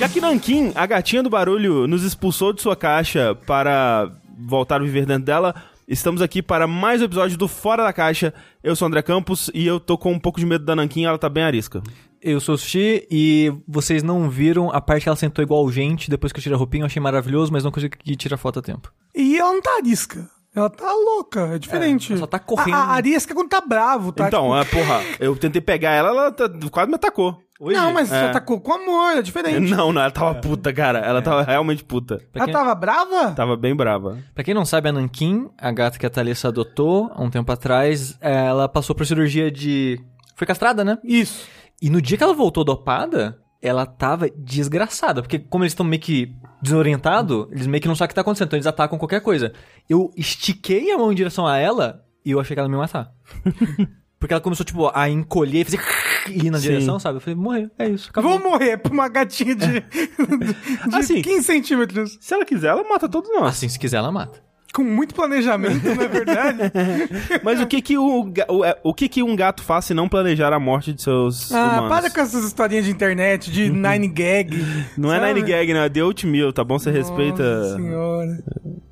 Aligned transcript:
Já 0.00 0.08
que 0.08 0.18
Nankin, 0.18 0.72
a 0.74 0.86
gatinha 0.86 1.22
do 1.22 1.28
barulho, 1.28 1.86
nos 1.86 2.04
expulsou 2.04 2.54
de 2.54 2.62
sua 2.62 2.74
caixa 2.74 3.34
para 3.46 4.10
voltar 4.38 4.76
a 4.76 4.78
viver 4.82 5.04
dentro 5.04 5.24
dela, 5.26 5.54
estamos 5.86 6.22
aqui 6.22 6.40
para 6.42 6.66
mais 6.66 7.02
um 7.02 7.04
episódio 7.04 7.36
do 7.36 7.46
Fora 7.46 7.82
da 7.84 7.92
Caixa. 7.92 8.32
Eu 8.64 8.74
sou 8.74 8.86
o 8.86 8.88
André 8.88 9.02
Campos 9.02 9.50
e 9.52 9.66
eu 9.66 9.78
tô 9.78 9.98
com 9.98 10.10
um 10.12 10.18
pouco 10.18 10.40
de 10.40 10.46
medo 10.46 10.64
da 10.64 10.74
Nankin, 10.74 11.04
ela 11.04 11.18
tá 11.18 11.28
bem 11.28 11.42
arisca. 11.42 11.82
Eu 12.22 12.40
sou 12.40 12.54
o 12.54 12.58
Sushi 12.58 13.06
e 13.10 13.52
vocês 13.68 14.02
não 14.02 14.30
viram 14.30 14.70
a 14.70 14.80
parte 14.80 15.02
que 15.02 15.10
ela 15.10 15.16
sentou 15.16 15.42
igual 15.42 15.70
gente 15.70 16.08
depois 16.08 16.32
que 16.32 16.38
eu 16.38 16.42
tirei 16.42 16.56
a 16.56 16.58
roupinha, 16.58 16.84
eu 16.84 16.86
achei 16.86 17.02
maravilhoso, 17.02 17.52
mas 17.52 17.62
não 17.62 17.70
consegui 17.70 18.16
tirar 18.16 18.38
foto 18.38 18.60
a 18.60 18.62
tempo. 18.62 18.90
E 19.14 19.36
ela 19.36 19.52
não 19.52 19.60
tá 19.60 19.76
arisca. 19.76 20.30
Ela 20.56 20.70
tá 20.70 20.90
louca, 20.94 21.40
é 21.54 21.58
diferente. 21.58 22.10
ela 22.12 22.20
só 22.20 22.26
tá 22.26 22.38
correndo. 22.38 22.74
A, 22.74 22.78
a 22.84 22.92
arisca 22.94 23.34
é 23.34 23.36
quando 23.36 23.50
tá 23.50 23.60
bravo, 23.60 24.12
tá? 24.12 24.28
Então, 24.28 24.56
é, 24.56 24.64
porra, 24.64 25.02
eu 25.20 25.36
tentei 25.36 25.60
pegar 25.60 25.90
ela, 25.92 26.08
ela 26.08 26.32
tá- 26.32 26.50
quase 26.70 26.88
me 26.88 26.94
atacou. 26.94 27.38
Não, 27.60 27.92
mas 27.92 28.10
É. 28.10 28.26
só 28.26 28.32
tacou 28.32 28.60
com 28.60 28.72
amor, 28.72 29.18
é 29.18 29.22
diferente. 29.22 29.70
Não, 29.70 29.92
não, 29.92 30.00
ela 30.02 30.10
tava 30.10 30.34
puta, 30.36 30.72
cara. 30.72 30.98
Ela 31.00 31.20
tava 31.20 31.42
realmente 31.42 31.84
puta. 31.84 32.16
Pra 32.32 32.42
Ela 32.42 32.44
quem, 32.46 32.52
tava 32.54 32.74
brava? 32.74 33.32
Tava 33.32 33.56
bem 33.56 33.74
brava. 33.76 34.18
pra 34.34 34.42
quem 34.42 34.54
não 34.54 34.64
sabe, 34.64 34.88
a 34.88 34.92
Nankin, 34.92 35.48
a 35.58 35.70
gata 35.70 35.98
que 35.98 36.06
a 36.06 36.10
Thalissa 36.10 36.48
adotou 36.48 37.10
há 37.14 37.22
um 37.22 37.30
tempo 37.30 37.50
atrás, 37.52 38.16
ela 38.20 38.68
passou 38.68 38.94
por 38.96 39.04
cirurgia 39.06 39.50
de... 39.50 40.00
Foi 40.34 40.46
castrada, 40.46 40.82
né? 40.84 40.98
Isso. 41.04 41.46
E 41.82 41.90
no 41.90 42.00
dia 42.00 42.16
que 42.16 42.24
ela 42.24 42.32
voltou 42.34 42.64
dopada, 42.64 43.38
ela 43.60 43.84
tava 43.84 44.28
desgraçada. 44.30 45.20
Porque 45.22 45.38
como 45.38 45.64
eles 45.64 45.72
estão 45.72 45.84
meio 45.84 46.00
que 46.00 46.34
desorientados, 46.62 47.46
eles 47.50 47.66
meio 47.66 47.80
que 47.82 47.88
não 47.88 47.94
sabem 47.94 48.06
o 48.06 48.08
que 48.08 48.14
tá 48.14 48.20
acontecendo. 48.22 48.46
Então 48.48 48.56
eles 48.56 48.66
atacam 48.66 48.98
qualquer 48.98 49.20
coisa. 49.20 49.52
Eu 49.88 50.10
estiquei 50.16 50.90
a 50.92 50.96
mão 50.98 51.12
em 51.12 51.14
direção 51.14 51.46
a 51.46 51.58
ela 51.58 52.02
e 52.24 52.30
eu 52.30 52.40
achei 52.40 52.54
que 52.54 52.60
ela 52.60 52.68
me 52.68 52.74
ia 52.74 52.80
matar. 52.80 53.10
porque 54.20 54.32
ela 54.34 54.40
começou, 54.40 54.64
tipo, 54.64 54.88
a 54.94 55.08
encolher, 55.08 55.64
fazer... 55.64 55.80
E 56.28 56.46
ir 56.46 56.50
na 56.50 56.58
Sim. 56.58 56.68
direção, 56.68 56.98
sabe? 57.00 57.16
Eu 57.16 57.20
falei, 57.22 57.34
morreu, 57.34 57.70
é 57.78 57.88
isso, 57.88 58.10
acabou. 58.10 58.38
Vou 58.38 58.50
morrer 58.50 58.76
pra 58.76 58.92
uma 58.92 59.08
gatinha 59.08 59.56
de, 59.56 59.66
de 59.80 60.96
Assim. 60.96 61.22
15 61.22 61.42
centímetros. 61.42 62.18
Se 62.20 62.34
ela 62.34 62.44
quiser, 62.44 62.68
ela 62.68 62.84
mata 62.86 63.08
todos 63.08 63.30
nós. 63.32 63.48
Assim, 63.48 63.68
se 63.70 63.78
quiser, 63.78 63.96
ela 63.96 64.12
mata. 64.12 64.38
Com 64.72 64.84
muito 64.84 65.14
planejamento, 65.14 65.82
não 65.82 66.02
é 66.04 66.06
verdade? 66.06 66.58
Mas 67.42 67.58
o 67.60 67.66
que 67.66 67.80
que, 67.82 67.96
o, 67.98 68.30
o, 68.50 68.64
é, 68.64 68.78
o 68.84 68.92
que 68.94 69.08
que 69.08 69.22
um 69.22 69.34
gato 69.34 69.62
faz 69.64 69.86
se 69.86 69.94
não 69.94 70.08
planejar 70.08 70.52
a 70.52 70.60
morte 70.60 70.92
de 70.92 71.02
seus 71.02 71.50
Ah, 71.52 71.80
humanos? 71.80 71.88
para 71.88 72.10
com 72.10 72.20
essas 72.20 72.44
historinhas 72.44 72.84
de 72.84 72.90
internet, 72.92 73.50
de 73.50 73.68
nine 73.70 74.06
gag. 74.06 74.50
Não 74.98 75.12
é 75.12 75.18
sabe? 75.18 75.32
Nine 75.34 75.48
Gag, 75.48 75.72
não. 75.74 75.80
É 75.80 75.88
The 75.88 76.04
Oatmeal, 76.04 76.52
tá 76.52 76.62
bom? 76.62 76.78
Você 76.78 76.90
respeita... 76.92 77.42
Nossa 77.42 77.76
senhora. 77.76 78.44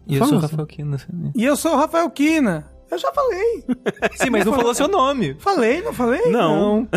E 0.09 0.15
eu 0.15 0.19
Fala, 0.19 0.29
sou 0.31 0.39
o 0.39 0.41
Rafa. 0.41 0.53
Rafael 0.57 0.67
Kina. 0.67 0.97
assim. 0.97 1.33
E 1.37 1.45
eu 1.45 1.57
sou 1.57 1.73
o 1.75 1.77
Rafael 1.77 2.11
Kina. 2.11 2.67
Eu 2.91 2.99
já 2.99 3.13
falei. 3.13 3.65
Sim, 4.17 4.31
mas 4.31 4.45
não 4.45 4.53
falou 4.55 4.73
seu 4.75 4.89
nome. 4.89 5.37
Falei, 5.39 5.83
não 5.83 5.93
falei? 5.93 6.31
Não, 6.31 6.89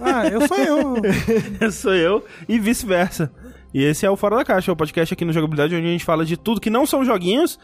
Ah, 0.00 0.26
eu 0.28 0.46
sou 0.46 0.56
eu. 1.60 1.72
sou 1.72 1.94
eu 1.94 2.24
e 2.48 2.58
vice-versa. 2.58 3.32
E 3.72 3.82
esse 3.84 4.04
é 4.04 4.10
o 4.10 4.16
Fora 4.16 4.36
da 4.36 4.44
Caixa, 4.44 4.72
o 4.72 4.76
podcast 4.76 5.14
aqui 5.14 5.24
no 5.24 5.32
Jogabilidade 5.32 5.74
onde 5.74 5.86
a 5.86 5.90
gente 5.90 6.04
fala 6.04 6.24
de 6.24 6.36
tudo 6.36 6.60
que 6.60 6.68
não 6.70 6.84
são 6.84 7.04
joguinhos, 7.04 7.58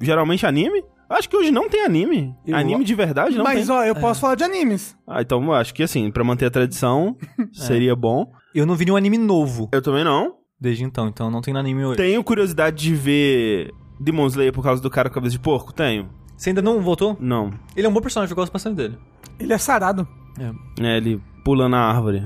geralmente 0.00 0.44
anime. 0.46 0.84
Acho 1.08 1.28
que 1.28 1.36
hoje 1.36 1.50
não 1.50 1.68
tem 1.68 1.84
anime. 1.84 2.34
Eu- 2.46 2.56
Anime 2.56 2.84
de 2.84 2.94
verdade 2.94 3.36
não 3.36 3.44
Mas, 3.44 3.66
tem. 3.66 3.74
ó, 3.76 3.84
eu 3.84 3.94
posso 3.94 4.20
falar 4.20 4.34
de 4.34 4.42
animes. 4.44 4.96
Ah, 5.06 5.22
então 5.22 5.42
eu 5.44 5.52
acho 5.54 5.72
que 5.72 5.82
assim, 5.82 6.10
pra 6.10 6.24
manter 6.24 6.46
a 6.46 6.50
tradição, 6.50 7.16
seria 7.52 7.94
bom. 7.96 8.30
Eu 8.54 8.66
não 8.66 8.74
vi 8.74 8.84
nenhum 8.84 8.96
anime 8.96 9.16
novo 9.18 9.68
Eu 9.72 9.80
também 9.82 10.02
não. 10.04 10.34
desde 10.60 10.82
então, 10.84 11.06
então 11.08 11.30
não 11.30 11.40
tem 11.40 11.54
no 11.54 11.60
anime 11.60 11.84
hoje. 11.84 11.96
Tenho 11.96 12.22
curiosidade 12.24 12.76
de 12.76 12.94
ver 12.94 13.70
Demon 14.00 14.26
Slayer 14.26 14.52
por 14.52 14.62
causa 14.64 14.82
do 14.82 14.90
cara 14.90 15.08
com 15.08 15.14
cabeça 15.14 15.32
de 15.32 15.38
porco? 15.40 15.72
Tenho. 15.72 16.08
Você 16.36 16.50
ainda 16.50 16.62
não 16.62 16.80
voltou? 16.80 17.16
Não. 17.20 17.50
Ele 17.76 17.86
é 17.86 17.90
um 17.90 17.92
bom 17.92 18.00
personagem, 18.00 18.32
eu 18.32 18.36
gosto 18.36 18.52
bastante 18.52 18.76
dele. 18.76 18.98
Ele 19.38 19.52
é 19.52 19.58
sarado. 19.58 20.06
É, 20.80 20.96
ele 20.96 21.20
pula 21.44 21.68
na 21.68 21.78
árvore. 21.78 22.22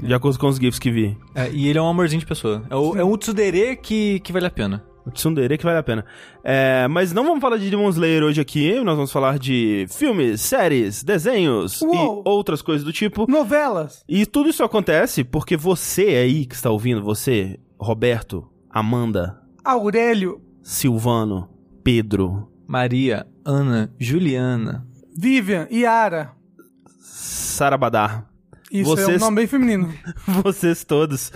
De 0.00 0.12
acordo 0.12 0.38
com 0.38 0.48
os 0.48 0.56
GIFs 0.56 0.78
que 0.78 0.90
vi. 0.90 1.16
É, 1.34 1.50
e 1.50 1.68
ele 1.68 1.78
é 1.78 1.82
um 1.82 1.88
amorzinho 1.88 2.20
de 2.20 2.26
pessoa. 2.26 2.64
É, 2.68 2.74
o, 2.74 2.96
é 2.96 3.04
um 3.04 3.16
tsundere 3.16 3.76
que, 3.76 4.20
que 4.20 4.32
vale 4.32 4.46
a 4.46 4.50
pena. 4.50 4.82
O 5.04 5.10
Tsundere 5.10 5.58
que 5.58 5.64
vale 5.64 5.78
a 5.78 5.82
pena. 5.82 6.04
É, 6.44 6.86
mas 6.88 7.12
não 7.12 7.24
vamos 7.24 7.40
falar 7.40 7.56
de 7.56 7.68
Demon 7.68 7.88
Slayer 7.88 8.22
hoje 8.22 8.40
aqui. 8.40 8.78
Nós 8.84 8.94
vamos 8.94 9.10
falar 9.10 9.38
de 9.38 9.84
filmes, 9.88 10.40
séries, 10.40 11.02
desenhos 11.02 11.82
Uou. 11.82 12.22
e 12.24 12.28
outras 12.28 12.62
coisas 12.62 12.84
do 12.84 12.92
tipo. 12.92 13.28
Novelas. 13.28 14.04
E 14.08 14.24
tudo 14.24 14.48
isso 14.48 14.62
acontece 14.62 15.24
porque 15.24 15.56
você 15.56 16.02
aí 16.02 16.46
que 16.46 16.54
está 16.54 16.70
ouvindo, 16.70 17.02
você, 17.02 17.58
Roberto, 17.78 18.48
Amanda, 18.70 19.40
Aurélio. 19.64 20.40
Silvano, 20.62 21.48
Pedro, 21.82 22.48
Maria, 22.68 23.26
Ana, 23.44 23.92
Juliana. 23.98 24.86
Vivian. 25.16 25.66
Yara. 25.70 26.32
Sarabadar, 27.00 28.26
Isso 28.70 28.92
é 28.92 28.96
Vocês- 28.96 29.22
um 29.22 29.24
nome 29.26 29.36
bem 29.36 29.46
feminino. 29.46 29.92
vocês 30.42 30.84
todos 30.84 31.32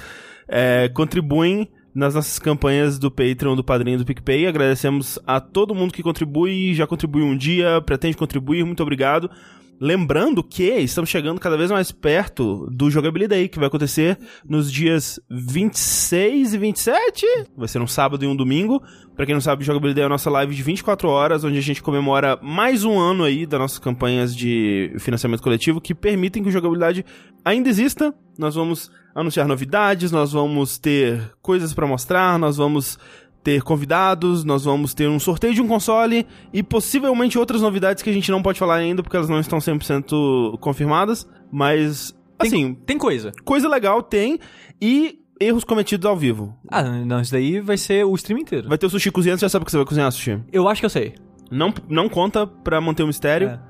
é, 0.49 0.89
contribuem 0.89 1.69
nas 1.95 2.15
nossas 2.15 2.39
campanhas 2.39 2.99
do 2.99 3.11
Patreon, 3.11 3.55
do 3.57 3.65
Padrinho 3.65 3.99
do 3.99 4.05
PicPay. 4.05 4.47
Agradecemos 4.47 5.19
a 5.27 5.41
todo 5.41 5.75
mundo 5.75 5.93
que 5.93 6.03
contribui, 6.03 6.75
já 6.75 6.87
contribuiu 6.87 7.27
um 7.27 7.37
dia, 7.37 7.81
pretende 7.83 8.17
contribuir, 8.17 8.65
muito 8.65 8.83
obrigado. 8.83 9.31
Lembrando 9.79 10.43
que 10.43 10.65
estamos 10.79 11.11
chegando 11.11 11.39
cada 11.39 11.57
vez 11.57 11.71
mais 11.71 11.93
perto 11.93 12.67
do 12.71 12.91
Jogabilidade 12.91 13.49
que 13.49 13.59
vai 13.59 13.69
acontecer 13.69 14.19
nos 14.49 14.73
dias 14.73 15.21
26 15.29 16.55
e 16.55 16.59
27. 16.59 17.27
Vai 17.55 17.69
ser 17.69 17.83
um 17.83 17.87
sábado 17.87 18.25
e 18.25 18.29
um 18.29 18.35
domingo. 18.35 18.83
Pra 19.15 19.27
quem 19.27 19.35
não 19.35 19.41
sabe, 19.41 19.65
Jogabilidade 19.65 20.03
é 20.03 20.07
a 20.07 20.09
nossa 20.09 20.31
live 20.31 20.55
de 20.55 20.63
24 20.63 21.09
horas, 21.09 21.45
onde 21.45 21.59
a 21.59 21.63
gente 21.63 21.83
comemora 21.83 22.39
mais 22.43 22.85
um 22.85 22.99
ano 22.99 23.25
aí 23.25 23.45
das 23.45 23.61
nossas 23.61 23.79
campanhas 23.79 24.35
de 24.35 24.95
financiamento 24.99 25.43
coletivo 25.43 25.81
que 25.81 25.95
permitem 25.95 26.43
que 26.43 26.49
o 26.49 26.53
Jogabilidade 26.53 27.05
ainda 27.45 27.69
exista. 27.69 28.15
Nós 28.39 28.55
vamos 28.55 28.91
anunciar 29.15 29.47
novidades, 29.47 30.11
nós 30.11 30.33
vamos 30.33 30.79
ter 30.79 31.33
coisas 31.43 31.75
pra 31.75 31.87
mostrar, 31.87 32.39
nós 32.39 32.57
vamos 32.57 32.99
ter 33.47 33.63
convidados, 33.63 34.43
nós 34.43 34.65
vamos 34.65 34.93
ter 34.93 35.09
um 35.09 35.21
sorteio 35.21 35.55
de 35.55 35.63
um 35.63 35.69
console 35.69 36.27
e 36.53 36.65
possivelmente 36.65 37.39
outras 37.39 37.63
novidades 37.63 38.03
que 38.03 38.11
a 38.11 38.13
gente 38.13 38.29
não 38.29 38.43
pode 38.43 38.59
falar 38.59 38.75
ainda 38.75 39.05
porque 39.05 39.17
elas 39.17 39.29
não 39.29 39.39
estão 39.39 39.61
100% 39.61 40.59
confirmadas, 40.59 41.29
mas 41.53 42.13
Tem, 42.41 42.49
assim, 42.49 42.75
tem 42.75 42.99
coisa. 42.99 43.31
coisa 43.45 43.69
legal 43.69 44.03
tem 44.03 44.41
e 44.83 45.21
erros 45.41 45.63
cometidos 45.63 46.05
ao 46.07 46.17
vivo. 46.17 46.59
Ah, 46.69 46.83
não, 46.83 47.21
isso 47.21 47.31
daí 47.31 47.61
vai 47.61 47.77
ser 47.79 48.05
o 48.05 48.13
stream 48.17 48.41
inteiro. 48.41 48.69
Vai 48.69 48.79
ter 48.79 48.87
o 48.87 48.91
sushi 48.91 49.13
cozinhando, 49.13 49.39
você 49.39 49.45
já 49.45 49.51
sabe 49.51 49.63
o 49.63 49.67
que 49.67 49.71
você 49.71 49.77
vai 49.77 49.87
cozinhar, 49.87 50.11
sushi. 50.11 50.41
Eu 50.53 50.69
acho 50.69 50.81
que 50.81 50.87
eu 50.87 50.91
sei. 50.91 51.15
Não, 51.49 51.73
não 51.89 52.09
conta 52.09 52.49
pra 52.49 52.81
manter 52.81 53.05
o 53.05 53.07
mistério. 53.07 53.49
É. 53.51 53.61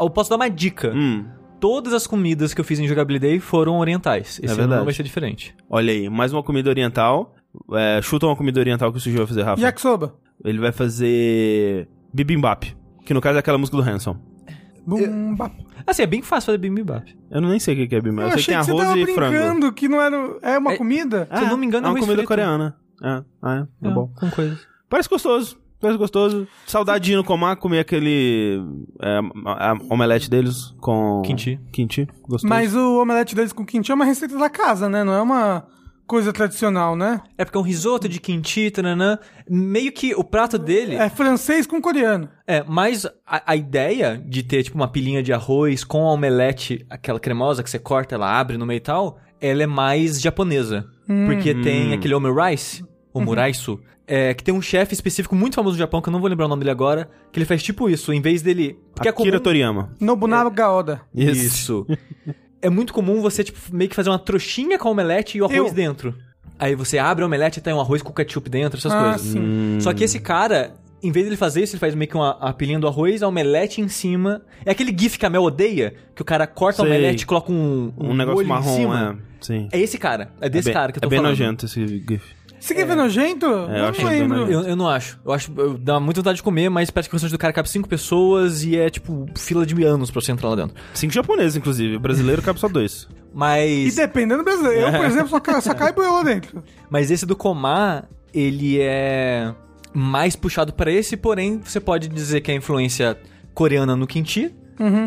Eu 0.00 0.08
posso 0.08 0.30
dar 0.30 0.36
uma 0.36 0.48
dica. 0.48 0.94
Hum, 0.96 1.26
Todas 1.60 1.92
as 1.92 2.06
comidas 2.06 2.52
que 2.52 2.60
eu 2.60 2.64
fiz 2.64 2.78
em 2.78 2.86
Jogabilidade 2.86 3.40
foram 3.40 3.78
orientais. 3.78 4.38
Esse 4.42 4.46
ano 4.46 4.56
verdade. 4.56 4.78
não 4.78 4.84
vai 4.84 4.94
ser 4.94 5.02
diferente. 5.02 5.54
olha 5.68 5.92
aí, 5.92 6.08
mais 6.08 6.32
uma 6.32 6.42
comida 6.42 6.68
oriental. 6.70 7.34
É, 7.74 8.00
chuta 8.02 8.26
uma 8.26 8.36
comida 8.36 8.60
oriental 8.60 8.90
que 8.92 8.98
o 8.98 9.00
sushi 9.00 9.16
vai 9.16 9.26
fazer, 9.26 9.42
Rafa. 9.42 9.60
Yakisoba. 9.62 10.14
Ele 10.44 10.58
vai 10.58 10.72
fazer 10.72 11.88
bibimbap, 12.12 12.64
que 13.04 13.14
no 13.14 13.20
caso 13.20 13.36
é 13.36 13.40
aquela 13.40 13.58
música 13.58 13.76
do 13.76 13.82
Hanson. 13.82 14.16
Bum, 14.86 15.34
bap. 15.34 15.52
Assim, 15.86 16.02
é 16.02 16.06
bem 16.06 16.22
fácil 16.22 16.46
fazer 16.46 16.58
bibimbap. 16.58 17.04
Eu 17.30 17.40
nem 17.40 17.58
sei 17.58 17.74
o 17.74 17.88
que 17.88 17.94
é 17.94 18.00
bibimbap. 18.00 18.28
Eu 18.28 18.36
Eu 18.36 18.38
sei 18.38 18.44
que 18.44 18.54
achei 18.54 18.54
tem 18.54 18.60
que 18.60 18.64
você 18.66 18.86
arroz 18.86 18.88
tava 19.04 19.10
e 19.10 19.14
frango. 19.14 19.32
brincando 19.36 19.72
que 19.72 19.88
não 19.88 20.00
era... 20.00 20.16
É 20.42 20.58
uma 20.58 20.72
É- 20.72 20.76
comida? 20.76 21.28
Se 21.34 21.42
eu 21.44 21.48
não 21.48 21.56
me 21.56 21.66
engano, 21.66 21.86
é 21.86 21.88
é 21.88 21.92
uma 21.92 21.98
comida 21.98 22.14
frito. 22.18 22.28
coreana. 22.28 22.76
É, 23.02 23.22
ah, 23.42 23.66
é, 23.82 23.88
é 23.88 23.90
bom. 23.90 24.08
Com 24.18 24.30
coisas. 24.30 24.58
Parece 24.88 25.08
gostoso. 25.08 25.58
Parece 25.80 25.98
gostoso. 25.98 26.46
Saudade 26.66 27.04
de 27.04 27.12
ir 27.12 27.16
no 27.16 27.24
Comar 27.24 27.56
comer 27.56 27.80
aquele 27.80 28.62
é, 29.02 29.18
a- 29.44 29.72
a- 29.72 29.78
omelete 29.90 30.30
deles 30.30 30.74
com... 30.80 31.20
Kimchi. 31.24 31.58
Kimchi. 31.72 32.06
Gostoso. 32.22 32.48
Mas 32.48 32.74
o 32.74 33.02
omelete 33.02 33.34
deles 33.34 33.52
com 33.52 33.64
kimchi 33.66 33.90
é 33.90 33.94
uma 33.94 34.04
receita 34.04 34.38
da 34.38 34.48
casa, 34.48 34.88
né? 34.88 35.04
Não 35.04 35.12
é 35.12 35.20
uma 35.20 35.66
coisa 36.06 36.32
tradicional, 36.32 36.94
né? 36.96 37.20
É 37.36 37.44
porque 37.44 37.58
é 37.58 37.60
um 37.60 37.64
risoto 37.64 38.08
de 38.08 38.20
kimchi, 38.20 38.70
tananã. 38.70 39.18
Meio 39.48 39.92
que 39.92 40.14
o 40.14 40.22
prato 40.22 40.58
dele 40.58 40.94
É 40.94 41.08
francês 41.08 41.66
com 41.66 41.80
coreano. 41.80 42.28
É, 42.46 42.64
mas 42.66 43.04
a, 43.26 43.52
a 43.52 43.56
ideia 43.56 44.22
de 44.24 44.42
ter, 44.42 44.62
tipo, 44.62 44.76
uma 44.76 44.88
pilinha 44.88 45.22
de 45.22 45.32
arroz 45.32 45.84
com 45.84 46.06
a 46.06 46.12
omelete, 46.12 46.86
aquela 46.88 47.18
cremosa 47.18 47.62
que 47.62 47.70
você 47.70 47.78
corta, 47.78 48.14
ela 48.14 48.38
abre 48.38 48.56
no 48.56 48.64
meio 48.64 48.78
e 48.78 48.80
tal, 48.80 49.18
ela 49.40 49.62
é 49.62 49.66
mais 49.66 50.20
japonesa. 50.20 50.86
Porque 51.26 51.54
tem 51.54 51.92
aquele 51.92 52.14
omurice, 52.14 52.84
omuraisu, 53.14 53.80
é, 54.06 54.34
que 54.34 54.42
tem 54.42 54.54
um 54.54 54.62
chefe 54.62 54.94
específico 54.94 55.34
muito 55.34 55.54
famoso 55.54 55.74
no 55.74 55.78
Japão, 55.78 56.00
que 56.00 56.08
eu 56.08 56.12
não 56.12 56.20
vou 56.20 56.28
lembrar 56.28 56.46
o 56.46 56.48
nome 56.48 56.60
dele 56.60 56.70
agora, 56.70 57.08
que 57.32 57.38
ele 57.38 57.46
faz 57.46 57.62
tipo 57.62 57.88
isso, 57.88 58.12
em 58.12 58.20
vez 58.20 58.42
dele... 58.42 58.78
Porque 58.94 59.08
Akira 59.08 59.28
é 59.28 59.32
comum... 59.32 59.42
Toriyama. 59.42 59.94
Nobunaga 60.00 60.70
Oda. 60.70 61.00
Isso. 61.14 61.86
é 62.62 62.70
muito 62.70 62.92
comum 62.92 63.20
você, 63.20 63.44
tipo, 63.44 63.58
meio 63.72 63.88
que 63.90 63.96
fazer 63.96 64.10
uma 64.10 64.18
trouxinha 64.18 64.78
com 64.78 64.88
a 64.88 64.90
omelete 64.90 65.38
e 65.38 65.42
o 65.42 65.44
arroz 65.44 65.58
Eu. 65.58 65.74
dentro. 65.74 66.14
Aí 66.58 66.74
você 66.74 66.98
abre 66.98 67.22
a 67.22 67.26
omelete 67.26 67.58
e 67.58 67.62
tem 67.62 67.74
um 67.74 67.80
arroz 67.80 68.00
com 68.02 68.12
ketchup 68.12 68.48
dentro, 68.48 68.78
essas 68.78 68.92
Ah, 68.92 69.10
coisas. 69.10 69.20
sim. 69.32 69.38
Hum. 69.38 69.78
Só 69.80 69.92
que 69.92 70.02
esse 70.04 70.18
cara, 70.18 70.74
em 71.02 71.12
vez 71.12 71.26
dele 71.26 71.36
fazer 71.36 71.62
isso, 71.62 71.74
ele 71.74 71.80
faz 71.80 71.94
meio 71.94 72.08
que 72.10 72.16
uma, 72.16 72.30
a 72.40 72.52
pilinha 72.52 72.78
do 72.78 72.88
arroz, 72.88 73.22
a 73.22 73.28
omelete 73.28 73.80
em 73.82 73.88
cima. 73.88 74.40
É 74.64 74.70
aquele 74.70 74.96
gif 74.98 75.18
que 75.18 75.26
a 75.26 75.30
Mel 75.30 75.42
odeia, 75.42 75.92
que 76.14 76.22
o 76.22 76.24
cara 76.24 76.46
corta 76.46 76.82
Sei. 76.82 76.86
a 76.86 76.88
omelete 76.88 77.24
e 77.24 77.26
coloca 77.26 77.52
um, 77.52 77.92
Um, 77.98 78.14
negócio 78.14 78.36
molho 78.36 78.48
marrom, 78.48 78.72
em 78.72 78.76
cima. 78.76 79.18
é. 79.22 79.36
Sim. 79.44 79.68
É 79.70 79.78
esse 79.78 79.98
cara. 79.98 80.30
É 80.40 80.48
desse 80.48 80.68
é 80.68 80.72
bem, 80.72 80.74
cara 80.80 80.92
que 80.92 80.98
eu 80.98 81.02
tô 81.02 81.08
É 81.08 81.10
bem 81.10 81.18
falando. 81.18 81.32
nojento 81.38 81.66
esse 81.66 81.86
GIF. 81.86 82.24
Esse 82.60 82.72
aqui 82.72 82.82
é 82.82 82.94
nojento? 82.94 83.46
eu 83.46 83.68
eu 83.68 83.86
achei 83.86 84.04
não 84.04 84.10
lembro. 84.10 84.50
Eu, 84.52 84.62
eu 84.62 84.76
não 84.76 84.88
acho. 84.88 85.18
Eu 85.24 85.32
acho. 85.32 85.52
eu- 85.56 85.76
dá 85.78 86.00
muita 86.00 86.20
vontade 86.20 86.36
de 86.36 86.42
comer, 86.42 86.68
mas 86.68 86.90
parece 86.90 87.08
que 87.08 87.14
o 87.14 87.16
restaurante 87.16 87.36
do 87.36 87.40
cara 87.40 87.52
cabe 87.52 87.68
cinco 87.68 87.88
pessoas 87.88 88.62
e 88.64 88.76
é 88.76 88.88
tipo 88.90 89.26
fila 89.36 89.64
de 89.66 89.82
anos 89.84 90.10
pra 90.10 90.20
você 90.20 90.32
entrar 90.32 90.48
lá 90.48 90.56
dentro. 90.56 90.74
Cinco 90.94 91.12
japoneses, 91.12 91.56
inclusive. 91.56 91.96
O 91.96 92.00
brasileiro 92.00 92.40
cabe 92.42 92.58
só 92.58 92.68
dois. 92.68 93.08
E 93.10 93.16
Mas, 93.34 93.94
dependendo 93.96 94.38
do 94.42 94.44
brasileiro. 94.44 94.86
Eu, 94.86 94.92
por 94.92 95.04
exemplo, 95.04 95.28
só, 95.28 95.40
ca- 95.40 95.60
só 95.60 95.74
cai 95.74 95.92
boiola 95.92 96.24
dentro. 96.24 96.62
mas 96.90 97.10
esse 97.10 97.26
do 97.26 97.36
Komar, 97.36 98.08
ele 98.32 98.78
é 98.80 99.52
mais 99.92 100.34
puxado 100.36 100.72
pra 100.72 100.90
esse, 100.90 101.16
porém 101.16 101.60
você 101.62 101.78
pode 101.80 102.08
dizer 102.08 102.40
que 102.40 102.50
é 102.50 102.54
a 102.54 102.56
influência 102.56 103.16
coreana 103.54 103.94
no 103.96 104.06
kimchi, 104.06 104.54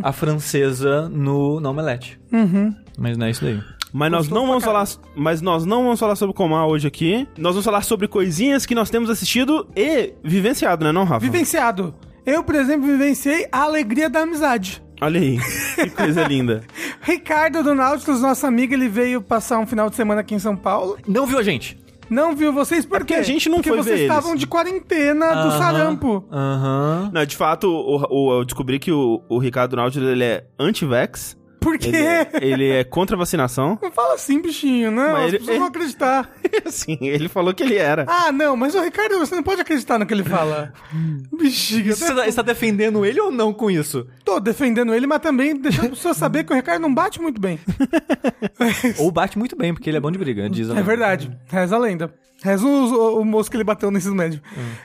a 0.01 0.11
francesa 0.11 1.07
no, 1.09 1.59
no 1.59 1.69
omelete. 1.69 2.19
Uhum. 2.31 2.73
Mas 2.97 3.17
não 3.17 3.27
é 3.27 3.29
isso 3.31 3.43
daí. 3.43 3.59
Mas 3.91 4.11
nós 4.11 4.29
não 4.29 4.45
vamos 4.45 4.63
falar, 4.63 4.87
mas 5.15 5.41
nós 5.41 5.65
não 5.65 5.83
vamos 5.83 5.99
falar 5.99 6.15
sobre 6.15 6.35
Komar 6.35 6.67
hoje 6.67 6.87
aqui. 6.87 7.27
Nós 7.37 7.53
vamos 7.53 7.65
falar 7.65 7.81
sobre 7.83 8.07
coisinhas 8.07 8.65
que 8.65 8.75
nós 8.75 8.89
temos 8.89 9.09
assistido 9.09 9.67
e 9.75 10.13
vivenciado, 10.23 10.85
né, 10.85 10.91
não, 10.91 11.03
Rafa? 11.05 11.19
Vivenciado. 11.19 11.95
Eu, 12.25 12.43
por 12.43 12.53
exemplo, 12.55 12.85
vivenciei 12.85 13.47
a 13.51 13.61
alegria 13.63 14.09
da 14.09 14.19
amizade. 14.21 14.83
Olha 15.01 15.19
aí, 15.19 15.39
que 15.75 15.89
coisa 15.91 16.23
linda. 16.27 16.61
Ricardo 17.01 17.63
do 17.63 17.73
Nautilus, 17.73 18.21
nosso 18.21 18.45
amigo, 18.45 18.73
ele 18.73 18.87
veio 18.89 19.21
passar 19.21 19.57
um 19.57 19.65
final 19.65 19.89
de 19.89 19.95
semana 19.95 20.21
aqui 20.21 20.35
em 20.35 20.39
São 20.39 20.55
Paulo. 20.55 20.97
Não 21.07 21.25
viu 21.25 21.39
a 21.39 21.43
gente? 21.43 21.79
Não 22.09 22.35
viu 22.35 22.51
vocês 22.51 22.85
por 22.85 22.95
É 22.97 22.99
porque 22.99 23.13
quê? 23.13 23.19
a 23.19 23.23
gente 23.23 23.47
não 23.49 23.57
porque 23.57 23.69
foi 23.69 23.77
vocês 23.77 23.99
ver 23.99 24.05
eles. 24.05 24.15
estavam 24.15 24.35
de 24.35 24.45
quarentena 24.45 25.27
do 25.31 25.47
Aham, 25.47 25.57
sarampo. 25.57 26.25
Aham. 26.31 27.09
Não, 27.13 27.25
de 27.25 27.35
fato, 27.37 27.67
o, 27.69 28.05
o- 28.09 28.39
eu 28.39 28.45
descobri 28.45 28.77
que 28.79 28.91
o, 28.91 29.21
o 29.29 29.37
Ricardo 29.39 29.75
Nautilus, 29.75 30.09
ele 30.09 30.23
é 30.23 30.43
anti-vax. 30.59 31.37
Por 31.69 31.77
quê? 31.77 31.87
Ele 31.89 31.97
é, 31.97 32.29
ele 32.41 32.69
é 32.69 32.83
contra 32.83 33.15
a 33.15 33.19
vacinação. 33.19 33.77
Não 33.81 33.91
fala 33.91 34.15
assim, 34.15 34.41
bichinho, 34.41 34.89
não. 34.91 35.11
Mas 35.13 35.21
As 35.25 35.27
ele- 35.29 35.39
pessoas 35.39 35.57
vão 35.59 35.67
acreditar. 35.67 36.31
Sim, 36.67 36.97
ele 37.01 37.29
falou 37.29 37.53
que 37.53 37.61
ele 37.63 37.75
era. 37.75 38.05
Ah, 38.07 38.31
não, 38.31 38.55
mas 38.57 38.73
o 38.75 38.81
Ricardo, 38.81 39.19
você 39.19 39.35
não 39.35 39.43
pode 39.43 39.61
acreditar 39.61 39.99
no 39.99 40.05
que 40.05 40.13
ele 40.13 40.23
fala. 40.23 40.73
Bichinho, 41.37 41.95
Você 41.95 42.07
tá, 42.13 42.25
você 42.25 42.33
tá 42.33 42.41
defendendo 42.41 43.05
ele 43.05 43.19
ou 43.21 43.31
não 43.31 43.53
com 43.53 43.69
isso? 43.69 44.07
tô 44.25 44.39
defendendo 44.39 44.93
ele, 44.93 45.05
mas 45.07 45.19
também 45.19 45.55
deixando 45.55 45.85
as 45.85 45.97
pessoas 45.97 46.17
saber 46.17 46.43
que 46.43 46.51
o 46.53 46.55
Ricardo 46.55 46.81
não 46.81 46.93
bate 46.93 47.21
muito 47.21 47.39
bem. 47.39 47.59
Ou 48.99 49.11
bate 49.11 49.37
muito 49.37 49.55
bem, 49.55 49.73
porque 49.73 49.89
ele 49.89 49.97
é 49.97 49.99
bom 49.99 50.11
de 50.11 50.17
briga, 50.19 50.49
diz 50.49 50.69
a 50.69 50.77
É 50.77 50.81
verdade. 50.81 51.31
Reza 51.47 51.75
a 51.75 51.79
lenda. 51.79 52.13
Reza 52.43 52.65
o, 52.65 52.69
o, 52.69 53.21
o 53.21 53.25
moço 53.25 53.49
que 53.49 53.57
ele 53.57 53.63
bateu 53.63 53.91
no 53.91 53.97
ensino 53.97 54.15
médio. 54.15 54.41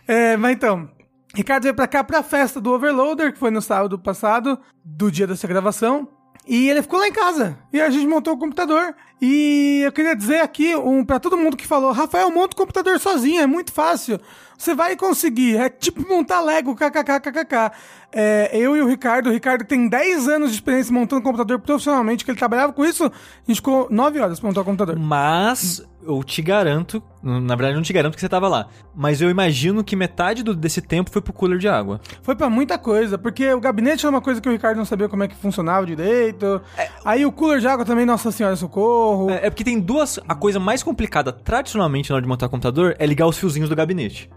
É, 0.06 0.36
mas 0.36 0.52
então, 0.52 0.88
Ricardo 1.34 1.62
veio 1.64 1.74
pra 1.74 1.86
cá 1.86 2.02
pra 2.02 2.22
festa 2.22 2.60
do 2.60 2.72
Overloader, 2.72 3.32
que 3.32 3.38
foi 3.38 3.50
no 3.50 3.60
sábado 3.62 3.98
passado, 3.98 4.58
do 4.84 5.10
dia 5.10 5.26
dessa 5.26 5.46
gravação. 5.46 6.08
E 6.46 6.68
ele 6.68 6.82
ficou 6.82 6.98
lá 6.98 7.08
em 7.08 7.12
casa. 7.12 7.56
E 7.72 7.80
a 7.80 7.88
gente 7.88 8.06
montou 8.06 8.34
o 8.34 8.38
computador. 8.38 8.94
E 9.20 9.80
eu 9.84 9.92
queria 9.92 10.14
dizer 10.14 10.40
aqui 10.40 10.76
um, 10.76 11.04
pra 11.04 11.18
todo 11.18 11.36
mundo 11.36 11.56
que 11.56 11.66
falou: 11.66 11.92
Rafael, 11.92 12.30
monta 12.30 12.54
o 12.54 12.56
computador 12.56 12.98
sozinho, 13.00 13.40
é 13.40 13.46
muito 13.46 13.72
fácil. 13.72 14.20
Você 14.58 14.74
vai 14.74 14.96
conseguir. 14.96 15.56
É 15.56 15.68
tipo 15.68 16.06
montar 16.06 16.40
Lego, 16.40 16.74
kkkkkk. 16.74 17.72
É, 18.12 18.50
eu 18.52 18.76
e 18.76 18.82
o 18.82 18.86
Ricardo, 18.86 19.28
o 19.28 19.32
Ricardo 19.32 19.64
tem 19.64 19.88
10 19.88 20.28
anos 20.28 20.50
de 20.50 20.56
experiência 20.56 20.92
montando 20.92 21.22
computador 21.22 21.58
profissionalmente, 21.58 22.24
que 22.24 22.30
ele 22.30 22.38
trabalhava 22.38 22.72
com 22.72 22.84
isso. 22.84 23.04
A 23.04 23.10
gente 23.46 23.56
ficou 23.56 23.88
9 23.90 24.20
horas 24.20 24.38
pra 24.38 24.48
montar 24.48 24.60
o 24.60 24.64
computador. 24.64 24.98
Mas 24.98 25.82
eu 26.06 26.22
te 26.22 26.40
garanto, 26.42 27.02
na 27.22 27.54
verdade 27.54 27.74
não 27.74 27.82
te 27.82 27.92
garanto 27.92 28.14
que 28.14 28.20
você 28.20 28.28
tava 28.28 28.48
lá, 28.48 28.66
mas 28.94 29.20
eu 29.20 29.30
imagino 29.30 29.82
que 29.82 29.96
metade 29.96 30.42
do- 30.42 30.54
desse 30.54 30.80
tempo 30.82 31.10
foi 31.10 31.22
pro 31.22 31.32
cooler 31.32 31.58
de 31.58 31.68
água. 31.68 32.00
Foi 32.22 32.34
pra 32.36 32.48
muita 32.50 32.78
coisa, 32.78 33.16
porque 33.18 33.52
o 33.52 33.60
gabinete 33.60 34.04
era 34.04 34.10
uma 34.14 34.20
coisa 34.20 34.40
que 34.40 34.48
o 34.48 34.52
Ricardo 34.52 34.76
não 34.78 34.84
sabia 34.84 35.08
como 35.08 35.22
é 35.24 35.28
que 35.28 35.34
funcionava 35.36 35.86
direito. 35.86 36.60
Aí 37.04 37.24
o 37.26 37.32
cooler 37.32 37.60
de 37.60 37.66
água 37.66 37.84
também, 37.84 38.04
nossa 38.06 38.30
senhora, 38.30 38.54
socorro. 38.56 39.30
É, 39.30 39.46
é 39.46 39.50
porque 39.50 39.64
tem 39.64 39.80
duas. 39.80 40.18
A 40.28 40.34
coisa 40.34 40.60
mais 40.60 40.82
complicada 40.82 41.32
tradicionalmente 41.32 42.10
na 42.10 42.16
hora 42.16 42.22
de 42.22 42.28
montar 42.28 42.48
computador 42.48 42.94
é 42.98 43.06
ligar 43.06 43.26
os 43.26 43.38
fiozinhos 43.38 43.68
do 43.68 43.76
gabinete. 43.76 44.28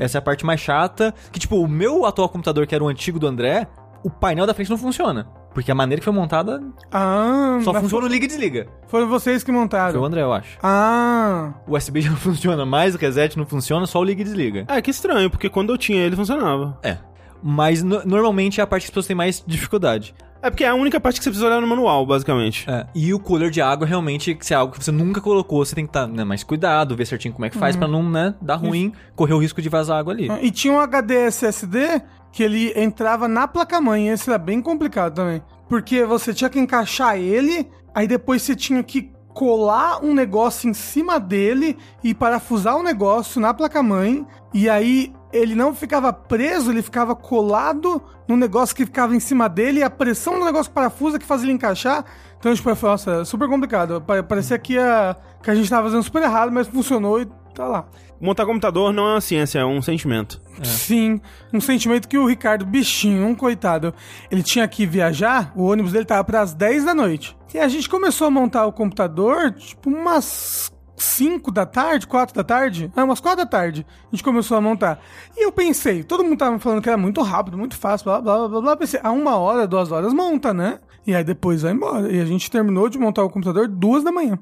Essa 0.00 0.18
é 0.18 0.20
a 0.20 0.22
parte 0.22 0.44
mais 0.46 0.60
chata. 0.60 1.14
Que, 1.32 1.38
tipo, 1.40 1.56
o 1.56 1.66
meu 1.68 2.04
atual 2.06 2.28
computador, 2.28 2.66
que 2.66 2.74
era 2.74 2.84
o 2.84 2.88
antigo 2.88 3.18
do 3.18 3.26
André, 3.26 3.66
o 4.04 4.10
painel 4.10 4.46
da 4.46 4.54
frente 4.54 4.70
não 4.70 4.78
funciona. 4.78 5.26
Porque 5.54 5.72
a 5.72 5.74
maneira 5.74 6.00
que 6.00 6.04
foi 6.04 6.12
montada 6.12 6.62
Ah, 6.92 7.58
só 7.64 7.74
funciona 7.74 8.06
no 8.06 8.12
liga 8.12 8.24
e 8.24 8.28
desliga. 8.28 8.66
Foram 8.86 9.08
vocês 9.08 9.42
que 9.42 9.50
Foi 9.50 9.56
o 9.58 9.62
montaram. 9.62 10.04
André, 10.04 10.22
eu 10.22 10.32
acho. 10.32 10.58
Ah, 10.62 11.52
O 11.66 11.76
USB 11.76 12.00
já 12.00 12.10
não 12.10 12.16
funciona 12.16 12.64
mais, 12.64 12.94
o 12.94 12.98
reset 12.98 13.36
não 13.36 13.44
funciona, 13.46 13.86
só 13.86 13.98
o 14.00 14.04
liga 14.04 14.20
e 14.20 14.24
desliga. 14.24 14.64
É, 14.68 14.80
que 14.80 14.90
estranho, 14.90 15.28
porque 15.30 15.48
quando 15.48 15.72
eu 15.72 15.78
tinha 15.78 16.00
ele 16.02 16.14
funcionava. 16.16 16.78
É. 16.82 16.98
Mas 17.42 17.82
no- 17.82 18.04
normalmente 18.04 18.60
é 18.60 18.64
a 18.64 18.66
parte 18.66 18.82
que 18.82 18.86
as 18.86 18.90
pessoas 18.90 19.06
têm 19.06 19.16
mais 19.16 19.42
dificuldade. 19.46 20.14
É 20.42 20.50
porque 20.50 20.64
é 20.64 20.68
a 20.68 20.74
única 20.74 21.00
parte 21.00 21.18
que 21.18 21.24
você 21.24 21.30
precisa 21.30 21.48
olhar 21.48 21.60
no 21.60 21.66
manual, 21.66 22.06
basicamente. 22.06 22.64
É, 22.68 22.86
e 22.94 23.12
o 23.12 23.18
cooler 23.18 23.50
de 23.50 23.60
água 23.60 23.86
realmente, 23.86 24.36
se 24.40 24.54
é 24.54 24.56
algo 24.56 24.72
que 24.72 24.84
você 24.84 24.92
nunca 24.92 25.20
colocou, 25.20 25.64
você 25.64 25.74
tem 25.74 25.84
que 25.84 25.90
estar 25.90 26.06
né, 26.06 26.24
mais 26.24 26.44
cuidado, 26.44 26.96
ver 26.96 27.06
certinho 27.06 27.34
como 27.34 27.44
é 27.44 27.50
que 27.50 27.58
faz 27.58 27.76
pra 27.76 27.88
não 27.88 28.08
né, 28.08 28.34
dar 28.40 28.56
ruim, 28.56 28.92
correr 29.16 29.34
o 29.34 29.38
risco 29.38 29.60
de 29.60 29.68
vazar 29.68 29.98
água 29.98 30.12
ali. 30.12 30.28
e 30.40 30.50
tinha 30.50 30.72
um 30.72 30.80
HD 30.80 31.26
SSD 31.26 32.02
que 32.30 32.42
ele 32.42 32.72
entrava 32.76 33.26
na 33.26 33.48
placa-mãe. 33.48 34.08
Esse 34.08 34.30
era 34.30 34.38
bem 34.38 34.60
complicado 34.60 35.14
também. 35.14 35.42
Porque 35.68 36.04
você 36.04 36.32
tinha 36.32 36.48
que 36.48 36.58
encaixar 36.58 37.16
ele, 37.16 37.68
aí 37.94 38.06
depois 38.06 38.42
você 38.42 38.54
tinha 38.54 38.82
que 38.82 39.10
colar 39.34 40.04
um 40.04 40.14
negócio 40.14 40.68
em 40.68 40.74
cima 40.74 41.20
dele 41.20 41.76
e 42.02 42.14
parafusar 42.14 42.76
o 42.76 42.82
negócio 42.82 43.40
na 43.40 43.52
placa-mãe. 43.52 44.26
E 44.52 44.68
aí 44.68 45.12
ele 45.32 45.54
não 45.54 45.74
ficava 45.74 46.12
preso, 46.12 46.70
ele 46.70 46.82
ficava 46.82 47.14
colado 47.14 48.02
no 48.26 48.36
negócio 48.36 48.74
que 48.74 48.84
ficava 48.84 49.14
em 49.14 49.20
cima 49.20 49.48
dele, 49.48 49.80
e 49.80 49.82
a 49.82 49.90
pressão 49.90 50.38
do 50.38 50.44
negócio 50.44 50.70
parafusa 50.72 51.18
que 51.18 51.26
fazia 51.26 51.46
ele 51.46 51.52
encaixar. 51.54 52.04
Então, 52.38 52.54
tipo, 52.54 52.74
foi, 52.74 52.88
nossa, 52.90 53.24
super 53.24 53.48
complicado. 53.48 54.00
Pa- 54.00 54.22
Parecia 54.22 54.58
que, 54.58 54.74
ia, 54.74 55.16
que 55.42 55.50
a 55.50 55.54
gente 55.54 55.68
tava 55.68 55.84
fazendo 55.84 56.02
super 56.02 56.22
errado, 56.22 56.52
mas 56.52 56.68
funcionou 56.68 57.20
e 57.20 57.26
tá 57.54 57.66
lá. 57.66 57.84
Montar 58.20 58.46
computador 58.46 58.92
não 58.92 59.06
é 59.08 59.12
uma 59.14 59.20
ciência, 59.20 59.60
é 59.60 59.64
um 59.64 59.80
sentimento. 59.80 60.40
Sim, 60.62 61.20
um 61.52 61.60
sentimento 61.60 62.08
que 62.08 62.18
o 62.18 62.26
Ricardo, 62.26 62.66
bichinho, 62.66 63.24
um 63.26 63.34
coitado, 63.34 63.94
ele 64.30 64.42
tinha 64.42 64.66
que 64.66 64.84
viajar, 64.86 65.52
o 65.54 65.64
ônibus 65.64 65.92
dele 65.92 66.04
tava 66.04 66.24
pras 66.24 66.52
10 66.52 66.84
da 66.84 66.94
noite. 66.94 67.36
E 67.54 67.58
a 67.58 67.68
gente 67.68 67.88
começou 67.88 68.26
a 68.26 68.30
montar 68.30 68.66
o 68.66 68.72
computador, 68.72 69.52
tipo, 69.52 69.88
umas 69.88 70.70
5 71.02 71.50
da 71.50 71.64
tarde, 71.64 72.06
4 72.06 72.34
da 72.34 72.44
tarde, 72.44 72.92
é, 72.96 73.02
umas 73.02 73.20
4 73.20 73.44
da 73.44 73.46
tarde, 73.46 73.86
a 74.06 74.14
gente 74.14 74.24
começou 74.24 74.56
a 74.56 74.60
montar. 74.60 75.00
E 75.36 75.44
eu 75.44 75.52
pensei, 75.52 76.02
todo 76.02 76.24
mundo 76.24 76.38
tava 76.38 76.58
falando 76.58 76.82
que 76.82 76.88
era 76.88 76.98
muito 76.98 77.22
rápido, 77.22 77.56
muito 77.56 77.76
fácil, 77.76 78.04
blá, 78.04 78.20
blá, 78.20 78.38
blá, 78.38 78.48
blá, 78.48 78.60
blá, 78.60 78.76
pensei, 78.76 79.00
a 79.02 79.10
uma 79.10 79.36
hora, 79.36 79.66
duas 79.66 79.92
horas 79.92 80.12
monta, 80.12 80.52
né? 80.52 80.80
E 81.06 81.14
aí 81.14 81.24
depois 81.24 81.62
vai 81.62 81.72
embora. 81.72 82.12
E 82.12 82.20
a 82.20 82.24
gente 82.24 82.50
terminou 82.50 82.88
de 82.88 82.98
montar 82.98 83.24
o 83.24 83.30
computador 83.30 83.66
duas 83.66 84.04
da 84.04 84.12
manhã. 84.12 84.38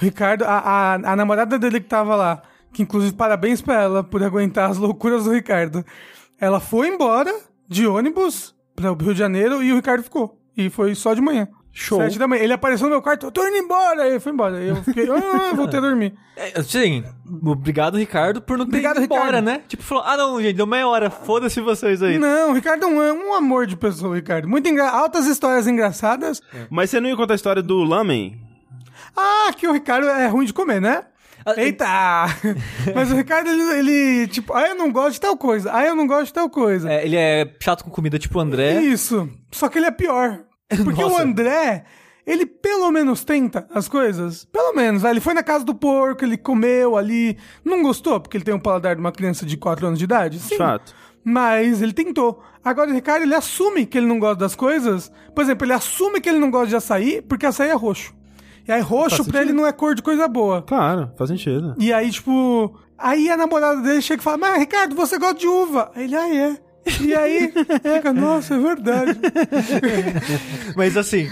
O 0.00 0.04
Ricardo, 0.04 0.44
a, 0.44 0.58
a, 0.58 0.94
a 0.94 1.16
namorada 1.16 1.58
dele 1.58 1.80
que 1.80 1.88
tava 1.88 2.14
lá, 2.14 2.42
que 2.72 2.82
inclusive 2.82 3.14
parabéns 3.14 3.60
pra 3.60 3.82
ela 3.82 4.04
por 4.04 4.22
aguentar 4.22 4.70
as 4.70 4.76
loucuras 4.76 5.24
do 5.24 5.32
Ricardo. 5.32 5.84
Ela 6.40 6.60
foi 6.60 6.88
embora 6.88 7.34
de 7.66 7.86
ônibus 7.86 8.54
para 8.74 8.92
o 8.92 8.94
Rio 8.94 9.14
de 9.14 9.18
Janeiro 9.18 9.62
e 9.62 9.72
o 9.72 9.76
Ricardo 9.76 10.04
ficou. 10.04 10.38
E 10.56 10.70
foi 10.70 10.94
só 10.94 11.12
de 11.12 11.20
manhã. 11.20 11.48
Show. 11.78 12.00
Sete 12.00 12.18
da 12.18 12.26
manhã. 12.26 12.42
Ele 12.42 12.54
apareceu 12.54 12.86
no 12.86 12.92
meu 12.92 13.02
quarto, 13.02 13.26
eu 13.26 13.30
tô 13.30 13.46
indo 13.46 13.58
embora. 13.58 14.04
Aí 14.04 14.10
ele 14.12 14.20
foi 14.20 14.32
embora. 14.32 14.56
Aí 14.56 14.68
eu 14.68 14.76
fiquei, 14.76 15.06
ah, 15.10 15.52
voltei 15.54 15.78
a 15.78 15.82
dormir. 15.82 16.14
É, 16.38 16.62
sim, 16.62 17.02
obrigado, 17.46 17.96
Ricardo, 17.96 18.42
por 18.42 18.58
não 18.58 18.66
ter 18.66 18.72
Obrigado, 18.72 18.96
ido 18.96 19.04
embora, 19.06 19.24
Ricardo. 19.38 19.44
né? 19.46 19.62
Tipo, 19.66 19.82
falou, 19.82 20.04
ah 20.04 20.18
não, 20.18 20.38
gente, 20.42 20.54
deu 20.54 20.66
meia 20.66 20.86
hora, 20.86 21.08
foda-se 21.08 21.62
vocês 21.62 22.02
aí. 22.02 22.18
Não, 22.18 22.50
o 22.50 22.52
Ricardo 22.52 22.84
é 22.84 22.86
um, 22.86 23.02
é 23.02 23.10
um 23.10 23.32
amor 23.32 23.66
de 23.66 23.74
pessoa, 23.74 24.14
Ricardo. 24.14 24.46
Muito 24.46 24.68
engra... 24.68 24.86
Altas 24.90 25.24
histórias 25.24 25.66
engraçadas. 25.66 26.42
Mas 26.68 26.90
você 26.90 27.00
não 27.00 27.08
ia 27.08 27.16
contar 27.16 27.32
a 27.32 27.36
história 27.36 27.62
do 27.62 27.82
Lamen? 27.84 28.38
Ah, 29.16 29.50
que 29.56 29.66
o 29.66 29.72
Ricardo 29.72 30.06
é 30.08 30.26
ruim 30.26 30.44
de 30.44 30.52
comer, 30.52 30.78
né? 30.78 31.04
Ah, 31.46 31.54
Eita! 31.56 31.86
Mas 32.94 33.10
o 33.10 33.16
Ricardo, 33.16 33.48
ele, 33.48 33.62
ele, 33.78 34.26
tipo, 34.26 34.52
ah, 34.52 34.68
eu 34.68 34.74
não 34.74 34.92
gosto 34.92 35.12
de 35.14 35.20
tal 35.20 35.38
coisa. 35.38 35.70
Ah, 35.72 35.86
eu 35.86 35.96
não 35.96 36.06
gosto 36.06 36.26
de 36.26 36.32
tal 36.34 36.50
coisa. 36.50 36.92
É, 36.92 37.02
ele 37.02 37.16
é 37.16 37.50
chato 37.62 37.82
com 37.82 37.90
comida 37.90 38.18
tipo 38.18 38.38
o 38.38 38.42
André. 38.42 38.82
Isso. 38.82 39.26
Só 39.50 39.70
que 39.70 39.78
ele 39.78 39.86
é 39.86 39.90
pior. 39.90 40.40
Porque 40.84 41.02
o 41.02 41.08
Nossa. 41.08 41.22
André, 41.22 41.84
ele 42.26 42.44
pelo 42.46 42.90
menos 42.90 43.24
tenta 43.24 43.66
as 43.72 43.88
coisas. 43.88 44.44
Pelo 44.46 44.74
menos. 44.74 45.04
Aí 45.04 45.12
Ele 45.12 45.20
foi 45.20 45.32
na 45.34 45.42
casa 45.42 45.64
do 45.64 45.74
porco, 45.74 46.24
ele 46.24 46.36
comeu 46.36 46.96
ali. 46.96 47.38
Não 47.64 47.82
gostou, 47.82 48.18
porque 48.20 48.36
ele 48.36 48.44
tem 48.44 48.54
um 48.54 48.58
paladar 48.60 48.94
de 48.96 49.00
uma 49.00 49.12
criança 49.12 49.46
de 49.46 49.56
4 49.56 49.86
anos 49.86 49.98
de 49.98 50.04
idade? 50.04 50.38
Sim. 50.40 50.56
Chato. 50.56 50.94
Mas 51.24 51.82
ele 51.82 51.92
tentou. 51.92 52.42
Agora 52.64 52.90
o 52.90 52.94
Ricardo, 52.94 53.22
ele 53.22 53.34
assume 53.34 53.84
que 53.86 53.96
ele 53.98 54.06
não 54.06 54.18
gosta 54.18 54.36
das 54.36 54.54
coisas. 54.54 55.10
Por 55.34 55.42
exemplo, 55.42 55.64
ele 55.66 55.72
assume 55.72 56.20
que 56.20 56.28
ele 56.28 56.38
não 56.38 56.50
gosta 56.50 56.68
de 56.68 56.76
açaí, 56.76 57.22
porque 57.22 57.46
açaí 57.46 57.70
é 57.70 57.74
roxo. 57.74 58.14
E 58.66 58.72
aí 58.72 58.80
roxo 58.80 59.18
Faz 59.18 59.28
pra 59.28 59.38
ele 59.40 59.50
sentido. 59.50 59.60
não 59.62 59.66
é 59.68 59.72
cor 59.72 59.94
de 59.94 60.02
coisa 60.02 60.26
boa. 60.26 60.62
Claro, 60.62 61.12
faz 61.16 61.30
sentido. 61.30 61.74
E 61.78 61.92
aí, 61.92 62.10
tipo. 62.10 62.76
Aí 62.98 63.28
a 63.30 63.36
namorada 63.36 63.80
dele 63.82 64.02
chega 64.02 64.20
e 64.20 64.24
fala: 64.24 64.38
Mas, 64.38 64.58
Ricardo, 64.58 64.96
você 64.96 65.18
gosta 65.18 65.34
de 65.34 65.46
uva? 65.46 65.90
Aí 65.94 66.04
Ele, 66.04 66.16
ah, 66.16 66.34
é. 66.34 66.58
E 67.00 67.14
aí, 67.14 67.52
fica, 67.52 68.12
nossa, 68.12 68.54
é 68.54 68.58
verdade. 68.58 69.18
Mas 70.76 70.96
assim, 70.96 71.30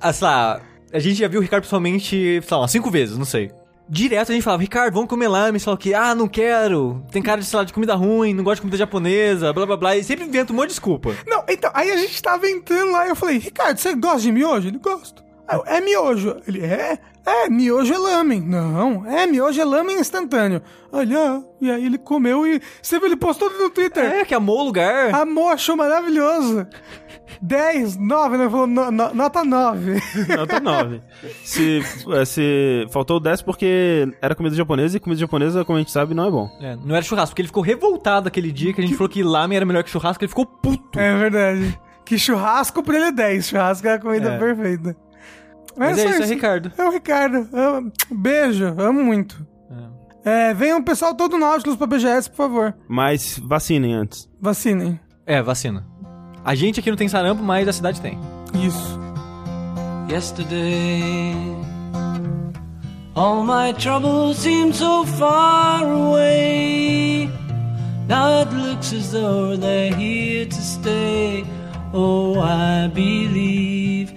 ah, 0.00 0.12
sei 0.12 0.26
lá, 0.26 0.60
a 0.92 0.98
gente 0.98 1.14
já 1.14 1.28
viu 1.28 1.40
o 1.40 1.42
Ricardo 1.42 1.62
pessoalmente, 1.64 2.40
sei 2.42 2.56
lá, 2.56 2.68
cinco 2.68 2.90
vezes, 2.90 3.16
não 3.16 3.24
sei. 3.24 3.50
Direto 3.88 4.30
a 4.30 4.34
gente 4.34 4.44
falava, 4.44 4.62
Ricardo, 4.62 4.94
vamos 4.94 5.08
comer 5.08 5.28
lá 5.28 5.50
o 5.50 5.76
que, 5.76 5.92
ah, 5.92 6.14
não 6.14 6.28
quero, 6.28 7.04
tem 7.10 7.20
cara 7.22 7.40
de, 7.40 7.46
sei 7.46 7.58
lá, 7.58 7.64
de 7.64 7.72
comida 7.72 7.94
ruim, 7.94 8.32
não 8.32 8.44
gosto 8.44 8.56
de 8.56 8.62
comida 8.62 8.76
japonesa, 8.76 9.52
blá 9.52 9.66
blá 9.66 9.76
blá, 9.76 9.96
e 9.96 10.04
sempre 10.04 10.24
inventa 10.24 10.52
um 10.52 10.56
monte 10.56 10.68
de 10.68 10.74
desculpa. 10.74 11.14
Não, 11.26 11.44
então, 11.48 11.70
aí 11.74 11.90
a 11.90 11.96
gente 11.96 12.22
tava 12.22 12.48
entrando 12.48 12.92
lá 12.92 13.06
e 13.06 13.10
eu 13.10 13.16
falei: 13.16 13.38
Ricardo, 13.38 13.76
você 13.78 13.94
gosta 13.94 14.20
de 14.20 14.32
miojo? 14.32 14.68
Ele 14.68 14.78
gosta. 14.78 15.22
Aí 15.46 15.58
eu, 15.58 15.64
é 15.66 15.80
miojo. 15.80 16.40
Ele 16.46 16.64
é. 16.64 16.98
É, 17.24 17.48
miojo 17.48 17.94
é 17.94 17.98
lamen. 17.98 18.40
Não, 18.40 19.06
é, 19.06 19.26
miojo 19.26 19.60
é 19.60 19.64
lamen 19.64 19.98
instantâneo. 20.00 20.60
Olha, 20.90 21.42
e 21.60 21.70
aí 21.70 21.84
ele 21.86 21.96
comeu 21.98 22.46
e. 22.46 22.60
Você 22.82 22.98
viu, 22.98 23.06
ele 23.06 23.16
postou 23.16 23.48
no 23.50 23.70
Twitter. 23.70 24.04
É, 24.04 24.24
que 24.24 24.34
amou 24.34 24.60
o 24.60 24.64
lugar. 24.64 25.14
Amor, 25.14 25.52
achou 25.52 25.76
maravilhoso. 25.76 26.66
10, 27.40 27.96
9, 27.96 28.36
né? 28.36 28.48
Falou, 28.50 28.66
no- 28.66 28.90
no- 28.90 29.14
nota 29.14 29.44
9. 29.44 30.00
Nota 30.36 30.60
9. 30.60 31.00
se, 31.44 31.80
é, 32.12 32.24
se 32.24 32.86
faltou 32.90 33.16
o 33.16 33.20
10 33.20 33.42
porque 33.42 34.06
era 34.20 34.34
comida 34.34 34.54
japonesa 34.54 34.96
e 34.96 35.00
comida 35.00 35.20
japonesa, 35.20 35.64
como 35.64 35.76
a 35.76 35.80
gente 35.80 35.90
sabe, 35.90 36.14
não 36.14 36.26
é 36.26 36.30
bom. 36.30 36.48
É, 36.60 36.76
não 36.76 36.94
era 36.94 37.02
churrasco, 37.04 37.30
porque 37.30 37.42
ele 37.42 37.48
ficou 37.48 37.62
revoltado 37.62 38.28
aquele 38.28 38.52
dia 38.52 38.72
que 38.72 38.80
a 38.80 38.84
gente 38.84 38.96
falou 38.96 39.08
que 39.08 39.22
lamen 39.22 39.56
era 39.56 39.66
melhor 39.66 39.82
que 39.82 39.90
churrasco, 39.90 40.22
ele 40.22 40.28
ficou 40.28 40.44
puto. 40.46 40.98
É 41.00 41.16
verdade. 41.16 41.78
Que 42.04 42.18
churrasco 42.18 42.82
pra 42.82 42.96
ele 42.96 43.06
é 43.06 43.12
10. 43.12 43.46
Churrasco 43.48 43.86
é 43.88 43.94
a 43.94 43.98
comida 43.98 44.30
É. 44.34 44.38
perfeita. 44.38 44.96
Mas 45.76 45.98
é 45.98 46.10
isso, 46.10 46.22
é 46.22 46.26
Ricardo. 46.26 46.72
É 46.76 46.84
o 46.84 46.90
Ricardo. 46.90 47.48
Beijo, 48.10 48.66
amo 48.78 49.02
muito. 49.02 49.46
É, 50.24 50.54
venham 50.54 50.78
o 50.78 50.84
pessoal 50.84 51.14
todo 51.14 51.36
Nautilus 51.36 51.76
pra 51.76 51.86
BGS, 51.86 52.30
por 52.30 52.36
favor. 52.36 52.74
Mas 52.88 53.40
vacinem 53.42 53.92
antes. 53.94 54.28
Vacinem. 54.40 55.00
É, 55.26 55.42
vacina. 55.42 55.84
A 56.44 56.54
gente 56.54 56.78
aqui 56.80 56.90
não 56.90 56.96
tem 56.96 57.08
sarampo, 57.08 57.42
mas 57.42 57.66
a 57.66 57.72
cidade 57.72 58.00
tem. 58.00 58.18
Isso. 58.54 59.00
Yesterday, 60.08 61.34
all 63.14 63.42
my 63.44 63.72
troubles 63.74 64.38
seem 64.38 64.72
so 64.72 65.04
far 65.06 65.82
away. 65.84 67.30
Now 68.08 68.42
it 68.42 68.52
looks 68.54 68.92
as 68.92 69.10
though 69.12 69.56
they're 69.56 69.94
here 69.94 70.46
to 70.46 70.54
stay. 70.54 71.44
Oh, 71.94 72.40
I 72.40 72.88
believe 72.88 74.12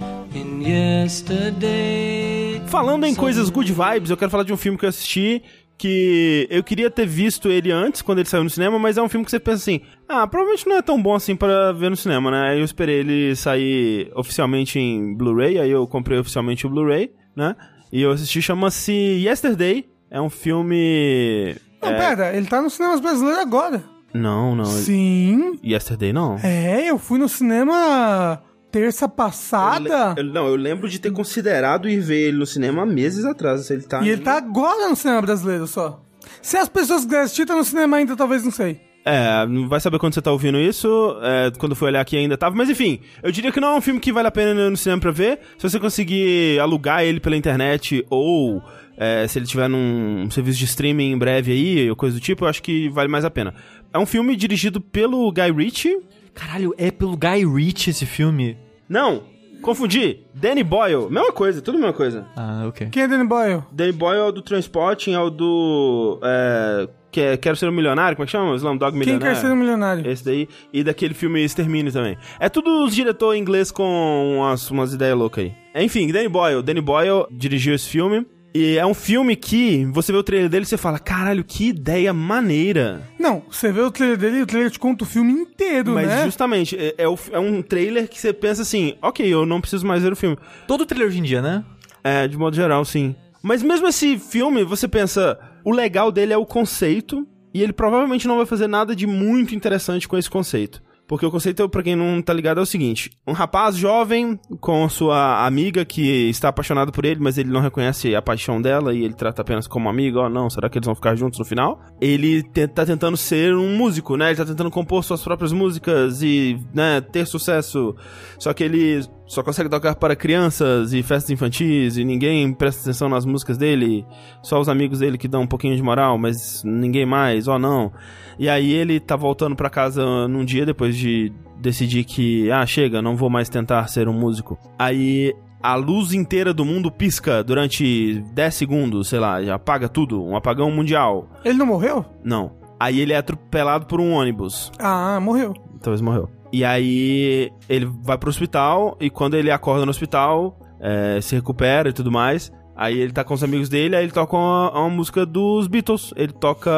yesterday. 0.66 2.60
Falando 2.66 3.06
em 3.06 3.14
coisas 3.14 3.48
good 3.48 3.72
vibes, 3.72 4.10
eu 4.10 4.16
quero 4.16 4.30
falar 4.30 4.42
de 4.42 4.52
um 4.52 4.56
filme 4.56 4.76
que 4.76 4.84
eu 4.84 4.88
assisti 4.88 5.42
que 5.78 6.48
eu 6.50 6.64
queria 6.64 6.90
ter 6.90 7.06
visto 7.06 7.50
ele 7.50 7.70
antes, 7.70 8.00
quando 8.00 8.18
ele 8.18 8.28
saiu 8.28 8.42
no 8.42 8.48
cinema, 8.48 8.78
mas 8.78 8.96
é 8.96 9.02
um 9.02 9.10
filme 9.10 9.24
que 9.26 9.30
você 9.30 9.38
pensa 9.38 9.58
assim, 9.58 9.82
ah, 10.08 10.26
provavelmente 10.26 10.66
não 10.66 10.76
é 10.76 10.82
tão 10.82 11.00
bom 11.00 11.14
assim 11.14 11.36
pra 11.36 11.70
ver 11.72 11.90
no 11.90 11.96
cinema, 11.96 12.30
né? 12.30 12.50
Aí 12.50 12.60
eu 12.60 12.64
esperei 12.64 13.00
ele 13.00 13.36
sair 13.36 14.10
oficialmente 14.14 14.78
em 14.78 15.14
Blu-ray, 15.14 15.58
aí 15.58 15.70
eu 15.70 15.86
comprei 15.86 16.18
oficialmente 16.18 16.66
o 16.66 16.70
Blu-ray, 16.70 17.12
né? 17.36 17.54
E 17.92 18.00
eu 18.00 18.10
assisti, 18.10 18.40
chama-se 18.40 18.92
Yesterday, 18.92 19.86
é 20.10 20.18
um 20.18 20.30
filme... 20.30 21.54
Não, 21.82 21.90
pera, 21.90 22.34
ele 22.34 22.46
tá 22.46 22.62
nos 22.62 22.72
cinemas 22.72 23.00
brasileiros 23.00 23.42
agora. 23.42 23.84
Não, 24.14 24.54
não, 24.56 24.64
Sim. 24.64 25.58
Yesterday 25.62 26.10
não. 26.10 26.38
É, 26.42 26.88
eu 26.88 26.98
fui 26.98 27.18
no 27.18 27.28
cinema 27.28 28.42
terça 28.80 29.08
passada. 29.08 30.14
Eu- 30.16 30.24
não, 30.24 30.46
eu 30.46 30.56
lembro 30.56 30.88
de 30.88 30.98
ter 30.98 31.10
considerado 31.10 31.88
ir 31.88 31.98
ver 32.00 32.28
ele 32.28 32.36
no 32.38 32.46
cinema 32.46 32.84
meses 32.84 33.24
atrás, 33.24 33.70
ele 33.70 33.82
tá... 33.82 34.02
E 34.02 34.08
ele 34.10 34.20
tá 34.22 34.36
agora 34.36 34.88
no 34.88 34.96
cinema 34.96 35.22
brasileiro 35.22 35.66
só. 35.66 36.02
Se 36.42 36.56
as 36.56 36.68
pessoas 36.68 37.04
quiserem 37.04 37.24
assistir, 37.24 37.46
tá 37.46 37.56
no 37.56 37.64
cinema 37.64 37.96
ainda, 37.96 38.14
talvez 38.14 38.44
não 38.44 38.50
sei. 38.50 38.80
É, 39.04 39.46
não 39.46 39.68
vai 39.68 39.78
saber 39.80 39.98
quando 40.00 40.14
você 40.14 40.20
tá 40.20 40.32
ouvindo 40.32 40.58
isso, 40.58 41.16
é, 41.22 41.52
quando 41.58 41.76
for 41.76 41.86
olhar 41.86 42.00
aqui 42.00 42.16
ainda 42.16 42.36
tava, 42.36 42.56
mas 42.56 42.68
enfim, 42.68 42.98
eu 43.22 43.30
diria 43.30 43.52
que 43.52 43.60
não 43.60 43.68
é 43.68 43.76
um 43.76 43.80
filme 43.80 44.00
que 44.00 44.12
vale 44.12 44.26
a 44.26 44.32
pena 44.32 44.50
ir 44.60 44.68
no 44.70 44.76
cinema 44.76 45.00
pra 45.00 45.12
ver, 45.12 45.38
se 45.56 45.62
você 45.70 45.78
conseguir 45.78 46.58
alugar 46.58 47.04
ele 47.04 47.20
pela 47.20 47.36
internet 47.36 48.04
ou 48.10 48.60
é, 48.96 49.24
se 49.28 49.38
ele 49.38 49.46
tiver 49.46 49.68
num 49.68 50.28
serviço 50.30 50.58
de 50.58 50.64
streaming 50.64 51.12
em 51.12 51.18
breve 51.18 51.52
aí, 51.52 51.88
ou 51.88 51.94
coisa 51.94 52.16
do 52.16 52.20
tipo, 52.20 52.44
eu 52.44 52.48
acho 52.48 52.60
que 52.62 52.88
vale 52.88 53.08
mais 53.08 53.24
a 53.24 53.30
pena. 53.30 53.54
É 53.94 53.98
um 53.98 54.06
filme 54.06 54.34
dirigido 54.34 54.80
pelo 54.80 55.30
Guy 55.32 55.52
Ritchie, 55.52 55.98
Caralho, 56.34 56.74
é 56.76 56.90
pelo 56.90 57.16
Guy 57.16 57.46
Ritchie 57.46 57.90
esse 57.90 58.04
filme? 58.04 58.58
Não, 58.88 59.22
confundi, 59.62 60.20
Danny 60.34 60.62
Boyle, 60.62 61.08
mesma 61.10 61.32
coisa, 61.32 61.60
tudo 61.62 61.78
mesma 61.78 61.92
coisa. 61.92 62.26
Ah, 62.36 62.64
ok. 62.68 62.88
Quem 62.90 63.02
é 63.02 63.08
Danny 63.08 63.26
Boyle? 63.26 63.62
Danny 63.72 63.92
Boyle 63.92 64.20
é 64.20 64.24
o 64.24 64.32
do 64.32 64.42
Transporting, 64.42 65.12
é 65.12 65.20
o 65.20 65.30
do... 65.30 66.20
É, 66.22 66.88
que 67.10 67.20
é- 67.20 67.36
Quero 67.36 67.56
Ser 67.56 67.68
um 67.68 67.72
Milionário, 67.72 68.14
como 68.16 68.24
é 68.24 68.26
que 68.26 68.32
chama? 68.32 68.54
Slumdog 68.56 68.90
Quem 68.92 68.98
Milionário. 68.98 69.34
quer 69.34 69.40
ser 69.40 69.50
um 69.52 69.56
milionário? 69.56 70.06
Esse 70.10 70.24
daí. 70.24 70.48
E 70.72 70.84
daquele 70.84 71.14
filme 71.14 71.42
Extermínio 71.42 71.90
também. 71.92 72.16
É 72.38 72.48
tudo 72.48 72.84
os 72.84 72.94
diretores 72.94 73.40
inglês 73.40 73.70
com 73.70 74.36
umas, 74.38 74.70
umas 74.70 74.92
ideias 74.92 75.16
loucas 75.16 75.44
aí. 75.44 75.54
Enfim, 75.82 76.12
Danny 76.12 76.28
Boyle. 76.28 76.62
Danny 76.62 76.80
Boyle 76.82 77.24
dirigiu 77.30 77.74
esse 77.74 77.88
filme. 77.88 78.26
E 78.58 78.78
é 78.78 78.86
um 78.86 78.94
filme 78.94 79.36
que 79.36 79.84
você 79.92 80.10
vê 80.12 80.18
o 80.18 80.22
trailer 80.22 80.48
dele 80.48 80.62
e 80.64 80.66
você 80.66 80.78
fala, 80.78 80.98
caralho, 80.98 81.44
que 81.44 81.68
ideia 81.68 82.12
maneira. 82.12 83.02
Não, 83.18 83.42
você 83.50 83.70
vê 83.70 83.80
o 83.82 83.90
trailer 83.90 84.16
dele 84.16 84.38
e 84.38 84.42
o 84.42 84.46
trailer 84.46 84.70
te 84.70 84.78
conta 84.78 85.04
o 85.04 85.06
filme 85.06 85.30
inteiro, 85.32 85.92
Mas 85.92 86.06
né? 86.08 86.24
justamente, 86.24 86.74
é, 86.76 86.94
é 86.96 87.08
o- 87.08 87.18
é 87.32 87.38
um 87.38 87.60
trailer 87.60 88.08
que 88.08 88.18
você 88.18 88.32
pensa 88.32 88.62
assim, 88.62 88.94
ok, 89.02 89.26
eu 89.26 89.44
não 89.44 89.60
preciso 89.60 89.86
mais 89.86 90.02
ver 90.02 90.12
o 90.12 90.16
filme. 90.16 90.38
Todo 90.66 90.86
trailer 90.86 91.08
hoje 91.08 91.18
em 91.18 91.22
dia, 91.22 91.42
né? 91.42 91.62
É, 92.02 92.26
de 92.26 92.38
modo 92.38 92.56
geral, 92.56 92.82
sim. 92.84 93.14
Mas 93.42 93.62
mesmo 93.62 93.86
esse 93.88 94.18
filme, 94.18 94.64
você 94.64 94.88
pensa, 94.88 95.38
o 95.64 95.70
legal 95.70 96.10
dele 96.10 96.32
é 96.32 96.36
o 96.38 96.46
conceito, 96.46 97.26
e 97.52 97.62
ele 97.62 97.72
provavelmente 97.72 98.26
não 98.26 98.36
vai 98.38 98.46
fazer 98.46 98.66
nada 98.68 98.96
de 98.96 99.06
muito 99.06 99.54
interessante 99.54 100.08
com 100.08 100.16
esse 100.16 100.30
conceito. 100.30 100.82
Porque 101.06 101.24
o 101.24 101.30
conceito, 101.30 101.68
pra 101.68 101.82
quem 101.82 101.94
não 101.94 102.20
tá 102.20 102.32
ligado, 102.32 102.58
é 102.58 102.62
o 102.62 102.66
seguinte: 102.66 103.10
um 103.26 103.32
rapaz 103.32 103.76
jovem 103.76 104.38
com 104.60 104.88
sua 104.88 105.46
amiga 105.46 105.84
que 105.84 106.28
está 106.28 106.48
apaixonado 106.48 106.90
por 106.90 107.04
ele, 107.04 107.20
mas 107.20 107.38
ele 107.38 107.50
não 107.50 107.60
reconhece 107.60 108.14
a 108.14 108.22
paixão 108.22 108.60
dela 108.60 108.92
e 108.92 109.04
ele 109.04 109.14
trata 109.14 109.42
apenas 109.42 109.66
como 109.66 109.88
amigo. 109.88 110.18
Oh, 110.18 110.28
não, 110.28 110.50
será 110.50 110.68
que 110.68 110.78
eles 110.78 110.86
vão 110.86 110.94
ficar 110.94 111.14
juntos 111.14 111.38
no 111.38 111.44
final? 111.44 111.80
Ele 112.00 112.42
tá 112.42 112.84
tentando 112.84 113.16
ser 113.16 113.54
um 113.54 113.76
músico, 113.76 114.16
né? 114.16 114.28
Ele 114.28 114.36
tá 114.36 114.44
tentando 114.44 114.70
compor 114.70 115.04
suas 115.04 115.22
próprias 115.22 115.52
músicas 115.52 116.22
e, 116.22 116.58
né, 116.74 117.00
ter 117.00 117.26
sucesso. 117.26 117.94
Só 118.38 118.52
que 118.52 118.64
ele 118.64 119.00
só 119.26 119.42
consegue 119.42 119.68
tocar 119.68 119.94
para 119.96 120.14
crianças 120.14 120.92
e 120.92 121.02
festas 121.02 121.30
infantis 121.30 121.96
e 121.96 122.04
ninguém 122.04 122.52
presta 122.52 122.82
atenção 122.82 123.08
nas 123.08 123.24
músicas 123.24 123.58
dele. 123.58 124.06
Só 124.42 124.60
os 124.60 124.68
amigos 124.68 125.00
dele 125.00 125.18
que 125.18 125.26
dão 125.26 125.42
um 125.42 125.46
pouquinho 125.46 125.76
de 125.76 125.82
moral, 125.82 126.16
mas 126.16 126.62
ninguém 126.64 127.04
mais, 127.04 127.48
oh 127.48 127.58
não. 127.58 127.92
E 128.38 128.48
aí 128.48 128.72
ele 128.72 129.00
tá 129.00 129.16
voltando 129.16 129.56
pra 129.56 129.68
casa 129.68 130.28
num 130.28 130.44
dia 130.44 130.64
depois 130.64 130.96
de 130.96 131.32
decidir 131.58 132.04
que, 132.04 132.50
ah, 132.50 132.64
chega, 132.64 133.02
não 133.02 133.16
vou 133.16 133.28
mais 133.28 133.48
tentar 133.48 133.86
ser 133.88 134.08
um 134.08 134.12
músico. 134.12 134.58
Aí 134.78 135.34
a 135.62 135.74
luz 135.74 136.12
inteira 136.12 136.54
do 136.54 136.64
mundo 136.64 136.92
pisca 136.92 137.42
durante 137.42 138.22
10 138.32 138.54
segundos, 138.54 139.08
sei 139.08 139.18
lá, 139.18 139.38
apaga 139.52 139.88
tudo, 139.88 140.22
um 140.22 140.36
apagão 140.36 140.70
mundial. 140.70 141.28
Ele 141.44 141.58
não 141.58 141.66
morreu? 141.66 142.04
Não. 142.22 142.52
Aí 142.78 143.00
ele 143.00 143.12
é 143.12 143.16
atropelado 143.16 143.86
por 143.86 144.00
um 144.00 144.12
ônibus. 144.12 144.70
Ah, 144.78 145.18
morreu. 145.20 145.54
Talvez 145.80 146.00
morreu. 146.00 146.30
E 146.52 146.64
aí 146.64 147.50
ele 147.68 147.86
vai 148.02 148.16
pro 148.16 148.30
hospital 148.30 148.96
e 149.00 149.10
quando 149.10 149.34
ele 149.34 149.50
acorda 149.50 149.84
no 149.84 149.90
hospital, 149.90 150.58
é, 150.80 151.20
se 151.20 151.34
recupera 151.34 151.88
e 151.88 151.92
tudo 151.92 152.10
mais. 152.10 152.52
Aí 152.76 152.98
ele 152.98 153.10
tá 153.10 153.24
com 153.24 153.32
os 153.32 153.42
amigos 153.42 153.70
dele, 153.70 153.96
aí 153.96 154.04
ele 154.04 154.12
toca 154.12 154.36
uma, 154.36 154.70
uma 154.70 154.90
música 154.90 155.24
dos 155.24 155.66
Beatles. 155.66 156.12
Ele 156.14 156.32
toca 156.32 156.70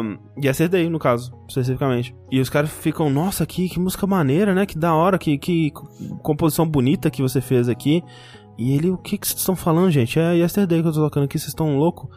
hum, 0.00 0.16
Yesterday, 0.40 0.88
no 0.88 0.98
caso, 0.98 1.32
especificamente. 1.48 2.14
E 2.30 2.40
os 2.40 2.48
caras 2.48 2.70
ficam, 2.70 3.10
nossa, 3.10 3.44
que, 3.44 3.68
que 3.68 3.80
música 3.80 4.06
maneira, 4.06 4.54
né? 4.54 4.64
Que 4.64 4.78
da 4.78 4.94
hora, 4.94 5.18
que, 5.18 5.36
que 5.38 5.72
composição 6.22 6.68
bonita 6.68 7.10
que 7.10 7.20
você 7.20 7.40
fez 7.40 7.68
aqui. 7.68 8.00
E 8.56 8.74
ele, 8.76 8.90
o 8.90 8.96
que 8.96 9.18
que 9.18 9.26
vocês 9.26 9.40
estão 9.40 9.56
falando, 9.56 9.90
gente? 9.90 10.20
É 10.20 10.36
Yesterday 10.36 10.82
que 10.82 10.88
eu 10.88 10.92
tô 10.92 11.02
tocando 11.02 11.24
aqui, 11.24 11.36
vocês 11.36 11.48
estão 11.48 11.76
loucos? 11.76 12.08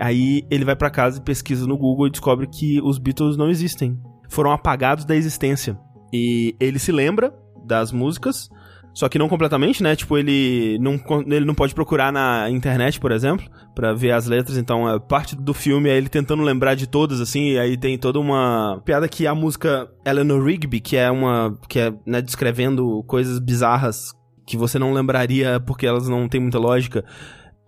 Aí 0.00 0.42
ele 0.50 0.64
vai 0.64 0.74
pra 0.74 0.90
casa 0.90 1.18
e 1.18 1.22
pesquisa 1.22 1.66
no 1.68 1.78
Google 1.78 2.08
e 2.08 2.10
descobre 2.10 2.48
que 2.48 2.80
os 2.82 2.98
Beatles 2.98 3.36
não 3.36 3.48
existem. 3.48 4.00
Foram 4.28 4.50
apagados 4.50 5.04
da 5.04 5.14
existência. 5.14 5.78
E 6.12 6.54
ele 6.58 6.78
se 6.78 6.92
lembra 6.92 7.32
das 7.64 7.92
músicas, 7.92 8.48
só 8.92 9.08
que 9.08 9.18
não 9.18 9.28
completamente, 9.28 9.82
né? 9.82 9.94
Tipo, 9.94 10.18
ele 10.18 10.78
não, 10.80 11.00
ele 11.26 11.44
não 11.44 11.54
pode 11.54 11.74
procurar 11.74 12.12
na 12.12 12.50
internet, 12.50 12.98
por 12.98 13.12
exemplo, 13.12 13.46
pra 13.74 13.92
ver 13.92 14.10
as 14.10 14.26
letras. 14.26 14.56
Então, 14.56 14.88
é 14.88 14.98
parte 14.98 15.36
do 15.36 15.54
filme 15.54 15.88
é 15.88 15.96
ele 15.96 16.08
tentando 16.08 16.42
lembrar 16.42 16.74
de 16.74 16.86
todas, 16.86 17.20
assim. 17.20 17.50
E 17.50 17.58
aí 17.58 17.76
tem 17.76 17.96
toda 17.96 18.18
uma 18.18 18.82
piada 18.84 19.08
que 19.08 19.26
a 19.26 19.34
música 19.34 19.88
Eleanor 20.04 20.44
Rigby, 20.44 20.80
que 20.80 20.96
é 20.96 21.10
uma. 21.10 21.56
que 21.68 21.78
é, 21.78 21.92
né, 22.04 22.20
descrevendo 22.20 23.02
coisas 23.04 23.38
bizarras 23.38 24.12
que 24.44 24.56
você 24.56 24.78
não 24.78 24.92
lembraria 24.92 25.60
porque 25.60 25.86
elas 25.86 26.08
não 26.08 26.28
têm 26.28 26.40
muita 26.40 26.58
lógica. 26.58 27.04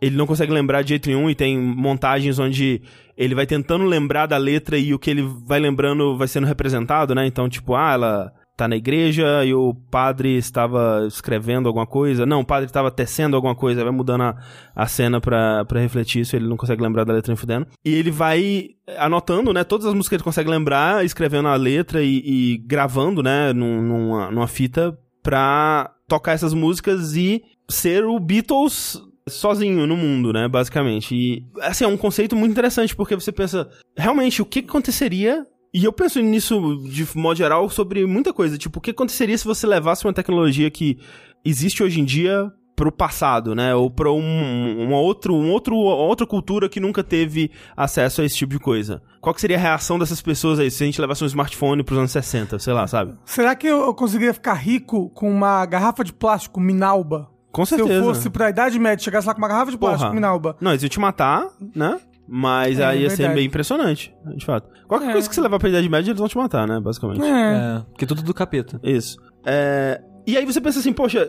Ele 0.03 0.17
não 0.17 0.27
consegue 0.27 0.53
lembrar 0.53 0.83
de 0.83 0.91
jeito 0.91 1.09
nenhum 1.09 1.31
e 1.31 1.35
tem 1.35 1.57
montagens 1.57 2.39
onde 2.39 2.83
ele 3.17 3.35
vai 3.37 3.47
tentando 3.47 3.85
lembrar 3.85 4.27
da 4.27 4.37
letra 4.37 4.77
e 4.77 4.93
o 4.93 4.99
que 4.99 5.09
ele 5.09 5.23
vai 5.47 5.61
lembrando 5.61 6.19
vai 6.19 6.27
sendo 6.27 6.47
representado, 6.47 7.15
né? 7.15 7.25
Então, 7.27 7.49
tipo, 7.49 7.75
ah, 7.77 7.93
ela 7.93 8.33
tá 8.57 8.67
na 8.69 8.77
igreja 8.77 9.45
e 9.45 9.55
o 9.55 9.73
padre 9.91 10.37
estava 10.37 11.05
escrevendo 11.07 11.69
alguma 11.69 11.87
coisa. 11.87 12.27
Não, 12.27 12.41
o 12.41 12.45
padre 12.45 12.67
estava 12.67 12.91
tecendo 12.91 13.37
alguma 13.37 13.55
coisa. 13.55 13.83
Vai 13.85 13.93
mudando 13.93 14.23
a, 14.23 14.37
a 14.75 14.87
cena 14.87 15.21
pra, 15.21 15.65
pra 15.65 15.81
refletir 15.81 16.21
isso. 16.23 16.35
Ele 16.35 16.49
não 16.49 16.57
consegue 16.57 16.83
lembrar 16.83 17.05
da 17.05 17.13
letra 17.13 17.31
nem 17.31 17.37
fudendo. 17.37 17.67
E 17.85 17.95
ele 17.95 18.11
vai 18.11 18.71
anotando, 18.99 19.53
né? 19.53 19.63
Todas 19.63 19.87
as 19.87 19.95
músicas 19.95 20.09
que 20.09 20.15
ele 20.17 20.25
consegue 20.25 20.51
lembrar, 20.51 21.05
escrevendo 21.05 21.47
a 21.49 21.55
letra 21.55 22.03
e, 22.03 22.23
e 22.25 22.59
gravando, 22.67 23.23
né? 23.23 23.53
Num- 23.53 23.81
numa, 23.83 24.31
numa 24.31 24.47
fita 24.49 24.99
pra 25.23 25.91
tocar 26.09 26.33
essas 26.33 26.53
músicas 26.53 27.15
e 27.17 27.43
ser 27.69 28.05
o 28.05 28.19
Beatles 28.19 29.01
sozinho 29.29 29.87
no 29.87 29.97
mundo, 29.97 30.33
né, 30.33 30.49
basicamente. 30.49 31.15
E 31.15 31.45
assim, 31.61 31.85
é 31.85 31.89
um 31.89 31.97
conceito 31.97 32.37
muito 32.37 32.53
interessante 32.53 32.95
porque 32.95 33.15
você 33.15 33.33
pensa, 33.33 33.69
realmente, 33.97 34.43
o 34.43 34.47
que 34.47 34.61
aconteceria 34.61 35.47
e 35.75 35.85
eu 35.85 35.93
penso 35.93 36.21
nisso 36.21 36.83
de 36.85 37.07
modo 37.17 37.37
geral 37.37 37.69
sobre 37.71 38.05
muita 38.07 38.33
coisa, 38.33 38.59
tipo, 38.59 38.79
o 38.79 38.83
que 38.83 38.91
aconteceria 38.91 39.39
se 39.39 39.45
você 39.45 39.67
levasse 39.67 40.05
uma 40.05 40.13
tecnologia 40.13 40.71
que 40.71 40.99
existe 41.43 41.83
hoje 41.83 41.99
em 41.99 42.05
dia 42.05 42.53
pro 42.77 42.93
passado, 42.93 43.55
né? 43.55 43.75
Ou 43.75 43.91
pra 43.91 44.11
um, 44.13 44.87
uma, 44.87 44.99
outro, 44.99 45.35
um 45.35 45.51
outro, 45.51 45.75
outra 45.77 46.27
cultura 46.27 46.69
que 46.69 46.81
nunca 46.81 47.03
teve 47.03 47.51
acesso 47.77 48.21
a 48.21 48.25
esse 48.25 48.37
tipo 48.37 48.53
de 48.53 48.59
coisa. 48.59 49.03
Qual 49.21 49.37
seria 49.39 49.57
a 49.57 49.61
reação 49.61 49.99
dessas 49.99 50.21
pessoas 50.21 50.59
aí 50.59 50.71
se 50.71 50.83
a 50.83 50.87
gente 50.87 51.01
levasse 51.01 51.25
um 51.25 51.27
smartphone 51.27 51.83
pros 51.83 51.99
anos 51.99 52.11
60, 52.11 52.59
sei 52.59 52.73
lá, 52.73 52.87
sabe? 52.87 53.15
Será 53.25 53.55
que 53.55 53.67
eu 53.67 53.95
conseguiria 53.95 54.35
ficar 54.35 54.55
rico 54.55 55.09
com 55.11 55.31
uma 55.31 55.65
garrafa 55.65 56.05
de 56.05 56.13
plástico 56.13 56.61
Minalba? 56.61 57.31
Com 57.53 57.65
Se 57.67 57.77
certeza. 57.77 57.93
eu 58.01 58.05
fosse 58.05 58.31
pra 58.31 58.49
Idade 58.51 58.79
Média, 58.79 59.05
chegasse 59.05 59.27
lá 59.27 59.35
com 59.35 59.39
uma 59.41 59.49
garrafa 59.49 59.71
de 59.71 59.77
plástico 59.79 60.05
Porra. 60.05 60.15
Minalba. 60.15 60.57
Não, 60.61 60.71
eles 60.73 60.83
iam 60.83 60.89
te 60.89 60.99
matar, 60.99 61.47
né? 61.77 62.01
Mas 62.27 62.79
É, 62.79 62.85
aí 62.87 63.03
ia 63.03 63.11
ser 63.11 63.17
verdade. 63.19 63.35
bem 63.37 63.47
impressionante, 63.47 64.15
de 64.37 64.45
fato. 64.47 64.69
Qualquer 64.89 65.11
É. 65.11 65.13
coisa 65.13 65.29
que 65.29 65.35
você 65.35 65.41
levar 65.41 65.59
pra 65.59 65.69
Idade 65.69 65.89
Média, 65.89 66.11
eles 66.11 66.19
vão 66.19 66.29
te 66.29 66.37
matar, 66.37 66.67
né? 66.67 66.81
Basicamente. 66.81 67.23
É. 67.23 67.27
É, 67.27 67.83
porque 67.91 68.07
tudo 68.07 68.23
do 68.23 68.33
capeta. 68.33 68.81
Isso. 68.83 69.19
É, 69.45 70.01
E 70.27 70.37
aí 70.37 70.47
você 70.47 70.61
pensa 70.61 70.79
assim, 70.79 70.93
poxa, 70.93 71.29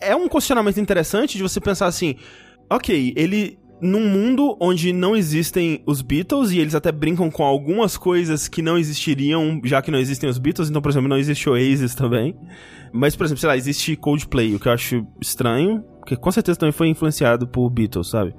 é 0.00 0.16
um 0.16 0.26
questionamento 0.26 0.80
interessante 0.80 1.36
de 1.36 1.42
você 1.42 1.60
pensar 1.60 1.86
assim, 1.86 2.16
ok, 2.68 3.12
ele. 3.14 3.58
Num 3.82 4.08
mundo 4.08 4.56
onde 4.60 4.92
não 4.92 5.16
existem 5.16 5.82
os 5.84 6.00
Beatles, 6.02 6.52
e 6.52 6.58
eles 6.60 6.74
até 6.74 6.92
brincam 6.92 7.28
com 7.30 7.42
algumas 7.42 7.96
coisas 7.96 8.46
que 8.46 8.62
não 8.62 8.78
existiriam, 8.78 9.60
já 9.64 9.82
que 9.82 9.90
não 9.90 9.98
existem 9.98 10.30
os 10.30 10.38
Beatles, 10.38 10.70
então, 10.70 10.80
por 10.80 10.90
exemplo, 10.90 11.08
não 11.08 11.18
existe 11.18 11.50
Oasis 11.50 11.94
também. 11.94 12.36
Mas, 12.92 13.16
por 13.16 13.24
exemplo, 13.24 13.40
sei 13.40 13.48
lá, 13.48 13.56
existe 13.56 13.96
Coldplay, 13.96 14.54
o 14.54 14.60
que 14.60 14.68
eu 14.68 14.72
acho 14.72 15.04
estranho, 15.20 15.82
porque 15.98 16.14
com 16.14 16.30
certeza 16.30 16.58
também 16.58 16.72
foi 16.72 16.88
influenciado 16.88 17.46
por 17.48 17.68
Beatles, 17.70 18.08
sabe? 18.08 18.34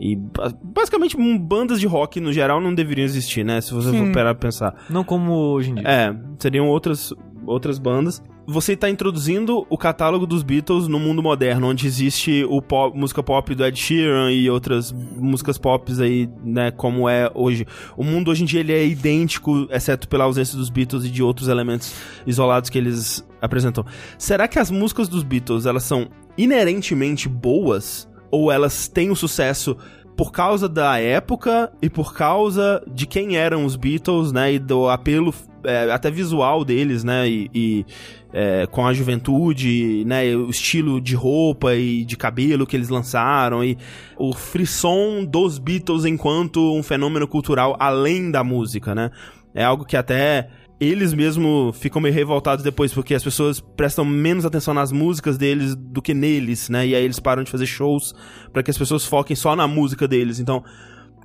E 0.00 0.16
ba- 0.16 0.52
basicamente 0.62 1.16
bandas 1.38 1.80
de 1.80 1.86
rock 1.86 2.20
no 2.20 2.32
geral 2.32 2.60
não 2.60 2.74
deveriam 2.74 3.04
existir, 3.04 3.44
né? 3.44 3.60
Se 3.60 3.74
você 3.74 3.90
Sim. 3.90 3.98
for 4.06 4.12
parar 4.12 4.34
pensar. 4.34 4.74
Não 4.88 5.02
como 5.04 5.32
hoje 5.32 5.70
em 5.72 5.74
dia. 5.76 5.84
É, 5.88 6.16
seriam 6.38 6.68
outras, 6.68 7.12
outras 7.46 7.78
bandas. 7.78 8.22
Você 8.46 8.74
está 8.74 8.88
introduzindo 8.88 9.66
o 9.68 9.76
catálogo 9.76 10.26
dos 10.26 10.42
Beatles 10.42 10.86
no 10.86 11.00
mundo 11.00 11.22
moderno, 11.22 11.68
onde 11.68 11.86
existe 11.86 12.44
o 12.48 12.62
pop, 12.62 12.96
música 12.96 13.22
pop 13.22 13.54
do 13.54 13.64
Ed 13.64 13.76
Sheeran 13.78 14.30
e 14.30 14.48
outras 14.48 14.92
músicas 14.92 15.58
pop 15.58 15.92
aí, 16.00 16.28
né, 16.44 16.70
como 16.70 17.08
é 17.08 17.30
hoje. 17.34 17.66
O 17.96 18.04
mundo 18.04 18.30
hoje 18.30 18.44
em 18.44 18.46
dia 18.46 18.60
ele 18.60 18.72
é 18.72 18.86
idêntico, 18.86 19.66
exceto 19.70 20.08
pela 20.08 20.24
ausência 20.24 20.56
dos 20.56 20.70
Beatles 20.70 21.04
e 21.04 21.10
de 21.10 21.22
outros 21.22 21.48
elementos 21.48 21.92
isolados 22.24 22.70
que 22.70 22.78
eles 22.78 23.26
apresentam. 23.40 23.84
Será 24.16 24.46
que 24.46 24.58
as 24.58 24.70
músicas 24.70 25.08
dos 25.08 25.22
Beatles, 25.22 25.66
elas 25.66 25.82
são 25.82 26.08
inerentemente 26.38 27.28
boas? 27.28 28.08
Ou 28.28 28.50
elas 28.50 28.88
têm 28.88 29.10
o 29.10 29.16
sucesso 29.16 29.76
por 30.16 30.32
causa 30.32 30.68
da 30.68 30.98
época 30.98 31.70
e 31.82 31.90
por 31.90 32.14
causa 32.14 32.82
de 32.90 33.06
quem 33.06 33.36
eram 33.36 33.64
os 33.64 33.76
Beatles, 33.76 34.32
né? 34.32 34.54
E 34.54 34.58
do 34.58 34.88
apelo 34.88 35.34
é, 35.62 35.90
até 35.90 36.10
visual 36.10 36.64
deles, 36.64 37.04
né? 37.04 37.28
E, 37.28 37.50
e, 37.54 37.86
é, 38.32 38.66
com 38.66 38.86
a 38.86 38.94
juventude, 38.94 40.04
né? 40.06 40.34
O 40.34 40.48
estilo 40.48 41.00
de 41.00 41.14
roupa 41.14 41.74
e 41.74 42.04
de 42.04 42.16
cabelo 42.16 42.66
que 42.66 42.74
eles 42.74 42.88
lançaram 42.88 43.62
e 43.62 43.76
o 44.16 44.32
frisson 44.32 45.24
dos 45.24 45.58
Beatles 45.58 46.06
enquanto 46.06 46.74
um 46.74 46.82
fenômeno 46.82 47.28
cultural 47.28 47.76
além 47.78 48.30
da 48.30 48.42
música, 48.42 48.94
né? 48.94 49.10
É 49.54 49.64
algo 49.64 49.84
que 49.84 49.96
até 49.96 50.48
eles 50.80 51.14
mesmo 51.14 51.72
ficam 51.72 52.00
meio 52.02 52.14
revoltados 52.14 52.62
depois, 52.64 52.92
porque 52.92 53.14
as 53.14 53.22
pessoas 53.24 53.60
prestam 53.60 54.04
menos 54.04 54.44
atenção 54.44 54.74
nas 54.74 54.92
músicas 54.92 55.38
deles 55.38 55.74
do 55.74 56.02
que 56.02 56.12
neles, 56.12 56.68
né? 56.68 56.86
E 56.86 56.94
aí 56.94 57.02
eles 57.04 57.18
param 57.18 57.42
de 57.42 57.50
fazer 57.50 57.66
shows 57.66 58.14
para 58.52 58.62
que 58.62 58.70
as 58.70 58.76
pessoas 58.78 59.04
foquem 59.06 59.34
só 59.34 59.56
na 59.56 59.66
música 59.66 60.06
deles. 60.06 60.38
Então, 60.38 60.62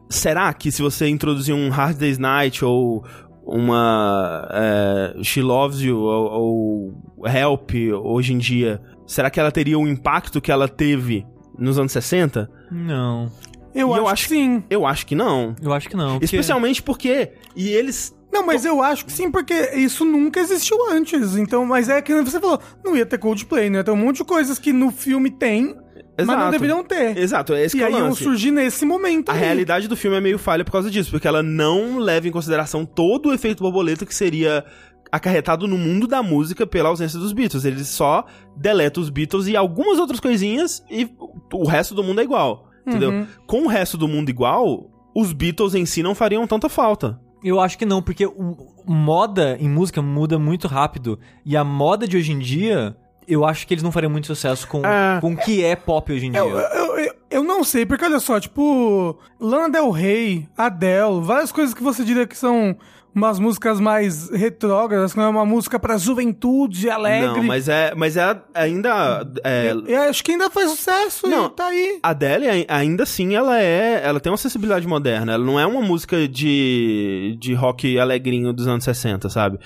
será 0.10 0.54
que 0.54 0.72
se 0.72 0.82
você 0.82 1.08
introduzir 1.08 1.54
um 1.54 1.70
Hard 1.70 1.98
Day's 1.98 2.18
Night 2.18 2.64
ou 2.64 3.04
uma 3.44 4.48
é, 4.52 5.24
She 5.24 5.42
Loves 5.42 5.82
You 5.82 5.98
ou, 6.00 6.94
ou 7.18 7.28
Help 7.28 7.72
hoje 8.04 8.34
em 8.34 8.38
dia, 8.38 8.82
será 9.06 9.30
que 9.30 9.40
ela 9.40 9.52
teria 9.52 9.78
o 9.78 9.88
impacto 9.88 10.40
que 10.40 10.52
ela 10.52 10.68
teve 10.68 11.26
nos 11.58 11.78
anos 11.78 11.92
60? 11.92 12.50
Não. 12.72 13.30
Eu, 13.74 13.90
acho, 13.94 14.00
eu 14.00 14.06
que 14.06 14.12
acho- 14.12 14.28
sim. 14.30 14.64
Eu 14.70 14.86
acho 14.86 15.06
que 15.06 15.16
não. 15.16 15.56
Eu 15.62 15.74
acho 15.74 15.90
que 15.90 15.96
não. 15.96 16.12
porque- 16.14 16.26
Especialmente 16.26 16.82
porque. 16.84 17.32
E 17.56 17.70
eles. 17.70 18.16
Não, 18.32 18.46
mas 18.46 18.66
eu 18.66 18.82
acho 18.82 19.06
que 19.06 19.12
sim, 19.12 19.30
porque 19.30 19.72
isso 19.76 20.06
nunca 20.06 20.40
existiu 20.40 20.78
antes. 20.90 21.36
Então, 21.36 21.66
mas 21.66 21.90
é 21.90 22.02
que 22.02 22.14
você 22.22 22.40
falou, 22.40 22.60
não 22.84 22.96
ia 22.96 23.06
ter 23.06 23.18
Coldplay, 23.18 23.70
né? 23.70 23.84
Tem 23.84 23.94
um 23.94 23.98
monte 23.98 24.18
de 24.18 24.24
coisas 24.24 24.58
que 24.58 24.72
no 24.72 24.92
filme 24.92 25.30
tem, 25.30 25.76
mas 26.18 26.28
não 26.28 26.36
Exato. 26.36 26.52
deveriam 26.52 26.84
ter. 26.84 27.18
Exato, 27.18 27.54
é 27.54 27.66
esse 27.66 27.76
e 27.76 27.80
que 27.80 27.84
é 27.84 27.88
aí 27.88 27.94
iam 27.94 28.14
surgir 28.16 28.52
nesse 28.52 28.86
momento. 28.86 29.30
A 29.30 29.34
aí. 29.34 29.40
realidade 29.40 29.88
do 29.88 29.98
filme 29.98 30.18
é 30.18 30.22
meio 30.22 30.38
falha 30.38 30.64
por 30.64 30.72
causa 30.72 30.90
disso, 30.90 31.12
porque 31.12 31.28
ela 31.28 31.44
não 31.44 31.98
leva 31.98 32.28
em 32.28 32.32
consideração 32.32 32.86
todo 32.86 33.30
o 33.30 33.34
efeito 33.34 33.64
borboleta 33.64 34.06
que 34.06 34.16
seria 34.16 34.66
acarretado 35.12 35.68
no 35.68 35.78
mundo 35.78 36.08
da 36.08 36.24
música 36.24 36.66
pela 36.66 36.90
ausência 36.90 37.20
dos 37.20 37.34
Beatles. 37.34 37.66
Eles 37.66 37.88
só 37.88 38.26
deletam 38.56 39.04
os 39.04 39.10
Beatles 39.10 39.48
e 39.48 39.58
algumas 39.58 40.00
outras 40.00 40.20
coisinhas 40.20 40.84
e 40.90 41.10
o 41.54 41.68
resto 41.68 41.94
do 41.94 42.04
mundo 42.04 42.22
é 42.22 42.24
igual. 42.24 42.70
Entendeu? 42.86 43.12
Uhum. 43.12 43.28
Com 43.46 43.64
o 43.64 43.68
resto 43.68 43.98
do 43.98 44.08
mundo 44.08 44.30
igual, 44.30 44.90
os 45.16 45.34
Beatles 45.34 45.76
em 45.76 45.86
si 45.86 46.02
não 46.02 46.16
fariam 46.16 46.48
tanta 46.48 46.70
falta. 46.70 47.20
Eu 47.44 47.60
acho 47.60 47.78
que 47.78 47.86
não, 47.86 48.02
porque 48.02 48.26
o, 48.26 48.56
moda 48.86 49.58
em 49.60 49.70
música 49.70 50.02
muda 50.02 50.38
muito 50.38 50.68
rápido. 50.68 51.20
E 51.46 51.58
a 51.58 51.64
moda 51.64 52.08
de 52.08 52.18
hoje 52.18 52.32
em 52.32 52.40
dia, 52.40 52.96
eu 53.28 53.46
acho 53.46 53.66
que 53.66 53.74
eles 53.74 53.84
não 53.84 53.92
fariam 53.92 54.12
muito 54.12 54.28
sucesso 54.28 54.68
com, 54.68 54.86
É. 54.86 55.20
com 55.20 55.34
o 55.34 55.38
que 55.38 55.64
é 55.64 55.76
pop 55.76 56.12
hoje 56.12 56.28
em 56.28 56.32
dia. 56.32 56.40
Eu, 56.40 56.50
eu, 56.58 56.98
eu, 57.00 57.14
eu 57.32 57.44
não 57.44 57.64
sei, 57.64 57.86
porque 57.86 58.06
olha 58.06 58.20
só, 58.20 58.40
tipo, 58.40 59.18
Lana 59.40 59.70
Del 59.70 59.90
Rey, 59.90 60.48
Adele, 60.58 61.22
várias 61.22 61.52
coisas 61.52 61.74
que 61.74 61.82
você 61.84 62.04
diria 62.04 62.28
que 62.28 62.38
são 62.38 62.76
umas 63.14 63.40
músicas 63.40 63.80
mais 63.80 64.30
retrógradas, 64.30 65.12
que 65.12 65.18
não 65.20 65.26
é 65.26 65.30
uma 65.30 65.46
música 65.46 65.80
pra 65.80 65.98
juventude, 65.98 66.90
alegre. 66.90 67.28
Não, 67.40 67.44
mas 67.44 67.68
é, 67.68 67.94
mas 67.96 68.16
é 68.18 68.40
ainda 68.54 69.28
é, 69.44 69.72
Eu, 69.72 69.86
eu 69.86 70.02
acho 70.04 70.24
que 70.24 70.32
ainda 70.32 70.50
faz 70.50 70.70
sucesso 70.72 71.28
Não. 71.28 71.48
e 71.48 71.50
tá 71.50 71.68
aí. 71.68 72.00
A 72.02 72.10
Adele, 72.10 72.48
ai- 72.50 72.66
ainda 72.70 73.04
assim, 73.04 73.36
ela 73.36 73.62
é. 73.62 74.02
Ela 74.04 74.20
tem 74.20 74.32
uma 74.32 74.38
sensibilidade 74.38 74.88
moderna. 74.88 75.34
Ela 75.34 75.44
não 75.46 75.60
é 75.60 75.66
uma 75.66 75.82
música 75.82 76.28
de, 76.28 77.38
de 77.40 77.54
rock 77.54 77.98
alegrinho 78.00 78.54
dos 78.54 78.68
anos 78.68 78.84
60, 78.84 79.30
sabe? 79.30 79.60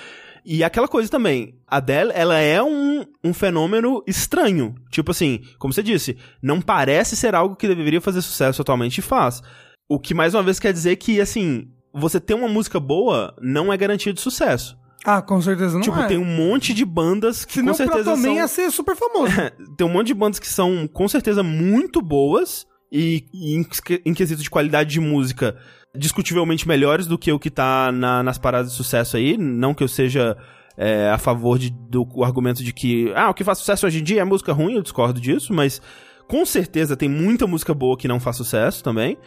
E 0.47 0.63
aquela 0.63 0.87
coisa 0.87 1.09
também, 1.09 1.55
a 1.67 1.77
Adele, 1.77 2.11
ela 2.13 2.37
é 2.37 2.61
um, 2.61 3.03
um 3.23 3.33
fenômeno 3.33 4.03
estranho. 4.05 4.75
Tipo 4.91 5.09
assim, 5.11 5.41
como 5.57 5.73
você 5.73 5.81
disse, 5.81 6.17
não 6.41 6.61
parece 6.61 7.15
ser 7.15 7.33
algo 7.33 7.55
que 7.55 7.67
deveria 7.67 7.99
fazer 7.99 8.21
sucesso 8.21 8.61
atualmente 8.61 8.99
e 8.99 9.01
faz. 9.01 9.41
O 9.89 9.99
que 9.99 10.13
mais 10.13 10.33
uma 10.35 10.43
vez 10.43 10.59
quer 10.59 10.71
dizer 10.71 10.95
que, 10.97 11.19
assim, 11.19 11.67
você 11.95 12.19
ter 12.19 12.33
uma 12.33 12.47
música 12.47 12.79
boa 12.79 13.33
não 13.41 13.71
é 13.71 13.77
garantia 13.77 14.13
de 14.13 14.19
sucesso. 14.21 14.77
Ah, 15.05 15.21
com 15.21 15.39
certeza 15.39 15.75
não 15.75 15.81
tipo, 15.81 15.97
é. 15.99 16.07
tem 16.07 16.17
um 16.17 16.25
monte 16.25 16.73
de 16.73 16.83
bandas 16.83 17.45
que 17.45 17.53
Senão 17.53 17.67
com 17.73 17.73
certeza 17.77 18.03
Protoman 18.03 18.23
são... 18.23 18.35
ia 18.35 18.47
ser 18.47 18.71
super 18.71 18.95
famoso. 18.95 19.33
tem 19.77 19.85
um 19.85 19.89
monte 19.91 20.07
de 20.07 20.13
bandas 20.15 20.39
que 20.39 20.47
são 20.47 20.87
com 20.87 21.07
certeza 21.07 21.43
muito 21.43 22.01
boas 22.01 22.65
e, 22.91 23.25
e 23.31 23.55
em, 23.55 23.65
em 24.05 24.13
quesito 24.13 24.41
de 24.41 24.49
qualidade 24.49 24.89
de 24.89 24.99
música 24.99 25.55
discutivelmente 25.95 26.67
melhores 26.67 27.07
do 27.07 27.17
que 27.17 27.31
o 27.31 27.39
que 27.39 27.49
tá 27.49 27.91
na- 27.91 28.23
nas 28.23 28.37
paradas 28.37 28.71
de 28.71 28.77
sucesso 28.77 29.15
aí. 29.15 29.37
Não 29.37 29.73
que 29.73 29.83
eu 29.83 29.87
seja 29.87 30.35
é, 30.77 31.09
a 31.09 31.17
favor 31.17 31.57
de- 31.57 31.69
do 31.69 32.05
argumento 32.23 32.63
de 32.63 32.73
que 32.73 33.11
ah, 33.15 33.29
o 33.29 33.33
que 33.33 33.43
faz 33.43 33.59
sucesso 33.59 33.85
hoje 33.85 33.99
em 33.99 34.03
dia 34.03 34.21
é 34.21 34.25
música 34.25 34.51
ruim, 34.51 34.73
eu 34.73 34.81
discordo 34.81 35.21
disso, 35.21 35.53
mas 35.53 35.81
com 36.27 36.43
certeza 36.45 36.97
tem 36.97 37.07
muita 37.07 37.45
música 37.47 37.73
boa 37.73 37.95
que 37.95 38.07
não 38.07 38.19
faz 38.19 38.35
sucesso 38.37 38.83
também. 38.83 39.17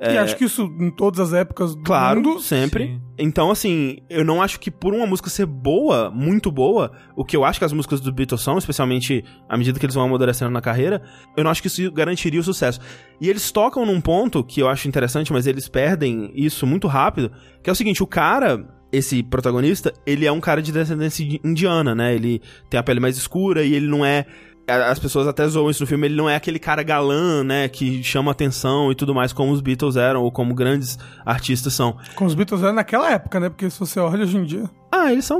E 0.00 0.16
acho 0.16 0.36
que 0.36 0.44
isso 0.44 0.62
em 0.78 0.90
todas 0.90 1.20
as 1.20 1.32
épocas 1.34 1.74
do 1.74 1.82
É. 1.82 1.84
Claro, 1.84 2.22
mundo. 2.22 2.40
sempre. 2.40 2.84
Sim. 2.86 3.00
Então, 3.18 3.50
assim, 3.50 3.98
eu 4.08 4.24
não 4.24 4.40
acho 4.40 4.58
que 4.58 4.70
por 4.70 4.94
uma 4.94 5.06
música 5.06 5.28
ser 5.28 5.44
boa, 5.44 6.10
muito 6.10 6.50
boa, 6.50 6.90
o 7.14 7.22
que 7.22 7.36
eu 7.36 7.44
acho 7.44 7.58
que 7.58 7.66
as 7.66 7.72
músicas 7.72 8.00
do 8.00 8.10
Beatles 8.10 8.40
são, 8.40 8.56
especialmente 8.56 9.22
à 9.46 9.58
medida 9.58 9.78
que 9.78 9.84
eles 9.84 9.94
vão 9.94 10.04
amadurecendo 10.04 10.50
na 10.50 10.62
carreira, 10.62 11.02
eu 11.36 11.44
não 11.44 11.50
acho 11.50 11.60
que 11.60 11.68
isso 11.68 11.92
garantiria 11.92 12.40
o 12.40 12.42
sucesso. 12.42 12.80
E 13.20 13.28
eles 13.28 13.50
tocam 13.52 13.84
num 13.84 14.00
ponto 14.00 14.42
que 14.42 14.60
eu 14.62 14.68
acho 14.68 14.88
interessante, 14.88 15.32
mas 15.32 15.46
eles 15.46 15.68
perdem 15.68 16.32
isso 16.34 16.66
muito 16.66 16.88
rápido, 16.88 17.30
que 17.62 17.68
é 17.68 17.72
o 17.72 17.76
seguinte, 17.76 18.02
o 18.02 18.06
cara, 18.06 18.66
esse 18.90 19.22
protagonista, 19.22 19.92
ele 20.06 20.24
é 20.24 20.32
um 20.32 20.40
cara 20.40 20.62
de 20.62 20.72
descendência 20.72 21.22
indiana, 21.44 21.94
né? 21.94 22.14
Ele 22.14 22.40
tem 22.70 22.80
a 22.80 22.82
pele 22.82 23.00
mais 23.00 23.18
escura 23.18 23.62
e 23.62 23.74
ele 23.74 23.86
não 23.86 24.02
é 24.02 24.24
as 24.66 24.98
pessoas 24.98 25.26
até 25.26 25.46
zoam 25.48 25.70
isso 25.70 25.82
no 25.82 25.86
filme, 25.86 26.06
ele 26.06 26.16
não 26.16 26.28
é 26.28 26.36
aquele 26.36 26.58
cara 26.58 26.82
galã, 26.82 27.42
né, 27.42 27.68
que 27.68 28.02
chama 28.02 28.30
atenção 28.30 28.90
e 28.92 28.94
tudo 28.94 29.14
mais, 29.14 29.32
como 29.32 29.52
os 29.52 29.60
Beatles 29.60 29.96
eram, 29.96 30.22
ou 30.22 30.30
como 30.30 30.54
grandes 30.54 30.98
artistas 31.24 31.72
são. 31.72 31.96
Com 32.14 32.24
os 32.24 32.34
Beatles 32.34 32.62
era 32.62 32.72
naquela 32.72 33.10
época, 33.10 33.40
né? 33.40 33.48
Porque 33.48 33.68
se 33.68 33.78
você 33.78 33.98
olha 33.98 34.22
hoje 34.22 34.36
em 34.36 34.44
dia. 34.44 34.70
Ah, 34.92 35.12
eles 35.12 35.24
são. 35.24 35.38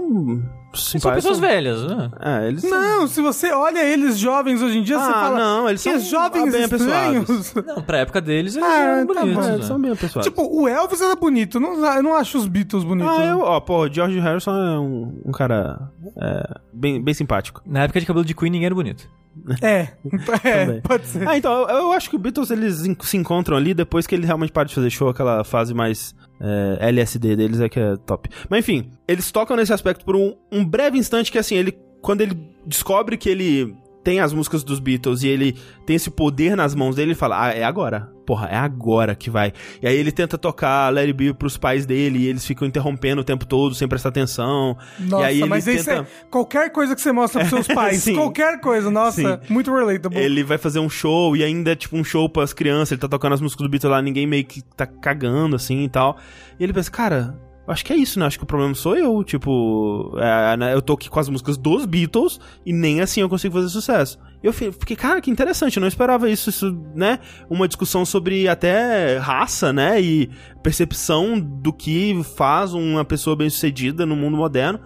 Eles 0.73 0.83
são 0.85 1.01
simpáticos. 1.01 1.25
pessoas 1.25 1.41
velhas, 1.41 1.83
né? 1.85 2.11
É, 2.21 2.49
eles 2.49 2.61
são. 2.63 2.71
Não, 2.71 3.07
se 3.09 3.21
você 3.21 3.51
olha 3.53 3.85
eles 3.85 4.17
jovens 4.19 4.63
hoje 4.63 4.79
em 4.79 4.83
dia, 4.85 4.99
você 4.99 5.11
Ah, 5.11 5.15
fala. 5.15 5.39
não, 5.39 5.69
eles 5.69 5.83
"Que 5.83 5.91
são 5.91 6.01
jovens 6.01 6.53
bem 6.53 6.63
estranhos. 6.63 7.55
Não, 7.67 7.83
pra 7.83 7.99
época 7.99 8.21
deles 8.21 8.55
eles 8.55 8.69
Ah, 8.69 8.79
eram 8.81 9.07
tá 9.07 9.15
bonitos. 9.15 9.35
bom. 9.37 9.43
É, 9.43 9.49
né? 9.49 9.55
eles 9.55 9.67
são 9.67 9.81
bem 9.81 9.97
pessoais. 9.97 10.27
Tipo, 10.27 10.43
o 10.49 10.69
Elvis 10.69 11.01
era 11.01 11.17
bonito. 11.17 11.59
Não, 11.59 11.85
eu 11.97 12.03
não 12.03 12.15
acho 12.15 12.39
os 12.39 12.47
Beatles 12.47 12.85
bonitos. 12.85 13.13
ah, 13.19 13.25
eu, 13.27 13.41
ó, 13.41 13.59
pô, 13.61 13.89
George 13.93 14.21
Harrison 14.21 14.53
é 14.53 14.79
um, 14.79 15.21
um 15.27 15.33
cara 15.33 15.91
é, 16.17 16.55
bem, 16.73 17.03
bem 17.03 17.15
simpático. 17.15 17.61
Na 17.67 17.83
época 17.83 17.99
de 17.99 18.07
cabelo 18.07 18.25
de 18.25 18.35
Queen 18.35 18.51
ninguém 18.53 18.67
era 18.67 18.75
bonito. 18.75 19.09
É, 19.63 19.89
é 20.45 20.65
Também. 20.67 20.81
pode 20.83 21.07
ser. 21.07 21.27
Ah, 21.29 21.37
então, 21.37 21.53
eu, 21.69 21.69
eu 21.79 21.93
acho 21.93 22.11
que 22.11 22.17
o 22.17 22.19
Beatles 22.19 22.51
eles 22.51 22.83
se 23.01 23.17
encontram 23.17 23.57
ali 23.57 23.73
depois 23.75 24.07
que 24.07 24.15
ele 24.15 24.27
realmente 24.27 24.53
para 24.53 24.69
de 24.69 24.75
fazer 24.75 24.91
show, 24.91 25.09
aquela 25.09 25.43
fase 25.45 25.73
mais 25.73 26.15
é, 26.41 26.89
LSD 26.89 27.37
deles 27.37 27.61
é 27.61 27.69
que 27.69 27.79
é 27.79 27.97
top. 27.99 28.29
Mas 28.49 28.61
enfim, 28.61 28.91
eles 29.07 29.31
tocam 29.31 29.57
nesse 29.57 29.73
aspecto 29.73 30.05
por 30.05 30.17
um, 30.17 30.35
um 30.51 30.65
breve 30.65 30.99
instante 30.99 31.31
que 31.31 31.39
assim, 31.39 31.55
ele 31.55 31.73
quando 32.01 32.23
ele 32.23 32.35
descobre 32.65 33.17
que 33.17 33.29
ele 33.29 33.77
tem 34.03 34.21
as 34.21 34.33
músicas 34.33 34.65
dos 34.65 34.81
Beatles 34.81 35.23
e 35.23 35.29
ele 35.29 35.57
tem 35.87 35.97
esse 35.97 36.11
poder 36.11 36.57
nas 36.57 36.75
mãos 36.75 36.97
dele, 36.97 37.11
ele 37.11 37.15
fala, 37.15 37.47
ah, 37.47 37.51
é 37.53 37.65
agora. 37.65 38.11
Porra, 38.27 38.47
é 38.47 38.57
agora 38.57 39.15
que 39.15 39.29
vai. 39.29 39.53
E 39.83 39.89
aí 39.89 39.97
ele 39.97 40.13
tenta 40.13 40.39
tocar 40.39 40.97
It 40.97 41.13
Be 41.13 41.35
pros 41.35 41.57
pais 41.57 41.85
dele 41.85 42.21
e 42.21 42.27
eles 42.29 42.47
ficam 42.47 42.67
interrompendo 42.67 43.23
o 43.23 43.25
tempo 43.25 43.45
todo, 43.45 43.75
sem 43.75 43.89
prestar 43.89 44.11
atenção. 44.11 44.77
Nossa, 45.01 45.25
e 45.25 45.27
aí 45.27 45.39
ele 45.41 45.49
mas 45.49 45.67
isso 45.67 45.85
tenta... 45.85 46.03
é 46.03 46.07
qualquer 46.31 46.71
coisa 46.71 46.95
que 46.95 47.01
você 47.01 47.11
mostra 47.11 47.41
pros 47.41 47.51
seus 47.51 47.67
pais, 47.75 48.03
Sim. 48.03 48.15
qualquer 48.15 48.61
coisa, 48.61 48.91
nossa, 48.91 49.41
muito 49.49 49.75
relatable. 49.75 50.17
Ele 50.17 50.45
vai 50.45 50.59
fazer 50.59 50.79
um 50.79 50.89
show 50.89 51.37
e 51.37 51.43
ainda 51.43 51.73
é 51.73 51.77
tipo 51.77 51.97
um 51.97 52.05
show 52.05 52.29
pras 52.29 52.53
crianças, 52.53 52.93
ele 52.93 53.01
tá 53.01 53.09
tocando 53.09 53.33
as 53.33 53.41
músicas 53.41 53.67
do 53.67 53.71
Beatles 53.71 53.91
lá, 53.91 54.01
ninguém 54.01 54.27
meio 54.27 54.45
que 54.45 54.63
tá 54.63 54.87
cagando 54.87 55.57
assim 55.57 55.83
e 55.83 55.89
tal. 55.89 56.17
E 56.59 56.63
ele 56.63 56.73
pensa, 56.73 56.91
cara, 56.91 57.37
acho 57.71 57.85
que 57.85 57.93
é 57.93 57.97
isso, 57.97 58.19
né? 58.19 58.27
Acho 58.27 58.39
que 58.39 58.45
o 58.45 58.47
problema 58.47 58.75
sou 58.75 58.97
eu. 58.97 59.23
Tipo, 59.25 60.13
é, 60.19 60.57
né, 60.57 60.75
eu 60.75 60.83
tô 60.83 60.93
aqui 60.95 61.09
com 61.09 61.19
as 61.21 61.29
músicas 61.29 61.57
dos 61.57 61.87
Beatles 61.87 62.39
e 62.67 62.73
nem 62.73 63.01
assim 63.01 63.21
eu 63.21 63.29
consigo 63.29 63.55
fazer 63.55 63.69
sucesso. 63.69 64.19
Eu 64.43 64.53
fi- 64.53 64.73
fiquei, 64.73 64.97
cara, 64.97 65.21
que 65.21 65.31
interessante, 65.31 65.77
eu 65.77 65.81
não 65.83 65.89
esperava 65.89 66.29
isso, 66.31 66.49
isso, 66.51 66.77
né? 66.95 67.19
Uma 67.49 67.69
discussão 67.69 68.05
sobre 68.07 68.49
até 68.49 69.19
raça, 69.19 69.73
né? 69.73 70.01
E 70.01 70.31
percepção 70.63 71.39
do 71.39 71.73
que 71.73 72.21
faz 72.37 72.73
uma 72.73 73.05
pessoa 73.05 73.35
bem 73.37 73.51
sucedida 73.51 74.07
no 74.07 74.17
mundo 74.17 74.37
moderno. 74.37 74.81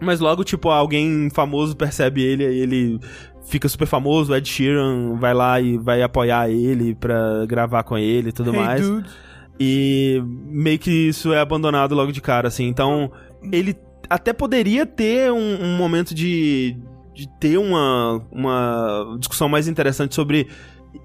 Mas 0.00 0.20
logo, 0.20 0.44
tipo, 0.44 0.68
alguém 0.70 1.28
famoso 1.30 1.76
percebe 1.76 2.22
ele 2.22 2.44
e 2.44 2.60
ele 2.60 3.00
fica 3.46 3.68
super 3.68 3.86
famoso, 3.86 4.34
Ed 4.34 4.48
Sheeran 4.48 5.16
vai 5.16 5.34
lá 5.34 5.60
e 5.60 5.76
vai 5.76 6.02
apoiar 6.02 6.48
ele 6.48 6.94
pra 6.94 7.44
gravar 7.46 7.82
com 7.82 7.98
ele 7.98 8.28
e 8.28 8.32
tudo 8.32 8.54
Hey, 8.54 8.60
mais. 8.60 8.88
dude. 8.88 9.08
E 9.60 10.22
meio 10.24 10.78
que 10.78 10.90
isso 10.90 11.32
é 11.34 11.38
abandonado 11.40 11.94
logo 11.94 12.10
de 12.12 12.20
cara, 12.22 12.48
assim. 12.48 12.66
Então, 12.66 13.12
ele 13.52 13.76
até 14.08 14.32
poderia 14.32 14.86
ter 14.86 15.30
um, 15.30 15.62
um 15.62 15.76
momento 15.76 16.14
de, 16.14 16.76
de 17.14 17.28
ter 17.38 17.58
uma, 17.58 18.24
uma 18.32 19.16
discussão 19.18 19.48
mais 19.50 19.68
interessante 19.68 20.14
sobre 20.14 20.48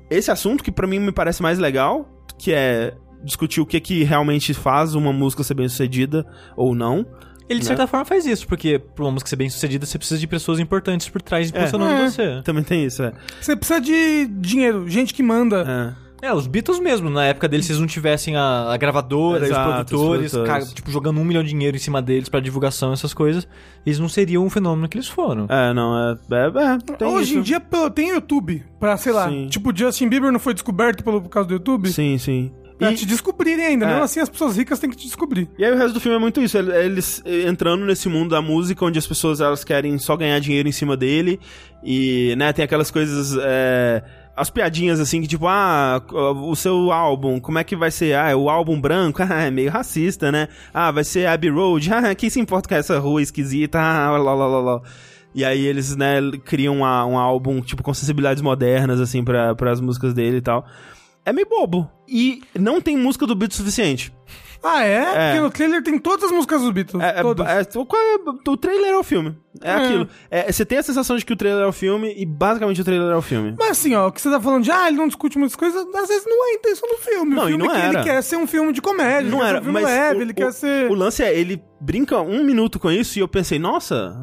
esse 0.10 0.32
assunto, 0.32 0.64
que 0.64 0.72
pra 0.72 0.88
mim 0.88 1.00
me 1.00 1.12
parece 1.12 1.42
mais 1.42 1.60
legal, 1.60 2.10
que 2.38 2.54
é 2.54 2.96
discutir 3.24 3.60
o 3.60 3.66
que 3.66 3.80
que 3.82 4.04
realmente 4.04 4.54
faz 4.54 4.96
uma 4.96 5.12
música 5.12 5.44
ser 5.44 5.54
bem 5.56 5.68
sucedida 5.68 6.26
ou 6.56 6.74
não. 6.74 7.06
Ele, 7.50 7.60
de 7.60 7.66
Né? 7.66 7.68
certa 7.76 7.86
forma, 7.88 8.06
faz 8.06 8.26
isso, 8.26 8.48
porque 8.48 8.80
pra 8.80 9.04
uma 9.04 9.12
música 9.12 9.30
ser 9.30 9.36
bem 9.36 9.50
sucedida, 9.50 9.86
você 9.86 9.98
precisa 9.98 10.20
de 10.20 10.26
pessoas 10.28 10.60
importantes 10.60 11.10
por 11.10 11.22
trás 11.22 11.50
impulsionando 11.50 11.92
É. 11.94 12.10
você. 12.10 12.42
Também 12.44 12.64
tem 12.64 12.86
isso, 12.86 13.04
é. 13.04 13.12
Você 13.42 13.56
precisa 13.56 13.82
de 13.82 14.26
dinheiro, 14.28 14.88
gente 14.90 15.14
que 15.14 15.22
manda. 15.22 15.96
É. 16.02 16.05
É, 16.22 16.34
os 16.34 16.48
Beatles 16.48 16.80
mesmo, 16.80 17.10
na 17.10 17.26
época 17.26 17.48
deles, 17.48 17.66
se 17.66 17.72
eles 17.74 17.80
não 17.80 17.88
tivessem 17.88 18.36
a, 18.36 18.72
a 18.72 18.78
gravadora 18.78 19.46
Exato, 19.46 19.70
os 19.70 19.76
produtores, 19.76 20.26
os 20.28 20.32
produtores. 20.34 20.70
ca- 20.70 20.76
tipo, 20.76 20.90
jogando 20.92 21.20
um 21.20 21.24
milhão 21.26 21.44
de 21.44 21.50
dinheiro 21.50 21.76
em 21.78 21.80
cima 21.80 22.02
deles 22.02 22.30
pra 22.30 22.40
divulgação, 22.40 22.94
essas 22.94 23.14
coisas, 23.14 23.48
eles 23.86 24.00
não 24.00 24.10
seriam 24.10 24.46
o 24.46 24.50
fenômeno 24.50 24.88
que 24.90 24.98
eles 24.98 25.08
foram. 25.08 25.46
É, 25.50 25.74
não, 25.74 25.98
é. 25.98 26.14
é, 26.32 26.46
é 26.94 26.96
tem 26.98 27.08
Hoje 27.08 27.32
isso. 27.32 27.40
em 27.40 27.42
dia 27.42 27.60
pô, 27.60 27.90
tem 27.92 28.10
YouTube 28.10 28.64
pra, 28.80 28.98
sei 28.98 29.12
lá, 29.12 29.30
Sim. 29.30 29.48
tipo, 29.50 29.76
Justin 29.76 30.08
Bieber 30.10 30.32
não 30.32 30.40
foi 30.40 30.54
descoberto 30.54 31.04
pelo, 31.04 31.22
por 31.22 31.30
causa 31.30 31.48
do 31.50 31.54
YouTube? 31.56 31.90
Sim, 31.90 32.18
sim. 32.18 32.52
Pra 32.78 32.92
E- 32.92 32.96
te 32.96 33.06
descobrirem 33.06 33.66
ainda. 33.66 33.86
É. 33.86 33.90
Mesmo 33.90 34.04
assim, 34.04 34.20
as 34.20 34.28
pessoas 34.28 34.58
ricas 34.58 34.80
têm 34.80 34.90
que 34.90 34.98
te 34.98 35.06
descobrir. 35.06 35.48
E 35.58 35.64
aí 35.64 35.72
o 35.72 35.78
resto 35.78 35.94
do 35.94 36.00
filme 36.02 36.18
é 36.18 36.20
muito 36.20 36.42
isso, 36.42 36.58
ele- 36.58 36.76
eles 36.76 37.22
eh, 37.26 37.48
entrando 37.48 37.86
nesse 37.86 38.10
mundo 38.10 38.32
da 38.32 38.42
música 38.42 38.84
onde 38.84 39.00
as 39.00 39.08
pessoas 39.08 39.40
elas 39.40 39.64
querem 39.64 39.98
só 39.98 40.18
ganhar 40.18 40.40
dinheiro 40.40 40.68
em 40.68 40.74
cima 40.74 40.98
dele 40.98 41.40
e, 41.84 42.34
né, 42.38 42.52
tem 42.52 42.66
aquelas 42.66 42.92
coisas, 42.92 43.38
é, 43.42 44.04
as 44.36 44.50
piadinhas 44.50 45.00
assim 45.00 45.22
que 45.22 45.28
tipo, 45.28 45.48
ah, 45.48 46.02
o 46.12 46.56
seu 46.56 46.92
álbum, 46.92 47.40
como 47.40 47.58
é 47.58 47.64
que 47.64 47.76
vai 47.76 47.90
ser? 47.92 48.16
Ah, 48.16 48.30
é 48.30 48.36
o 48.36 48.50
álbum 48.50 48.80
branco? 48.80 49.22
Ah, 49.30 49.44
é 49.44 49.52
meio 49.52 49.72
racista, 49.72 50.32
né? 50.32 50.48
Ah, 50.74 50.92
vai 50.92 51.04
ser 51.04 51.26
Abbey 51.28 51.50
Road? 51.50 51.90
Ah, 51.94 52.14
quem 52.16 52.30
se 52.30 52.40
importa 52.40 52.68
com 52.70 52.76
essa 52.76 53.00
rua 53.00 53.22
esquisita? 53.22 53.80
Ah, 53.80 54.12
lá, 54.12 54.34
lá, 54.34 54.48
lá, 54.48 54.60
lá. 54.60 54.82
E 55.34 55.44
aí 55.44 55.66
eles, 55.66 55.96
né, 55.98 56.20
criam 56.46 56.78
uma- 56.78 57.06
um 57.06 57.18
álbum, 57.18 57.60
tipo, 57.60 57.84
com 57.84 57.94
sensibilidades 57.94 58.42
modernas, 58.42 59.02
assim, 59.02 59.22
para 59.24 59.54
as 59.72 59.82
músicas 59.82 60.14
dele 60.14 60.38
e 60.38 60.42
tal. 60.42 60.66
É 61.26 61.34
meio 61.34 61.48
bobo. 61.50 61.90
E 62.08 62.42
não 62.58 62.80
tem 62.80 62.96
música 62.96 63.28
do 63.28 63.36
beat 63.36 63.52
suficiente. 63.52 64.14
Ah, 64.68 64.84
é? 64.84 64.96
É. 64.96 65.28
Porque 65.28 65.40
no 65.42 65.52
trailer 65.52 65.84
tem 65.84 66.00
todas 66.00 66.26
as 66.26 66.32
músicas 66.32 66.62
dos 66.62 66.72
Beatles. 66.72 67.04
É, 67.04 67.20
é, 67.20 67.22
todas. 67.22 67.48
é, 67.48 67.62
o, 67.78 67.82
é- 67.82 68.50
o 68.50 68.58
trailer 68.58 68.92
é 68.94 68.98
o 68.98 69.04
filme. 69.04 69.38
É, 69.62 69.70
É. 69.72 69.76
aquilo. 69.76 70.10
É, 70.30 70.52
você 70.52 70.66
tem 70.66 70.78
a 70.80 70.84
sensação 70.84 71.16
de 71.18 71.26
que 71.26 71.32
o 71.32 71.36
trailer 71.36 71.64
é 71.64 71.68
o 71.68 71.72
filme 71.72 72.14
e 72.18 72.26
basicamente 72.26 72.82
o 72.82 72.84
trailer 72.84 73.12
é 73.12 73.16
o 73.16 73.22
filme. 73.22 73.56
Mas 73.58 73.72
assim, 73.72 73.94
ó, 73.96 74.08
o 74.08 74.12
que 74.12 74.20
você 74.22 74.30
tá 74.30 74.40
falando 74.42 74.64
de, 74.64 74.72
ah, 74.72 74.88
ele 74.88 74.98
não 74.98 75.08
discute 75.08 75.38
muitas 75.38 75.56
coisas, 75.56 75.86
às 75.96 76.08
vezes 76.08 76.26
não 76.26 76.48
é 76.48 76.52
a 76.52 76.54
intenção 76.56 76.90
do 76.90 76.98
filme. 76.98 77.36
Não, 77.36 77.44
o 77.44 77.46
e 77.46 77.50
filme 77.52 77.64
não 77.68 77.74
que 77.74 77.80
era. 77.80 77.94
ele 78.00 78.04
quer 78.04 78.22
ser 78.24 78.38
um 78.38 78.48
filme 78.48 78.74
de 78.74 78.82
comédia, 78.82 79.30
Não 79.30 79.40
ele 79.40 79.48
era, 79.50 79.60
um 79.60 79.64
filme 79.64 79.74
mas 79.82 79.86
leve, 79.86 80.18
o, 80.18 80.22
ele 80.24 80.32
o- 80.32 80.36
quer 80.36 80.52
ser... 80.52 80.90
o 80.92 80.94
lance 80.94 81.24
é, 81.24 81.38
ele 81.38 81.62
brinca 81.80 82.20
um 82.20 82.44
minuto 82.44 82.80
com 82.80 82.92
isso 82.92 83.18
e 83.18 83.22
eu 83.22 83.28
pensei, 83.28 83.60
nossa, 83.60 84.14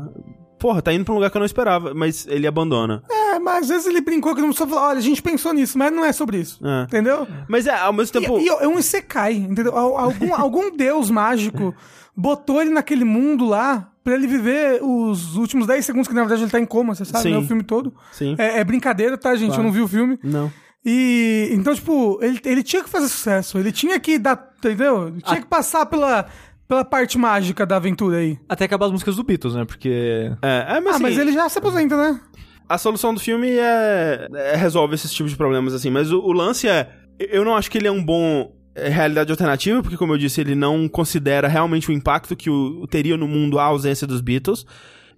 porra, 0.63 0.81
tá 0.81 0.93
indo 0.93 1.05
pra 1.05 1.13
um 1.13 1.17
lugar 1.17 1.29
que 1.29 1.37
eu 1.37 1.41
não 1.41 1.47
esperava, 1.47 1.93
mas 1.93 2.25
ele 2.29 2.47
abandona. 2.47 3.03
É, 3.11 3.39
mas 3.41 3.65
às 3.65 3.69
vezes 3.69 3.87
ele 3.89 4.01
brincou 4.01 4.33
que 4.33 4.41
não 4.41 4.51
precisa 4.51 4.69
falar, 4.69 4.91
olha, 4.91 4.99
a 4.99 5.03
gente 5.03 5.21
pensou 5.21 5.53
nisso, 5.53 5.77
mas 5.77 5.93
não 5.93 6.05
é 6.05 6.13
sobre 6.13 6.39
isso. 6.39 6.61
É. 6.65 6.85
Entendeu? 6.85 7.27
Mas 7.49 7.67
é, 7.67 7.75
ao 7.75 7.93
mesmo 7.93 8.13
tempo... 8.21 8.39
E, 8.39 8.45
e 8.45 8.49
é 8.49 8.69
um 8.69 8.79
Isekai, 8.79 9.35
entendeu? 9.35 9.77
Al- 9.77 9.99
Algum, 9.99 10.33
algum 10.41 10.77
deus 10.77 11.11
mágico 11.11 11.75
botou 12.17 12.63
ele 12.63 12.71
naquele 12.71 13.05
mundo 13.05 13.45
lá 13.45 13.91
pra 14.05 14.15
ele 14.15 14.27
viver 14.29 14.81
os 14.83 15.37
últimos 15.37 15.67
10 15.67 15.85
segundos, 15.85 16.09
que 16.09 16.15
na 16.15 16.21
verdade 16.23 16.43
ele 16.43 16.51
tá 16.51 16.61
em 16.61 16.65
coma, 16.67 16.95
você 16.95 17.05
sabe, 17.05 17.25
Sim. 17.25 17.33
né? 17.33 17.39
O 17.39 17.43
filme 17.47 17.63
todo. 17.65 17.93
Sim. 18.13 18.37
É, 18.39 18.61
é 18.61 18.65
brincadeira, 18.65 19.19
tá, 19.19 19.35
gente? 19.35 19.57
Eu 19.57 19.65
não 19.65 19.73
vi 19.73 19.81
o 19.81 19.89
filme. 19.89 20.19
Não. 20.23 20.53
E 20.85 21.49
então, 21.53 21.75
tipo, 21.75 22.19
ele, 22.21 22.41
ele 22.45 22.63
tinha 22.63 22.83
que 22.83 22.89
fazer 22.91 23.09
sucesso, 23.09 23.57
ele 23.59 23.71
tinha 23.71 23.99
que 24.01 24.19
dar, 24.19 24.53
entendeu? 24.59 25.09
Ele 25.09 25.23
tinha 25.23 25.41
que 25.41 25.47
passar 25.47 25.87
pela, 25.87 26.27
pela 26.73 26.87
parte 26.87 27.19
mágica 27.19 27.67
da 27.67 27.77
aventura 27.77 28.17
aí. 28.17 28.39
Até 28.49 28.65
acabar 28.65 28.87
as 28.87 28.93
músicas 28.93 29.17
do 29.17 29.23
Beatles, 29.23 29.55
né? 29.55 29.67
Porque. 29.67 30.33
É, 30.41 30.77
é, 30.77 30.81
mas, 30.81 30.87
ah, 30.87 30.91
assim, 30.97 31.03
mas 31.03 31.19
ele 31.19 31.33
já 31.33 31.47
se 31.47 31.59
aposenta, 31.59 31.97
né? 31.99 32.19
a 32.67 32.79
solução 32.79 33.13
do 33.13 33.21
filme 33.21 33.51
é, 33.51 34.27
é 34.33 34.57
resolve 34.57 34.95
esses 34.95 35.13
tipos 35.13 35.31
de 35.31 35.37
problemas 35.37 35.75
assim, 35.75 35.91
mas 35.91 36.11
o, 36.11 36.19
o 36.21 36.33
lance 36.33 36.67
é, 36.67 36.89
eu 37.19 37.45
não 37.45 37.55
acho 37.55 37.71
que 37.71 37.77
ele 37.77 37.87
é 37.87 37.93
um 37.93 38.03
bom 38.03 38.51
é, 38.75 38.89
realidade 38.89 39.31
alternativa, 39.31 39.83
porque 39.83 39.99
como 39.99 40.15
eu 40.15 40.17
disse, 40.17 40.41
ele 40.41 40.55
não 40.55 40.89
considera 40.89 41.47
realmente 41.47 41.91
o 41.91 41.93
impacto 41.93 42.35
que 42.35 42.49
o, 42.49 42.87
teria 42.87 43.19
no 43.19 43.29
mundo 43.29 43.59
a 43.59 43.65
ausência 43.65 44.07
dos 44.07 44.23
Beatles. 44.23 44.65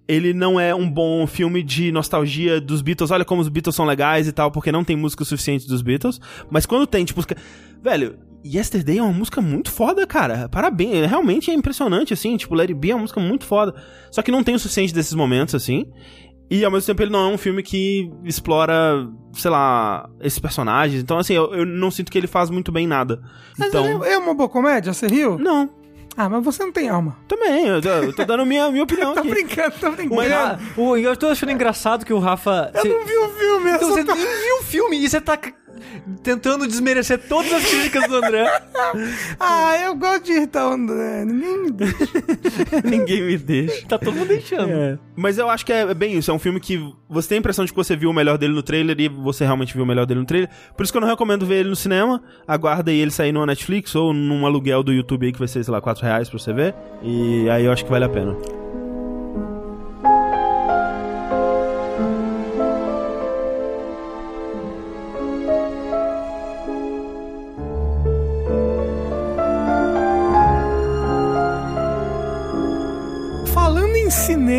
Ele 0.05 0.33
não 0.33 0.59
é 0.59 0.75
um 0.75 0.91
bom 0.91 1.25
filme 1.25 1.63
de 1.63 1.89
nostalgia 1.93 2.59
dos 2.59 2.81
Beatles, 2.81 3.09
olha 3.11 3.23
como 3.23 3.41
os 3.41 3.47
Beatles 3.47 3.75
são 3.75 3.85
legais 3.85 4.27
e 4.27 4.33
tal, 4.33 4.51
porque 4.51 4.73
não 4.73 4.83
tem 4.83 4.97
música 4.97 5.23
suficiente 5.23 5.65
dos 5.67 5.81
Beatles. 5.81 6.19
Mas 6.51 6.65
quando 6.65 6.85
tem, 6.85 7.05
tipo, 7.05 7.23
velho, 7.81 8.19
Yesterday 8.45 8.99
é 8.99 9.01
uma 9.01 9.11
música 9.11 9.41
muito 9.41 9.71
foda, 9.71 10.05
cara. 10.05 10.47
Parabéns, 10.49 11.09
realmente 11.09 11.49
é 11.49 11.53
impressionante, 11.53 12.13
assim, 12.13 12.37
tipo, 12.37 12.59
It 12.59 12.73
Be 12.73 12.91
é 12.91 12.95
uma 12.95 13.01
música 13.01 13.19
muito 13.19 13.43
foda. 13.45 13.73
Só 14.11 14.21
que 14.21 14.31
não 14.31 14.43
tem 14.43 14.53
o 14.55 14.59
suficiente 14.59 14.93
desses 14.93 15.13
momentos, 15.15 15.55
assim. 15.55 15.85
E 16.49 16.63
ao 16.63 16.69
mesmo 16.71 16.85
tempo 16.85 17.01
ele 17.01 17.11
não 17.11 17.31
é 17.31 17.33
um 17.33 17.39
filme 17.39 17.63
que 17.63 18.07
explora, 18.23 19.07
sei 19.33 19.49
lá, 19.49 20.07
esses 20.21 20.37
personagens. 20.37 21.01
Então, 21.01 21.17
assim, 21.17 21.33
eu, 21.33 21.51
eu 21.55 21.65
não 21.65 21.89
sinto 21.89 22.11
que 22.11 22.17
ele 22.19 22.27
faz 22.27 22.51
muito 22.51 22.71
bem 22.71 22.85
nada. 22.85 23.19
Mas 23.57 23.69
Então. 23.69 23.83
ele 24.03 24.05
é 24.13 24.17
uma 24.17 24.35
boa 24.35 24.47
comédia, 24.47 24.93
você 24.93 25.07
riu? 25.07 25.39
Não, 25.39 25.67
Ah, 26.15 26.29
mas 26.29 26.43
você 26.45 26.63
não 26.63 26.71
tem 26.71 26.87
alma. 26.87 27.17
também, 27.27 27.65
eu 27.65 27.81
tô, 27.81 27.89
eu 27.89 28.13
tô 28.15 28.23
dando 28.25 28.45
minha, 28.45 28.69
minha 28.69 28.83
opinião 28.85 29.15
Tá 29.15 29.21
aqui. 29.21 29.29
brincando, 29.31 29.75
tá 29.81 29.89
brincando. 29.89 30.15
Mas, 30.15 30.31
ah, 30.31 30.59
o- 30.77 30.95
eu 30.95 31.17
tô 31.17 31.27
achando 31.27 31.51
engraçado 31.51 32.05
que 32.05 32.13
o 32.13 32.19
Rafa. 32.19 32.71
Eu 32.75 32.81
cê- 32.83 32.89
não 32.89 33.05
vi 33.05 33.17
o 33.17 33.29
filme, 33.29 33.69
eu 33.71 33.75
Então 33.77 33.89
você 33.89 34.03
tô- 34.03 34.13
nem 34.13 34.23
viu 34.23 34.59
o 34.59 34.63
filme 34.63 34.97
e 35.03 35.09
você 35.09 35.19
tá 35.19 35.35
tentando 36.23 36.67
desmerecer 36.67 37.19
todas 37.27 37.51
as 37.51 37.65
críticas 37.65 38.07
do 38.07 38.15
André. 38.17 38.45
Ah, 39.39 39.77
eu 39.83 39.95
gosto 39.95 40.23
de 40.23 40.33
irritar 40.33 40.67
o 40.67 40.73
André. 40.73 41.25
Ninguém 41.25 41.63
me 41.63 41.71
deixa. 41.71 41.95
Ninguém 42.83 43.21
me 43.23 43.37
deixa. 43.37 43.85
Tá 43.87 43.97
todo 43.97 44.13
mundo 44.13 44.27
deixando. 44.27 44.69
É. 44.71 44.97
Mas 45.15 45.37
eu 45.37 45.49
acho 45.49 45.65
que 45.65 45.73
é 45.73 45.93
bem 45.93 46.17
isso. 46.17 46.31
É 46.31 46.33
um 46.33 46.39
filme 46.39 46.59
que 46.59 46.79
você 47.09 47.29
tem 47.29 47.37
a 47.37 47.39
impressão 47.39 47.65
de 47.65 47.71
que 47.71 47.77
você 47.77 47.95
viu 47.95 48.09
o 48.09 48.13
melhor 48.13 48.37
dele 48.37 48.53
no 48.53 48.63
trailer 48.63 48.99
e 48.99 49.07
você 49.07 49.43
realmente 49.43 49.73
viu 49.73 49.83
o 49.83 49.85
melhor 49.87 50.05
dele 50.05 50.21
no 50.21 50.25
trailer. 50.25 50.49
Por 50.75 50.83
isso 50.83 50.91
que 50.91 50.97
eu 50.97 51.01
não 51.01 51.07
recomendo 51.07 51.45
ver 51.45 51.59
ele 51.59 51.69
no 51.69 51.75
cinema. 51.75 52.21
Aguarda 52.47 52.91
aí 52.91 52.99
ele 52.99 53.11
sair 53.11 53.31
no 53.31 53.45
Netflix 53.45 53.95
ou 53.95 54.13
num 54.13 54.45
aluguel 54.45 54.83
do 54.83 54.93
YouTube 54.93 55.25
aí 55.25 55.31
que 55.31 55.39
vai 55.39 55.47
ser, 55.47 55.63
sei 55.63 55.71
lá, 55.71 55.81
4 55.81 56.03
reais 56.03 56.29
pra 56.29 56.39
você 56.39 56.53
ver. 56.53 56.75
E 57.01 57.49
aí 57.49 57.65
eu 57.65 57.71
acho 57.71 57.83
que 57.83 57.91
vale 57.91 58.05
a 58.05 58.09
pena. 58.09 58.64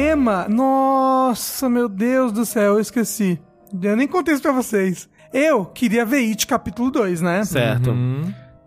Em 0.07 0.11
cinema, 0.11 0.47
nossa, 0.49 1.69
meu 1.69 1.89
Deus 1.89 2.31
do 2.31 2.47
céu, 2.47 2.75
eu 2.75 2.81
esqueci. 2.81 3.41
Eu 3.83 3.97
nem 3.97 4.07
contei 4.07 4.35
isso 4.35 4.43
pra 4.43 4.53
vocês. 4.53 5.09
Eu 5.33 5.65
queria 5.67 6.05
ver 6.05 6.19
It 6.19 6.47
capítulo 6.47 6.93
2, 6.93 7.21
né? 7.21 7.45
Certo. 7.45 7.93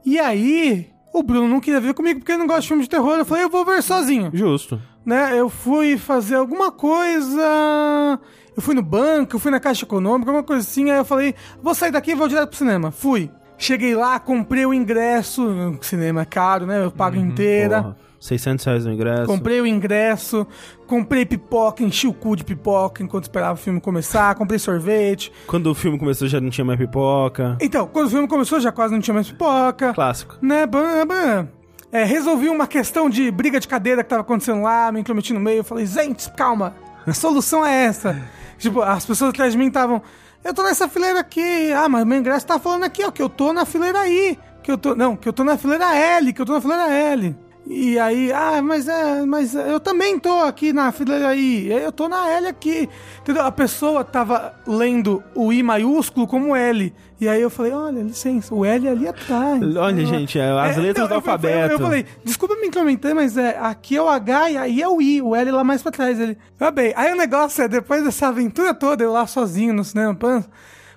E 0.05 0.19
aí, 0.19 0.89
o 1.13 1.23
Bruno 1.23 1.47
não 1.47 1.61
queria 1.61 1.79
ver 1.79 1.93
comigo 1.93 2.19
porque 2.19 2.33
ele 2.33 2.39
não 2.39 2.47
gosta 2.47 2.61
de 2.61 2.67
filme 2.67 2.83
de 2.83 2.89
terror. 2.89 3.17
Eu 3.17 3.25
falei, 3.25 3.45
eu 3.45 3.49
vou 3.49 3.63
ver 3.63 3.81
sozinho. 3.81 4.29
Justo. 4.33 4.81
Né? 5.05 5.39
Eu 5.39 5.49
fui 5.49 5.97
fazer 5.97 6.35
alguma 6.35 6.73
coisa. 6.73 8.19
Eu 8.55 8.61
fui 8.61 8.75
no 8.75 8.83
banco, 8.83 9.37
eu 9.37 9.39
fui 9.39 9.49
na 9.49 9.61
Caixa 9.61 9.85
Econômica, 9.85 10.29
alguma 10.29 10.43
coisa 10.43 10.67
assim. 10.67 10.91
Aí 10.91 10.97
eu 10.97 11.05
falei, 11.05 11.33
vou 11.63 11.73
sair 11.73 11.91
daqui 11.91 12.11
e 12.11 12.15
vou 12.15 12.27
direto 12.27 12.49
pro 12.49 12.57
cinema. 12.57 12.91
Fui. 12.91 13.31
Cheguei 13.59 13.93
lá, 13.93 14.19
comprei 14.19 14.65
o 14.65 14.73
ingresso. 14.73 15.77
Cinema 15.81 16.21
é 16.21 16.25
caro, 16.25 16.65
né? 16.65 16.83
Eu 16.83 16.91
pago 16.91 17.17
inteira. 17.17 17.83
Porra, 17.83 17.97
600 18.19 18.65
reais 18.65 18.85
no 18.85 18.93
ingresso. 18.93 19.25
Comprei 19.25 19.61
o 19.61 19.65
ingresso, 19.67 20.47
comprei 20.87 21.25
pipoca, 21.25 21.83
enchi 21.83 22.07
o 22.07 22.13
cu 22.13 22.35
de 22.35 22.43
pipoca 22.43 23.01
enquanto 23.03 23.23
esperava 23.23 23.53
o 23.53 23.57
filme 23.57 23.79
começar, 23.79 24.35
comprei 24.35 24.59
sorvete. 24.59 25.31
Quando 25.47 25.67
o 25.67 25.75
filme 25.75 25.97
começou 25.97 26.27
já 26.27 26.41
não 26.41 26.49
tinha 26.49 26.65
mais 26.65 26.79
pipoca. 26.79 27.57
Então, 27.61 27.87
quando 27.87 28.07
o 28.07 28.09
filme 28.09 28.27
começou 28.27 28.59
já 28.59 28.71
quase 28.71 28.93
não 28.93 29.01
tinha 29.01 29.13
mais 29.13 29.29
pipoca. 29.29 29.93
Clássico. 29.93 30.37
Né, 30.41 30.65
bam, 30.65 31.05
bam. 31.05 31.47
É, 31.91 32.03
resolvi 32.03 32.49
uma 32.49 32.67
questão 32.67 33.09
de 33.09 33.31
briga 33.31 33.59
de 33.59 33.67
cadeira 33.67 34.03
que 34.03 34.09
tava 34.09 34.21
acontecendo 34.21 34.61
lá, 34.61 34.91
me 34.91 34.99
intrometi 34.99 35.33
no 35.33 35.39
meio. 35.39 35.63
Falei, 35.63 35.85
gente, 35.85 36.29
calma, 36.33 36.75
a 37.07 37.13
solução 37.13 37.65
é 37.65 37.85
essa. 37.85 38.21
tipo, 38.57 38.81
as 38.81 39.05
pessoas 39.05 39.29
atrás 39.29 39.53
de 39.53 39.57
mim 39.57 39.67
estavam, 39.67 40.01
eu 40.43 40.53
tô 40.53 40.63
nessa 40.63 40.87
fileira 40.87 41.19
aqui. 41.19 41.71
Ah, 41.73 41.89
mas 41.89 42.05
meu 42.05 42.19
ingresso 42.19 42.45
tá 42.45 42.59
falando 42.59 42.83
aqui, 42.83 43.03
ó, 43.03 43.11
que 43.11 43.21
eu 43.21 43.29
tô 43.29 43.53
na 43.53 43.65
fileira 43.65 44.07
I. 44.07 44.37
Que 44.63 44.71
eu 44.71 44.77
tô, 44.77 44.95
não, 44.95 45.15
que 45.15 45.27
eu 45.27 45.33
tô 45.33 45.43
na 45.43 45.57
fileira 45.57 45.95
L, 45.95 46.33
que 46.33 46.41
eu 46.41 46.45
tô 46.45 46.53
na 46.53 46.61
fileira 46.61 46.91
L. 46.91 47.35
E 47.71 47.99
aí, 47.99 48.31
ah, 48.33 48.63
mas 48.63 48.87
é, 48.87 49.23
mas 49.27 49.53
eu 49.53 49.79
também 49.79 50.17
tô 50.17 50.39
aqui 50.39 50.73
na 50.73 50.91
fileira 50.91 51.35
I. 51.35 51.67
Eu 51.71 51.91
tô 51.91 52.09
na 52.09 52.27
L 52.31 52.47
aqui. 52.47 52.89
Entendeu? 53.21 53.43
A 53.43 53.51
pessoa 53.51 54.03
tava 54.03 54.55
lendo 54.65 55.21
o 55.35 55.53
I 55.53 55.61
maiúsculo 55.61 56.25
como 56.25 56.55
L. 56.55 56.91
E 57.21 57.29
aí 57.29 57.39
eu 57.39 57.49
falei, 57.51 57.71
olha, 57.71 58.01
licença, 58.01 58.55
o 58.55 58.65
L 58.65 58.87
é 58.87 58.89
ali 58.89 59.07
atrás. 59.07 59.75
Olha, 59.75 60.03
gente, 60.03 60.39
é, 60.39 60.49
as 60.49 60.77
É, 60.77 60.79
letras 60.79 61.07
do 61.07 61.11
eu- 61.13 61.15
eu- 61.15 61.17
alfabeto. 61.17 61.73
Eu, 61.73 61.79
falei, 61.79 62.05
desculpa 62.25 62.55
me 62.55 62.65
intrometer, 62.67 63.13
mas 63.13 63.37
é, 63.37 63.55
aqui 63.59 63.95
é 63.97 64.01
o 64.01 64.09
H 64.09 64.49
e 64.49 64.57
aí 64.57 64.81
é 64.81 64.87
o 64.87 64.99
I, 64.99 65.21
o 65.21 65.35
L 65.35 65.51
lá 65.51 65.63
mais 65.63 65.83
pra 65.83 65.91
trás. 65.91 66.19
Ele, 66.19 66.35
ah, 66.59 66.71
bem, 66.71 66.91
aí 66.95 67.13
o 67.13 67.17
negócio 67.17 67.61
é, 67.63 67.67
depois 67.67 68.03
dessa 68.03 68.29
aventura 68.29 68.73
toda, 68.73 69.03
eu 69.03 69.11
lá 69.11 69.27
sozinho 69.27 69.73
no 69.75 69.83
cinema, 69.83 70.15
pan, 70.15 70.43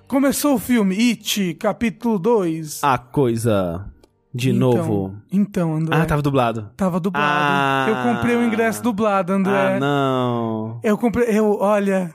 começou 0.07 0.55
o 0.55 0.59
filme, 0.59 0.95
It, 0.97 1.53
capítulo 1.55 2.17
2. 2.17 2.79
A 2.83 2.97
coisa 2.97 3.85
de 4.33 4.51
novo. 4.51 5.13
Então, 5.31 5.75
André. 5.75 5.95
Ah, 5.95 6.05
tava 6.05 6.21
dublado. 6.21 6.69
Tava 6.75 6.99
dublado. 6.99 7.25
Ah. 7.27 7.85
Eu 7.87 8.15
comprei 8.15 8.35
o 8.35 8.43
ingresso 8.43 8.81
dublado, 8.81 9.31
André. 9.31 9.75
Ah, 9.75 9.79
não. 9.79 10.79
Eu 10.83 10.97
comprei, 10.97 11.37
eu, 11.37 11.57
olha, 11.59 12.13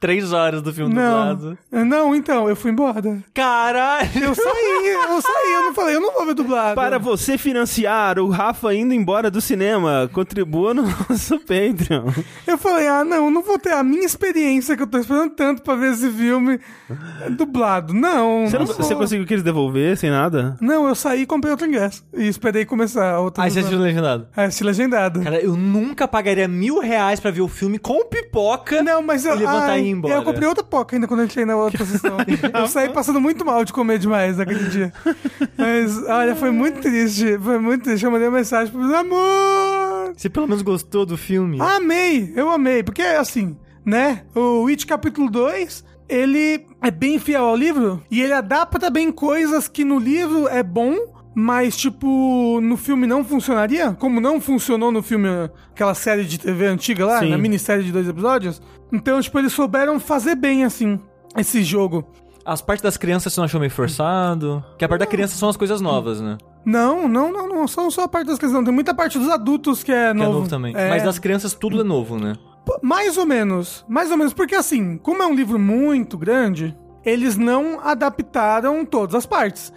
Três 0.00 0.32
horas 0.32 0.62
do 0.62 0.72
filme 0.72 0.94
não, 0.94 1.36
dublado. 1.36 1.58
não, 1.70 2.14
então, 2.14 2.48
eu 2.48 2.56
fui 2.56 2.70
embora. 2.70 3.18
Caralho! 3.34 4.08
Eu 4.14 4.34
saí, 4.34 4.96
eu 5.10 5.20
saí, 5.20 5.52
eu 5.52 5.62
não 5.62 5.74
falei, 5.74 5.94
eu 5.96 6.00
não 6.00 6.12
vou 6.14 6.24
ver 6.24 6.32
dublado. 6.34 6.74
Para 6.74 6.98
você 6.98 7.36
financiar 7.36 8.18
o 8.18 8.28
Rafa 8.30 8.74
indo 8.74 8.94
embora 8.94 9.30
do 9.30 9.40
cinema, 9.42 10.08
contribua 10.12 10.72
no 10.72 10.84
nosso 11.08 11.38
Patreon. 11.40 12.06
Eu 12.46 12.56
falei, 12.56 12.88
ah, 12.88 13.04
não, 13.04 13.30
não 13.30 13.42
vou 13.42 13.58
ter 13.58 13.72
a 13.72 13.82
minha 13.82 14.06
experiência 14.06 14.74
que 14.74 14.82
eu 14.82 14.86
tô 14.86 14.96
esperando 14.98 15.32
tanto 15.34 15.60
pra 15.62 15.74
ver 15.74 15.92
esse 15.92 16.10
filme 16.10 16.58
dublado. 17.36 17.92
Não, 17.92 18.46
Você, 18.46 18.58
não, 18.58 18.64
não, 18.66 18.74
você 18.74 18.94
conseguiu 18.94 19.26
que 19.26 19.34
eles 19.34 19.44
devolver 19.44 19.96
sem 19.96 20.10
nada? 20.10 20.56
Não, 20.60 20.88
eu 20.88 20.94
saí 20.94 21.22
e 21.22 21.26
comprei 21.26 21.50
outro 21.50 21.66
ingresso. 21.66 22.02
E 22.14 22.26
esperei 22.26 22.64
começar 22.64 23.12
a 23.14 23.20
outra. 23.20 23.44
Aí 23.44 23.50
você 23.50 23.58
assistiu 23.60 23.78
dublagem. 23.78 24.00
legendado. 24.00 24.28
Ah, 24.36 24.44
assisti 24.44 24.64
legendado. 24.64 25.20
Cara, 25.22 25.40
eu 25.40 25.56
nunca 25.56 26.08
pagaria 26.08 26.48
mil 26.48 26.78
reais 26.80 27.20
pra 27.20 27.30
ver 27.30 27.42
o 27.42 27.48
filme 27.48 27.78
com 27.78 28.04
pipoca 28.06 28.82
Não, 28.82 29.02
mas 29.02 29.24
eu. 29.24 29.34
e 29.34 29.38
levantar 29.38 29.70
ai, 29.70 29.86
e 29.86 29.89
ir 29.90 29.92
embora. 29.92 30.14
Eu 30.14 30.22
comprei 30.22 30.48
outra 30.48 30.64
poca 30.64 30.96
ainda 30.96 31.06
quando 31.06 31.20
eu 31.20 31.26
entrei 31.26 31.44
na 31.44 31.56
outra 31.56 31.84
sessão. 31.84 32.16
eu 32.54 32.66
saí 32.66 32.88
passando 32.88 33.20
muito 33.20 33.44
mal 33.44 33.64
de 33.64 33.72
comer 33.72 33.98
demais 33.98 34.36
naquele 34.36 34.68
dia. 34.68 34.92
Mas, 35.56 36.02
olha, 36.08 36.34
foi 36.34 36.50
muito 36.50 36.80
triste. 36.80 37.38
Foi 37.38 37.58
muito 37.58 37.84
triste. 37.84 38.04
Eu 38.04 38.10
mandei 38.10 38.28
uma 38.28 38.38
mensagem 38.38 38.72
pro 38.72 38.94
amor. 38.94 40.12
Você 40.16 40.28
pelo 40.28 40.46
menos 40.46 40.62
gostou 40.62 41.04
do 41.04 41.16
filme? 41.16 41.58
Amei, 41.60 42.32
eu 42.34 42.50
amei. 42.50 42.82
Porque, 42.82 43.02
assim, 43.02 43.56
né? 43.84 44.22
O 44.34 44.66
It 44.68 44.86
capítulo 44.86 45.30
2, 45.30 45.84
ele 46.08 46.66
é 46.82 46.90
bem 46.90 47.18
fiel 47.18 47.44
ao 47.44 47.56
livro 47.56 48.02
e 48.10 48.20
ele 48.20 48.32
adapta 48.32 48.90
bem 48.90 49.12
coisas 49.12 49.68
que 49.68 49.84
no 49.84 49.98
livro 49.98 50.48
é 50.48 50.62
bom, 50.62 50.96
mas, 51.34 51.76
tipo, 51.76 52.60
no 52.60 52.76
filme 52.76 53.06
não 53.06 53.24
funcionaria. 53.24 53.92
Como 53.92 54.20
não 54.20 54.40
funcionou 54.40 54.90
no 54.90 55.02
filme, 55.02 55.28
aquela 55.70 55.94
série 55.94 56.24
de 56.24 56.38
TV 56.38 56.66
antiga 56.66 57.06
lá, 57.06 57.20
Sim. 57.20 57.30
na 57.30 57.38
minissérie 57.38 57.84
de 57.84 57.92
dois 57.92 58.08
episódios. 58.08 58.60
Então, 58.92 59.20
tipo, 59.20 59.38
eles 59.38 59.52
souberam 59.52 60.00
fazer 60.00 60.34
bem, 60.34 60.64
assim, 60.64 60.98
esse 61.36 61.62
jogo. 61.62 62.04
As 62.44 62.60
partes 62.60 62.82
das 62.82 62.96
crianças 62.96 63.32
você 63.32 63.40
não 63.40 63.44
achou 63.44 63.60
meio 63.60 63.70
forçado? 63.70 64.64
Que 64.78 64.84
a 64.84 64.88
parte 64.88 65.00
da 65.00 65.06
criança 65.06 65.36
são 65.36 65.48
as 65.48 65.56
coisas 65.56 65.80
novas, 65.80 66.20
né? 66.20 66.36
Não, 66.64 67.06
não, 67.08 67.32
não, 67.32 67.46
não. 67.48 67.68
São 67.68 67.90
só 67.90 68.04
a 68.04 68.08
parte 68.08 68.26
das 68.26 68.38
crianças. 68.38 68.56
não. 68.56 68.64
Tem 68.64 68.74
muita 68.74 68.94
parte 68.94 69.18
dos 69.18 69.28
adultos 69.28 69.82
que 69.84 69.92
é 69.92 70.08
Que 70.08 70.14
novo. 70.18 70.30
é 70.30 70.34
novo 70.34 70.48
também. 70.48 70.74
É. 70.76 70.88
Mas 70.88 71.02
das 71.02 71.18
crianças 71.18 71.54
tudo 71.54 71.80
é 71.80 71.84
novo, 71.84 72.18
né? 72.18 72.34
Mais 72.82 73.16
ou 73.16 73.26
menos. 73.26 73.84
Mais 73.88 74.10
ou 74.10 74.16
menos. 74.16 74.32
Porque 74.32 74.54
assim, 74.54 74.96
como 74.98 75.22
é 75.22 75.26
um 75.26 75.34
livro 75.34 75.58
muito 75.58 76.18
grande, 76.18 76.76
eles 77.04 77.36
não 77.36 77.80
adaptaram 77.80 78.84
todas 78.84 79.14
as 79.14 79.26
partes. 79.26 79.72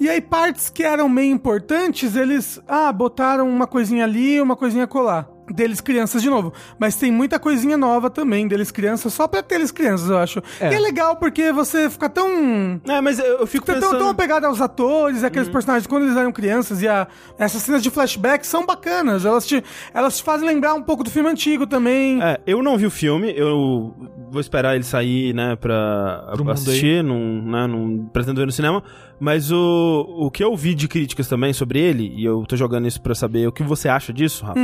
E 0.00 0.08
aí, 0.08 0.20
partes 0.20 0.68
que 0.70 0.82
eram 0.82 1.08
meio 1.08 1.32
importantes, 1.34 2.14
eles, 2.16 2.60
ah, 2.68 2.92
botaram 2.92 3.48
uma 3.48 3.66
coisinha 3.66 4.04
ali, 4.04 4.40
uma 4.40 4.56
coisinha 4.56 4.86
colar. 4.86 5.28
Deles 5.50 5.80
crianças 5.80 6.22
de 6.22 6.28
novo. 6.30 6.52
Mas 6.78 6.96
tem 6.96 7.10
muita 7.10 7.38
coisinha 7.38 7.76
nova 7.76 8.10
também 8.10 8.46
deles 8.46 8.70
crianças, 8.70 9.12
só 9.12 9.26
pra 9.26 9.42
ter 9.42 9.56
eles 9.56 9.70
crianças, 9.70 10.08
eu 10.10 10.18
acho. 10.18 10.42
É. 10.60 10.72
E 10.72 10.74
é 10.74 10.78
legal 10.78 11.16
porque 11.16 11.52
você 11.52 11.88
fica 11.90 12.08
tão. 12.08 12.80
É, 12.86 13.00
mas 13.00 13.18
eu, 13.18 13.38
eu 13.40 13.46
fico 13.46 13.66
Tão, 13.66 13.74
pensando... 13.74 13.98
tão 13.98 14.08
apegado 14.08 14.44
aos 14.44 14.60
atores, 14.60 15.24
aqueles 15.24 15.48
personagens 15.48 15.86
quando 15.86 16.04
eles 16.04 16.16
eram 16.16 16.32
crianças 16.32 16.82
e 16.82 16.88
a, 16.88 17.06
essas 17.38 17.62
cenas 17.62 17.82
de 17.82 17.90
flashback 17.90 18.46
são 18.46 18.64
bacanas. 18.64 19.24
Elas 19.24 19.46
te, 19.46 19.62
elas 19.92 20.16
te 20.18 20.22
fazem 20.22 20.46
lembrar 20.46 20.74
um 20.74 20.82
pouco 20.82 21.02
do 21.04 21.10
filme 21.10 21.28
antigo 21.28 21.66
também. 21.66 22.22
É, 22.22 22.40
eu 22.46 22.62
não 22.62 22.76
vi 22.76 22.86
o 22.86 22.90
filme, 22.90 23.32
eu 23.36 23.94
vou 24.30 24.40
esperar 24.40 24.74
ele 24.74 24.84
sair, 24.84 25.34
né, 25.34 25.56
pra 25.56 26.30
Pro 26.34 26.50
assistir, 26.50 27.02
não, 27.02 27.18
né, 27.42 27.66
não 27.66 28.08
pretendo 28.12 28.40
ver 28.40 28.46
no 28.46 28.52
cinema, 28.52 28.82
mas 29.18 29.50
o, 29.50 30.06
o 30.18 30.30
que 30.30 30.44
eu 30.44 30.54
vi 30.56 30.74
de 30.74 30.86
críticas 30.86 31.26
também 31.28 31.52
sobre 31.52 31.78
ele, 31.78 32.12
e 32.14 32.24
eu 32.24 32.44
tô 32.46 32.56
jogando 32.56 32.86
isso 32.86 33.00
pra 33.00 33.14
saber 33.14 33.46
o 33.48 33.52
que 33.52 33.62
você 33.62 33.88
acha 33.88 34.12
disso, 34.12 34.44
Rafa, 34.44 34.60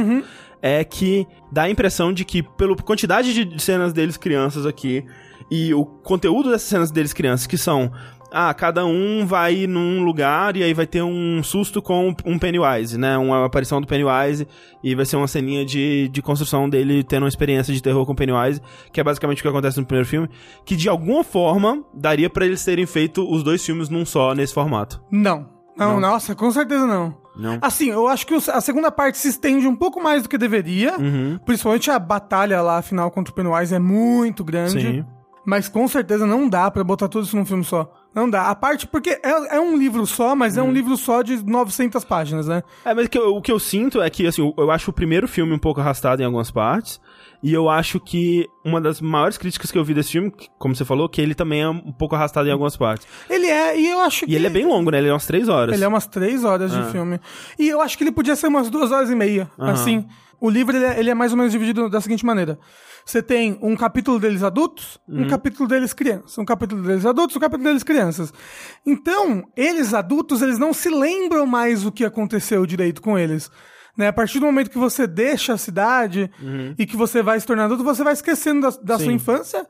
é 0.66 0.82
que 0.82 1.26
dá 1.52 1.64
a 1.64 1.70
impressão 1.70 2.10
de 2.10 2.24
que, 2.24 2.42
pela 2.42 2.74
quantidade 2.74 3.44
de 3.44 3.62
cenas 3.62 3.92
deles 3.92 4.16
crianças 4.16 4.64
aqui, 4.64 5.04
e 5.50 5.74
o 5.74 5.84
conteúdo 5.84 6.50
dessas 6.50 6.66
cenas 6.68 6.90
deles 6.90 7.12
crianças, 7.12 7.46
que 7.46 7.58
são 7.58 7.92
ah, 8.32 8.52
cada 8.54 8.86
um 8.86 9.26
vai 9.26 9.66
num 9.66 10.02
lugar 10.02 10.56
e 10.56 10.62
aí 10.62 10.72
vai 10.72 10.86
ter 10.86 11.02
um 11.02 11.42
susto 11.42 11.82
com 11.82 12.14
um 12.24 12.38
Pennywise, 12.38 12.96
né? 12.96 13.18
Uma 13.18 13.44
aparição 13.44 13.78
do 13.78 13.86
Pennywise 13.86 14.48
e 14.82 14.94
vai 14.94 15.04
ser 15.04 15.16
uma 15.16 15.28
ceninha 15.28 15.66
de, 15.66 16.08
de 16.08 16.22
construção 16.22 16.66
dele 16.66 17.04
tendo 17.04 17.24
uma 17.24 17.28
experiência 17.28 17.74
de 17.74 17.82
terror 17.82 18.06
com 18.06 18.12
o 18.12 18.16
Pennywise, 18.16 18.62
que 18.90 18.98
é 18.98 19.04
basicamente 19.04 19.40
o 19.40 19.42
que 19.42 19.48
acontece 19.48 19.78
no 19.78 19.84
primeiro 19.84 20.08
filme, 20.08 20.30
que 20.64 20.74
de 20.74 20.88
alguma 20.88 21.22
forma 21.22 21.84
daria 21.92 22.30
pra 22.30 22.46
eles 22.46 22.64
terem 22.64 22.86
feito 22.86 23.22
os 23.30 23.42
dois 23.42 23.62
filmes 23.62 23.90
num 23.90 24.06
só 24.06 24.34
nesse 24.34 24.54
formato. 24.54 25.00
Não. 25.12 25.46
Não, 25.76 25.92
Não. 25.92 26.00
nossa, 26.00 26.34
com 26.34 26.50
certeza 26.50 26.86
não. 26.86 27.23
Não? 27.36 27.58
Assim, 27.60 27.90
eu 27.90 28.06
acho 28.08 28.26
que 28.26 28.34
a 28.34 28.60
segunda 28.60 28.90
parte 28.92 29.18
se 29.18 29.28
estende 29.28 29.66
um 29.66 29.74
pouco 29.76 30.02
mais 30.02 30.22
do 30.22 30.28
que 30.28 30.38
deveria. 30.38 30.96
Uhum. 30.98 31.38
Principalmente 31.44 31.90
a 31.90 31.98
batalha 31.98 32.60
lá, 32.62 32.80
final 32.82 33.10
contra 33.10 33.32
o 33.32 33.34
Pennywise, 33.34 33.74
é 33.74 33.78
muito 33.78 34.44
grande. 34.44 34.80
Sim. 34.80 35.04
Mas 35.46 35.68
com 35.68 35.86
certeza 35.86 36.26
não 36.26 36.48
dá 36.48 36.70
pra 36.70 36.82
botar 36.82 37.06
tudo 37.06 37.24
isso 37.24 37.36
num 37.36 37.44
filme 37.44 37.64
só. 37.64 37.92
Não 38.14 38.30
dá. 38.30 38.48
A 38.48 38.54
parte, 38.54 38.86
porque 38.86 39.10
é, 39.22 39.56
é 39.56 39.60
um 39.60 39.76
livro 39.76 40.06
só, 40.06 40.34
mas 40.34 40.56
é 40.56 40.62
Uhum. 40.62 40.68
um 40.68 40.72
livro 40.72 40.96
só 40.96 41.20
de 41.20 41.44
900 41.44 42.02
páginas, 42.04 42.46
né? 42.46 42.62
É, 42.84 42.94
mas 42.94 43.06
o 43.06 43.10
que 43.10 43.18
eu, 43.18 43.36
o 43.36 43.42
que 43.42 43.52
eu 43.52 43.58
sinto 43.58 44.00
é 44.00 44.08
que, 44.08 44.26
assim, 44.26 44.40
eu- 44.40 44.54
eu 44.56 44.70
acho 44.70 44.90
o 44.90 44.94
primeiro 44.94 45.26
filme 45.28 45.52
um 45.52 45.58
pouco 45.58 45.80
arrastado 45.80 46.22
em 46.22 46.24
algumas 46.24 46.50
partes. 46.50 46.98
E 47.44 47.52
eu 47.52 47.68
acho 47.68 48.00
que 48.00 48.48
uma 48.64 48.80
das 48.80 49.02
maiores 49.02 49.36
críticas 49.36 49.70
que 49.70 49.76
eu 49.76 49.84
vi 49.84 49.92
desse 49.92 50.12
filme, 50.12 50.32
como 50.58 50.74
você 50.74 50.82
falou, 50.84 51.08
que 51.10 51.20
ele 51.20 51.34
também 51.34 51.60
é 51.62 51.68
um 51.68 51.92
pouco 51.92 52.14
arrastado 52.14 52.48
em 52.48 52.50
algumas 52.50 52.74
partes. 52.74 53.06
Ele 53.28 53.46
é, 53.46 53.78
e 53.78 53.86
eu 53.90 54.00
acho 54.00 54.24
que... 54.24 54.32
E 54.32 54.34
ele 54.34 54.46
é 54.46 54.50
bem 54.50 54.64
longo, 54.66 54.90
né? 54.90 54.96
Ele 54.96 55.08
é 55.08 55.12
umas 55.12 55.26
três 55.26 55.46
horas. 55.46 55.74
Ele 55.74 55.84
é 55.84 55.88
umas 55.88 56.06
três 56.06 56.42
horas 56.42 56.72
de 56.72 56.78
Ah. 56.78 56.84
filme. 56.86 57.20
E 57.58 57.68
eu 57.68 57.82
acho 57.82 57.98
que 57.98 58.04
ele 58.04 58.12
podia 58.12 58.34
ser 58.34 58.46
umas 58.46 58.70
duas 58.70 58.90
horas 58.90 59.10
e 59.10 59.14
meia. 59.14 59.50
Assim. 59.58 60.06
O 60.40 60.50
livro 60.50 60.76
ele 60.76 60.84
é, 60.84 60.98
ele 60.98 61.10
é 61.10 61.14
mais 61.14 61.32
ou 61.32 61.38
menos 61.38 61.52
dividido 61.52 61.88
da 61.88 62.00
seguinte 62.00 62.24
maneira: 62.26 62.58
você 63.04 63.22
tem 63.22 63.58
um 63.62 63.74
capítulo 63.76 64.18
deles 64.18 64.42
adultos, 64.42 64.98
Uhum. 65.08 65.22
um 65.22 65.28
capítulo 65.28 65.66
deles 65.68 65.92
crianças, 65.94 66.36
um 66.36 66.44
capítulo 66.44 66.82
deles 66.82 67.06
adultos, 67.06 67.36
um 67.36 67.40
capítulo 67.40 67.64
deles 67.68 67.82
crianças. 67.82 68.32
Então, 68.84 69.44
eles 69.56 69.94
adultos, 69.94 70.42
eles 70.42 70.58
não 70.58 70.72
se 70.74 70.88
lembram 70.90 71.46
mais 71.46 71.86
o 71.86 71.92
que 71.92 72.04
aconteceu 72.04 72.66
direito 72.66 73.00
com 73.00 73.18
eles. 73.18 73.50
Né? 73.96 74.08
A 74.08 74.12
partir 74.12 74.40
do 74.40 74.46
momento 74.46 74.70
que 74.70 74.78
você 74.78 75.06
deixa 75.06 75.52
a 75.54 75.58
cidade 75.58 76.30
e 76.78 76.84
que 76.86 76.96
você 76.96 77.22
vai 77.22 77.38
se 77.38 77.46
tornar 77.46 77.66
adulto, 77.66 77.84
você 77.84 78.02
vai 78.02 78.12
esquecendo 78.12 78.62
da, 78.62 78.70
da 78.82 78.94
Uhum. 78.94 79.00
Sua 79.00 79.12
infância. 79.12 79.66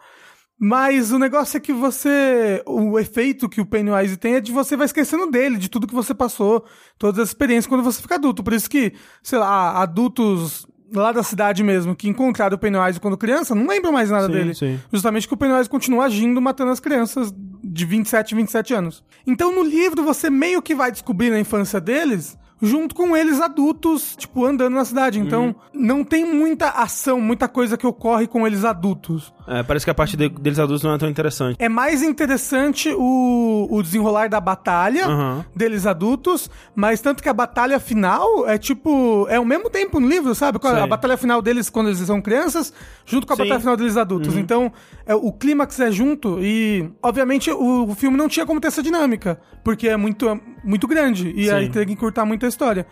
Mas 0.59 1.11
o 1.11 1.19
negócio 1.19 1.57
é 1.57 1.61
que 1.61 1.73
você. 1.73 2.63
O 2.65 2.99
efeito 2.99 3.49
que 3.49 3.61
o 3.61 3.67
Pennywise 3.67 4.17
tem 4.17 4.35
é 4.37 4.41
de 4.41 4.53
você 4.53 4.77
vai 4.77 4.87
esquecendo 4.87 5.29
dele, 5.31 5.57
de 5.59 5.69
tudo 5.69 5.87
que 5.87 5.95
você 5.95 6.15
passou, 6.15 6.65
todas 6.97 7.21
as 7.21 7.29
experiências 7.31 7.67
quando 7.67 7.83
você 7.83 8.01
fica 8.01 8.15
adulto. 8.15 8.43
Por 8.43 8.53
isso 8.53 8.71
que, 8.71 8.93
sei 9.23 9.39
lá, 9.41 9.83
adultos 9.83 10.65
lá 10.95 11.11
da 11.11 11.25
cidade 11.25 11.65
mesmo 11.65 11.97
que 11.97 12.09
encontraram 12.09 12.55
o 12.55 12.59
Pennywise 12.59 13.01
quando 13.01 13.17
criança 13.19 13.53
não 13.53 13.67
lembram 13.67 13.91
mais 13.91 14.11
nada 14.11 14.27
Sim, 14.29 14.33
dele. 14.33 14.55
sim. 14.55 14.79
Justamente 14.93 15.27
que 15.27 15.35
o 15.35 15.37
Pennywise 15.37 15.69
continua 15.69 16.05
agindo, 16.05 16.41
matando 16.41 16.71
as 16.71 16.79
crianças 16.79 17.35
de 17.65 17.85
27, 17.85 18.37
27 18.37 18.75
anos. 18.75 19.03
Então 19.27 19.53
no 19.53 19.65
livro 19.65 20.05
você 20.05 20.31
meio 20.31 20.63
que 20.63 20.73
vai 20.73 20.93
descobrir 20.93 21.31
na 21.31 21.41
infância 21.41 21.81
deles 21.81 22.39
junto 22.65 22.95
com 22.95 23.17
eles 23.17 23.41
adultos, 23.41 24.17
tipo, 24.17 24.45
andando 24.45 24.75
na 24.75 24.85
cidade. 24.85 25.19
Então, 25.21 25.47
Uhum. 25.47 25.55
não 25.73 26.05
tem 26.05 26.25
muita 26.25 26.71
ação, 26.71 27.21
muita 27.21 27.47
coisa 27.49 27.77
que 27.77 27.87
ocorre 27.87 28.27
com 28.27 28.47
eles 28.47 28.65
adultos. 28.65 29.33
É, 29.47 29.63
parece 29.63 29.85
que 29.85 29.91
a 29.91 29.95
parte 29.95 30.17
de- 30.17 30.29
deles 30.31 30.59
adultos 30.59 30.83
não 30.83 30.95
é 30.95 30.99
tão 30.99 31.09
interessante. 31.09 31.57
É 31.59 31.69
mais 31.69 32.03
interessante 32.03 32.93
o, 32.97 33.69
o 33.71 33.83
desenrolar 33.83 34.29
da 34.29 34.41
batalha 34.41 35.07
Aham. 35.07 35.45
deles 35.55 35.87
adultos, 35.87 36.51
mas 36.75 37.01
tanto 37.01 37.23
que 37.23 37.29
a 37.29 37.33
batalha 37.35 37.79
final 37.79 38.49
é 38.49 38.57
tipo. 38.57 39.27
É 39.29 39.39
o 39.39 39.45
mesmo 39.45 39.69
tempo 39.69 40.01
no 40.01 40.09
livro, 40.09 40.35
sabe? 40.35 40.59
A 40.63 40.75
Sei. 40.79 40.87
batalha 40.87 41.17
final 41.17 41.43
deles 41.43 41.69
quando 41.69 41.89
eles 41.89 41.99
são 41.99 42.23
crianças, 42.23 42.73
junto 43.05 43.27
com 43.27 43.33
a 43.35 43.37
Sim. 43.37 43.43
Uhum. 43.43 43.49
batalha 43.49 43.61
final 43.61 43.77
deles 43.77 43.97
adultos. 43.97 44.37
Então, 44.37 44.73
é, 45.07 45.15
o 45.15 45.31
clímax 45.33 45.79
é 45.81 45.91
junto 45.93 46.39
e, 46.41 46.89
obviamente, 47.03 47.51
o, 47.51 47.91
o 47.91 47.95
filme 47.95 48.17
não 48.17 48.29
tinha 48.29 48.47
como 48.47 48.61
ter 48.61 48.69
essa 48.69 48.83
dinâmica, 48.83 49.39
porque 49.63 49.89
é 49.89 49.97
muito, 49.97 50.27
é 50.29 50.41
muito 50.65 50.87
grande 50.87 51.33
e 51.37 51.45
Sim. 51.47 51.51
aí 51.53 51.69
tem 51.69 51.87
que 51.87 51.93
encurtar 51.93 52.25
muito 52.25 52.47
a 52.47 52.49
história. 52.55 52.87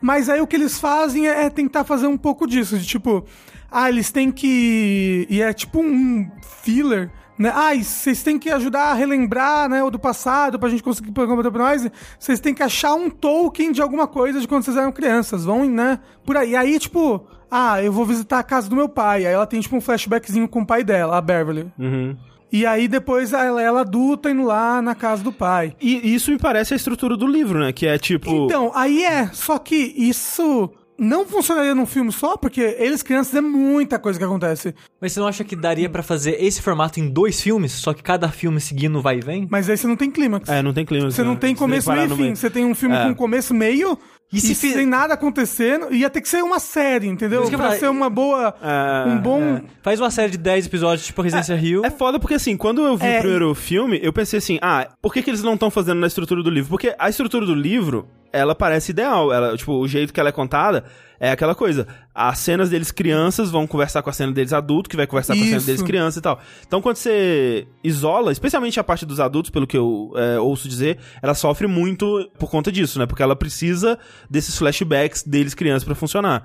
Mas 0.00 0.28
aí 0.28 0.40
o 0.40 0.46
que 0.46 0.56
eles 0.56 0.78
fazem 0.78 1.26
é, 1.26 1.44
é 1.44 1.50
tentar 1.50 1.84
fazer 1.84 2.06
um 2.06 2.18
pouco 2.18 2.46
disso, 2.46 2.78
de 2.78 2.86
tipo, 2.86 3.24
ah, 3.70 3.88
eles 3.88 4.10
têm 4.10 4.30
que. 4.30 5.26
E 5.28 5.40
é 5.42 5.52
tipo 5.52 5.80
um 5.80 6.30
filler. 6.62 7.10
Né? 7.38 7.52
Ah, 7.54 7.74
e 7.74 7.84
vocês 7.84 8.22
têm 8.22 8.38
que 8.38 8.48
ajudar 8.48 8.84
a 8.84 8.94
relembrar, 8.94 9.68
né, 9.68 9.84
o 9.84 9.90
do 9.90 9.98
passado, 9.98 10.58
pra 10.58 10.70
gente 10.70 10.82
conseguir 10.82 11.12
combater 11.12 11.50
pra 11.50 11.64
nós. 11.64 11.86
Vocês 12.18 12.40
têm 12.40 12.54
que 12.54 12.62
achar 12.62 12.94
um 12.94 13.10
token 13.10 13.72
de 13.72 13.82
alguma 13.82 14.06
coisa 14.06 14.40
de 14.40 14.48
quando 14.48 14.62
vocês 14.62 14.76
eram 14.76 14.90
crianças. 14.90 15.44
Vão, 15.44 15.66
né, 15.66 15.98
por 16.24 16.36
aí. 16.36 16.56
Aí, 16.56 16.78
tipo, 16.78 17.26
ah, 17.50 17.82
eu 17.82 17.92
vou 17.92 18.06
visitar 18.06 18.38
a 18.38 18.42
casa 18.42 18.70
do 18.70 18.76
meu 18.76 18.88
pai. 18.88 19.26
Aí 19.26 19.34
ela 19.34 19.46
tem, 19.46 19.60
tipo, 19.60 19.76
um 19.76 19.82
flashbackzinho 19.82 20.48
com 20.48 20.62
o 20.62 20.66
pai 20.66 20.82
dela, 20.82 21.18
a 21.18 21.20
Beverly. 21.20 21.70
Uhum. 21.78 22.16
E 22.52 22.64
aí 22.64 22.86
depois 22.88 23.32
ela, 23.32 23.60
ela 23.60 23.80
adulta 23.80 24.30
indo 24.30 24.42
lá 24.44 24.80
na 24.80 24.94
casa 24.94 25.22
do 25.22 25.32
pai. 25.32 25.74
E 25.80 26.14
isso 26.14 26.30
me 26.30 26.38
parece 26.38 26.74
a 26.74 26.76
estrutura 26.76 27.16
do 27.16 27.26
livro, 27.26 27.58
né? 27.58 27.72
Que 27.72 27.86
é 27.86 27.98
tipo. 27.98 28.30
Então, 28.30 28.70
aí 28.74 29.04
é, 29.04 29.28
só 29.32 29.58
que 29.58 29.74
isso 29.96 30.70
não 30.98 31.26
funcionaria 31.26 31.74
num 31.74 31.84
filme 31.84 32.10
só, 32.10 32.36
porque 32.38 32.74
eles 32.78 33.02
crianças 33.02 33.34
é 33.34 33.40
muita 33.40 33.98
coisa 33.98 34.18
que 34.18 34.24
acontece. 34.24 34.74
Mas 35.00 35.12
você 35.12 35.20
não 35.20 35.26
acha 35.26 35.44
que 35.44 35.54
daria 35.54 35.90
pra 35.90 36.02
fazer 36.02 36.42
esse 36.42 36.62
formato 36.62 36.98
em 36.98 37.08
dois 37.08 37.40
filmes, 37.40 37.72
só 37.72 37.92
que 37.92 38.02
cada 38.02 38.28
filme 38.30 38.60
seguindo 38.60 39.02
vai 39.02 39.18
e 39.18 39.20
vem? 39.20 39.46
Mas 39.50 39.68
aí 39.68 39.76
você 39.76 39.86
não 39.86 39.96
tem 39.96 40.10
clímax. 40.10 40.48
É, 40.48 40.62
não 40.62 40.72
tem 40.72 40.86
clima. 40.86 41.10
Você 41.10 41.22
não 41.22 41.36
tem 41.36 41.54
começo, 41.54 41.92
meio 41.92 42.12
e 42.12 42.16
fim. 42.16 42.34
Você 42.34 42.48
tem 42.48 42.64
um 42.64 42.74
filme 42.74 42.96
É. 42.96 43.08
com 43.08 43.14
começo, 43.14 43.52
meio. 43.52 43.98
E 44.32 44.38
E, 44.38 44.40
se 44.40 44.54
fi- 44.56 44.72
sem 44.72 44.86
nada 44.86 45.14
acontecendo, 45.14 45.92
ia 45.94 46.10
ter 46.10 46.20
que 46.20 46.28
ser 46.28 46.42
uma 46.42 46.58
série, 46.58 47.06
entendeu? 47.06 47.48
Pra 47.50 47.78
ser 47.78 47.88
uma 47.88 48.10
boa. 48.10 48.54
É, 48.60 49.08
um 49.08 49.18
bom. 49.18 49.40
é. 49.42 49.62
Faz 49.82 50.00
uma 50.00 50.10
série 50.10 50.32
de 50.32 50.38
10 50.38 50.66
episódios, 50.66 51.06
tipo 51.06 51.22
Residência 51.22 51.54
Rio. 51.54 51.84
É 51.86 51.90
foda 51.90 52.18
porque, 52.18 52.34
assim, 52.34 52.56
quando 52.56 52.82
eu 52.82 52.96
vi 52.96 53.06
É, 53.06 53.18
o 53.18 53.20
primeiro 53.20 53.54
filme, 53.54 54.00
eu 54.02 54.12
pensei 54.12 54.38
assim, 54.38 54.58
ah, 54.60 54.88
por 55.00 55.12
que, 55.14 55.22
que 55.22 55.30
eles 55.30 55.42
não 55.44 55.54
estão 55.54 55.70
fazendo 55.70 56.00
na 56.00 56.06
estrutura 56.08 56.42
do 56.42 56.50
livro? 56.50 56.70
Porque 56.70 56.94
a 56.98 57.08
estrutura 57.08 57.46
do 57.46 57.54
livro, 57.54 58.08
ela 58.32 58.54
parece 58.54 58.90
ideal. 58.90 59.32
Ela, 59.32 59.56
tipo, 59.56 59.72
o 59.72 59.86
jeito 59.86 60.12
que 60.12 60.18
ela 60.18 60.30
é 60.30 60.32
contada 60.32 60.84
é 61.18 61.30
aquela 61.30 61.54
coisa. 61.54 61.86
As 62.14 62.38
cenas 62.38 62.70
deles 62.70 62.90
crianças 62.90 63.50
vão 63.50 63.66
conversar 63.66 64.02
com 64.02 64.10
a 64.10 64.12
cena 64.12 64.32
deles 64.32 64.52
adultos, 64.52 64.88
que 64.88 64.96
vai 64.96 65.06
conversar 65.06 65.34
com 65.34 65.40
a 65.40 65.44
cena 65.44 65.56
Isso. 65.56 65.66
deles 65.66 65.82
crianças 65.82 66.16
e 66.16 66.20
tal. 66.20 66.40
Então, 66.66 66.80
quando 66.80 66.96
você 66.96 67.66
isola, 67.82 68.32
especialmente 68.32 68.78
a 68.78 68.84
parte 68.84 69.06
dos 69.06 69.20
adultos, 69.20 69.50
pelo 69.50 69.66
que 69.66 69.76
eu 69.76 70.12
é, 70.16 70.38
ouço 70.38 70.68
dizer, 70.68 70.98
ela 71.22 71.34
sofre 71.34 71.66
muito 71.66 72.30
por 72.38 72.50
conta 72.50 72.70
disso, 72.70 72.98
né? 72.98 73.06
Porque 73.06 73.22
ela 73.22 73.36
precisa 73.36 73.98
desses 74.28 74.56
flashbacks 74.56 75.22
deles 75.22 75.54
crianças 75.54 75.84
pra 75.84 75.94
funcionar. 75.94 76.44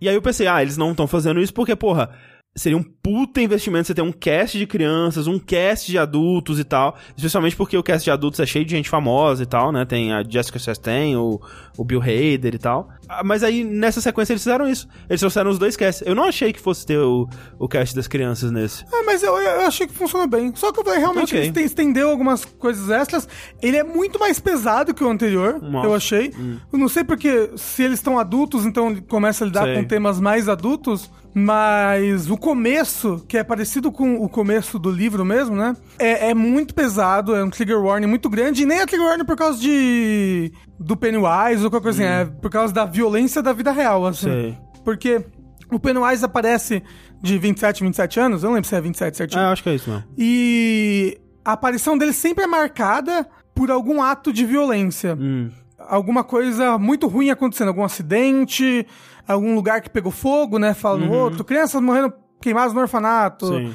E 0.00 0.08
aí 0.08 0.14
eu 0.14 0.22
pensei, 0.22 0.46
ah, 0.46 0.60
eles 0.60 0.76
não 0.76 0.90
estão 0.90 1.06
fazendo 1.06 1.40
isso 1.40 1.54
porque, 1.54 1.74
porra, 1.74 2.10
seria 2.56 2.76
um 2.78 2.82
puta 2.82 3.40
investimento 3.40 3.86
você 3.86 3.94
ter 3.94 4.02
um 4.02 4.10
cast 4.10 4.58
de 4.58 4.66
crianças, 4.66 5.26
um 5.26 5.38
cast 5.38 5.90
de 5.90 5.98
adultos 5.98 6.58
e 6.58 6.64
tal. 6.64 6.96
Especialmente 7.16 7.54
porque 7.54 7.76
o 7.76 7.82
cast 7.82 8.02
de 8.04 8.10
adultos 8.10 8.40
é 8.40 8.46
cheio 8.46 8.64
de 8.64 8.70
gente 8.72 8.88
famosa 8.88 9.42
e 9.42 9.46
tal, 9.46 9.70
né? 9.70 9.84
Tem 9.84 10.12
a 10.12 10.22
Jessica 10.26 10.58
Chastain, 10.58 11.14
o, 11.16 11.40
o 11.76 11.84
Bill 11.84 12.00
Hader 12.00 12.54
e 12.54 12.58
tal. 12.58 12.88
Ah, 13.08 13.22
Mas 13.22 13.42
aí, 13.42 13.62
nessa 13.62 14.00
sequência, 14.00 14.32
eles 14.32 14.42
fizeram 14.42 14.66
isso. 14.68 14.88
Eles 15.08 15.20
trouxeram 15.20 15.50
os 15.50 15.58
dois 15.58 15.76
casts. 15.76 16.04
Eu 16.06 16.14
não 16.14 16.24
achei 16.24 16.52
que 16.52 16.58
fosse 16.60 16.84
ter 16.86 16.98
o, 16.98 17.28
o 17.58 17.68
cast 17.68 17.94
das 17.94 18.08
crianças 18.08 18.50
nesse. 18.50 18.84
É, 18.92 19.02
mas 19.02 19.22
eu, 19.22 19.36
eu 19.36 19.60
achei 19.66 19.86
que 19.86 19.92
funcionou 19.94 20.26
bem. 20.26 20.52
Só 20.56 20.72
que 20.72 20.80
eu 20.80 20.84
falei, 20.84 20.98
realmente, 20.98 21.34
Ok. 21.34 21.38
eles 21.38 21.52
te- 21.52 21.62
estendeu 21.62 22.10
algumas 22.10 22.44
coisas 22.44 22.88
extras. 22.90 23.28
Ele 23.62 23.76
é 23.76 23.84
muito 23.84 24.18
mais 24.18 24.40
pesado 24.40 24.94
que 24.94 25.04
o 25.04 25.08
anterior, 25.08 25.60
Nossa. 25.62 25.86
eu 25.86 25.94
achei. 25.94 26.32
Eu 26.72 26.78
não 26.78 26.88
sei 26.88 27.04
porque 27.04 27.50
se 27.56 27.82
eles 27.82 27.98
estão 27.98 28.18
adultos, 28.18 28.64
então 28.64 28.90
ele 28.90 29.02
começa 29.02 29.44
a 29.44 29.46
lidar 29.46 29.64
Sei. 29.64 29.74
com 29.74 29.84
temas 29.84 30.18
mais 30.18 30.48
adultos. 30.48 31.10
Mas 31.38 32.30
o 32.30 32.36
começo, 32.38 33.22
que 33.28 33.36
é 33.36 33.44
parecido 33.44 33.92
com 33.92 34.14
o 34.24 34.26
começo 34.26 34.78
do 34.78 34.90
livro 34.90 35.22
mesmo, 35.22 35.54
né? 35.54 35.76
É, 35.98 36.30
é 36.30 36.34
muito 36.34 36.74
pesado, 36.74 37.36
é 37.36 37.44
um 37.44 37.50
trigger 37.50 37.78
warning 37.78 38.06
muito 38.06 38.30
grande. 38.30 38.62
E 38.62 38.66
nem 38.66 38.78
é 38.78 38.86
trigger 38.86 39.06
warning 39.06 39.26
por 39.26 39.36
causa 39.36 39.60
de. 39.60 40.50
do 40.80 40.96
Pennywise 40.96 41.62
ou 41.62 41.70
qualquer 41.70 41.82
coisa 41.82 42.02
assim. 42.02 42.10
É 42.10 42.24
por 42.24 42.50
causa 42.50 42.72
da 42.72 42.86
violência 42.86 43.42
da 43.42 43.52
vida 43.52 43.70
real, 43.70 44.06
assim. 44.06 44.30
Sei. 44.30 44.58
Porque 44.82 45.26
o 45.70 45.78
Pennywise 45.78 46.24
aparece 46.24 46.82
de 47.20 47.36
27, 47.36 47.84
27 47.84 48.18
anos. 48.18 48.42
Eu 48.42 48.48
não 48.48 48.54
lembro 48.54 48.70
se 48.70 48.74
é 48.74 48.80
27 48.80 49.16
certinho. 49.18 49.42
Ah, 49.42 49.52
acho 49.52 49.62
que 49.62 49.68
é 49.68 49.74
isso 49.74 49.90
mesmo. 49.90 50.04
E 50.16 51.20
a 51.44 51.52
aparição 51.52 51.98
dele 51.98 52.14
sempre 52.14 52.44
é 52.44 52.46
marcada 52.46 53.28
por 53.54 53.70
algum 53.70 54.02
ato 54.02 54.32
de 54.32 54.46
violência. 54.46 55.14
Hum. 55.20 55.50
Alguma 55.78 56.24
coisa 56.24 56.78
muito 56.78 57.06
ruim 57.06 57.28
acontecendo, 57.28 57.68
algum 57.68 57.84
acidente, 57.84 58.86
algum 59.32 59.54
lugar 59.54 59.80
que 59.80 59.90
pegou 59.90 60.12
fogo, 60.12 60.58
né? 60.58 60.74
Fala 60.74 60.98
no 60.98 61.12
outro, 61.12 61.44
crianças 61.44 61.80
morrendo 61.80 62.12
queimadas 62.40 62.72
no 62.72 62.80
orfanato. 62.80 63.46
Sim. 63.46 63.74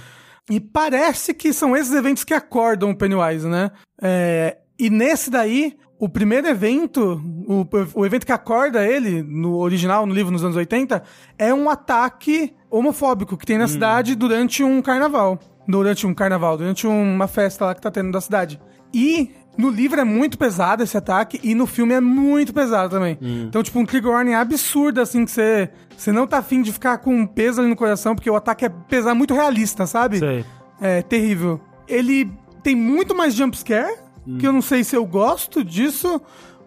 E 0.50 0.60
parece 0.60 1.34
que 1.34 1.54
são 1.54 1.76
esses 1.76 1.94
eventos 1.94 2.24
que 2.24 2.34
acordam 2.34 2.90
o 2.90 2.96
Pennywise, 2.96 3.48
né? 3.48 3.72
É, 4.02 4.58
e 4.78 4.90
nesse 4.90 5.30
daí, 5.30 5.78
o 6.00 6.10
primeiro 6.10 6.48
evento, 6.48 7.22
o, 7.48 7.68
o 7.94 8.06
evento 8.06 8.26
que 8.26 8.32
acorda 8.32 8.86
ele, 8.86 9.22
no 9.22 9.58
original, 9.58 10.06
no 10.06 10.14
livro 10.14 10.32
nos 10.32 10.44
anos 10.44 10.58
80, 10.58 11.04
é 11.38 11.54
um 11.54 11.70
ataque 11.70 12.54
homofóbico 12.72 13.38
que 13.38 13.46
tem 13.46 13.58
na 13.58 13.68
cidade 13.68 14.16
durante 14.16 14.64
um 14.64 14.82
carnaval. 14.82 15.40
Durante 15.68 16.08
um 16.08 16.14
carnaval, 16.14 16.58
durante 16.58 16.88
uma 16.88 17.28
festa 17.28 17.66
lá 17.66 17.76
que 17.76 17.82
tá 17.82 17.92
tendo 17.92 18.12
da 18.12 18.20
cidade. 18.20 18.60
E 18.94 19.32
no 19.62 19.70
livro 19.70 20.02
é 20.02 20.04
muito 20.04 20.38
pesado 20.40 20.82
esse 20.82 20.98
ataque 20.98 21.40
e 21.44 21.54
no 21.54 21.68
filme 21.68 21.94
é 21.94 22.02
muito 22.02 22.52
pesado 22.52 22.90
também. 22.90 23.18
Então, 23.22 23.62
tipo, 23.62 23.80
um 23.80 23.86
trigger 23.86 24.12
warning 24.12 24.34
absurdo, 24.34 25.00
assim, 25.00 25.24
que 25.24 25.30
você, 25.30 25.70
você 25.96 26.12
não 26.12 26.26
tá 26.26 26.40
afim 26.40 26.64
de 26.64 26.74
ficar 26.74 26.98
com 26.98 27.16
um 27.16 27.28
peso 27.28 27.62
ali 27.62 27.70
no 27.70 27.76
coração, 27.76 28.16
porque 28.16 28.30
o 28.30 28.36
ataque 28.36 28.66
é 28.66 28.70
pesado, 28.70 29.16
muito 29.16 29.36
realista, 29.36 29.86
sabe? 29.86 30.18
Sei. 30.18 30.44
É 30.82 31.04
terrível. 31.04 31.62
Ele 31.88 32.32
tem 32.64 32.76
muito 32.76 33.14
mais 33.16 33.36
jumpscare, 33.36 33.96
que 34.40 34.48
eu 34.48 34.52
não 34.52 34.62
sei 34.62 34.84
se 34.84 34.96
eu 34.96 35.06
gosto 35.06 35.64
disso. 35.64 36.20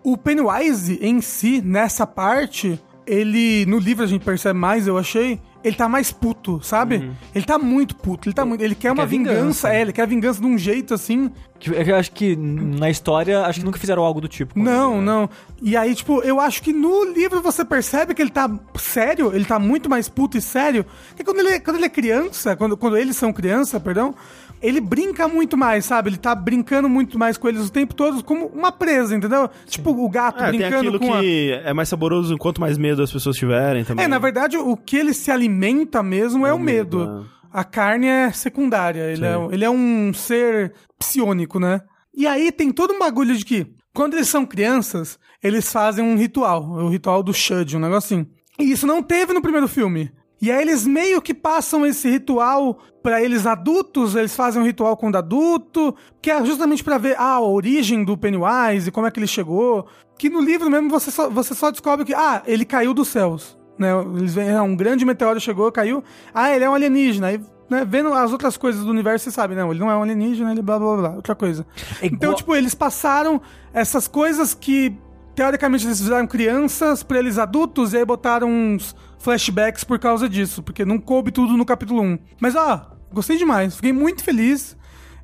O 0.02 0.16
Pennywise 0.16 0.98
em 1.00 1.20
si, 1.20 1.60
nessa 1.60 2.06
parte, 2.06 2.80
ele. 3.06 3.64
No 3.66 3.78
livro 3.78 4.04
a 4.04 4.06
gente 4.06 4.24
percebe 4.24 4.58
mais, 4.58 4.86
eu 4.86 4.96
achei. 4.96 5.40
Ele 5.64 5.74
tá 5.74 5.88
mais 5.88 6.12
puto, 6.12 6.60
sabe? 6.62 7.10
Ele 7.34 7.44
tá 7.44 7.58
muito 7.58 7.96
puto. 7.96 8.28
Ele 8.28 8.34
tá 8.34 8.44
muito. 8.44 8.60
Ele 8.60 8.74
quer 8.74 8.92
uma 8.92 9.04
quer 9.04 9.08
vingança. 9.08 9.40
vingança, 9.40 9.72
é, 9.72 9.80
ele 9.80 9.92
quer 9.94 10.06
vingança 10.06 10.40
de 10.40 10.46
um 10.46 10.58
jeito 10.58 10.92
assim. 10.92 11.30
Que 11.58 11.70
Eu 11.70 11.96
acho 11.96 12.12
que 12.12 12.36
na 12.36 12.90
história, 12.90 13.40
acho 13.46 13.60
que 13.60 13.64
nunca 13.64 13.78
fizeram 13.78 14.02
algo 14.02 14.20
do 14.20 14.28
tipo. 14.28 14.58
Não, 14.58 14.92
ele, 14.92 15.00
né? 15.00 15.06
não. 15.06 15.30
E 15.62 15.74
aí, 15.74 15.94
tipo, 15.94 16.20
eu 16.22 16.38
acho 16.38 16.62
que 16.62 16.72
no 16.72 17.04
livro 17.04 17.40
você 17.40 17.64
percebe 17.64 18.14
que 18.14 18.20
ele 18.20 18.30
tá 18.30 18.50
sério, 18.76 19.34
ele 19.34 19.46
tá 19.46 19.58
muito 19.58 19.88
mais 19.88 20.06
puto 20.06 20.36
e 20.36 20.42
sério. 20.42 20.84
Porque 21.08 21.24
quando 21.24 21.38
ele, 21.40 21.58
quando 21.60 21.76
ele 21.76 21.86
é 21.86 21.88
criança, 21.88 22.54
quando, 22.54 22.76
quando 22.76 22.98
eles 22.98 23.16
são 23.16 23.32
criança, 23.32 23.80
perdão, 23.80 24.14
ele 24.62 24.80
brinca 24.80 25.28
muito 25.28 25.56
mais, 25.56 25.84
sabe? 25.84 26.10
Ele 26.10 26.16
tá 26.16 26.34
brincando 26.34 26.88
muito 26.88 27.18
mais 27.18 27.36
com 27.36 27.48
eles 27.48 27.66
o 27.66 27.70
tempo 27.72 27.94
todo, 27.94 28.22
como 28.24 28.46
uma 28.46 28.72
presa, 28.72 29.14
entendeu? 29.14 29.48
Tipo, 29.66 29.90
o 29.90 30.08
gato 30.08 30.42
É, 30.42 30.50
tem 30.50 30.58
brincando 30.60 30.88
aquilo 30.88 30.98
com 30.98 31.12
a. 31.14 31.20
que 31.20 31.60
é 31.64 31.72
mais 31.72 31.88
saboroso 31.88 32.36
quanto 32.38 32.60
mais 32.60 32.78
medo 32.78 33.02
as 33.02 33.12
pessoas 33.12 33.36
tiverem 33.36 33.84
também. 33.84 34.04
É, 34.04 34.08
na 34.08 34.18
verdade, 34.18 34.56
o 34.56 34.76
que 34.76 34.96
ele 34.96 35.12
se 35.12 35.30
alimenta 35.30 36.02
mesmo 36.02 36.46
é, 36.46 36.52
o 36.52 36.58
medo. 36.58 36.98
medo, 36.98 37.26
A 37.52 37.62
carne 37.64 38.06
é 38.06 38.32
secundária. 38.32 39.02
Ele 39.12 39.24
é, 39.24 39.34
ele 39.52 39.64
é 39.64 39.70
um 39.70 40.12
ser 40.14 40.72
psionico, 40.98 41.60
né? 41.60 41.80
E 42.14 42.26
aí 42.26 42.50
tem 42.50 42.72
todo 42.72 42.94
um 42.94 42.98
bagulho 42.98 43.36
de 43.36 43.44
que, 43.44 43.66
quando 43.92 44.14
eles 44.14 44.28
são 44.28 44.46
crianças, 44.46 45.18
eles 45.42 45.70
fazem 45.70 46.04
um 46.04 46.16
ritual. 46.16 46.62
O 46.64 46.88
ritual 46.88 47.22
do 47.22 47.34
Shud, 47.34 47.76
um 47.76 47.80
negocinho. 47.80 48.26
E 48.58 48.70
isso 48.70 48.86
não 48.86 49.02
teve 49.02 49.32
no 49.32 49.42
primeiro 49.42 49.68
filme. 49.68 50.10
E 50.40 50.50
aí 50.50 50.62
eles 50.62 50.86
meio 50.86 51.22
que 51.22 51.32
passam 51.32 51.86
esse 51.86 52.08
ritual 52.10 52.78
pra 53.04 53.22
eles 53.22 53.44
adultos, 53.46 54.16
eles 54.16 54.34
fazem 54.34 54.62
um 54.62 54.64
ritual 54.64 54.96
com 54.96 55.10
o 55.10 55.16
adulto, 55.16 55.94
que 56.22 56.30
é 56.30 56.42
justamente 56.42 56.82
pra 56.82 56.96
ver 56.96 57.14
ah, 57.18 57.34
a 57.34 57.40
origem 57.40 58.02
do 58.02 58.16
Pennywise, 58.16 58.90
como 58.90 59.06
é 59.06 59.10
que 59.10 59.20
ele 59.20 59.26
chegou. 59.26 59.86
Que 60.18 60.30
no 60.30 60.40
livro 60.40 60.70
mesmo 60.70 60.88
você 60.88 61.10
só, 61.10 61.28
você 61.28 61.54
só 61.54 61.70
descobre 61.70 62.06
que, 62.06 62.14
ah, 62.14 62.42
ele 62.46 62.64
caiu 62.64 62.94
dos 62.94 63.08
céus. 63.08 63.58
Né? 63.78 63.88
Eles 64.16 64.34
veem, 64.34 64.50
ah, 64.56 64.62
um 64.62 64.74
grande 64.74 65.04
meteoro 65.04 65.38
chegou, 65.38 65.70
caiu. 65.70 66.02
Ah, 66.32 66.50
ele 66.50 66.64
é 66.64 66.70
um 66.70 66.74
alienígena. 66.74 67.26
Aí, 67.26 67.40
né, 67.68 67.84
vendo 67.86 68.10
as 68.14 68.32
outras 68.32 68.56
coisas 68.56 68.82
do 68.82 68.90
universo, 68.90 69.24
você 69.26 69.30
sabe, 69.30 69.54
não, 69.54 69.70
ele 69.70 69.80
não 69.80 69.90
é 69.90 69.96
um 69.96 70.02
alienígena, 70.02 70.50
ele 70.52 70.62
blá 70.62 70.78
blá 70.78 70.96
blá, 70.96 71.10
outra 71.10 71.34
coisa. 71.34 71.66
É 72.00 72.06
Então, 72.06 72.30
igual- 72.30 72.34
tipo, 72.36 72.54
eles 72.56 72.74
passaram 72.74 73.38
essas 73.74 74.08
coisas 74.08 74.54
que 74.54 74.96
teoricamente 75.34 75.84
eles 75.86 76.00
fizeram 76.00 76.26
crianças 76.26 77.02
pra 77.02 77.18
eles 77.18 77.36
adultos 77.38 77.92
e 77.92 77.98
aí 77.98 78.04
botaram 78.04 78.48
uns 78.48 78.94
flashbacks 79.18 79.82
por 79.84 79.98
causa 79.98 80.26
disso, 80.28 80.62
porque 80.62 80.84
não 80.86 80.98
coube 80.98 81.30
tudo 81.32 81.54
no 81.56 81.66
capítulo 81.66 82.00
1. 82.02 82.18
Mas 82.40 82.54
ó, 82.54 82.93
gostei 83.14 83.38
demais, 83.38 83.76
fiquei 83.76 83.92
muito 83.92 84.22
feliz. 84.22 84.76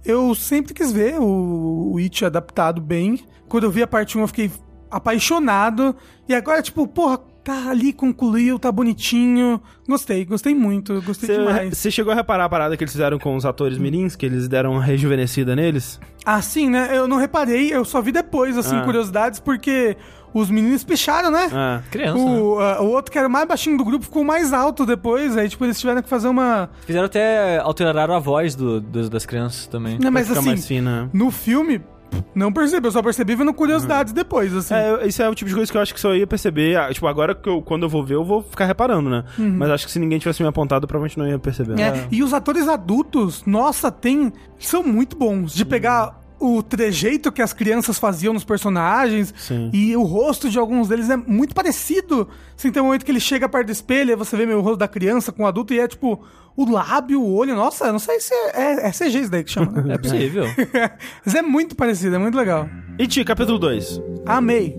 Eu 0.04 0.34
sempre 0.34 0.72
quis 0.72 0.90
ver 0.90 1.18
o, 1.20 1.92
o 1.92 1.98
It 1.98 2.24
adaptado 2.24 2.80
bem. 2.80 3.22
Quando 3.48 3.64
eu 3.64 3.70
vi 3.70 3.82
a 3.82 3.86
parte 3.86 4.16
1, 4.16 4.20
eu 4.22 4.28
fiquei 4.28 4.50
apaixonado. 4.90 5.94
E 6.28 6.34
agora, 6.34 6.62
tipo, 6.62 6.86
porra, 6.86 7.18
tá 7.42 7.68
ali, 7.70 7.92
concluiu, 7.92 8.58
tá 8.58 8.70
bonitinho. 8.70 9.60
Gostei, 9.88 10.24
gostei 10.24 10.54
muito, 10.54 11.02
gostei 11.02 11.36
demais. 11.36 11.76
Você 11.76 11.90
chegou 11.90 12.12
a 12.12 12.16
reparar 12.16 12.44
a 12.44 12.48
parada 12.48 12.76
que 12.76 12.84
eles 12.84 12.92
fizeram 12.92 13.18
com 13.18 13.34
os 13.36 13.44
atores 13.44 13.76
mirins, 13.78 14.14
que 14.16 14.24
eles 14.24 14.46
deram 14.48 14.72
uma 14.72 14.82
rejuvenescida 14.84 15.56
neles? 15.56 15.98
Ah, 16.24 16.40
sim, 16.40 16.70
né? 16.70 16.96
Eu 16.96 17.08
não 17.08 17.16
reparei, 17.16 17.72
eu 17.74 17.84
só 17.84 18.00
vi 18.00 18.12
depois, 18.12 18.56
assim, 18.56 18.76
Ah. 18.76 18.84
curiosidades, 18.84 19.40
porque 19.40 19.96
os 20.32 20.50
meninos 20.50 20.84
picharam, 20.84 21.30
né? 21.30 21.48
Ah. 21.52 21.80
Criança, 21.90 22.18
né? 22.24 22.40
O, 22.40 22.58
ah, 22.58 22.82
o 22.82 22.90
outro 22.90 23.10
que 23.10 23.18
era 23.18 23.26
o 23.28 23.30
mais 23.30 23.46
baixinho 23.48 23.76
do 23.76 23.84
grupo 23.84 24.04
ficou 24.04 24.22
mais 24.24 24.52
alto 24.52 24.84
depois, 24.86 25.36
aí, 25.36 25.48
tipo, 25.48 25.64
eles 25.64 25.78
tiveram 25.80 26.02
que 26.02 26.08
fazer 26.08 26.28
uma. 26.28 26.68
Fizeram 26.86 27.06
até 27.06 27.58
alteraram 27.58 28.14
a 28.14 28.18
voz 28.18 28.54
do, 28.54 28.80
dos- 28.80 29.08
das 29.08 29.26
crianças 29.26 29.66
também. 29.66 29.98
Não, 30.00 30.10
mas 30.10 30.28
ficar 30.28 30.40
assim, 30.40 30.48
mais 30.50 30.66
fina. 30.66 31.10
no 31.12 31.30
filme, 31.30 31.80
não 32.34 32.52
percebi, 32.52 32.86
eu 32.86 32.90
só 32.92 33.02
percebi 33.02 33.34
vendo 33.36 33.54
curiosidades 33.54 34.12
depois, 34.12 34.54
assim. 34.54 34.74
É, 34.74 35.06
isso 35.06 35.22
é 35.22 35.28
o 35.28 35.34
tipo 35.34 35.48
de 35.48 35.54
coisa 35.54 35.70
que 35.70 35.76
eu 35.78 35.80
acho 35.82 35.94
que 35.94 36.00
só 36.00 36.14
ia 36.14 36.26
perceber. 36.26 36.76
ah, 36.76 36.92
Tipo, 36.92 37.06
agora 37.06 37.34
que 37.34 37.48
eu, 37.48 37.62
quando 37.62 37.84
eu 37.84 37.88
vou 37.88 38.04
ver, 38.04 38.14
eu 38.14 38.24
vou 38.24 38.42
ficar 38.42 38.64
reparando, 38.66 39.08
né? 39.08 39.24
Mas 39.38 39.70
acho 39.70 39.86
que 39.86 39.92
se 39.92 39.98
ninguém 39.98 40.18
tivesse 40.18 40.42
me 40.42 40.48
apontado, 40.48 40.86
provavelmente 40.86 41.18
não 41.18 41.26
ia 41.28 41.38
perceber. 41.38 41.72
Uhum. 41.74 41.78
É, 41.80 42.08
E 42.10 42.22
os 42.22 42.32
atores 42.34 42.66
adultos, 42.68 43.44
nossa, 43.46 43.90
tem. 43.92 44.32
são 44.58 44.82
muito 44.82 45.16
bons. 45.16 45.54
De 45.54 45.64
pegar 45.64 46.19
o 46.40 46.62
trejeito 46.62 47.30
que 47.30 47.42
as 47.42 47.52
crianças 47.52 47.98
faziam 47.98 48.32
nos 48.32 48.44
personagens. 48.44 49.32
Sim. 49.36 49.70
E 49.72 49.94
o 49.96 50.02
rosto 50.02 50.48
de 50.48 50.58
alguns 50.58 50.88
deles 50.88 51.10
é 51.10 51.16
muito 51.16 51.54
parecido. 51.54 52.26
Assim, 52.56 52.72
tem 52.72 52.82
um 52.82 52.86
momento 52.86 53.04
que 53.04 53.12
ele 53.12 53.20
chega 53.20 53.48
perto 53.48 53.66
do 53.66 53.72
espelho 53.72 54.12
e 54.12 54.16
você 54.16 54.36
vê 54.36 54.46
meio 54.46 54.58
o 54.58 54.62
rosto 54.62 54.78
da 54.78 54.88
criança 54.88 55.30
com 55.30 55.42
o 55.42 55.46
adulto 55.46 55.74
e 55.74 55.78
é 55.78 55.86
tipo. 55.86 56.24
O 56.56 56.68
lábio, 56.68 57.22
o 57.22 57.34
olho, 57.36 57.54
nossa, 57.54 57.86
eu 57.86 57.92
não 57.92 57.98
sei 57.98 58.20
se 58.20 58.34
é, 58.34 58.50
é, 58.54 58.88
é 58.88 58.90
CG 58.90 59.20
isso 59.20 59.30
daí 59.30 59.44
que 59.44 59.50
chama. 59.50 59.70
né? 59.80 59.94
É 59.94 59.98
possível. 59.98 60.44
Mas 61.24 61.34
é 61.34 61.40
muito 61.40 61.76
parecido, 61.76 62.16
é 62.16 62.18
muito 62.18 62.36
legal. 62.36 62.68
E 62.98 63.06
Ti, 63.06 63.24
capítulo 63.24 63.58
2. 63.58 64.00
Amei. 64.26 64.76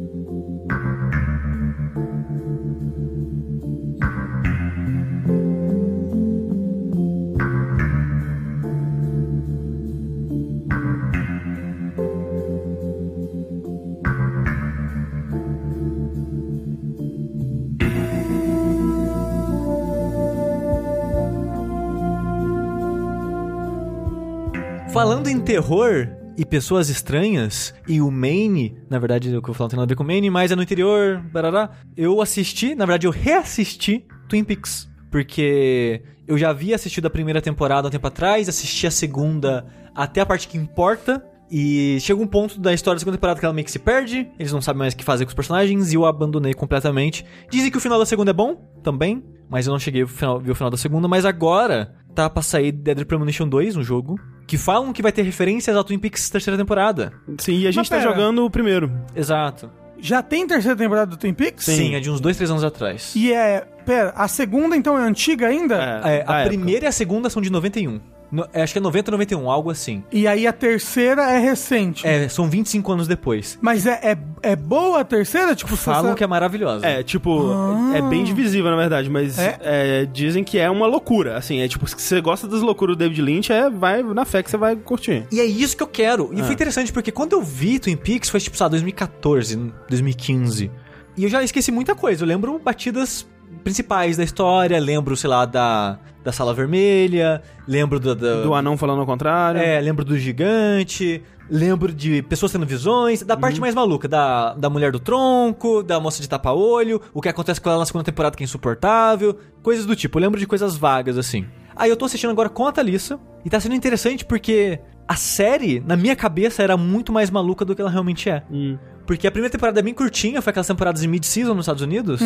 Falando 24.94 25.30
em 25.30 25.40
terror 25.40 26.10
e 26.38 26.46
pessoas 26.46 26.90
estranhas, 26.90 27.74
e 27.88 28.02
o 28.02 28.12
Maine, 28.12 28.78
na 28.90 29.00
verdade, 29.00 29.34
o 29.34 29.42
que 29.42 29.50
eu 29.50 29.54
falo 29.54 29.66
não 29.66 29.70
tem 29.70 29.78
nada 29.78 29.88
a 29.88 29.92
ver 29.92 29.96
com 29.96 30.04
o 30.04 30.06
Maine, 30.06 30.30
mas 30.30 30.52
é 30.52 30.56
no 30.56 30.62
interior, 30.62 31.22
barará. 31.32 31.70
Eu 31.96 32.20
assisti, 32.22 32.76
na 32.76 32.86
verdade, 32.86 33.08
eu 33.08 33.12
reassisti 33.12 34.06
Twin 34.28 34.44
Peaks. 34.44 34.90
Porque 35.10 36.02
eu 36.28 36.38
já 36.38 36.50
havia 36.50 36.76
assistido 36.76 37.06
a 37.06 37.10
primeira 37.10 37.42
temporada 37.42 37.88
um 37.88 37.92
tempo 37.92 38.06
atrás, 38.06 38.50
assisti 38.50 38.86
a 38.86 38.92
segunda 38.92 39.66
até 39.96 40.20
a 40.20 40.26
parte 40.26 40.46
que 40.46 40.58
importa. 40.58 41.26
E 41.50 41.98
chega 42.02 42.22
um 42.22 42.28
ponto 42.28 42.60
da 42.60 42.74
história 42.74 42.96
da 42.96 43.00
segunda 43.00 43.18
temporada 43.18 43.40
que 43.40 43.46
ela 43.46 43.54
meio 43.54 43.66
que 43.66 43.72
se 43.72 43.80
perde, 43.80 44.30
eles 44.40 44.54
não 44.54 44.62
sabem 44.62 44.80
mais 44.80 44.94
o 44.94 44.98
que 44.98 45.04
fazer 45.04 45.26
com 45.26 45.30
os 45.30 45.36
personagens, 45.36 45.92
e 45.92 45.96
eu 45.96 46.06
abandonei 46.06 46.54
completamente. 46.54 47.26
Dizem 47.50 47.70
que 47.70 47.78
o 47.78 47.82
final 47.82 48.00
da 48.00 48.06
segunda 48.06 48.32
é 48.32 48.34
bom, 48.34 48.56
também, 48.82 49.22
mas 49.50 49.68
eu 49.68 49.72
não 49.72 49.80
cheguei 49.80 50.04
a 50.04 50.06
ver 50.06 50.52
o 50.52 50.56
final 50.56 50.70
da 50.70 50.78
segunda, 50.78 51.10
mas 51.10 51.26
agora 51.26 51.94
tá 52.16 52.30
pra 52.30 52.42
sair 52.44 52.72
Dead 52.72 53.06
Premonition 53.06 53.48
2, 53.48 53.76
um 53.78 53.84
jogo, 53.84 54.20
que 54.48 54.58
falam 54.58 54.92
que 54.94 55.02
vai 55.02 55.12
ter 55.12 55.22
referências 55.24 55.76
ao 55.76 55.84
Twin 55.84 56.00
Peaks 56.00 56.30
terceira 56.30 56.58
temporada. 56.58 57.14
Sim, 57.38 57.54
e 57.54 57.68
a 57.68 57.72
gente 57.72 57.78
Mas 57.78 57.90
tá 57.90 57.98
pera. 57.98 58.10
jogando 58.10 58.46
o 58.46 58.50
primeiro. 58.50 58.92
Exato. 59.16 59.70
Já 60.00 60.24
tem 60.24 60.48
terceira 60.48 60.76
temporada 60.76 61.12
do 61.12 61.18
Twin 61.18 61.34
Peaks? 61.34 61.66
Sim, 61.66 61.94
é 61.96 62.00
de 62.00 62.10
uns 62.10 62.20
dois, 62.20 62.36
três 62.36 62.50
anos 62.50 62.64
atrás. 62.64 63.14
E 63.16 63.32
é. 63.32 63.68
Pera, 63.86 64.12
a 64.16 64.28
segunda 64.28 64.76
então 64.76 64.98
é 64.98 65.02
antiga 65.04 65.48
ainda? 65.48 65.76
É, 65.76 65.80
da 66.02 66.08
a 66.08 66.12
época. 66.40 66.48
primeira 66.48 66.86
e 66.86 66.88
a 66.88 66.92
segunda 66.92 67.30
são 67.30 67.42
de 67.42 67.52
91. 67.52 68.00
No- 68.32 68.48
é, 68.54 68.62
acho 68.64 68.72
que 68.74 68.80
é 68.80 68.82
90 68.82 69.12
91, 69.12 69.50
algo 69.52 69.70
assim. 69.70 70.04
E 70.12 70.26
aí 70.26 70.48
a 70.48 70.54
terceira 70.54 71.24
é 71.32 71.38
recente. 71.38 72.08
É, 72.08 72.30
são 72.30 72.50
25 72.50 72.92
anos 72.94 73.08
depois. 73.08 73.60
Mas 73.62 73.86
é, 73.86 74.00
é, 74.02 74.18
é 74.52 74.56
boa 74.56 75.02
a 75.02 75.04
terceira? 75.04 75.54
Tipo, 75.56 75.76
Falam 75.76 76.12
você- 76.12 76.16
que 76.18 76.24
é 76.24 76.28
maravilhosa. 76.28 76.86
É, 76.86 77.04
tipo, 77.04 77.50
é 77.94 78.02
bem 78.02 78.24
divisível, 78.24 78.72
na 78.72 78.78
verdade, 78.78 79.10
mas 79.10 79.38
É? 79.38 79.58
é, 79.62 80.06
dizem 80.06 80.44
que 80.44 80.58
é 80.58 80.70
uma 80.70 80.88
loucura. 80.88 81.38
Assim, 81.38 81.60
é 81.60 81.68
tipo, 81.68 81.86
se 81.88 81.96
você 82.00 82.22
gosta 82.22 82.48
das 82.48 82.62
loucuras 82.62 82.96
do 82.96 83.00
David 83.00 83.22
Lynch, 83.22 83.52
é, 83.52 83.70
vai 83.70 84.02
na 84.02 84.24
fé 84.24 84.42
que 84.42 84.50
você 84.50 84.58
vai 84.58 84.76
curtir. 84.76 85.26
E 85.32 85.40
é 85.40 85.46
isso 85.46 85.76
que 85.76 85.84
eu 85.84 85.88
quero. 85.88 86.30
E 86.34 86.42
foi 86.42 86.54
interessante 86.54 86.94
porque 86.94 87.12
quando 87.12 87.34
eu 87.34 87.42
vi 87.42 87.80
Twin 87.80 87.98
Peaks 87.98 88.30
foi 88.30 88.40
tipo, 88.40 88.56
sabe, 88.56 88.72
2014, 88.72 89.72
2015. 89.90 90.72
E 91.18 91.24
eu 91.26 91.30
já 91.30 91.44
esqueci 91.44 91.72
muita 91.72 91.94
coisa. 91.94 92.24
Eu 92.24 92.28
lembro 92.28 92.58
batidas 92.64 93.28
principais 93.64 94.18
da 94.18 94.24
história, 94.24 94.80
lembro, 94.80 95.16
sei 95.16 95.30
lá, 95.30 95.46
da, 95.46 96.00
da 96.24 96.32
Sala 96.32 96.54
Vermelha, 96.54 97.42
lembro 97.68 98.00
do, 98.00 98.16
do, 98.16 98.44
Do 98.44 98.54
anão 98.54 98.78
falando 98.78 99.00
ao 99.00 99.06
contrário. 99.06 99.62
É, 99.62 99.80
lembro 99.80 100.04
do 100.06 100.18
gigante, 100.18 101.22
lembro 101.50 101.94
de 101.94 102.22
pessoas 102.24 102.52
tendo 102.52 102.66
visões, 102.66 103.22
da 103.24 103.36
parte 103.36 103.60
mais 103.60 103.76
maluca, 103.76 104.08
da, 104.08 104.54
da 104.54 104.70
mulher 104.70 104.92
do 104.92 105.00
tronco, 105.00 105.84
da 105.84 106.00
moça 106.00 106.22
de 106.22 106.30
tapa-olho, 106.30 107.02
o 107.14 107.22
que 107.22 107.30
acontece 107.30 107.60
com 107.60 107.70
ela 107.70 107.80
na 107.80 107.86
segunda 107.86 108.06
temporada 108.06 108.36
que 108.36 108.44
é 108.44 108.46
insuportável, 108.46 109.38
coisas 109.62 109.86
do 109.86 109.96
tipo. 109.96 110.18
Eu 110.18 110.22
lembro 110.22 110.40
de 110.40 110.48
coisas 110.48 110.78
vagas 110.78 111.18
assim. 111.18 111.46
Aí 111.76 111.90
eu 111.90 111.98
tô 111.98 112.06
assistindo 112.06 112.32
agora 112.32 112.50
com 112.50 112.68
a 112.68 112.72
Thalissa, 112.72 113.20
e 113.44 113.50
tá 113.50 113.60
sendo 113.60 113.76
interessante 113.76 114.24
porque 114.24 114.80
a 115.08 115.16
série, 115.16 115.82
na 115.86 115.98
minha 115.98 116.16
cabeça, 116.16 116.64
era 116.64 116.78
muito 116.78 117.12
mais 117.12 117.30
maluca 117.30 117.66
do 117.66 117.76
que 117.76 117.82
ela 117.82 117.90
realmente 117.90 118.30
é. 118.30 118.44
Hum. 118.50 118.78
Porque 119.12 119.28
a 119.28 119.32
primeira 119.32 119.52
temporada 119.52 119.78
é 119.78 119.84
bem 119.84 119.94
curtinha, 119.94 120.42
foi 120.42 120.52
aquelas 120.52 120.68
temporadas 120.68 121.02
de 121.02 121.08
mid-season 121.10 121.54
nos 121.54 121.66
Estados 121.66 121.82
Unidos. 121.82 122.22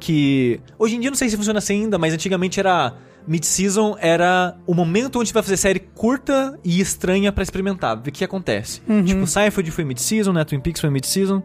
Que 0.00 0.58
hoje 0.78 0.96
em 0.96 1.00
dia 1.00 1.10
não 1.10 1.14
sei 1.14 1.28
se 1.28 1.36
funciona 1.36 1.58
assim 1.58 1.82
ainda, 1.82 1.98
mas 1.98 2.14
antigamente 2.14 2.58
era. 2.58 2.94
Mid-season 3.28 3.96
era 4.00 4.56
o 4.66 4.72
momento 4.72 5.20
onde 5.20 5.28
você 5.28 5.34
vai 5.34 5.42
fazer 5.42 5.58
série 5.58 5.78
curta 5.78 6.58
e 6.64 6.80
estranha 6.80 7.30
pra 7.30 7.42
experimentar, 7.42 8.00
ver 8.00 8.08
o 8.08 8.12
que 8.14 8.24
acontece. 8.24 8.80
Tipo, 9.04 9.26
Seinfeld 9.26 9.70
foi 9.70 9.84
mid-season, 9.84 10.32
né? 10.32 10.42
Twin 10.42 10.58
Peaks 10.58 10.80
foi 10.80 10.88
mid-season. 10.88 11.42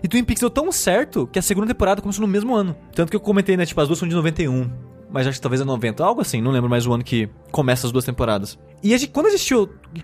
E 0.00 0.06
Twin 0.06 0.22
Peaks 0.22 0.40
deu 0.40 0.48
tão 0.48 0.70
certo 0.70 1.26
que 1.26 1.38
a 1.40 1.42
segunda 1.42 1.66
temporada 1.66 2.00
começou 2.00 2.24
no 2.24 2.32
mesmo 2.32 2.54
ano. 2.54 2.76
Tanto 2.94 3.10
que 3.10 3.16
eu 3.16 3.20
comentei, 3.20 3.56
né? 3.56 3.66
Tipo, 3.66 3.80
as 3.80 3.88
duas 3.88 3.98
são 3.98 4.06
de 4.06 4.14
91. 4.14 4.70
Mas 5.10 5.26
acho 5.26 5.38
que 5.38 5.42
talvez 5.42 5.60
é 5.60 5.64
90, 5.64 6.04
algo 6.04 6.20
assim, 6.20 6.40
não 6.40 6.52
lembro 6.52 6.70
mais 6.70 6.86
o 6.86 6.92
ano 6.92 7.02
que 7.02 7.28
começa 7.50 7.84
as 7.84 7.92
duas 7.92 8.04
temporadas. 8.04 8.56
E 8.80 8.94
a 8.94 8.96
gente, 8.96 9.10
quando 9.10 9.26
a 9.26 9.30
gente, 9.30 9.54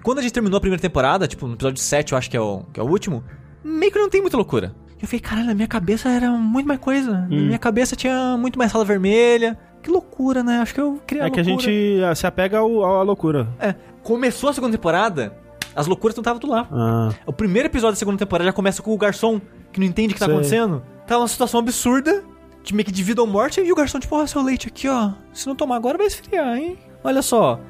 quando 0.03 0.18
a 0.18 0.22
gente 0.22 0.33
terminou 0.33 0.59
a 0.59 0.61
primeira 0.61 0.83
temporada, 0.83 1.29
tipo, 1.29 1.47
no 1.47 1.55
episódio 1.55 1.81
7, 1.81 2.11
eu 2.11 2.18
acho 2.18 2.29
que 2.29 2.37
é 2.37 2.41
o, 2.41 2.64
que 2.72 2.81
é 2.81 2.83
o 2.83 2.87
último, 2.87 3.22
meio 3.66 3.92
que 3.92 3.98
não 3.98 4.08
tem 4.08 4.20
muita 4.20 4.36
loucura. 4.36 4.74
Eu 5.00 5.06
falei, 5.06 5.20
caralho, 5.20 5.46
na 5.48 5.54
minha 5.54 5.68
cabeça 5.68 6.08
era 6.08 6.30
muito 6.30 6.66
mais 6.66 6.80
coisa. 6.80 7.12
Na 7.12 7.26
minha 7.26 7.58
cabeça 7.58 7.94
tinha 7.94 8.36
muito 8.38 8.58
mais 8.58 8.72
sala 8.72 8.84
vermelha. 8.84 9.58
Que 9.82 9.90
loucura, 9.90 10.42
né? 10.42 10.58
Acho 10.58 10.74
que 10.74 10.80
eu 10.80 11.00
queria 11.06 11.24
É 11.24 11.30
que 11.30 11.38
a 11.38 11.42
gente 11.42 12.00
se 12.16 12.26
apega 12.26 12.58
ao, 12.58 12.84
à 12.84 13.02
loucura. 13.02 13.46
É, 13.58 13.74
começou 14.02 14.48
a 14.50 14.52
segunda 14.52 14.72
temporada, 14.72 15.36
as 15.74 15.86
loucuras 15.86 16.16
não 16.16 16.22
estavam 16.22 16.40
tudo 16.40 16.52
lá. 16.52 16.66
Ah. 16.72 17.10
O 17.26 17.32
primeiro 17.32 17.68
episódio 17.68 17.92
da 17.92 17.98
segunda 17.98 18.18
temporada 18.18 18.48
já 18.48 18.52
começa 18.52 18.82
com 18.82 18.92
o 18.92 18.96
garçom 18.96 19.40
que 19.72 19.78
não 19.78 19.86
entende 19.86 20.12
o 20.12 20.14
que 20.14 20.20
tá 20.20 20.26
Sei. 20.26 20.34
acontecendo. 20.34 20.82
Tá 21.06 21.18
uma 21.18 21.28
situação 21.28 21.60
absurda, 21.60 22.24
de 22.64 22.74
meio 22.74 22.86
que 22.86 22.90
de 22.90 23.02
vida 23.02 23.20
ou 23.20 23.26
morte, 23.26 23.60
e 23.60 23.70
o 23.70 23.74
garçom, 23.76 24.00
tipo, 24.00 24.16
ó, 24.16 24.26
seu 24.26 24.42
leite 24.42 24.68
aqui, 24.68 24.88
ó. 24.88 25.12
Se 25.32 25.46
não 25.46 25.54
tomar 25.54 25.76
agora, 25.76 25.98
vai 25.98 26.06
esfriar, 26.06 26.56
hein? 26.56 26.78
Olha 27.04 27.20
só. 27.22 27.60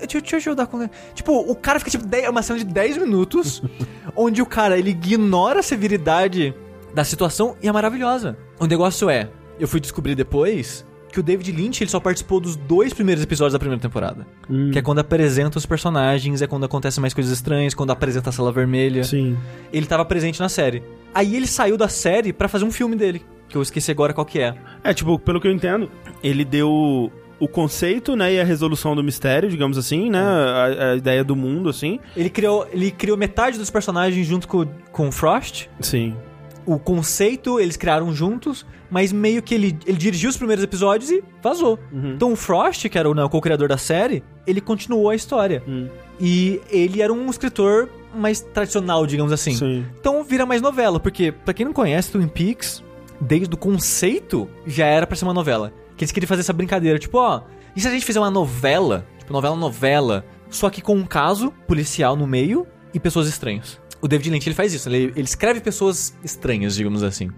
Deixa 0.00 0.18
eu 0.18 0.22
te 0.22 0.36
ajudar 0.36 0.66
com. 0.66 0.88
Tipo, 1.14 1.38
o 1.38 1.54
cara 1.54 1.78
fica, 1.78 1.90
tipo, 1.90 2.06
10 2.06 2.28
uma 2.28 2.42
cena 2.42 2.58
de 2.58 2.64
10 2.64 2.98
minutos, 2.98 3.62
onde 4.14 4.42
o 4.42 4.46
cara, 4.46 4.78
ele 4.78 4.90
ignora 4.90 5.60
a 5.60 5.62
severidade 5.62 6.54
da 6.94 7.04
situação 7.04 7.56
e 7.62 7.68
é 7.68 7.72
maravilhosa. 7.72 8.36
O 8.58 8.66
negócio 8.66 9.10
é, 9.10 9.28
eu 9.58 9.68
fui 9.68 9.80
descobrir 9.80 10.14
depois 10.14 10.86
que 11.16 11.20
o 11.20 11.22
David 11.22 11.50
Lynch 11.50 11.82
ele 11.82 11.90
só 11.90 11.98
participou 11.98 12.40
dos 12.40 12.56
dois 12.56 12.92
primeiros 12.92 13.24
episódios 13.24 13.54
da 13.54 13.58
primeira 13.58 13.80
temporada. 13.80 14.26
Que 14.70 14.78
é 14.78 14.82
quando 14.82 14.98
apresenta 14.98 15.56
os 15.56 15.64
personagens, 15.64 16.42
é 16.42 16.46
quando 16.46 16.64
acontecem 16.64 17.00
mais 17.00 17.14
coisas 17.14 17.32
estranhas, 17.32 17.72
quando 17.72 17.90
apresenta 17.90 18.28
a 18.28 18.32
sala 18.32 18.52
vermelha 18.52 19.02
Sim. 19.02 19.36
ele 19.72 19.86
tava 19.86 20.04
presente 20.04 20.40
na 20.40 20.48
série. 20.48 20.82
Aí 21.14 21.34
ele 21.34 21.46
saiu 21.46 21.78
da 21.78 21.88
série 21.88 22.34
pra 22.34 22.48
fazer 22.48 22.66
um 22.66 22.70
filme 22.70 22.96
dele, 22.96 23.22
que 23.48 23.56
eu 23.56 23.62
esqueci 23.62 23.90
agora 23.90 24.12
qual 24.12 24.26
que 24.26 24.40
é. 24.40 24.54
É, 24.84 24.92
tipo, 24.92 25.18
pelo 25.18 25.40
que 25.40 25.48
eu 25.48 25.52
entendo, 25.52 25.90
ele 26.22 26.44
deu 26.44 27.10
o 27.38 27.46
conceito, 27.48 28.16
né, 28.16 28.34
e 28.34 28.40
a 28.40 28.44
resolução 28.44 28.94
do 28.96 29.02
mistério, 29.02 29.48
digamos 29.48 29.76
assim, 29.76 30.10
né, 30.10 30.18
a, 30.18 30.92
a 30.92 30.96
ideia 30.96 31.22
do 31.22 31.36
mundo, 31.36 31.68
assim. 31.68 32.00
Ele 32.16 32.30
criou, 32.30 32.66
ele 32.72 32.90
criou 32.90 33.16
metade 33.16 33.58
dos 33.58 33.70
personagens 33.70 34.26
junto 34.26 34.48
com, 34.48 34.66
com 34.90 35.08
o 35.08 35.12
Frost. 35.12 35.68
Sim. 35.80 36.14
O 36.64 36.78
conceito 36.78 37.60
eles 37.60 37.76
criaram 37.76 38.12
juntos, 38.12 38.66
mas 38.90 39.12
meio 39.12 39.42
que 39.42 39.54
ele, 39.54 39.78
ele 39.86 39.96
dirigiu 39.96 40.30
os 40.30 40.36
primeiros 40.36 40.64
episódios 40.64 41.10
e 41.10 41.22
vazou. 41.42 41.78
Então 41.92 42.32
o 42.32 42.36
Frost, 42.36 42.88
que 42.88 42.98
era 42.98 43.08
o, 43.08 43.14
né, 43.14 43.22
o 43.22 43.28
co-criador 43.28 43.68
da 43.68 43.78
série, 43.78 44.24
ele 44.46 44.60
continuou 44.60 45.10
a 45.10 45.14
história. 45.14 45.62
Hum. 45.68 45.88
E 46.18 46.60
ele 46.70 47.02
era 47.02 47.12
um 47.12 47.28
escritor 47.30 47.88
mais 48.14 48.40
tradicional, 48.40 49.06
digamos 49.06 49.32
assim. 49.32 49.54
Sim. 49.54 49.84
Então 50.00 50.24
vira 50.24 50.46
mais 50.46 50.62
novela, 50.62 50.98
porque 50.98 51.30
pra 51.30 51.54
quem 51.54 51.66
não 51.66 51.72
conhece 51.72 52.10
Twin 52.10 52.26
Peaks, 52.26 52.82
desde 53.20 53.54
o 53.54 53.58
conceito 53.58 54.48
já 54.66 54.86
era 54.86 55.06
pra 55.06 55.16
ser 55.16 55.24
uma 55.24 55.34
novela. 55.34 55.72
Que 55.96 56.04
eles 56.04 56.12
queriam 56.12 56.28
fazer 56.28 56.40
essa 56.40 56.52
brincadeira, 56.52 56.98
tipo, 56.98 57.18
ó, 57.18 57.42
e 57.74 57.80
se 57.80 57.88
a 57.88 57.90
gente 57.90 58.04
fizer 58.04 58.20
uma 58.20 58.30
novela, 58.30 59.06
tipo 59.18 59.32
novela 59.32 59.56
novela, 59.56 60.24
só 60.50 60.70
que 60.70 60.80
com 60.80 60.94
um 60.94 61.04
caso 61.04 61.50
policial 61.66 62.16
no 62.16 62.26
meio 62.26 62.66
e 62.94 63.00
pessoas 63.00 63.28
estranhas. 63.28 63.80
o 64.00 64.08
David 64.08 64.30
Lynch 64.30 64.48
ele 64.48 64.54
faz 64.54 64.72
isso. 64.72 64.88
Ele, 64.88 65.12
ele 65.16 65.22
escreve 65.22 65.60
pessoas 65.60 66.16
estranhas, 66.22 66.76
digamos 66.76 67.02
assim. 67.02 67.30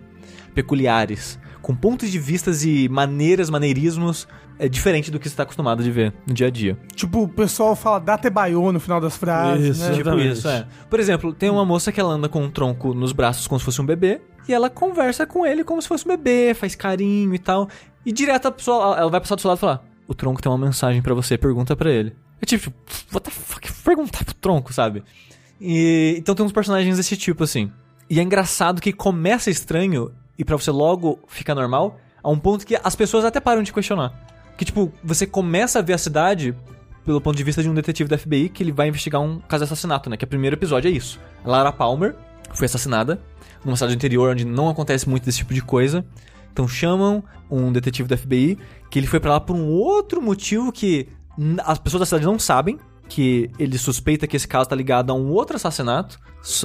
Peculiares. 0.55 1.39
Com 1.63 1.75
pontos 1.75 2.11
de 2.11 2.19
vistas 2.19 2.65
e 2.65 2.89
maneiras, 2.89 3.51
maneirismos 3.51 4.29
é 4.59 4.69
diferente 4.69 5.11
do 5.11 5.19
que 5.19 5.29
você 5.29 5.33
está 5.33 5.45
acostumado 5.45 5.83
de 5.83 5.91
ver 5.91 6.13
no 6.27 6.35
dia 6.35 6.49
a 6.49 6.51
dia. 6.51 6.77
Tipo, 6.95 7.23
o 7.23 7.29
pessoal 7.29 7.77
fala 7.77 7.99
date 7.99 8.29
baiô 8.29 8.73
no 8.73 8.81
final 8.81 9.01
das 9.01 9.17
frases, 9.17 9.77
Isso, 9.77 9.89
né? 9.89 9.97
Tipo 9.97 10.19
isso, 10.19 10.49
é. 10.49 10.67
Por 10.91 10.99
exemplo, 10.99 11.33
tem 11.33 11.49
uma 11.49 11.65
moça 11.65 11.93
que 11.93 12.01
ela 12.01 12.13
anda 12.13 12.29
com 12.29 12.43
um 12.43 12.51
tronco 12.51 12.93
nos 12.93 13.13
braços 13.13 13.47
como 13.47 13.59
se 13.59 13.65
fosse 13.65 13.81
um 13.81 13.87
bebê. 13.87 14.21
E 14.49 14.53
ela 14.53 14.71
conversa 14.71 15.27
com 15.27 15.45
ele 15.45 15.63
como 15.63 15.81
se 15.81 15.87
fosse 15.87 16.07
um 16.07 16.09
bebê, 16.09 16.55
faz 16.55 16.75
carinho 16.75 17.35
e 17.35 17.39
tal. 17.39 17.69
E 18.09 18.13
direto 18.13 18.49
a 18.49 18.51
pessoa, 18.51 18.97
ela 18.97 19.11
vai 19.11 19.21
passar 19.21 19.35
do 19.35 19.43
seu 19.43 19.49
lado 19.49 19.59
e 19.59 19.61
falar: 19.61 19.85
O 20.07 20.15
tronco 20.15 20.41
tem 20.41 20.51
uma 20.51 20.57
mensagem 20.57 21.03
pra 21.03 21.13
você, 21.13 21.37
pergunta 21.37 21.77
pra 21.77 21.91
ele. 21.91 22.17
É 22.41 22.47
tipo, 22.47 22.73
what 23.13 23.23
the 23.23 23.31
fuck? 23.31 23.71
Perguntar 23.85 24.25
pro 24.25 24.33
tronco, 24.33 24.73
sabe? 24.73 25.05
E, 25.61 26.15
então 26.17 26.35
tem 26.35 26.43
uns 26.43 26.51
personagens 26.51 26.97
desse 26.97 27.19
tipo, 27.19 27.45
assim. 27.45 27.71
E 28.09 28.19
é 28.19 28.23
engraçado 28.23 28.81
que 28.81 28.95
começa 28.95 29.51
estranho 29.51 30.11
e 30.39 30.43
pra 30.43 30.57
você 30.57 30.71
logo 30.71 31.19
ficar 31.29 31.55
normal, 31.55 32.01
a 32.23 32.31
um 32.31 32.39
ponto 32.39 32.67
que 32.67 32.81
as 32.83 32.97
pessoas 32.97 33.27
até 33.27 33.41
param 33.41 33.63
de 33.63 33.75
questionar. 33.75 34.15
Que, 34.57 34.65
tipo, 34.65 34.91
você 35.05 35.27
começa 35.27 35.79
a 35.79 35.83
ver 35.83 35.93
a 35.93 35.99
cidade 35.99 36.57
pelo 37.05 37.21
ponto 37.21 37.37
de 37.37 37.45
vista 37.45 37.63
de 37.63 37.69
um 37.69 37.75
detetive 37.75 38.09
da 38.09 38.17
FBI 38.17 38.49
que 38.49 38.63
ele 38.63 38.73
vai 38.73 38.89
investigar 38.89 39.21
um 39.21 39.39
caso 39.39 39.67
de 39.67 39.71
assassinato, 39.71 40.09
né? 40.09 40.17
Que 40.17 40.25
o 40.25 40.29
primeiro 40.29 40.57
episódio 40.57 40.89
é 40.89 40.93
isso. 40.93 41.21
Lara 41.45 41.73
Palmer 41.73 42.17
foi 42.55 42.65
assassinada 42.65 43.21
numa 43.63 43.77
cidade 43.77 43.95
interior 43.95 44.33
onde 44.33 44.47
não 44.47 44.71
acontece 44.71 45.07
muito 45.07 45.27
desse 45.27 45.39
tipo 45.39 45.53
de 45.53 45.61
coisa. 45.61 46.03
Então 46.53 46.67
chamam 46.69 47.23
um 47.51 47.73
detetive 47.73 48.09
da 48.09 48.17
FBI 48.17 48.59
que 48.91 48.99
ele 48.99 49.07
foi 49.07 49.21
pra 49.21 49.33
lá 49.33 49.41
por 49.41 49.55
um 49.57 49.67
outro 49.69 50.21
motivo 50.23 50.73
que 50.73 51.09
as 51.65 51.79
pessoas 51.79 52.01
da 52.01 52.07
cidade 52.07 52.27
não 52.27 52.39
sabem. 52.39 52.79
Que 53.09 53.51
ele 53.59 53.79
suspeita 53.79 54.27
que 54.27 54.37
esse 54.37 54.47
caso 54.47 54.69
tá 54.69 54.77
ligado 54.77 55.11
a 55.11 55.15
um 55.15 55.31
outro 55.31 55.57
assassinato. 55.57 56.19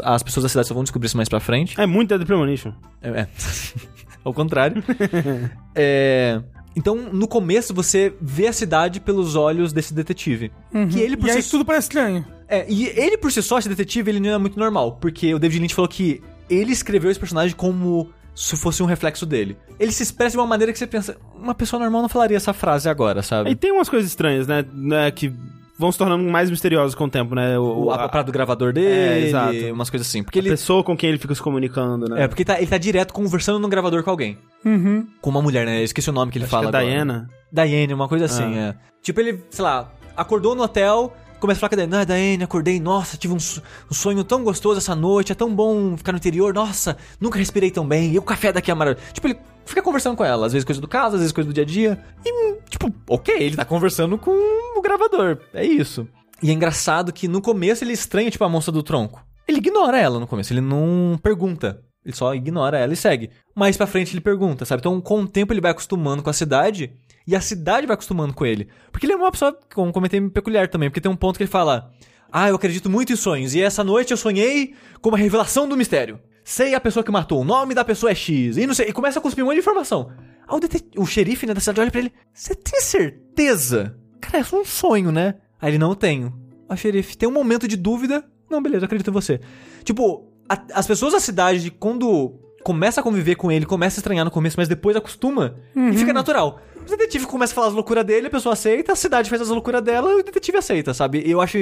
As 0.03 0.21
pessoas 0.21 0.43
da 0.43 0.49
cidade 0.49 0.67
só 0.67 0.73
vão 0.73 0.83
descobrir 0.83 1.07
isso 1.07 1.15
mais 1.15 1.29
pra 1.29 1.39
frente. 1.39 1.79
É 1.79 1.85
muito 1.85 2.09
Dead 2.09 2.27
Premonition. 2.27 2.73
É. 3.01 3.21
é. 3.21 3.27
Ao 4.25 4.33
contrário. 4.33 4.83
É, 5.75 6.41
Então, 6.75 6.95
no 7.13 7.27
começo, 7.27 7.73
você 7.73 8.13
vê 8.21 8.47
a 8.47 8.53
cidade 8.53 8.99
pelos 8.99 9.35
olhos 9.35 9.71
desse 9.71 9.93
detetive. 9.93 10.51
Que 10.91 10.99
ele 10.99 11.15
por 11.17 11.27
E 11.29 11.31
si 11.31 11.37
aí 11.37 11.43
tudo 11.43 11.63
parece 11.65 11.85
estranho. 11.87 12.25
é, 12.47 12.65
e 12.69 12.87
ele 12.87 13.17
por 13.17 13.31
si 13.31 13.41
só, 13.41 13.57
esse 13.59 13.69
detetive, 13.69 14.09
ele 14.11 14.19
não 14.19 14.31
é 14.31 14.37
muito 14.37 14.57
normal. 14.59 14.97
Porque 14.99 15.33
o 15.33 15.39
David 15.39 15.61
Lynch 15.61 15.75
falou 15.75 15.87
que 15.87 16.21
ele 16.49 16.71
escreveu 16.71 17.09
esse 17.09 17.19
personagem 17.19 17.55
como 17.55 18.09
se 18.35 18.55
fosse 18.57 18.81
um 18.81 18.85
reflexo 18.85 19.25
dele. 19.25 19.57
Ele 19.79 19.91
se 19.91 20.03
expressa 20.03 20.31
de 20.31 20.37
uma 20.37 20.47
maneira 20.47 20.71
que 20.73 20.79
você 20.79 20.87
pensa, 20.87 21.17
uma 21.35 21.53
pessoa 21.53 21.79
normal 21.79 22.01
não 22.01 22.09
falaria 22.09 22.37
essa 22.37 22.53
frase 22.53 22.89
agora, 22.89 23.21
sabe? 23.21 23.49
E 23.51 23.55
tem 23.55 23.71
umas 23.71 23.89
coisas 23.89 24.09
estranhas, 24.09 24.47
né? 24.47 24.65
né, 24.73 25.11
que 25.11 25.31
vão 25.77 25.91
se 25.91 25.97
tornando 25.97 26.23
mais 26.23 26.49
misteriosas 26.49 26.95
com 26.95 27.05
o 27.05 27.09
tempo, 27.09 27.35
né? 27.35 27.57
O, 27.59 27.85
O, 27.85 27.91
a, 27.91 28.05
a 28.05 28.09
parada 28.09 28.27
do 28.27 28.31
gravador 28.31 28.71
dele, 28.73 28.87
É, 28.87 29.27
exato. 29.27 29.73
umas 29.73 29.89
coisas 29.89 30.07
assim. 30.07 30.23
Porque 30.23 30.39
a 30.39 30.41
ele, 30.41 30.49
pessoa 30.51 30.83
com 30.83 30.95
quem 30.95 31.09
ele 31.09 31.17
fica 31.19 31.33
se 31.35 31.41
comunicando, 31.41 32.07
né? 32.07 32.23
é, 32.23 32.27
porque 32.27 32.45
tá- 32.45 32.57
ele 32.57 32.67
tá 32.67 32.77
direto 32.77 33.13
conversando 33.13 33.59
no 33.59 33.67
gravador 33.67 34.03
com 34.03 34.09
alguém. 34.09 34.37
Uhum. 34.65 35.05
Com 35.21 35.29
uma 35.29 35.41
mulher, 35.41 35.65
né? 35.65 35.79
Eu 35.81 35.83
esqueci 35.83 36.09
o 36.09 36.13
nome 36.13 36.31
que 36.31 36.37
ele 36.37 36.45
Acho 36.45 36.51
fala 36.51 36.69
que 36.69 36.75
é 36.75 36.79
agora. 36.79 36.93
Diana. 36.93 37.29
Diane, 37.51 37.93
uma 37.93 38.07
coisa 38.07 38.25
assim, 38.25 38.55
é. 38.57 38.75
Tipo, 39.01 39.19
ele, 39.19 39.43
sei 39.49 39.63
lá, 39.63 39.91
acordou 40.15 40.55
no 40.55 40.63
hotel, 40.63 41.13
começa 41.43 41.57
a 41.57 41.59
falar 41.59 41.69
com 41.71 41.75
a 41.75 41.85
Diane, 41.85 41.95
ah, 41.95 42.05
Diane, 42.05 42.43
acordei, 42.45 42.79
nossa, 42.79 43.17
tive 43.17 43.33
um, 43.33 43.37
um 43.37 43.93
sonho 43.93 44.23
tão 44.23 44.45
gostoso 44.45 44.77
essa 44.77 44.95
noite, 44.95 45.33
é 45.33 45.35
tão 45.35 45.53
bom 45.53 45.97
ficar 45.97 46.13
no 46.13 46.17
interior, 46.17 46.53
nossa, 46.53 46.95
nunca 47.19 47.37
respirei 47.37 47.69
tão 47.69 47.85
bem, 47.85 48.13
e 48.13 48.17
o 48.17 48.21
café 48.21 48.53
daqui 48.53 48.71
é 48.71 48.73
maravilhoso. 48.73 49.11
Tipo, 49.13 49.27
ele 49.27 49.39
fica 49.65 49.81
conversando 49.81 50.15
com 50.15 50.23
ela, 50.23 50.45
às 50.45 50.53
vezes 50.53 50.63
coisa 50.63 50.79
do 50.79 50.87
caso, 50.87 51.15
às 51.15 51.21
vezes 51.21 51.33
coisa 51.33 51.49
do 51.49 51.53
dia 51.53 51.63
a 51.63 51.65
dia, 51.65 52.01
e, 52.25 52.61
tipo, 52.69 52.93
ok, 53.09 53.35
ele 53.37 53.57
tá 53.57 53.65
conversando 53.65 54.17
com 54.17 54.31
o 54.31 54.81
gravador, 54.81 55.39
é 55.53 55.65
isso. 55.65 56.07
E 56.41 56.49
é 56.49 56.53
engraçado 56.53 57.11
que 57.11 57.27
no 57.27 57.41
começo 57.41 57.83
ele 57.83 57.91
estranha, 57.91 58.31
tipo, 58.31 58.45
a 58.45 58.49
moça 58.49 58.71
do 58.71 58.81
tronco. 58.81 59.21
Ele 59.45 59.57
ignora 59.57 59.99
ela 59.99 60.21
no 60.21 60.27
começo, 60.27 60.53
ele 60.53 60.61
não 60.61 61.19
pergunta. 61.21 61.83
Ele 62.05 62.15
só 62.15 62.33
ignora 62.33 62.77
ela 62.77 62.93
e 62.93 62.97
segue. 62.97 63.29
Mais 63.53 63.75
pra 63.75 63.87
frente 63.87 64.13
ele 64.13 64.21
pergunta, 64.21 64.65
sabe? 64.65 64.79
Então, 64.79 64.99
com 64.99 65.21
o 65.21 65.27
tempo 65.27 65.53
ele 65.53 65.61
vai 65.61 65.71
acostumando 65.71 66.21
com 66.21 66.29
a 66.29 66.33
cidade 66.33 66.91
e 67.27 67.35
a 67.35 67.41
cidade 67.41 67.87
vai 67.87 67.93
acostumando 67.93 68.33
com 68.33 68.45
ele. 68.45 68.67
Porque 68.91 69.05
ele 69.05 69.13
é 69.13 69.15
uma 69.15 69.31
pessoa, 69.31 69.57
como 69.73 69.91
comentei, 69.93 70.19
peculiar 70.29 70.67
também. 70.67 70.89
Porque 70.89 71.01
tem 71.01 71.11
um 71.11 71.15
ponto 71.15 71.37
que 71.37 71.43
ele 71.43 71.49
fala: 71.51 71.91
Ah, 72.31 72.49
eu 72.49 72.55
acredito 72.55 72.89
muito 72.89 73.13
em 73.13 73.15
sonhos. 73.15 73.53
E 73.55 73.61
essa 73.61 73.83
noite 73.83 74.11
eu 74.11 74.17
sonhei 74.17 74.73
com 75.01 75.09
uma 75.09 75.17
revelação 75.17 75.67
do 75.67 75.77
mistério. 75.77 76.19
Sei 76.43 76.75
a 76.75 76.79
pessoa 76.81 77.03
que 77.03 77.11
matou, 77.11 77.39
o 77.41 77.45
nome 77.45 77.73
da 77.73 77.85
pessoa 77.85 78.11
é 78.11 78.15
X. 78.15 78.57
E 78.57 78.67
não 78.67 78.73
sei. 78.73 78.89
E 78.89 78.93
começa 78.93 79.19
a 79.19 79.21
cuspir 79.21 79.43
um 79.43 79.47
monte 79.47 79.55
de 79.55 79.61
informação. 79.61 80.11
Aí 80.47 80.59
o, 80.97 81.01
o 81.03 81.05
xerife 81.05 81.45
né, 81.45 81.53
da 81.53 81.59
cidade 81.61 81.79
olha 81.79 81.91
pra 81.91 81.99
ele: 82.01 82.11
Você 82.33 82.53
tem 82.55 82.81
certeza? 82.81 83.95
Cara, 84.19 84.39
é 84.39 84.43
só 84.43 84.59
um 84.59 84.65
sonho, 84.65 85.11
né? 85.11 85.35
Aí 85.61 85.71
ele 85.71 85.77
não 85.77 85.95
tenho. 85.95 86.33
O 86.69 86.75
xerife 86.75 87.15
tem 87.17 87.27
um 87.29 87.31
momento 87.31 87.67
de 87.67 87.77
dúvida. 87.77 88.23
Não, 88.49 88.61
beleza, 88.61 88.85
acredito 88.85 89.09
em 89.09 89.13
você. 89.13 89.39
Tipo, 89.83 90.27
a- 90.49 90.61
as 90.73 90.85
pessoas 90.87 91.13
da 91.13 91.19
cidade, 91.19 91.71
quando 91.71 92.39
começa 92.63 93.01
a 93.01 93.03
conviver 93.03 93.35
com 93.35 93.51
ele, 93.51 93.65
começa 93.65 93.97
a 93.97 94.01
estranhar 94.01 94.23
no 94.25 94.31
começo, 94.31 94.55
mas 94.57 94.67
depois 94.67 94.95
acostuma 94.95 95.55
e 95.75 95.97
fica 95.97 96.13
natural. 96.13 96.61
O 96.83 96.97
detetive 96.97 97.25
começa 97.25 97.53
a 97.53 97.55
falar 97.55 97.67
as 97.67 97.73
loucuras 97.73 98.05
dele, 98.05 98.27
a 98.27 98.29
pessoa 98.29 98.53
aceita, 98.53 98.91
a 98.91 98.95
cidade 98.95 99.29
faz 99.29 99.41
as 99.41 99.47
loucuras 99.47 99.81
dela 99.81 100.11
e 100.11 100.15
o 100.19 100.23
detetive 100.23 100.57
aceita, 100.57 100.93
sabe? 100.93 101.23
Eu 101.25 101.39
acho 101.39 101.57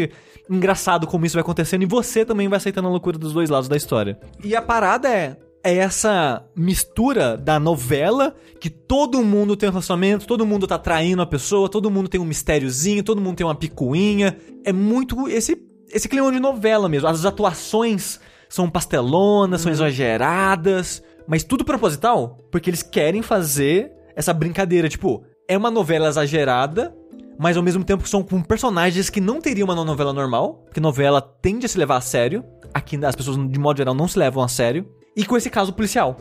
engraçado 0.50 1.06
como 1.06 1.26
isso 1.26 1.36
vai 1.36 1.42
acontecendo 1.42 1.84
e 1.84 1.86
você 1.86 2.26
também 2.26 2.48
vai 2.48 2.58
aceitando 2.58 2.88
a 2.88 2.92
loucura 2.92 3.20
dos 3.20 3.32
dois 3.32 3.50
lados 3.50 3.70
da 3.70 3.78
história. 3.78 4.20
E 4.44 4.56
a 4.56 4.62
parada 4.62 5.10
é. 5.10 5.38
É 5.64 5.76
essa 5.76 6.44
mistura 6.56 7.38
da 7.38 7.60
novela 7.60 8.34
que 8.60 8.68
todo 8.68 9.24
mundo 9.24 9.56
tem 9.56 9.70
um 9.70 9.72
relacionamento, 9.72 10.26
todo 10.26 10.44
mundo 10.44 10.66
tá 10.66 10.80
traindo 10.80 11.22
a 11.22 11.26
pessoa, 11.28 11.70
todo 11.70 11.92
mundo 11.92 12.10
tem 12.10 12.20
um 12.20 12.26
mistériozinho, 12.26 13.04
todo 13.04 13.22
mundo 13.22 13.36
tem 13.36 13.46
uma 13.46 13.54
picuinha. 13.54 14.36
É 14.66 14.74
muito 14.74 15.30
esse 15.30 15.56
esse 15.94 16.10
clima 16.10 16.32
de 16.32 16.40
novela 16.40 16.90
mesmo. 16.90 17.08
As 17.08 17.26
atuações 17.26 18.20
são 18.50 18.70
pastelonas, 18.72 19.62
são 19.62 19.72
exageradas, 19.72 21.04
mas 21.28 21.44
tudo 21.44 21.64
proposital, 21.64 22.44
porque 22.52 22.70
eles 22.70 22.82
querem 22.82 23.22
fazer 23.22 23.92
essa 24.16 24.34
brincadeira, 24.34 24.90
tipo, 24.90 25.24
é 25.48 25.58
uma 25.58 25.72
novela 25.72 26.08
exagerada, 26.08 26.96
mas 27.38 27.58
ao 27.58 27.64
mesmo 27.64 27.84
tempo 27.84 28.08
são 28.08 28.24
com 28.24 28.42
personagens 28.42 29.10
que 29.10 29.20
não 29.20 29.42
teriam 29.42 29.66
uma 29.66 29.76
novela 29.76 30.14
normal, 30.14 30.64
porque 30.66 30.80
novela 30.80 31.22
tende 31.22 31.66
a 31.66 31.70
se 31.70 31.78
levar 31.78 31.98
a 31.98 32.02
sério. 32.02 32.44
Aqui 32.74 33.04
as 33.04 33.16
pessoas, 33.16 33.38
de 33.50 33.60
modo 33.60 33.78
geral, 33.78 33.94
não 33.94 34.08
se 34.08 34.18
levam 34.18 34.44
a 34.44 34.48
sério. 34.48 34.88
E 35.16 35.26
com 35.26 35.36
esse 35.36 35.50
caso 35.50 35.74
policial 35.74 36.18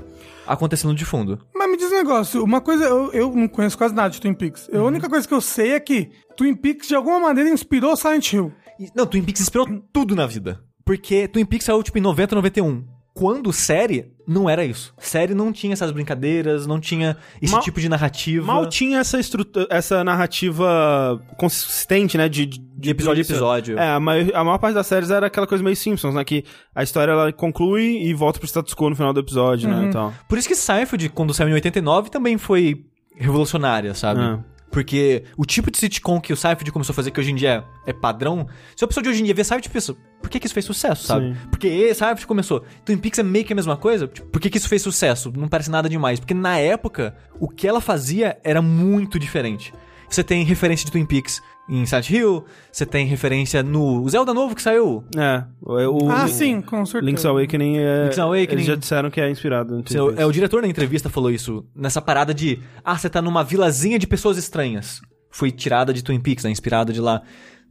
acontecendo 0.47 0.95
de 0.95 1.05
fundo. 1.05 1.39
Mas 1.55 1.71
me 1.71 1.77
diz 1.77 1.93
um 1.93 1.95
negócio, 1.95 2.43
uma 2.43 2.61
coisa, 2.61 2.85
eu, 2.85 3.13
eu 3.13 3.33
não 3.33 3.47
conheço 3.47 3.79
quase 3.79 3.95
nada 3.95 4.11
de 4.11 4.21
Twin 4.21 4.35
Peaks. 4.35 4.69
A 4.73 4.83
única 4.83 5.09
coisa 5.09 5.29
que 5.29 5.33
eu 5.33 5.41
sei 5.41 5.75
é 5.75 5.81
que 5.81 6.11
Twin 6.37 6.57
Peaks 6.57 6.89
de 6.89 6.97
alguma 6.97 7.21
maneira 7.21 7.51
inspirou 7.51 7.97
Silent 7.97 8.33
Hill. 8.33 8.53
Não, 8.95 9.07
Twin 9.07 9.23
Peaks 9.23 9.43
inspirou 9.43 9.67
tudo 9.93 10.17
na 10.17 10.27
vida. 10.27 10.61
Porque 10.85 11.29
Twin 11.29 11.45
Peaks 11.45 11.67
saiu 11.67 11.83
tipo 11.85 11.99
em 11.99 12.01
90, 12.01 12.35
91. 12.35 12.85
Quando 13.21 13.53
série, 13.53 14.11
não 14.27 14.49
era 14.49 14.65
isso. 14.65 14.95
Série 14.97 15.35
não 15.35 15.53
tinha 15.53 15.75
essas 15.75 15.91
brincadeiras, 15.91 16.67
não 16.67 16.81
tinha 16.81 17.19
esse 17.43 17.53
Mal- 17.53 17.61
tipo 17.61 17.79
de 17.79 17.87
narrativa. 17.87 18.47
Mal 18.47 18.67
tinha 18.67 18.99
essa, 18.99 19.21
estrutura, 19.21 19.67
essa 19.69 20.03
narrativa 20.03 21.21
consistente, 21.37 22.17
né? 22.17 22.31
De, 22.31 22.47
de, 22.47 22.59
De 22.59 22.89
episódio 22.89 23.21
a 23.21 23.27
episódio. 23.27 23.79
É, 23.79 23.91
a 23.91 24.01
maior, 24.01 24.35
a 24.35 24.43
maior 24.43 24.57
parte 24.57 24.75
das 24.75 24.87
séries 24.87 25.11
era 25.11 25.27
aquela 25.27 25.47
coisa 25.47 25.63
meio 25.63 25.77
Simpsons, 25.77 26.15
né? 26.15 26.25
Que 26.25 26.47
a 26.75 26.83
história 26.83 27.13
ela 27.13 27.31
conclui 27.31 28.03
e 28.05 28.15
volta 28.15 28.39
pro 28.39 28.49
status 28.49 28.73
quo 28.73 28.89
no 28.89 28.97
final 28.97 29.13
do 29.13 29.21
episódio, 29.21 29.69
né? 29.69 29.85
Então. 29.87 30.15
Por 30.27 30.39
isso 30.39 30.49
que 30.49 30.57
Seinfeld, 30.57 31.11
quando 31.11 31.35
saiu 31.35 31.51
em 31.51 31.53
89, 31.53 32.09
também 32.09 32.39
foi 32.39 32.87
revolucionária, 33.19 33.93
sabe? 33.93 34.23
É. 34.23 34.39
Porque 34.71 35.25
o 35.37 35.45
tipo 35.45 35.71
de 35.71 35.79
sitcom 35.79 36.21
que 36.21 36.33
o 36.33 36.37
Seinfeld 36.37 36.71
começou 36.71 36.93
a 36.93 36.97
fazer, 36.97 37.11
que 37.11 37.19
hoje 37.19 37.33
em 37.33 37.35
dia 37.35 37.65
é 37.87 37.93
padrão, 37.93 38.47
se 38.77 38.85
a 38.85 38.87
pessoa 38.87 39.03
de 39.03 39.09
hoje 39.09 39.21
em 39.21 39.25
dia 39.25 39.35
vê 39.35 39.43
Seinfeld, 39.43 39.69
pensa, 39.69 39.97
por 40.21 40.31
que, 40.31 40.39
que 40.39 40.47
isso 40.47 40.55
fez 40.55 40.65
sucesso, 40.65 41.07
sabe? 41.07 41.33
Sim. 41.33 41.37
Porque 41.51 41.95
Seinfeld 41.95 42.27
começou. 42.27 42.65
Twin 42.85 42.99
Peaks 42.99 43.19
é 43.19 43.23
meio 43.23 43.45
que 43.45 43.53
a 43.53 43.57
mesma 43.57 43.77
coisa. 43.77 44.07
Tipo, 44.07 44.29
por 44.29 44.41
que, 44.41 44.49
que 44.49 44.59
isso 44.59 44.69
fez 44.69 44.83
sucesso? 44.83 45.33
Não 45.37 45.49
parece 45.49 45.71
nada 45.71 45.89
demais. 45.89 46.21
Porque 46.21 46.35
na 46.35 46.59
época, 46.59 47.17
o 47.39 47.49
que 47.49 47.67
ela 47.67 47.81
fazia 47.81 48.39
era 48.45 48.63
muito 48.63 49.19
diferente. 49.19 49.73
Você 50.11 50.25
tem 50.25 50.45
referência 50.45 50.85
de 50.85 50.93
Twin 50.93 51.07
Peaks 51.07 51.41
em 51.69 51.87
Silent 51.87 52.11
Hill, 52.11 52.45
você 52.73 52.85
tem 52.85 53.07
referência 53.07 53.63
no 53.63 54.07
Zelda 54.09 54.35
novo 54.35 54.57
que 54.57 54.63
saiu. 54.63 55.05
É. 55.17 55.45
O, 55.63 56.07
o 56.07 56.11
ah, 56.11 56.25
Lin- 56.25 56.33
sim, 56.33 56.61
com 56.61 56.85
certeza. 56.85 57.07
Link's 57.07 57.25
Awakening 57.25 57.79
é. 57.79 58.03
Link's 58.03 58.19
Awakening. 58.19 58.53
Eles 58.53 58.67
já 58.67 58.75
disseram 58.75 59.09
que 59.09 59.21
é 59.21 59.31
inspirado 59.31 59.77
no 59.77 59.89
Seu- 59.89 60.13
é, 60.19 60.27
o 60.27 60.33
diretor 60.33 60.63
na 60.63 60.69
entrevista 60.69 61.09
falou 61.09 61.31
isso, 61.31 61.65
nessa 61.75 62.03
parada 62.03 62.35
de, 62.35 62.59
ah, 62.85 62.99
você 62.99 63.09
tá 63.09 63.23
numa 63.23 63.45
vilazinha 63.45 64.01
de 64.01 64.07
pessoas 64.09 64.37
estranhas. 64.37 65.01
Foi 65.31 65.53
tirada 65.53 65.95
de 65.95 66.03
Twin 66.03 66.19
Peaks, 66.19 66.43
né, 66.43 66.51
inspirada 66.51 66.93
de 66.93 67.01
lá. 67.01 67.23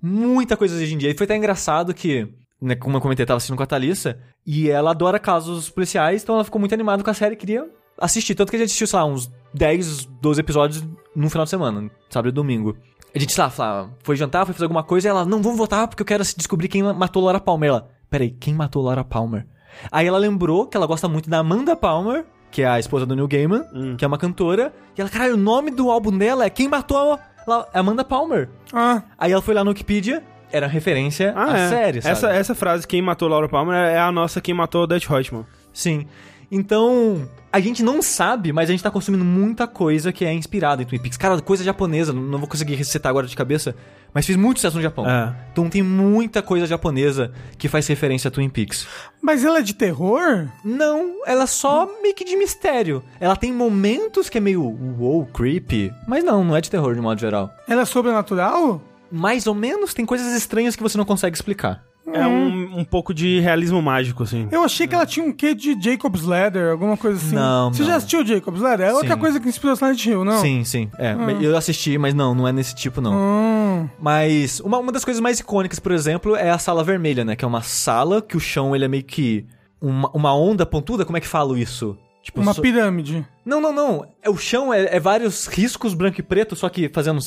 Muita 0.02 0.56
coisa 0.56 0.76
hoje 0.76 0.94
em 0.94 0.98
dia. 0.98 1.12
E 1.12 1.14
foi 1.14 1.26
até 1.26 1.36
engraçado 1.36 1.94
que, 1.94 2.26
né, 2.62 2.76
como 2.76 2.96
eu 2.96 3.02
comentei, 3.02 3.24
eu 3.24 3.28
tava 3.28 3.36
assistindo 3.38 3.58
com 3.58 3.64
a 3.64 3.68
Thalissa, 3.68 4.18
e 4.48 4.70
ela 4.70 4.92
adora 4.92 5.20
casos 5.20 5.70
policiais, 5.70 6.24
então 6.24 6.36
ela 6.36 6.46
ficou 6.46 6.58
muito 6.58 6.74
animada 6.74 7.04
com 7.04 7.10
a 7.10 7.14
série 7.14 7.34
e 7.34 7.38
queria 7.38 7.68
assistir. 8.00 8.34
Tanto 8.34 8.50
que 8.50 8.56
a 8.56 8.60
gente 8.60 8.68
assistiu, 8.68 8.88
sei 8.88 8.98
lá, 8.98 9.06
uns 9.06 9.30
10, 9.54 10.06
12 10.22 10.40
episódios 10.40 10.88
no 11.20 11.30
final 11.30 11.44
de 11.44 11.50
semana, 11.50 11.90
sábado 12.10 12.30
e 12.30 12.32
domingo. 12.32 12.76
A 13.14 13.20
gente, 13.20 13.34
sei 13.34 13.44
lá, 13.44 13.90
foi 14.04 14.16
jantar, 14.16 14.46
foi 14.46 14.54
fazer 14.54 14.66
alguma 14.66 14.84
coisa, 14.84 15.08
e 15.08 15.10
ela, 15.10 15.26
não, 15.26 15.42
vamos 15.42 15.58
votar 15.58 15.88
porque 15.88 16.02
eu 16.02 16.06
quero 16.06 16.24
descobrir 16.24 16.68
quem 16.68 16.84
matou 16.84 17.24
Laura 17.24 17.40
Palmer. 17.40 17.70
Ela, 17.70 17.88
peraí, 18.10 18.30
quem 18.32 18.54
matou 18.54 18.84
Laura 18.84 19.04
Palmer? 19.04 19.46
Aí 19.92 20.06
ela 20.08 20.18
lembrou 20.18 20.68
que 20.68 20.78
ela 20.78 20.86
gosta 20.86 21.08
muito 21.08 21.30
da 21.30 21.40
Amanda 21.40 21.76
Palmer, 21.76 22.26
que 22.52 22.62
é 22.62 22.68
a 22.68 22.80
esposa 22.80 23.06
do 23.06 23.16
Neil 23.16 23.28
Gaiman, 23.28 23.64
que 23.98 24.04
é 24.04 24.08
uma 24.08 24.18
cantora. 24.18 24.74
E 24.98 25.02
ela, 25.02 25.10
caralho, 25.10 25.34
o 25.36 25.38
nome 25.38 25.72
do 25.72 25.90
álbum 25.90 26.16
dela 26.18 26.46
é 26.46 26.50
Quem 26.50 26.68
Matou 26.68 26.98
a 26.98 27.20
La- 27.48 27.68
Amanda 27.74 28.04
Palmer. 28.04 28.50
Ah, 28.74 29.02
Aí 29.18 29.32
ela 29.32 29.42
foi 29.42 29.54
lá 29.56 29.64
no 29.64 29.70
Wikipedia, 29.72 30.24
era 30.52 30.68
referência 30.68 31.34
Ah, 31.36 31.54
à 31.54 31.58
é. 31.58 31.70
série, 31.70 32.02
sabe? 32.02 32.12
Essa, 32.12 32.30
essa 32.32 32.56
frase, 32.56 32.88
quem 32.88 33.02
matou 33.02 33.28
Laura 33.28 33.48
Palmer, 33.50 33.76
é 33.76 34.00
a 34.00 34.12
nossa 34.12 34.40
quem 34.42 34.54
matou 34.54 34.86
Dutch 34.88 35.08
Reutemann. 35.08 35.46
Sim. 35.74 36.06
Então, 36.52 37.28
a 37.52 37.60
gente 37.60 37.84
não 37.84 38.02
sabe, 38.02 38.52
mas 38.52 38.70
a 38.70 38.72
gente 38.72 38.84
tá 38.84 38.92
consumindo 38.92 39.26
muita 39.26 39.68
coisa 39.68 40.12
que 40.12 40.26
é 40.26 40.34
inspirada 40.34 40.82
em 40.82 40.86
Twin 40.86 41.00
Peaks. 41.00 41.18
Cara, 41.18 41.42
coisa 41.42 41.64
japonesa, 41.64 42.14
não 42.14 42.40
vou 42.40 42.48
conseguir 42.48 42.76
recitar 42.76 43.10
agora 43.10 43.28
de 43.28 43.36
cabeça, 43.36 43.76
mas 44.14 44.26
fez 44.26 44.38
muito 44.38 44.58
sucesso 44.58 44.78
no 44.78 44.82
Japão. 44.82 45.08
É. 45.08 45.36
Então 45.52 45.70
tem 45.70 45.82
muita 45.82 46.42
coisa 46.42 46.66
japonesa 46.66 47.32
que 47.58 47.68
faz 47.68 47.88
referência 47.88 48.28
a 48.28 48.32
Twin 48.32 48.50
Peaks. 48.50 48.88
Mas 49.22 49.44
ela 49.44 49.60
é 49.60 49.62
de 49.62 49.74
terror? 49.74 50.48
Não, 50.64 51.22
ela 51.26 51.44
é 51.44 51.48
só 51.48 51.88
meio 52.02 52.16
que 52.16 52.26
de 52.26 52.36
mistério. 52.36 53.04
Ela 53.20 53.36
tem 53.36 53.52
momentos 53.52 54.30
que 54.30 54.38
é 54.38 54.42
meio 54.42 54.64
wow, 54.64 55.26
creepy, 55.28 55.92
mas 56.08 56.24
não, 56.24 56.44
não 56.44 56.56
é 56.56 56.62
de 56.62 56.70
terror 56.70 56.94
de 56.96 57.02
modo 57.02 57.20
geral. 57.20 57.52
Ela 57.68 57.82
é 57.82 57.86
sobrenatural? 57.86 58.82
Mais 59.12 59.48
ou 59.48 59.56
menos 59.56 59.94
tem 59.94 60.06
coisas 60.06 60.36
estranhas 60.36 60.76
que 60.76 60.84
você 60.84 60.98
não 60.98 61.06
consegue 61.06 61.36
explicar. 61.36 61.89
É 62.14 62.26
um, 62.28 62.80
um 62.80 62.84
pouco 62.86 63.14
de 63.14 63.40
realismo 63.40 63.82
mágico, 63.82 64.24
assim. 64.24 64.48
Eu 64.52 64.64
achei 64.64 64.88
que 64.88 64.96
ela 64.96 65.06
tinha 65.06 65.26
um 65.26 65.32
quê 65.32 65.54
de 65.54 65.80
Jacob's 65.82 66.24
Ladder, 66.24 66.72
alguma 66.72 66.98
coisa 66.98 67.18
assim. 67.18 67.36
Não, 67.36 67.72
Você 67.74 67.82
não. 67.84 67.90
já 67.90 67.96
assistiu 67.98 68.26
Jacob's 68.26 68.62
Ladder? 68.62 68.88
É 68.88 68.94
outra 68.94 69.14
Sim. 69.14 69.20
coisa 69.20 69.40
que 69.40 69.48
inspirou 69.48 69.76
Silent 69.76 70.06
Hill, 70.06 70.26
não? 70.26 70.40
Sim, 70.42 70.64
sim. 70.64 70.90
É, 70.98 71.16
eu 71.42 71.56
assisti, 71.56 71.98
mas 71.98 72.14
não, 72.14 72.34
não 72.34 72.48
é 72.48 72.52
nesse 72.52 72.74
tipo 72.76 73.00
não. 73.02 73.14
Hum, 73.14 73.90
Mas 74.00 74.60
uma, 74.60 74.80
uma 74.80 74.92
das 74.92 75.06
coisas 75.06 75.22
mais 75.22 75.40
icônicas, 75.40 75.80
por 75.80 75.92
exemplo, 75.92 76.36
é 76.36 76.50
a 76.50 76.58
sala 76.58 76.84
vermelha, 76.84 77.24
né? 77.24 77.36
Que 77.36 77.46
é 77.46 77.48
uma 77.48 77.62
sala 77.62 78.22
que 78.22 78.36
o 78.36 78.40
chão 78.40 78.76
ele 78.76 78.86
é 78.86 78.88
meio 78.88 79.04
que 79.04 79.46
uma, 79.82 80.10
uma 80.14 80.36
onda 80.36 80.66
pontuda. 80.66 81.06
Como 81.06 81.18
é 81.18 81.22
que 81.22 81.28
falo 81.28 81.58
isso? 81.58 81.98
Tipo, 82.24 82.42
uma 82.42 82.54
so- 82.54 82.62
pirâmide. 82.62 83.26
Não, 83.46 83.62
não, 83.62 83.72
não. 83.72 84.06
É, 84.22 84.30
o 84.30 84.38
chão 84.38 84.74
é, 84.74 84.96
é 84.96 85.00
vários 85.00 85.48
riscos 85.48 85.94
branco 85.94 86.20
e 86.20 86.24
preto, 86.24 86.56
só 86.56 86.68
que 86.70 86.90
fazendo 86.90 87.20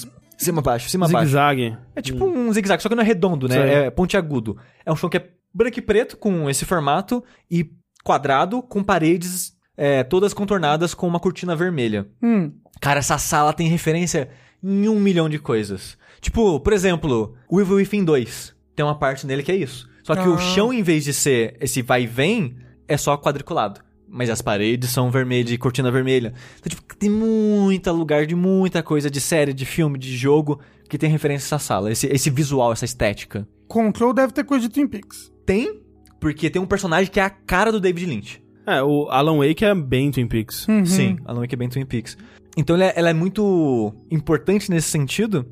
cima 0.45 0.61
baixo, 0.63 0.89
cima 0.89 1.07
baixo. 1.09 1.27
Zigue-zague. 1.27 1.77
É 1.97 2.03
tipo 2.03 2.25
um 2.25 2.53
zigue-zague, 2.53 2.83
só 2.83 2.89
que 2.89 2.95
não 2.95 3.03
é 3.03 3.07
redondo, 3.07 3.49
né? 3.49 3.87
É 3.87 3.91
pontiagudo. 3.91 4.57
É 4.85 4.93
um 4.93 4.97
chão 4.97 5.09
que 5.11 5.17
é 5.17 5.31
branco 5.55 5.79
e 5.79 5.83
preto, 5.83 6.17
com 6.17 6.49
esse 6.49 6.65
formato, 6.65 7.23
e 7.51 7.71
quadrado, 8.05 8.63
com 8.63 8.83
paredes 8.83 9.53
é, 9.77 10.03
todas 10.03 10.35
contornadas 10.35 10.95
com 10.95 11.07
uma 11.07 11.21
cortina 11.21 11.55
vermelha. 11.57 12.07
Hum. 12.23 12.53
Cara, 12.81 12.99
essa 13.01 13.19
sala 13.19 13.53
tem 13.53 13.69
referência 13.69 14.29
em 14.63 14.89
um 14.89 14.99
milhão 14.99 15.29
de 15.29 15.39
coisas. 15.39 15.97
Tipo, 16.21 16.61
por 16.61 16.73
exemplo, 16.73 17.37
o 17.49 17.61
Evil 17.61 17.77
Within 17.77 18.05
2. 18.05 18.55
Tem 18.75 18.85
uma 18.85 18.99
parte 18.99 19.27
nele 19.27 19.43
que 19.43 19.53
é 19.53 19.57
isso. 19.57 19.89
Só 20.03 20.15
que 20.15 20.23
Ah. 20.23 20.29
o 20.31 20.39
chão, 20.39 20.73
em 20.73 20.83
vez 20.83 21.05
de 21.05 21.13
ser 21.13 21.57
esse 21.61 21.83
vai 21.83 22.03
e 22.05 22.07
vem, 22.07 22.57
é 22.89 22.97
só 22.97 23.17
quadriculado. 23.17 23.81
Mas 24.15 24.29
as 24.29 24.43
paredes 24.43 24.91
são 24.91 25.11
vermelhas, 25.11 25.47
de 25.47 25.57
cortina 25.57 25.91
vermelha. 25.91 26.35
Então, 26.59 26.69
tipo, 26.69 26.83
tem 26.97 27.09
muita 27.09 27.91
lugar 27.91 28.27
de 28.27 28.35
muita 28.35 28.83
coisa, 28.83 29.11
de 29.11 29.21
série, 29.23 29.55
de 29.55 29.65
filme, 29.65 29.99
de 29.99 30.15
jogo, 30.15 30.61
que 30.87 30.99
tem 30.99 31.09
referência 31.09 31.47
a 31.47 31.57
essa 31.57 31.59
sala. 31.59 31.91
Esse, 31.91 32.07
esse 32.09 32.29
visual, 32.29 32.73
essa 32.73 32.85
estética. 32.85 33.49
Control 33.67 34.13
deve 34.13 34.35
ter 34.35 34.45
coisa 34.45 34.69
de 34.69 34.75
Twin 34.75 34.87
Peaks. 34.87 35.33
Tem, 35.47 35.81
porque 36.21 36.51
tem 36.51 36.61
um 36.61 36.67
personagem 36.67 37.11
que 37.11 37.19
é 37.19 37.23
a 37.23 37.31
cara 37.31 37.73
do 37.73 37.81
David 37.81 38.05
Lynch. 38.05 38.43
É, 38.67 38.83
o 38.83 39.09
Alan 39.09 39.39
Wake 39.39 39.65
é 39.65 39.75
bem 39.75 40.11
Twin 40.11 40.29
Peaks. 40.29 40.69
Uhum. 40.69 40.85
Sim, 40.85 41.17
Alan 41.25 41.41
Wake 41.41 41.55
é 41.55 41.59
bem 41.59 41.71
Twin 41.71 41.87
Peaks. 41.87 42.19
Então 42.55 42.77
ela 42.77 42.85
é, 42.85 42.93
ela 42.95 43.09
é 43.09 43.15
muito 43.15 43.95
importante 44.11 44.71
nesse 44.71 44.91
sentido. 44.91 45.47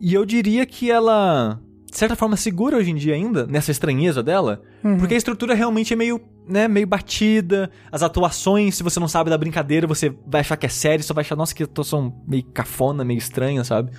E 0.00 0.14
eu 0.14 0.24
diria 0.24 0.64
que 0.64 0.88
ela, 0.88 1.60
de 1.94 1.98
certa 2.00 2.16
forma, 2.16 2.36
segura 2.36 2.76
hoje 2.76 2.90
em 2.90 2.96
dia 2.96 3.14
ainda, 3.14 3.46
nessa 3.46 3.70
estranheza 3.70 4.20
dela. 4.20 4.60
Porque 4.98 5.14
a 5.14 5.16
estrutura 5.16 5.54
realmente 5.54 5.92
é 5.92 5.96
meio, 5.96 6.20
né, 6.48 6.66
meio 6.66 6.88
batida. 6.88 7.70
As 7.92 8.02
atuações, 8.02 8.74
se 8.74 8.82
você 8.82 8.98
não 8.98 9.06
sabe 9.06 9.30
da 9.30 9.38
brincadeira, 9.38 9.86
você 9.86 10.12
vai 10.26 10.40
achar 10.40 10.56
que 10.56 10.66
é 10.66 10.68
sério, 10.68 11.04
só 11.04 11.14
vai 11.14 11.22
achar, 11.22 11.36
nossa, 11.36 11.54
que 11.54 11.62
atuação 11.62 12.12
meio 12.26 12.42
cafona, 12.46 13.04
meio 13.04 13.18
estranha, 13.18 13.62
sabe? 13.62 13.92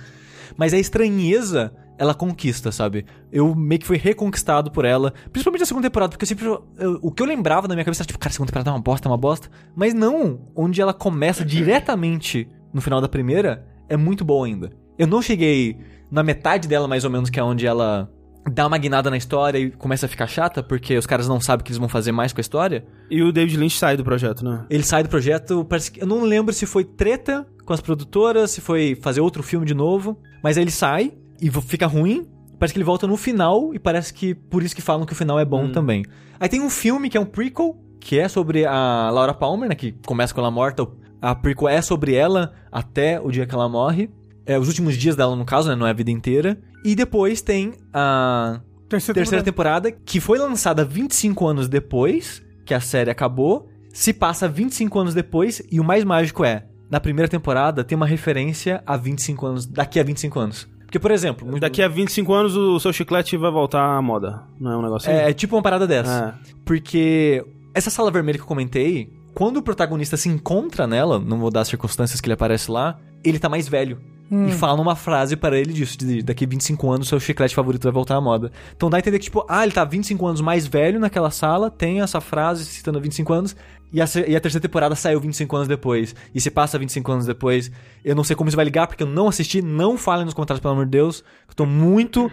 Mas 0.58 0.74
a 0.74 0.78
estranheza, 0.78 1.72
ela 1.96 2.12
conquista, 2.12 2.70
sabe? 2.70 3.06
Eu 3.32 3.54
meio 3.54 3.80
que 3.80 3.86
fui 3.86 3.96
reconquistado 3.96 4.70
por 4.70 4.84
ela, 4.84 5.14
principalmente 5.32 5.60
na 5.60 5.66
segunda 5.66 5.88
temporada, 5.88 6.10
porque 6.10 6.24
eu 6.24 6.28
sempre. 6.28 6.44
eu- 6.44 6.98
o 7.00 7.10
que 7.10 7.22
eu 7.22 7.26
lembrava 7.26 7.66
na 7.66 7.74
minha 7.74 7.84
cabeça 7.84 8.02
era 8.02 8.06
tipo, 8.08 8.18
cara, 8.18 8.28
a 8.30 8.32
segunda 8.34 8.48
temporada 8.50 8.68
é 8.68 8.72
uma 8.74 8.80
bosta, 8.82 9.08
é 9.08 9.10
uma 9.10 9.16
bosta. 9.16 9.48
Mas 9.74 9.94
não, 9.94 10.40
onde 10.54 10.82
ela 10.82 10.92
começa 10.92 11.42
diretamente 11.48 12.46
no 12.74 12.82
final 12.82 13.00
da 13.00 13.08
primeira, 13.08 13.66
é 13.88 13.96
muito 13.96 14.22
boa 14.22 14.46
ainda. 14.46 14.70
Eu 14.98 15.06
não 15.06 15.22
cheguei 15.22 15.78
na 16.10 16.22
metade 16.22 16.68
dela, 16.68 16.86
mais 16.88 17.04
ou 17.04 17.10
menos, 17.10 17.30
que 17.30 17.38
é 17.38 17.42
onde 17.42 17.66
ela 17.66 18.10
dá 18.50 18.66
uma 18.66 18.78
guinada 18.78 19.10
na 19.10 19.16
história 19.16 19.58
e 19.58 19.70
começa 19.70 20.06
a 20.06 20.08
ficar 20.08 20.26
chata, 20.26 20.62
porque 20.62 20.96
os 20.96 21.06
caras 21.06 21.26
não 21.26 21.40
sabem 21.40 21.62
o 21.62 21.64
que 21.64 21.70
eles 21.70 21.78
vão 21.78 21.88
fazer 21.88 22.12
mais 22.12 22.32
com 22.32 22.40
a 22.40 22.42
história. 22.42 22.86
E 23.10 23.22
o 23.22 23.32
David 23.32 23.56
Lynch 23.56 23.78
sai 23.78 23.96
do 23.96 24.04
projeto, 24.04 24.44
né? 24.44 24.64
Ele 24.70 24.82
sai 24.82 25.02
do 25.02 25.08
projeto, 25.08 25.64
parece 25.64 25.90
que. 25.90 26.00
Eu 26.00 26.06
não 26.06 26.22
lembro 26.22 26.54
se 26.54 26.66
foi 26.66 26.84
treta 26.84 27.46
com 27.64 27.72
as 27.72 27.80
produtoras, 27.80 28.52
se 28.52 28.60
foi 28.60 28.96
fazer 29.00 29.20
outro 29.20 29.42
filme 29.42 29.66
de 29.66 29.74
novo. 29.74 30.18
Mas 30.42 30.56
aí 30.56 30.64
ele 30.64 30.70
sai 30.70 31.12
e 31.40 31.50
fica 31.50 31.86
ruim. 31.86 32.26
Parece 32.58 32.72
que 32.72 32.78
ele 32.78 32.84
volta 32.84 33.06
no 33.06 33.16
final 33.16 33.74
e 33.74 33.78
parece 33.78 34.14
que 34.14 34.34
por 34.34 34.62
isso 34.62 34.74
que 34.74 34.80
falam 34.80 35.04
que 35.04 35.12
o 35.12 35.16
final 35.16 35.38
é 35.38 35.44
bom 35.44 35.70
também. 35.70 36.04
Aí 36.40 36.48
tem 36.48 36.60
um 36.60 36.70
filme 36.70 37.10
que 37.10 37.18
é 37.18 37.20
um 37.20 37.26
prequel, 37.26 37.76
que 38.00 38.18
é 38.18 38.28
sobre 38.28 38.64
a 38.64 39.10
Laura 39.10 39.34
Palmer, 39.34 39.68
né? 39.68 39.74
Que 39.74 39.92
começa 40.06 40.32
com 40.32 40.40
ela 40.40 40.50
morta. 40.50 40.86
A 41.20 41.34
prequel 41.34 41.68
é 41.68 41.82
sobre 41.82 42.14
ela 42.14 42.54
até 42.70 43.20
o 43.20 43.30
dia 43.30 43.46
que 43.46 43.54
ela 43.54 43.68
morre. 43.68 44.08
É 44.46 44.58
os 44.58 44.68
últimos 44.68 44.96
dias 44.96 45.16
dela, 45.16 45.34
no 45.34 45.44
caso, 45.44 45.68
né? 45.68 45.74
Não 45.74 45.86
é 45.86 45.90
a 45.90 45.94
vida 45.94 46.10
inteira. 46.10 46.58
E 46.84 46.94
depois 46.94 47.42
tem 47.42 47.74
a 47.92 48.60
Terceira, 48.88 49.14
terceira 49.20 49.42
temporada. 49.42 49.90
temporada, 49.90 50.04
que 50.06 50.20
foi 50.20 50.38
lançada 50.38 50.84
25 50.84 51.46
anos 51.46 51.68
depois 51.68 52.42
que 52.64 52.72
a 52.72 52.80
série 52.80 53.10
acabou, 53.10 53.68
se 53.92 54.12
passa 54.12 54.48
25 54.48 54.98
anos 54.98 55.14
depois, 55.14 55.62
e 55.70 55.80
o 55.80 55.84
mais 55.84 56.04
mágico 56.04 56.44
é, 56.44 56.64
na 56.90 57.00
primeira 57.00 57.28
temporada 57.28 57.82
tem 57.82 57.96
uma 57.96 58.06
referência 58.06 58.82
a 58.86 58.96
25 58.96 59.46
anos, 59.46 59.66
daqui 59.66 59.98
a 59.98 60.02
25 60.04 60.38
anos. 60.38 60.68
Porque, 60.84 60.98
por 61.00 61.10
exemplo, 61.10 61.58
Daqui 61.58 61.82
a 61.82 61.88
25 61.88 62.32
anos 62.32 62.56
o 62.56 62.78
seu 62.78 62.92
chiclete 62.92 63.36
vai 63.36 63.50
voltar 63.50 63.96
à 63.96 64.00
moda. 64.00 64.42
Não 64.60 64.70
é 64.72 64.76
um 64.76 64.82
negócio 64.82 65.10
assim? 65.10 65.18
é, 65.20 65.30
é 65.30 65.32
tipo 65.32 65.56
uma 65.56 65.62
parada 65.62 65.86
dessa. 65.86 66.38
É. 66.40 66.52
Porque 66.64 67.44
essa 67.74 67.90
sala 67.90 68.10
vermelha 68.10 68.38
que 68.38 68.42
eu 68.44 68.48
comentei, 68.48 69.12
quando 69.34 69.56
o 69.56 69.62
protagonista 69.62 70.16
se 70.16 70.28
encontra 70.28 70.86
nela, 70.86 71.18
não 71.18 71.38
vou 71.38 71.50
dar 71.50 71.62
as 71.62 71.68
circunstâncias 71.68 72.20
que 72.20 72.26
ele 72.28 72.34
aparece 72.34 72.70
lá, 72.70 72.98
ele 73.24 73.38
tá 73.38 73.48
mais 73.48 73.66
velho. 73.68 73.98
E 74.48 74.52
fala 74.52 74.80
uma 74.80 74.96
frase 74.96 75.36
para 75.36 75.56
ele 75.56 75.72
disso, 75.72 75.96
de 75.96 76.22
daqui 76.22 76.46
25 76.46 76.90
anos 76.90 77.08
seu 77.08 77.20
chiclete 77.20 77.54
favorito 77.54 77.84
vai 77.84 77.92
voltar 77.92 78.16
à 78.16 78.20
moda. 78.20 78.50
Então 78.76 78.90
dá 78.90 78.96
a 78.96 79.00
entender 79.00 79.18
que, 79.18 79.26
tipo, 79.26 79.44
ah, 79.48 79.62
ele 79.62 79.72
tá 79.72 79.84
25 79.84 80.26
anos 80.26 80.40
mais 80.40 80.66
velho 80.66 80.98
naquela 80.98 81.30
sala, 81.30 81.70
tem 81.70 82.00
essa 82.00 82.20
frase 82.20 82.64
citando 82.64 83.00
25 83.00 83.32
anos, 83.32 83.56
e 83.92 84.00
a, 84.00 84.04
e 84.26 84.34
a 84.34 84.40
terceira 84.40 84.60
temporada 84.60 84.94
saiu 84.94 85.20
25 85.20 85.56
anos 85.56 85.68
depois. 85.68 86.14
E 86.34 86.40
se 86.40 86.50
passa 86.50 86.78
25 86.78 87.12
anos 87.12 87.26
depois. 87.26 87.70
Eu 88.04 88.14
não 88.16 88.24
sei 88.24 88.34
como 88.34 88.48
isso 88.48 88.56
vai 88.56 88.64
ligar, 88.64 88.86
porque 88.86 89.02
eu 89.02 89.06
não 89.06 89.28
assisti, 89.28 89.62
não 89.62 89.96
falem 89.96 90.24
nos 90.24 90.34
comentários, 90.34 90.60
pelo 90.60 90.74
amor 90.74 90.86
de 90.86 90.90
Deus. 90.90 91.22
Eu 91.48 91.54
tô 91.54 91.64
muito. 91.64 92.30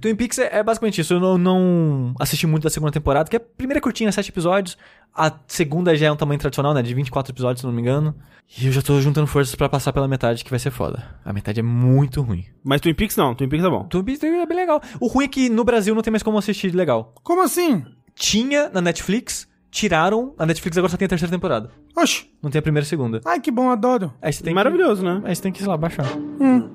Twin 0.00 0.14
Peaks 0.16 0.38
é, 0.38 0.58
é 0.58 0.62
basicamente 0.62 1.00
isso. 1.00 1.14
Eu 1.14 1.20
não, 1.20 1.38
não 1.38 2.14
assisti 2.18 2.46
muito 2.46 2.64
da 2.64 2.70
segunda 2.70 2.92
temporada, 2.92 3.28
que 3.30 3.36
é 3.36 3.38
a 3.38 3.42
primeira 3.56 3.80
curtinha, 3.80 4.10
sete 4.12 4.30
episódios. 4.30 4.76
A 5.16 5.32
segunda 5.46 5.94
já 5.96 6.06
é 6.06 6.12
um 6.12 6.16
tamanho 6.16 6.40
tradicional, 6.40 6.74
né? 6.74 6.82
De 6.82 6.92
24 6.92 7.32
episódios, 7.32 7.60
se 7.60 7.66
não 7.66 7.72
me 7.72 7.80
engano. 7.80 8.14
E 8.60 8.66
eu 8.66 8.72
já 8.72 8.82
tô 8.82 9.00
juntando 9.00 9.26
forças 9.26 9.54
pra 9.54 9.68
passar 9.68 9.92
pela 9.92 10.08
metade, 10.08 10.44
que 10.44 10.50
vai 10.50 10.58
ser 10.58 10.70
foda. 10.70 11.02
A 11.24 11.32
metade 11.32 11.60
é 11.60 11.62
muito 11.62 12.20
ruim. 12.20 12.44
Mas 12.62 12.80
Twin 12.80 12.92
Peaks 12.94 13.16
não, 13.16 13.34
Twin 13.34 13.48
Peaks 13.48 13.64
é 13.64 13.70
bom. 13.70 13.84
Twin 13.84 14.02
Peaks 14.04 14.22
é 14.22 14.46
bem 14.46 14.56
legal. 14.56 14.82
O 15.00 15.06
ruim 15.06 15.24
é 15.24 15.28
que 15.28 15.48
no 15.48 15.64
Brasil 15.64 15.94
não 15.94 16.02
tem 16.02 16.10
mais 16.10 16.22
como 16.22 16.36
assistir 16.38 16.74
legal. 16.74 17.14
Como 17.22 17.42
assim? 17.42 17.84
Tinha 18.14 18.68
na 18.70 18.80
Netflix, 18.80 19.48
tiraram. 19.70 20.34
A 20.38 20.44
Netflix 20.44 20.76
agora 20.76 20.90
só 20.90 20.96
tem 20.96 21.06
a 21.06 21.08
terceira 21.08 21.32
temporada. 21.32 21.70
Oxi. 21.96 22.26
Não 22.42 22.50
tem 22.50 22.58
a 22.58 22.62
primeira 22.62 22.84
e 22.84 22.86
a 22.86 22.90
segunda. 22.90 23.20
Ai, 23.24 23.40
que 23.40 23.50
bom, 23.50 23.70
adoro. 23.70 24.12
Aí 24.20 24.32
você 24.32 24.42
tem 24.42 24.50
que- 24.50 24.54
Maravilhoso, 24.54 25.04
né? 25.04 25.22
Aí 25.24 25.34
você 25.34 25.42
tem 25.42 25.52
que, 25.52 25.58
sei 25.60 25.68
lá, 25.68 25.76
baixar. 25.76 26.04
Falando 26.04 26.73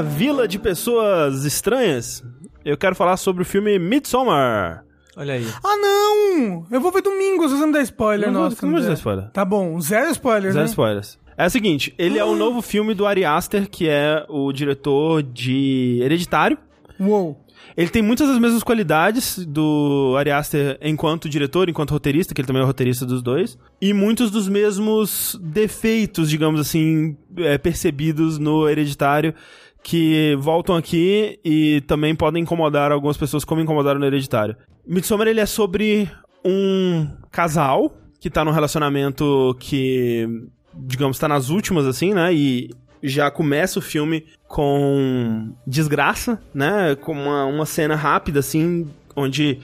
uma 0.00 0.02
vila 0.02 0.48
de 0.48 0.58
pessoas 0.58 1.44
estranhas, 1.44 2.24
eu 2.64 2.76
quero 2.76 2.96
falar 2.96 3.18
sobre 3.18 3.42
o 3.42 3.44
filme 3.44 3.78
Midsommar. 3.78 4.82
Olha 5.14 5.34
aí. 5.34 5.46
Ah, 5.62 5.76
não! 5.76 6.64
Eu 6.70 6.80
vou 6.80 6.90
ver 6.90 7.02
domingo, 7.02 7.42
vocês 7.46 7.58
vão 7.58 7.66
me 7.68 7.74
dar 7.74 7.82
spoiler, 7.82 8.32
Não 8.32 8.44
nossa. 8.44 8.56
não 8.64 8.70
vou 8.70 8.78
André. 8.78 8.88
dar 8.88 8.94
spoiler. 8.96 9.30
Tá 9.30 9.44
bom, 9.44 9.78
zero 9.78 10.10
spoiler, 10.10 10.52
Zero 10.52 10.64
né? 10.64 10.70
spoilers. 10.70 11.18
É 11.36 11.46
o 11.46 11.50
seguinte, 11.50 11.94
ele 11.98 12.18
é 12.18 12.24
o 12.24 12.34
novo 12.34 12.62
filme 12.62 12.94
do 12.94 13.06
Ari 13.06 13.24
Aster, 13.26 13.68
que 13.68 13.88
é 13.88 14.24
o 14.28 14.50
diretor 14.52 15.22
de 15.22 16.00
Hereditário. 16.02 16.56
Uou. 16.98 17.38
Ele 17.76 17.88
tem 17.90 18.02
muitas 18.02 18.26
das 18.28 18.38
mesmas 18.38 18.62
qualidades 18.62 19.38
do 19.46 20.14
Ari 20.18 20.30
Aster 20.30 20.78
enquanto 20.82 21.28
diretor, 21.28 21.68
enquanto 21.68 21.90
roteirista, 21.92 22.34
que 22.34 22.40
ele 22.40 22.46
também 22.46 22.60
é 22.60 22.64
o 22.64 22.66
roteirista 22.66 23.04
dos 23.04 23.22
dois. 23.22 23.58
E 23.80 23.92
muitos 23.92 24.30
dos 24.30 24.48
mesmos 24.48 25.38
defeitos, 25.42 26.28
digamos 26.30 26.58
assim, 26.60 27.16
é, 27.36 27.58
percebidos 27.58 28.38
no 28.38 28.68
Hereditário, 28.68 29.34
que 29.82 30.36
voltam 30.38 30.76
aqui 30.76 31.38
e 31.44 31.80
também 31.82 32.14
podem 32.14 32.42
incomodar 32.42 32.92
algumas 32.92 33.16
pessoas 33.16 33.44
como 33.44 33.60
incomodaram 33.60 33.98
no 33.98 34.06
Hereditário. 34.06 34.56
Midsommar, 34.86 35.28
ele 35.28 35.40
é 35.40 35.46
sobre 35.46 36.10
um 36.44 37.08
casal 37.30 37.94
que 38.18 38.28
tá 38.28 38.44
num 38.44 38.50
relacionamento 38.50 39.56
que, 39.58 40.28
digamos, 40.74 41.18
tá 41.18 41.26
nas 41.26 41.48
últimas, 41.48 41.86
assim, 41.86 42.12
né? 42.12 42.32
E 42.32 42.70
já 43.02 43.30
começa 43.30 43.78
o 43.78 43.82
filme 43.82 44.26
com 44.46 45.52
desgraça, 45.66 46.40
né? 46.52 46.94
Com 46.96 47.12
uma, 47.12 47.46
uma 47.46 47.66
cena 47.66 47.94
rápida, 47.94 48.40
assim, 48.40 48.86
onde 49.16 49.58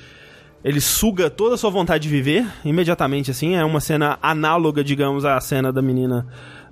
ele 0.64 0.80
suga 0.80 1.28
toda 1.28 1.54
a 1.54 1.58
sua 1.58 1.70
vontade 1.70 2.04
de 2.04 2.08
viver 2.08 2.46
imediatamente, 2.64 3.30
assim. 3.30 3.54
É 3.54 3.64
uma 3.64 3.80
cena 3.80 4.18
análoga, 4.22 4.82
digamos, 4.82 5.24
à 5.24 5.38
cena 5.40 5.70
da 5.70 5.82
menina 5.82 6.26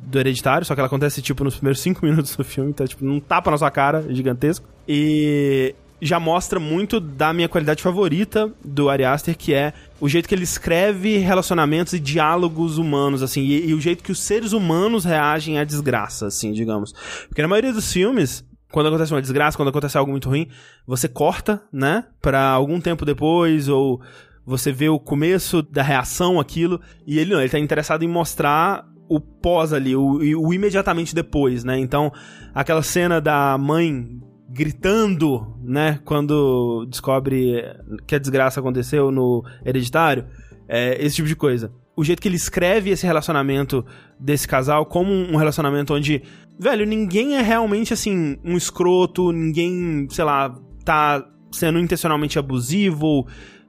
do 0.06 0.18
Hereditário, 0.18 0.66
só 0.66 0.74
que 0.74 0.80
ela 0.80 0.86
acontece, 0.86 1.22
tipo, 1.22 1.44
nos 1.44 1.56
primeiros 1.56 1.80
cinco 1.80 2.04
minutos 2.06 2.36
do 2.36 2.44
filme, 2.44 2.70
então, 2.70 2.86
tipo, 2.86 3.04
não 3.04 3.20
tapa 3.20 3.50
na 3.50 3.58
sua 3.58 3.70
cara, 3.70 4.04
é 4.08 4.14
gigantesco. 4.14 4.66
E 4.86 5.74
já 6.00 6.20
mostra 6.20 6.60
muito 6.60 7.00
da 7.00 7.32
minha 7.32 7.48
qualidade 7.48 7.82
favorita 7.82 8.52
do 8.62 8.90
Ari 8.90 9.04
Aster, 9.04 9.36
que 9.36 9.54
é 9.54 9.72
o 10.00 10.08
jeito 10.08 10.28
que 10.28 10.34
ele 10.34 10.44
escreve 10.44 11.16
relacionamentos 11.16 11.94
e 11.94 11.98
diálogos 11.98 12.76
humanos, 12.76 13.22
assim, 13.22 13.42
e, 13.42 13.70
e, 13.70 13.74
o 13.74 13.80
jeito 13.80 14.02
que 14.02 14.12
os 14.12 14.20
seres 14.20 14.52
humanos 14.52 15.04
reagem 15.04 15.58
à 15.58 15.64
desgraça, 15.64 16.26
assim, 16.26 16.52
digamos. 16.52 16.92
Porque 17.28 17.40
na 17.40 17.48
maioria 17.48 17.72
dos 17.72 17.90
filmes, 17.90 18.44
quando 18.70 18.88
acontece 18.88 19.14
uma 19.14 19.22
desgraça, 19.22 19.56
quando 19.56 19.68
acontece 19.68 19.96
algo 19.96 20.10
muito 20.10 20.28
ruim, 20.28 20.48
você 20.86 21.08
corta, 21.08 21.62
né, 21.72 22.04
pra 22.20 22.50
algum 22.50 22.80
tempo 22.80 23.06
depois, 23.06 23.68
ou 23.68 24.00
você 24.44 24.70
vê 24.72 24.88
o 24.88 24.98
começo 24.98 25.62
da 25.62 25.82
reação 25.82 26.38
àquilo, 26.38 26.80
e 27.06 27.18
ele 27.18 27.32
não, 27.32 27.40
ele 27.40 27.48
tá 27.48 27.58
interessado 27.58 28.02
em 28.02 28.08
mostrar 28.08 28.84
o 29.08 29.20
pós 29.20 29.72
ali, 29.72 29.94
o, 29.94 30.18
o 30.18 30.54
imediatamente 30.54 31.14
depois, 31.14 31.64
né? 31.64 31.78
Então, 31.78 32.12
aquela 32.54 32.82
cena 32.82 33.20
da 33.20 33.56
mãe 33.58 34.20
gritando, 34.48 35.56
né, 35.62 35.98
quando 36.04 36.86
descobre 36.86 37.64
que 38.06 38.14
a 38.14 38.18
desgraça 38.18 38.60
aconteceu 38.60 39.10
no 39.10 39.44
hereditário, 39.64 40.26
é, 40.68 41.02
esse 41.04 41.16
tipo 41.16 41.28
de 41.28 41.34
coisa. 41.34 41.72
O 41.96 42.04
jeito 42.04 42.20
que 42.20 42.28
ele 42.28 42.36
escreve 42.36 42.90
esse 42.90 43.06
relacionamento 43.06 43.84
desse 44.18 44.46
casal 44.46 44.86
como 44.86 45.12
um 45.12 45.36
relacionamento 45.36 45.94
onde, 45.94 46.22
velho, 46.58 46.86
ninguém 46.86 47.36
é 47.36 47.42
realmente 47.42 47.92
assim 47.92 48.38
um 48.44 48.56
escroto, 48.56 49.32
ninguém, 49.32 50.06
sei 50.10 50.24
lá, 50.24 50.56
tá 50.84 51.24
sendo 51.52 51.78
intencionalmente 51.78 52.38
abusivo, 52.38 53.26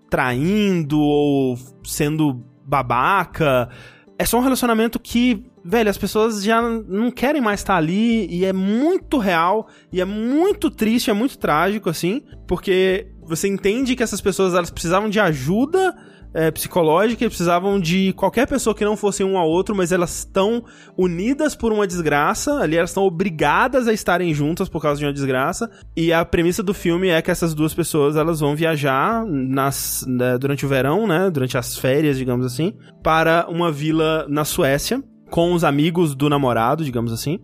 traindo 0.10 1.00
ou 1.00 1.58
sendo 1.84 2.44
babaca. 2.66 3.70
É 4.18 4.26
só 4.26 4.38
um 4.38 4.42
relacionamento 4.42 5.00
que 5.00 5.46
velho, 5.68 5.90
as 5.90 5.98
pessoas 5.98 6.44
já 6.44 6.62
não 6.62 7.10
querem 7.10 7.42
mais 7.42 7.62
estar 7.62 7.76
ali 7.76 8.28
e 8.28 8.46
é 8.46 8.54
muito 8.54 9.18
real 9.18 9.68
e 9.92 10.00
é 10.00 10.06
muito 10.06 10.70
triste, 10.70 11.10
é 11.10 11.14
muito 11.14 11.40
trágico, 11.40 11.90
assim, 11.90 12.22
porque 12.48 13.08
você 13.24 13.48
entende 13.48 13.96
que 13.96 14.04
essas 14.04 14.22
pessoas 14.22 14.54
elas 14.54 14.70
precisavam 14.70 15.10
de 15.10 15.20
ajuda 15.20 15.98
é, 16.36 16.52
psicológica 16.52 17.24
e 17.24 17.30
precisavam 17.30 17.80
de 17.80 18.12
qualquer 18.12 18.46
pessoa 18.46 18.76
que 18.76 18.84
não 18.84 18.98
fosse 18.98 19.24
um 19.24 19.38
ao 19.38 19.48
outro, 19.48 19.74
mas 19.74 19.94
elas 19.94 20.20
estão 20.20 20.66
unidas 20.98 21.56
por 21.56 21.72
uma 21.72 21.88
desgraça, 21.88 22.60
ali 22.60 22.76
elas 22.76 22.90
estão 22.90 23.04
obrigadas 23.04 23.88
a 23.88 23.94
estarem 23.94 24.34
juntas 24.34 24.68
por 24.68 24.82
causa 24.82 25.00
de 25.00 25.06
uma 25.06 25.14
desgraça, 25.14 25.72
e 25.96 26.12
a 26.12 26.26
premissa 26.26 26.62
do 26.62 26.74
filme 26.74 27.08
é 27.08 27.22
que 27.22 27.32
essas 27.32 27.54
duas 27.54 27.74
pessoas 27.74 28.18
elas 28.18 28.42
vão 28.42 28.54
viajar 28.54 29.26
nas, 29.26 30.04
né, 30.06 30.38
durante 30.38 30.66
o 30.66 30.70
verão, 30.70 31.08
né, 31.08 31.30
durante 31.30 31.58
as 31.58 31.78
férias, 31.78 32.18
digamos 32.18 32.46
assim, 32.46 32.74
para 33.02 33.48
uma 33.48 33.72
vila 33.72 34.26
na 34.28 34.44
Suécia, 34.44 35.02
com 35.30 35.54
os 35.54 35.64
amigos 35.64 36.14
do 36.14 36.28
namorado, 36.28 36.84
digamos 36.84 37.14
assim, 37.14 37.40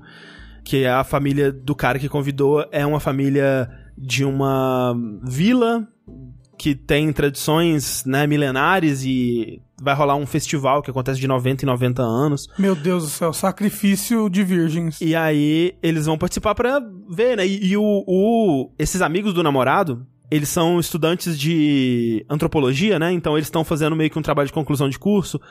que 0.65 0.83
é 0.83 0.91
a 0.91 1.05
família 1.05 1.49
do 1.49 1.73
cara 1.73 1.97
que 1.97 2.09
convidou, 2.09 2.65
é 2.73 2.85
uma 2.85 2.99
família 2.99 3.69
de 3.97 4.25
uma 4.25 4.93
vila 5.23 5.87
que 6.61 6.75
tem 6.75 7.11
tradições, 7.11 8.05
né, 8.05 8.27
milenares 8.27 9.03
e 9.03 9.59
vai 9.81 9.95
rolar 9.95 10.15
um 10.15 10.27
festival 10.27 10.83
que 10.83 10.91
acontece 10.91 11.19
de 11.19 11.27
90 11.27 11.65
em 11.65 11.65
90 11.65 12.03
anos. 12.03 12.47
Meu 12.55 12.75
Deus 12.75 13.01
do 13.01 13.09
céu, 13.09 13.33
sacrifício 13.33 14.29
de 14.29 14.43
virgens. 14.43 15.01
E 15.01 15.15
aí 15.15 15.73
eles 15.81 16.05
vão 16.05 16.19
participar 16.19 16.53
para 16.53 16.79
ver, 17.09 17.37
né? 17.37 17.47
E, 17.47 17.71
e 17.71 17.75
o, 17.75 18.03
o, 18.05 18.69
esses 18.77 19.01
amigos 19.01 19.33
do 19.33 19.41
namorado, 19.41 20.05
eles 20.29 20.49
são 20.49 20.79
estudantes 20.79 21.35
de 21.35 22.23
antropologia, 22.29 22.99
né? 22.99 23.11
Então 23.11 23.35
eles 23.35 23.47
estão 23.47 23.63
fazendo 23.63 23.95
meio 23.95 24.11
que 24.11 24.19
um 24.19 24.21
trabalho 24.21 24.45
de 24.45 24.53
conclusão 24.53 24.87
de 24.87 24.99
curso 24.99 25.41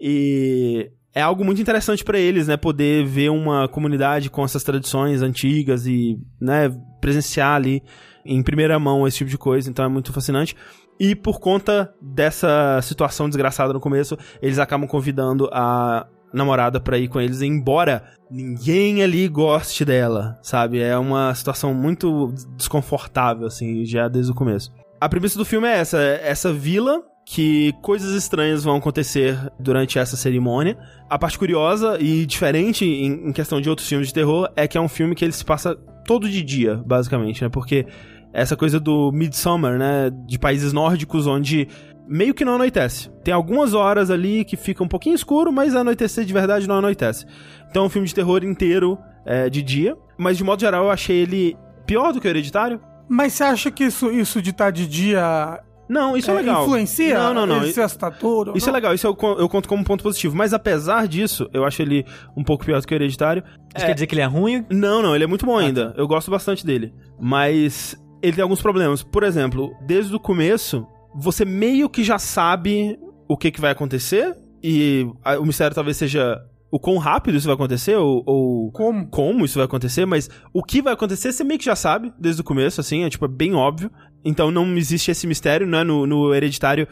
e 0.00 0.90
é 1.14 1.20
algo 1.20 1.44
muito 1.44 1.60
interessante 1.60 2.02
para 2.02 2.18
eles, 2.18 2.48
né? 2.48 2.56
Poder 2.56 3.04
ver 3.04 3.28
uma 3.28 3.68
comunidade 3.68 4.30
com 4.30 4.42
essas 4.42 4.64
tradições 4.64 5.20
antigas 5.20 5.86
e, 5.86 6.18
né, 6.40 6.74
presenciar 7.02 7.54
ali 7.54 7.82
em 8.24 8.42
primeira 8.42 8.78
mão 8.78 9.06
esse 9.06 9.18
tipo 9.18 9.30
de 9.30 9.38
coisa. 9.38 9.68
Então 9.68 9.84
é 9.84 9.88
muito 9.88 10.12
fascinante. 10.12 10.56
E 10.98 11.14
por 11.14 11.40
conta 11.40 11.92
dessa 12.00 12.80
situação 12.82 13.28
desgraçada 13.28 13.72
no 13.72 13.80
começo, 13.80 14.16
eles 14.40 14.58
acabam 14.58 14.88
convidando 14.88 15.48
a 15.52 16.06
namorada 16.32 16.80
para 16.80 16.98
ir 16.98 17.08
com 17.08 17.20
eles, 17.20 17.42
embora 17.42 18.02
ninguém 18.30 19.02
ali 19.02 19.28
goste 19.28 19.84
dela, 19.84 20.36
sabe? 20.42 20.80
É 20.80 20.98
uma 20.98 21.32
situação 21.34 21.72
muito 21.72 22.34
desconfortável, 22.56 23.46
assim, 23.46 23.84
já 23.84 24.08
desde 24.08 24.32
o 24.32 24.34
começo. 24.34 24.72
A 25.00 25.08
premissa 25.08 25.38
do 25.38 25.44
filme 25.44 25.68
é 25.68 25.78
essa: 25.78 25.98
essa 25.98 26.52
vila 26.52 27.02
que 27.26 27.72
coisas 27.80 28.14
estranhas 28.14 28.64
vão 28.64 28.76
acontecer 28.76 29.38
durante 29.58 29.98
essa 29.98 30.16
cerimônia. 30.16 30.76
A 31.08 31.18
parte 31.18 31.38
curiosa 31.38 31.98
e 32.00 32.26
diferente 32.26 32.84
em, 32.84 33.28
em, 33.28 33.32
questão 33.32 33.60
de 33.60 33.70
outros 33.70 33.88
filmes 33.88 34.08
de 34.08 34.14
terror 34.14 34.50
é 34.56 34.68
que 34.68 34.76
é 34.76 34.80
um 34.80 34.88
filme 34.88 35.14
que 35.14 35.24
ele 35.24 35.32
se 35.32 35.44
passa 35.44 35.74
todo 36.06 36.28
de 36.28 36.42
dia, 36.42 36.76
basicamente, 36.84 37.42
né? 37.42 37.48
Porque 37.48 37.86
essa 38.34 38.56
coisa 38.56 38.80
do 38.80 39.12
Midsummer, 39.12 39.78
né? 39.78 40.10
De 40.26 40.38
países 40.38 40.72
nórdicos 40.72 41.26
onde 41.26 41.68
meio 42.06 42.34
que 42.34 42.44
não 42.44 42.56
anoitece. 42.56 43.08
Tem 43.22 43.32
algumas 43.32 43.72
horas 43.72 44.10
ali 44.10 44.44
que 44.44 44.56
fica 44.56 44.82
um 44.82 44.88
pouquinho 44.88 45.14
escuro, 45.14 45.52
mas 45.52 45.74
anoitecer 45.74 46.24
de 46.24 46.32
verdade 46.32 46.68
não 46.68 46.76
anoitece. 46.76 47.24
Então 47.70 47.84
é 47.84 47.86
um 47.86 47.88
filme 47.88 48.08
de 48.08 48.14
terror 48.14 48.44
inteiro 48.44 48.98
é, 49.24 49.48
de 49.48 49.62
dia. 49.62 49.96
Mas 50.18 50.36
de 50.36 50.44
modo 50.44 50.60
geral 50.60 50.84
eu 50.84 50.90
achei 50.90 51.16
ele 51.16 51.56
pior 51.86 52.12
do 52.12 52.20
que 52.20 52.26
o 52.26 52.30
Hereditário. 52.30 52.80
Mas 53.08 53.34
você 53.34 53.44
acha 53.44 53.70
que 53.70 53.84
isso, 53.84 54.10
isso 54.10 54.42
de 54.42 54.50
estar 54.50 54.70
de 54.70 54.86
dia 54.86 55.60
não, 55.88 56.16
isso 56.16 56.30
é, 56.30 56.34
é 56.34 56.36
legal. 56.38 56.62
Influencia? 56.64 57.18
Não, 57.18 57.34
não, 57.34 57.46
não. 57.46 57.62
Ele 57.62 57.72
ser 57.72 57.82
assustador? 57.82 58.52
Isso 58.54 58.68
é 58.68 58.72
não? 58.72 58.76
é 58.76 58.80
legal, 58.80 58.94
isso 58.94 59.06
eu, 59.06 59.16
eu, 59.38 59.48
conto 59.48 59.68
como 59.68 59.84
ponto 59.84 60.02
positivo. 60.02 60.34
Mas 60.34 60.54
apesar 60.54 61.06
disso, 61.06 61.48
eu 61.52 61.64
acho 61.64 61.82
ele 61.82 62.06
um 62.36 62.42
pouco 62.42 62.64
pior 62.64 62.80
do 62.80 62.86
que 62.86 62.94
o 62.94 62.96
Hereditário. 62.96 63.42
Isso 63.74 63.84
é... 63.84 63.88
quer 63.88 63.94
dizer 63.94 64.06
que 64.06 64.14
ele 64.14 64.22
é 64.22 64.26
ruim? 64.26 64.64
Não, 64.70 65.02
não, 65.02 65.14
ele 65.14 65.24
é 65.24 65.26
muito 65.26 65.44
bom 65.44 65.58
ah, 65.58 65.60
ainda. 65.60 65.90
Tá. 65.90 65.94
Eu 66.00 66.08
gosto 66.08 66.30
bastante 66.30 66.64
dele. 66.64 66.94
Mas 67.20 67.96
ele 68.24 68.36
tem 68.36 68.42
alguns 68.42 68.62
problemas. 68.62 69.02
Por 69.02 69.22
exemplo, 69.22 69.74
desde 69.86 70.14
o 70.14 70.20
começo, 70.20 70.86
você 71.14 71.44
meio 71.44 71.90
que 71.90 72.02
já 72.02 72.18
sabe 72.18 72.98
o 73.28 73.36
que, 73.36 73.50
que 73.50 73.60
vai 73.60 73.70
acontecer. 73.70 74.34
E 74.62 75.06
a, 75.22 75.38
o 75.38 75.44
mistério 75.44 75.74
talvez 75.74 75.96
seja 75.98 76.40
o 76.70 76.80
quão 76.80 76.96
rápido 76.96 77.36
isso 77.36 77.46
vai 77.46 77.54
acontecer, 77.54 77.94
ou, 77.96 78.22
ou, 78.26 78.72
como. 78.72 79.06
como 79.08 79.44
isso 79.44 79.58
vai 79.58 79.66
acontecer, 79.66 80.06
mas 80.06 80.28
o 80.52 80.62
que 80.62 80.82
vai 80.82 80.94
acontecer 80.94 81.32
você 81.32 81.44
meio 81.44 81.58
que 81.58 81.66
já 81.66 81.76
sabe 81.76 82.12
desde 82.18 82.40
o 82.40 82.44
começo, 82.44 82.80
assim, 82.80 83.04
é 83.04 83.10
tipo, 83.10 83.26
é 83.26 83.28
bem 83.28 83.54
óbvio. 83.54 83.90
Então 84.24 84.50
não 84.50 84.76
existe 84.76 85.10
esse 85.10 85.26
mistério, 85.26 85.66
né? 85.66 85.84
No, 85.84 86.06
no 86.06 86.34
hereditário, 86.34 86.88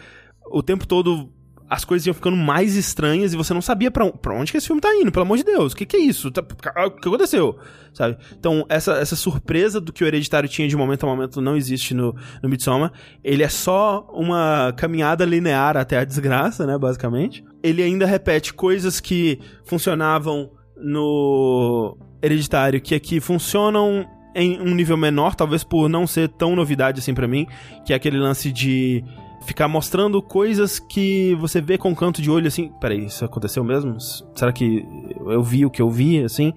o 0.52 0.62
tempo 0.62 0.86
todo 0.86 1.32
as 1.72 1.86
coisas 1.86 2.06
iam 2.06 2.12
ficando 2.12 2.36
mais 2.36 2.76
estranhas 2.76 3.32
e 3.32 3.36
você 3.36 3.54
não 3.54 3.62
sabia 3.62 3.90
pra 3.90 4.04
onde 4.34 4.52
que 4.52 4.58
esse 4.58 4.66
filme 4.66 4.78
tá 4.78 4.94
indo, 4.94 5.10
pelo 5.10 5.24
amor 5.24 5.38
de 5.38 5.42
Deus. 5.42 5.72
O 5.72 5.76
que, 5.76 5.86
que 5.86 5.96
é 5.96 6.00
isso? 6.00 6.30
Tá, 6.30 6.42
o 6.42 6.90
que 6.90 7.08
aconteceu? 7.08 7.58
Sabe? 7.94 8.18
Então, 8.38 8.66
essa, 8.68 8.92
essa 8.98 9.16
surpresa 9.16 9.80
do 9.80 9.90
que 9.90 10.04
o 10.04 10.06
Hereditário 10.06 10.50
tinha 10.50 10.68
de 10.68 10.76
momento 10.76 11.04
a 11.04 11.06
momento 11.06 11.40
não 11.40 11.56
existe 11.56 11.94
no, 11.94 12.14
no 12.42 12.48
Midsommar. 12.50 12.92
Ele 13.24 13.42
é 13.42 13.48
só 13.48 14.06
uma 14.12 14.74
caminhada 14.76 15.24
linear 15.24 15.78
até 15.78 15.96
a 15.96 16.04
desgraça, 16.04 16.66
né, 16.66 16.76
basicamente. 16.76 17.42
Ele 17.62 17.82
ainda 17.82 18.04
repete 18.04 18.52
coisas 18.52 19.00
que 19.00 19.40
funcionavam 19.64 20.50
no 20.76 21.96
Hereditário, 22.22 22.82
que 22.82 22.94
aqui 22.94 23.18
funcionam 23.18 24.06
em 24.34 24.60
um 24.60 24.74
nível 24.74 24.98
menor, 24.98 25.34
talvez 25.34 25.64
por 25.64 25.88
não 25.88 26.06
ser 26.06 26.28
tão 26.28 26.54
novidade 26.54 27.00
assim 27.00 27.14
para 27.14 27.26
mim, 27.26 27.46
que 27.86 27.94
é 27.94 27.96
aquele 27.96 28.18
lance 28.18 28.52
de 28.52 29.02
ficar 29.42 29.68
mostrando 29.68 30.20
coisas 30.22 30.78
que 30.78 31.34
você 31.36 31.60
vê 31.60 31.76
com 31.76 31.90
um 31.90 31.94
canto 31.94 32.22
de 32.22 32.30
olho 32.30 32.46
assim, 32.46 32.72
peraí, 32.80 33.06
isso 33.06 33.24
aconteceu 33.24 33.62
mesmo? 33.62 33.96
Será 34.34 34.52
que 34.52 34.86
eu 35.26 35.42
vi 35.42 35.66
o 35.66 35.70
que 35.70 35.82
eu 35.82 35.90
vi, 35.90 36.22
assim? 36.24 36.52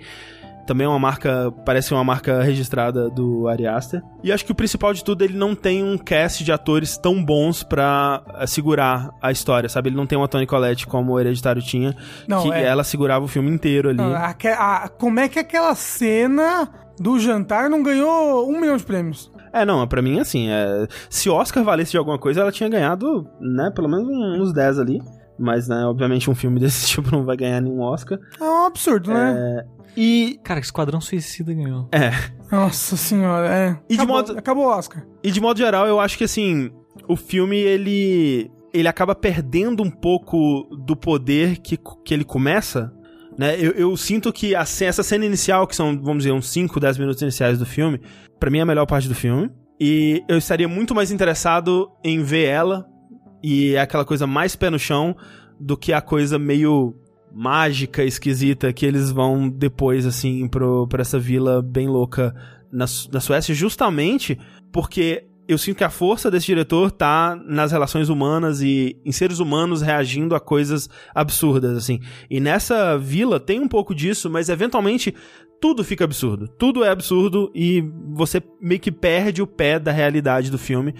Também 0.66 0.86
é 0.86 0.90
uma 0.90 0.98
marca, 0.98 1.54
parece 1.64 1.94
uma 1.94 2.04
marca 2.04 2.42
registrada 2.42 3.08
do 3.08 3.48
Ari 3.48 3.68
Aster. 3.68 4.02
E 4.24 4.32
acho 4.32 4.44
que 4.44 4.52
o 4.52 4.56
principal 4.56 4.94
de 4.94 5.04
tudo, 5.04 5.24
ele 5.24 5.38
não 5.38 5.54
tem 5.54 5.84
um 5.84 5.96
cast 5.96 6.44
de 6.44 6.52
atores 6.52 6.98
tão 6.98 7.24
bons 7.24 7.62
pra 7.62 8.24
eh, 8.40 8.48
segurar 8.48 9.12
a 9.22 9.32
história, 9.32 9.70
sabe? 9.70 9.90
Ele 9.90 9.96
não 9.96 10.08
tem 10.08 10.18
uma 10.18 10.28
Toni 10.28 10.48
Collette 10.48 10.88
como 10.88 11.14
o 11.14 11.20
Hereditário 11.20 11.62
tinha, 11.62 11.96
não, 12.28 12.42
que 12.42 12.52
é... 12.52 12.64
ela 12.64 12.84
segurava 12.84 13.24
o 13.24 13.28
filme 13.28 13.52
inteiro 13.52 13.90
ali. 13.90 13.98
Não, 14.00 14.16
a, 14.16 14.32
a, 14.32 14.90
como 14.90 15.20
é 15.20 15.30
que 15.30 15.38
aquela 15.38 15.76
cena 15.76 16.68
do 17.00 17.20
jantar 17.20 17.70
não 17.70 17.84
ganhou 17.84 18.50
um 18.50 18.60
milhão 18.60 18.78
de 18.78 18.84
prêmios? 18.84 19.32
É, 19.62 19.66
não, 19.66 19.88
pra 19.88 20.02
mim, 20.02 20.20
assim, 20.20 20.50
é... 20.50 20.88
se 21.10 21.30
Oscar 21.30 21.64
valesse 21.64 21.92
de 21.92 21.98
alguma 21.98 22.18
coisa, 22.20 22.42
ela 22.42 22.52
tinha 22.52 22.70
ganhado, 22.70 23.28
né, 23.40 23.72
pelo 23.74 23.88
menos 23.90 24.08
uns 24.40 24.54
10 24.54 24.80
ali. 24.80 25.02
Mas, 25.38 25.68
né, 25.68 25.86
obviamente 25.86 26.30
um 26.30 26.36
filme 26.36 26.60
desse 26.62 26.88
tipo 26.88 27.12
não 27.12 27.26
vai 27.26 27.36
ganhar 27.36 27.60
nenhum 27.62 27.82
Oscar. 27.82 28.18
É 28.40 28.44
um 28.44 28.66
absurdo, 28.66 29.14
né? 29.14 29.36
É... 29.72 29.76
E. 29.98 30.40
Cara, 30.44 30.60
que 30.60 30.66
Esquadrão 30.66 31.00
Suicida 31.00 31.54
ganhou. 31.54 31.88
É. 31.92 32.12
Nossa 32.52 32.98
senhora, 32.98 33.48
é. 33.48 33.78
E 33.90 33.96
acabou, 33.96 34.22
de 34.24 34.28
modo. 34.30 34.40
Acabou 34.40 34.66
o 34.66 34.70
Oscar. 34.70 35.06
E 35.24 35.32
de 35.32 35.40
modo 35.40 35.58
geral, 35.58 35.88
eu 35.88 36.00
acho 36.00 36.18
que 36.18 36.24
assim. 36.26 36.70
O 37.08 37.16
filme, 37.16 37.58
ele. 37.58 38.52
Ele 38.74 38.88
acaba 38.90 39.16
perdendo 39.16 39.82
um 39.82 39.90
pouco 39.90 40.68
do 40.86 40.98
poder 40.98 41.60
que, 41.60 41.78
que 42.04 42.14
ele 42.14 42.26
começa 42.26 42.92
Né? 43.38 43.56
Eu, 43.58 43.72
eu 43.72 43.96
sinto 43.96 44.34
que 44.34 44.54
a 44.54 44.66
ce- 44.66 44.84
essa 44.84 45.02
cena 45.02 45.26
inicial, 45.26 45.66
que 45.66 45.76
são, 45.76 45.98
vamos 46.02 46.24
dizer, 46.24 46.34
uns 46.34 46.50
5, 46.50 46.78
10 46.78 46.98
minutos 46.98 47.22
iniciais 47.22 47.58
do 47.58 47.66
filme, 47.66 48.02
pra 48.40 48.50
mim 48.50 48.60
é 48.60 48.62
a 48.62 48.66
melhor 48.66 48.86
parte 48.86 49.08
do 49.08 49.16
filme. 49.16 49.50
E 49.80 50.24
eu 50.28 50.38
estaria 50.38 50.68
muito 50.68 50.96
mais 50.96 51.12
interessado 51.12 51.92
em 52.04 52.24
ver 52.24 52.46
ela 52.46 52.86
e 53.44 53.74
é 53.76 53.82
aquela 53.82 54.06
coisa 54.06 54.26
mais 54.26 54.56
pé 54.56 54.70
no 54.70 54.80
chão 54.80 55.16
do 55.60 55.78
que 55.78 55.94
a 55.94 56.02
coisa 56.02 56.40
meio 56.40 56.96
mágica, 57.34 58.04
esquisita 58.04 58.72
que 58.72 58.86
eles 58.86 59.12
vão 59.12 59.50
depois, 59.50 60.06
assim, 60.06 60.48
pro, 60.48 60.88
pra 60.88 61.02
essa 61.02 61.20
vila 61.20 61.62
bem 61.62 61.88
louca 61.88 62.34
na, 62.72 62.86
na 63.12 63.20
Suécia, 63.20 63.54
justamente 63.54 64.40
porque 64.72 65.26
eu 65.48 65.58
sinto 65.58 65.78
que 65.78 65.84
a 65.84 65.90
força 65.90 66.32
desse 66.32 66.48
diretor 66.48 66.92
tá 66.92 67.36
nas 67.46 67.72
relações 67.72 68.10
humanas 68.10 68.62
e 68.62 69.00
em 69.06 69.12
seres 69.12 69.40
humanos 69.40 69.82
reagindo 69.82 70.34
a 70.34 70.40
coisas 70.40 70.90
absurdas, 71.14 71.78
assim. 71.78 72.00
E 72.30 72.40
nessa 72.40 72.98
vila 72.98 73.40
tem 73.40 73.60
um 73.60 73.68
pouco 73.68 73.94
disso, 73.94 74.30
mas 74.30 74.50
eventualmente 74.50 75.14
tudo 75.66 75.84
fica 75.84 76.04
absurdo. 76.04 76.48
Tudo 76.48 76.84
é 76.84 76.90
absurdo 76.90 77.52
e 77.56 77.84
você 78.14 78.40
meio 78.62 78.80
que 78.80 78.92
perde 78.92 79.42
o 79.42 79.48
pé 79.48 79.80
da 79.80 79.92
realidade 79.92 80.52
do 80.52 80.60
filme 80.60 80.94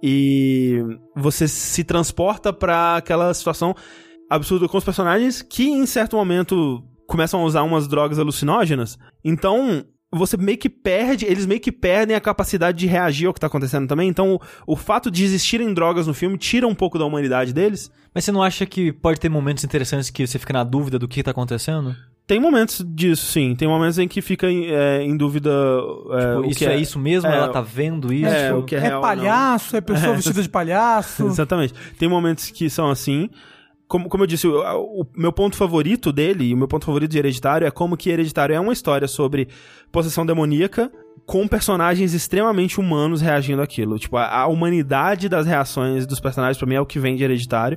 e 0.00 0.80
você 1.16 1.48
se 1.48 1.82
transporta 1.82 2.52
pra 2.52 2.98
aquela 2.98 3.34
situação 3.34 3.74
absurda 4.30 4.68
com 4.68 4.78
os 4.78 4.84
personagens 4.84 5.42
que 5.42 5.64
em 5.64 5.84
certo 5.86 6.14
momento 6.14 6.84
começam 7.04 7.40
a 7.40 7.44
usar 7.44 7.64
umas 7.64 7.88
drogas 7.88 8.20
alucinógenas. 8.20 8.96
Então, 9.24 9.84
você 10.12 10.36
meio 10.36 10.56
que 10.56 10.70
perde, 10.70 11.26
eles 11.26 11.44
meio 11.44 11.60
que 11.60 11.72
perdem 11.72 12.14
a 12.14 12.20
capacidade 12.20 12.78
de 12.78 12.86
reagir 12.86 13.26
ao 13.26 13.34
que 13.34 13.40
tá 13.40 13.48
acontecendo 13.48 13.88
também. 13.88 14.08
Então, 14.08 14.34
o, 14.34 14.74
o 14.74 14.76
fato 14.76 15.10
de 15.10 15.24
existirem 15.24 15.74
drogas 15.74 16.06
no 16.06 16.14
filme 16.14 16.38
tira 16.38 16.68
um 16.68 16.76
pouco 16.76 16.96
da 16.96 17.04
humanidade 17.04 17.52
deles. 17.52 17.90
Mas 18.14 18.22
você 18.24 18.30
não 18.30 18.40
acha 18.40 18.64
que 18.66 18.92
pode 18.92 19.18
ter 19.18 19.28
momentos 19.28 19.64
interessantes 19.64 20.10
que 20.10 20.24
você 20.24 20.38
fica 20.38 20.52
na 20.52 20.62
dúvida 20.62 20.96
do 20.96 21.08
que 21.08 21.24
tá 21.24 21.32
acontecendo? 21.32 21.96
Tem 22.26 22.38
momentos 22.40 22.84
disso, 22.88 23.26
sim. 23.26 23.54
Tem 23.54 23.66
momentos 23.68 23.98
em 23.98 24.06
que 24.08 24.22
fica 24.22 24.50
em, 24.50 24.66
é, 24.70 25.02
em 25.02 25.16
dúvida. 25.16 25.50
É, 25.50 26.28
Tipo, 26.28 26.40
o 26.40 26.44
isso 26.46 26.58
que 26.58 26.64
é, 26.66 26.76
isso 26.76 26.98
mesmo? 26.98 27.28
é, 27.28 27.36
Ela 27.36 27.48
tá 27.48 27.60
vendo 27.60 28.12
isso? 28.12 28.26
é, 28.26 28.54
o 28.54 28.62
que 28.62 28.74
é 28.74 28.78
É 28.78 28.80
real 28.82 29.00
ou 29.00 29.02
não. 29.02 29.08
palhaço, 29.16 29.76
é 29.76 29.80
pessoa 29.80 30.12
É, 30.12 30.16
vestida 30.16 30.42
de 30.42 30.48
palhaço. 30.48 31.24
Exatamente. 31.26 31.74
Tem 31.98 32.08
momentos 32.08 32.50
que 32.50 32.70
são 32.70 32.88
assim. 32.90 33.28
Como, 33.88 34.08
como 34.08 34.22
eu 34.22 34.26
disse, 34.26 34.46
o, 34.46 35.02
o 35.02 35.06
meu 35.14 35.32
ponto 35.32 35.54
favorito 35.56 36.10
dele, 36.12 36.44
e 36.44 36.54
o 36.54 36.56
meu 36.56 36.66
ponto 36.68 36.86
favorito 36.86 37.10
de 37.10 37.18
Hereditário, 37.18 37.66
é 37.66 37.70
como 37.70 37.96
que 37.96 38.08
Hereditário 38.08 38.54
é 38.54 38.60
uma 38.60 38.72
história 38.72 39.06
sobre 39.06 39.48
possessão 39.90 40.24
demoníaca 40.24 40.90
com 41.26 41.46
personagens 41.46 42.14
extremamente 42.14 42.80
humanos 42.80 43.20
reagindo 43.20 43.60
àquilo. 43.60 43.98
Tipo, 43.98 44.16
a, 44.16 44.28
a 44.42 44.46
humanidade 44.46 45.28
das 45.28 45.44
reações 45.46 46.06
dos 46.06 46.20
personagens, 46.20 46.56
pra 46.56 46.66
mim, 46.66 46.76
é 46.76 46.80
o 46.80 46.86
que 46.86 46.98
vem 46.98 47.16
de 47.16 47.24
Hereditário. 47.24 47.76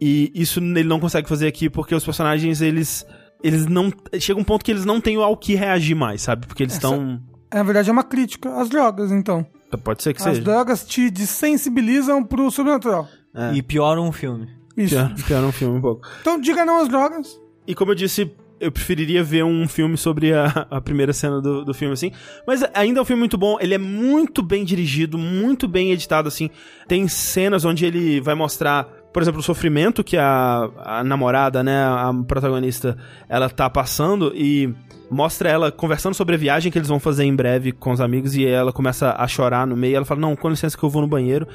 E 0.00 0.32
isso 0.34 0.58
ele 0.58 0.82
não 0.82 0.98
consegue 0.98 1.28
fazer 1.28 1.46
aqui 1.46 1.70
porque 1.70 1.94
os 1.94 2.04
personagens, 2.04 2.60
eles. 2.60 3.06
Eles 3.42 3.66
não. 3.66 3.92
Chega 4.18 4.40
um 4.40 4.44
ponto 4.44 4.64
que 4.64 4.70
eles 4.70 4.84
não 4.84 5.00
têm 5.00 5.16
ao 5.16 5.36
que 5.36 5.54
reagir 5.54 5.94
mais, 5.96 6.22
sabe? 6.22 6.46
Porque 6.46 6.62
eles 6.62 6.74
estão. 6.74 7.20
Na 7.52 7.62
verdade, 7.62 7.90
é 7.90 7.92
uma 7.92 8.04
crítica 8.04 8.60
às 8.60 8.68
drogas, 8.68 9.10
então. 9.12 9.46
Pode 9.82 10.02
ser 10.02 10.12
que 10.12 10.20
As 10.20 10.28
seja. 10.28 10.40
drogas 10.42 10.84
te 10.84 11.10
desensibilizam 11.10 12.22
pro 12.22 12.50
sobrenatural. 12.50 13.08
É. 13.34 13.54
E 13.54 13.62
pioram 13.62 14.08
o 14.08 14.12
filme. 14.12 14.48
Isso. 14.76 14.94
Pior, 14.94 15.14
pior 15.26 15.44
um 15.44 15.52
filme 15.52 15.78
um 15.78 15.80
pouco. 15.80 16.06
Então, 16.20 16.38
diga 16.40 16.64
não 16.64 16.80
às 16.80 16.88
drogas. 16.88 17.40
E 17.66 17.74
como 17.74 17.90
eu 17.92 17.94
disse, 17.94 18.30
eu 18.60 18.70
preferiria 18.70 19.22
ver 19.24 19.44
um 19.44 19.66
filme 19.66 19.96
sobre 19.96 20.32
a, 20.32 20.66
a 20.70 20.80
primeira 20.80 21.12
cena 21.12 21.40
do, 21.40 21.64
do 21.64 21.74
filme, 21.74 21.94
assim. 21.94 22.12
Mas 22.46 22.62
ainda 22.74 23.00
é 23.00 23.02
um 23.02 23.04
filme 23.04 23.20
muito 23.20 23.38
bom. 23.38 23.56
Ele 23.60 23.74
é 23.74 23.78
muito 23.78 24.42
bem 24.42 24.64
dirigido, 24.64 25.16
muito 25.18 25.66
bem 25.66 25.90
editado, 25.90 26.28
assim. 26.28 26.48
Tem 26.86 27.08
cenas 27.08 27.64
onde 27.64 27.84
ele 27.84 28.20
vai 28.20 28.34
mostrar, 28.34 28.86
por 29.12 29.22
exemplo, 29.22 29.40
o 29.40 29.42
sofrimento 29.42 30.02
que 30.02 30.16
a, 30.16 30.68
a 30.78 31.04
namorada, 31.04 31.62
né, 31.62 31.84
a 31.84 32.12
protagonista, 32.26 32.96
ela 33.28 33.50
tá 33.50 33.68
passando 33.68 34.32
e 34.34 34.72
mostra 35.10 35.50
ela 35.50 35.70
conversando 35.70 36.14
sobre 36.14 36.34
a 36.34 36.38
viagem 36.38 36.72
que 36.72 36.78
eles 36.78 36.88
vão 36.88 36.98
fazer 36.98 37.24
em 37.24 37.36
breve 37.36 37.72
com 37.72 37.92
os 37.92 38.00
amigos 38.00 38.34
e 38.34 38.46
ela 38.46 38.72
começa 38.72 39.14
a 39.16 39.28
chorar 39.28 39.66
no 39.66 39.76
meio. 39.76 39.96
Ela 39.96 40.04
fala: 40.06 40.20
Não, 40.20 40.34
com 40.34 40.48
licença 40.48 40.76
que 40.76 40.82
eu 40.82 40.88
vou 40.88 41.02
no 41.02 41.08
banheiro. 41.08 41.46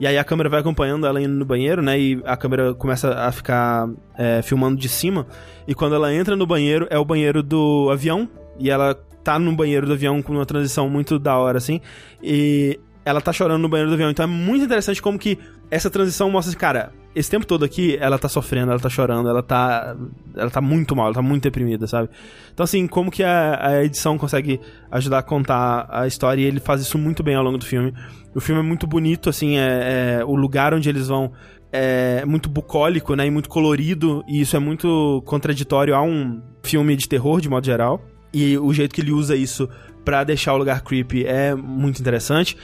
E 0.00 0.08
aí 0.08 0.18
a 0.18 0.24
câmera 0.24 0.48
vai 0.48 0.58
acompanhando 0.58 1.06
ela 1.06 1.22
indo 1.22 1.34
no 1.34 1.44
banheiro, 1.44 1.80
né? 1.80 1.96
E 1.96 2.20
a 2.24 2.36
câmera 2.36 2.74
começa 2.74 3.14
a 3.14 3.30
ficar 3.30 3.88
é, 4.18 4.42
filmando 4.42 4.76
de 4.76 4.88
cima. 4.88 5.24
E 5.68 5.74
quando 5.74 5.94
ela 5.94 6.12
entra 6.12 6.34
no 6.34 6.44
banheiro, 6.44 6.88
é 6.90 6.98
o 6.98 7.04
banheiro 7.04 7.44
do 7.44 7.88
avião. 7.92 8.28
E 8.58 8.70
ela 8.70 8.94
tá 9.22 9.38
no 9.38 9.54
banheiro 9.54 9.86
do 9.86 9.92
avião 9.92 10.20
com 10.20 10.32
uma 10.32 10.44
transição 10.44 10.90
muito 10.90 11.16
da 11.16 11.38
hora, 11.38 11.58
assim. 11.58 11.80
E 12.20 12.80
ela 13.04 13.20
tá 13.20 13.32
chorando 13.32 13.62
no 13.62 13.68
banheiro 13.68 13.88
do 13.88 13.94
avião. 13.94 14.10
Então 14.10 14.24
é 14.24 14.26
muito 14.26 14.64
interessante 14.64 15.00
como 15.00 15.16
que 15.16 15.38
essa 15.70 15.88
transição 15.88 16.28
mostra 16.28 16.50
assim, 16.50 16.58
cara, 16.58 16.92
esse 17.14 17.30
tempo 17.30 17.46
todo 17.46 17.64
aqui, 17.64 17.96
ela 18.00 18.18
tá 18.18 18.28
sofrendo, 18.28 18.70
ela 18.70 18.80
tá 18.80 18.88
chorando, 18.88 19.28
ela 19.28 19.42
tá. 19.42 19.96
Ela 20.36 20.50
tá 20.50 20.60
muito 20.60 20.96
mal, 20.96 21.06
ela 21.06 21.14
tá 21.14 21.22
muito 21.22 21.44
deprimida, 21.44 21.86
sabe? 21.86 22.08
Então, 22.52 22.64
assim, 22.64 22.86
como 22.86 23.10
que 23.10 23.22
a, 23.22 23.68
a 23.68 23.84
edição 23.84 24.18
consegue 24.18 24.60
ajudar 24.90 25.18
a 25.18 25.22
contar 25.22 25.86
a 25.90 26.06
história 26.06 26.42
e 26.42 26.44
ele 26.44 26.60
faz 26.60 26.80
isso 26.80 26.98
muito 26.98 27.22
bem 27.22 27.34
ao 27.34 27.44
longo 27.44 27.58
do 27.58 27.64
filme. 27.64 27.92
O 28.34 28.40
filme 28.40 28.60
é 28.60 28.64
muito 28.64 28.86
bonito, 28.86 29.30
assim, 29.30 29.56
é, 29.56 30.18
é- 30.20 30.24
o 30.24 30.34
lugar 30.34 30.74
onde 30.74 30.88
eles 30.88 31.08
vão 31.08 31.32
é 31.72 32.24
muito 32.24 32.48
bucólico, 32.48 33.14
né? 33.16 33.26
E 33.26 33.30
muito 33.30 33.48
colorido, 33.48 34.24
e 34.28 34.40
isso 34.40 34.56
é 34.56 34.60
muito 34.60 35.22
contraditório 35.26 35.94
a 35.94 36.02
um 36.02 36.40
filme 36.62 36.96
de 36.96 37.08
terror, 37.08 37.40
de 37.40 37.48
modo 37.48 37.64
geral. 37.66 38.00
E 38.32 38.56
o 38.58 38.72
jeito 38.72 38.94
que 38.94 39.00
ele 39.00 39.12
usa 39.12 39.36
isso 39.36 39.68
pra 40.04 40.22
deixar 40.24 40.54
o 40.54 40.56
lugar 40.56 40.82
creepy 40.82 41.24
é 41.24 41.54
muito 41.54 42.00
interessante. 42.00 42.56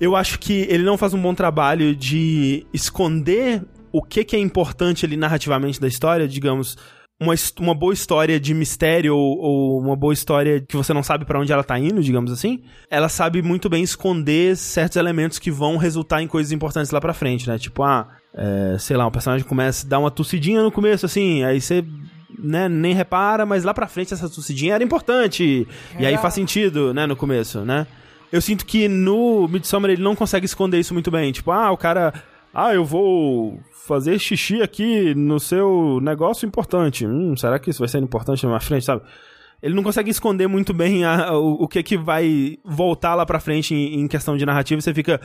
Eu 0.00 0.14
acho 0.14 0.38
que 0.38 0.66
ele 0.68 0.84
não 0.84 0.96
faz 0.96 1.12
um 1.14 1.20
bom 1.20 1.34
trabalho 1.34 1.94
de 1.94 2.66
esconder 2.72 3.62
o 3.98 4.02
que, 4.02 4.24
que 4.24 4.36
é 4.36 4.38
importante 4.38 5.04
ali 5.04 5.16
narrativamente 5.16 5.80
da 5.80 5.88
história, 5.88 6.28
digamos, 6.28 6.76
uma, 7.20 7.34
uma 7.58 7.74
boa 7.74 7.92
história 7.92 8.38
de 8.38 8.54
mistério 8.54 9.16
ou, 9.16 9.38
ou 9.38 9.80
uma 9.80 9.96
boa 9.96 10.12
história 10.12 10.60
que 10.60 10.76
você 10.76 10.94
não 10.94 11.02
sabe 11.02 11.24
pra 11.24 11.40
onde 11.40 11.52
ela 11.52 11.64
tá 11.64 11.78
indo, 11.78 12.00
digamos 12.02 12.30
assim. 12.30 12.62
Ela 12.88 13.08
sabe 13.08 13.42
muito 13.42 13.68
bem 13.68 13.82
esconder 13.82 14.56
certos 14.56 14.96
elementos 14.96 15.38
que 15.38 15.50
vão 15.50 15.76
resultar 15.76 16.22
em 16.22 16.28
coisas 16.28 16.52
importantes 16.52 16.92
lá 16.92 17.00
pra 17.00 17.12
frente, 17.12 17.48
né? 17.48 17.58
Tipo, 17.58 17.82
ah, 17.82 18.08
é, 18.32 18.76
sei 18.78 18.96
lá, 18.96 19.06
um 19.06 19.10
personagem 19.10 19.46
começa 19.46 19.84
a 19.84 19.88
dar 19.88 19.98
uma 19.98 20.10
tossidinha 20.10 20.62
no 20.62 20.70
começo, 20.70 21.04
assim, 21.04 21.42
aí 21.42 21.60
você 21.60 21.84
né, 22.38 22.68
nem 22.68 22.94
repara, 22.94 23.44
mas 23.44 23.64
lá 23.64 23.74
pra 23.74 23.88
frente 23.88 24.14
essa 24.14 24.28
tossidinha 24.28 24.74
era 24.74 24.84
importante. 24.84 25.66
E 25.98 26.06
aí 26.06 26.16
faz 26.18 26.34
sentido, 26.34 26.94
né, 26.94 27.04
no 27.04 27.16
começo, 27.16 27.62
né? 27.62 27.86
Eu 28.30 28.40
sinto 28.40 28.64
que 28.64 28.86
no 28.88 29.48
Midsommar 29.48 29.90
ele 29.90 30.02
não 30.02 30.14
consegue 30.14 30.46
esconder 30.46 30.78
isso 30.78 30.92
muito 30.94 31.10
bem. 31.10 31.32
Tipo, 31.32 31.50
ah, 31.50 31.72
o 31.72 31.76
cara. 31.76 32.12
Ah, 32.52 32.74
eu 32.74 32.84
vou 32.84 33.58
fazer 33.86 34.18
xixi 34.18 34.60
aqui 34.62 35.14
no 35.14 35.38
seu 35.40 35.98
negócio 36.02 36.46
importante. 36.46 37.06
Hum, 37.06 37.36
será 37.36 37.58
que 37.58 37.70
isso 37.70 37.78
vai 37.80 37.88
ser 37.88 37.98
importante 37.98 38.46
na 38.46 38.60
frente, 38.60 38.84
sabe? 38.84 39.02
Ele 39.62 39.74
não 39.74 39.82
consegue 39.82 40.10
esconder 40.10 40.46
muito 40.46 40.72
bem 40.72 41.04
a- 41.04 41.32
o, 41.36 41.64
o 41.64 41.68
que 41.68 41.78
é 41.78 41.82
que 41.82 41.96
vai 41.96 42.58
voltar 42.64 43.14
lá 43.14 43.26
pra 43.26 43.40
frente 43.40 43.74
em, 43.74 44.00
em 44.00 44.06
questão 44.08 44.36
de 44.36 44.46
narrativa. 44.46 44.80
Você 44.80 44.94
fica, 44.94 45.20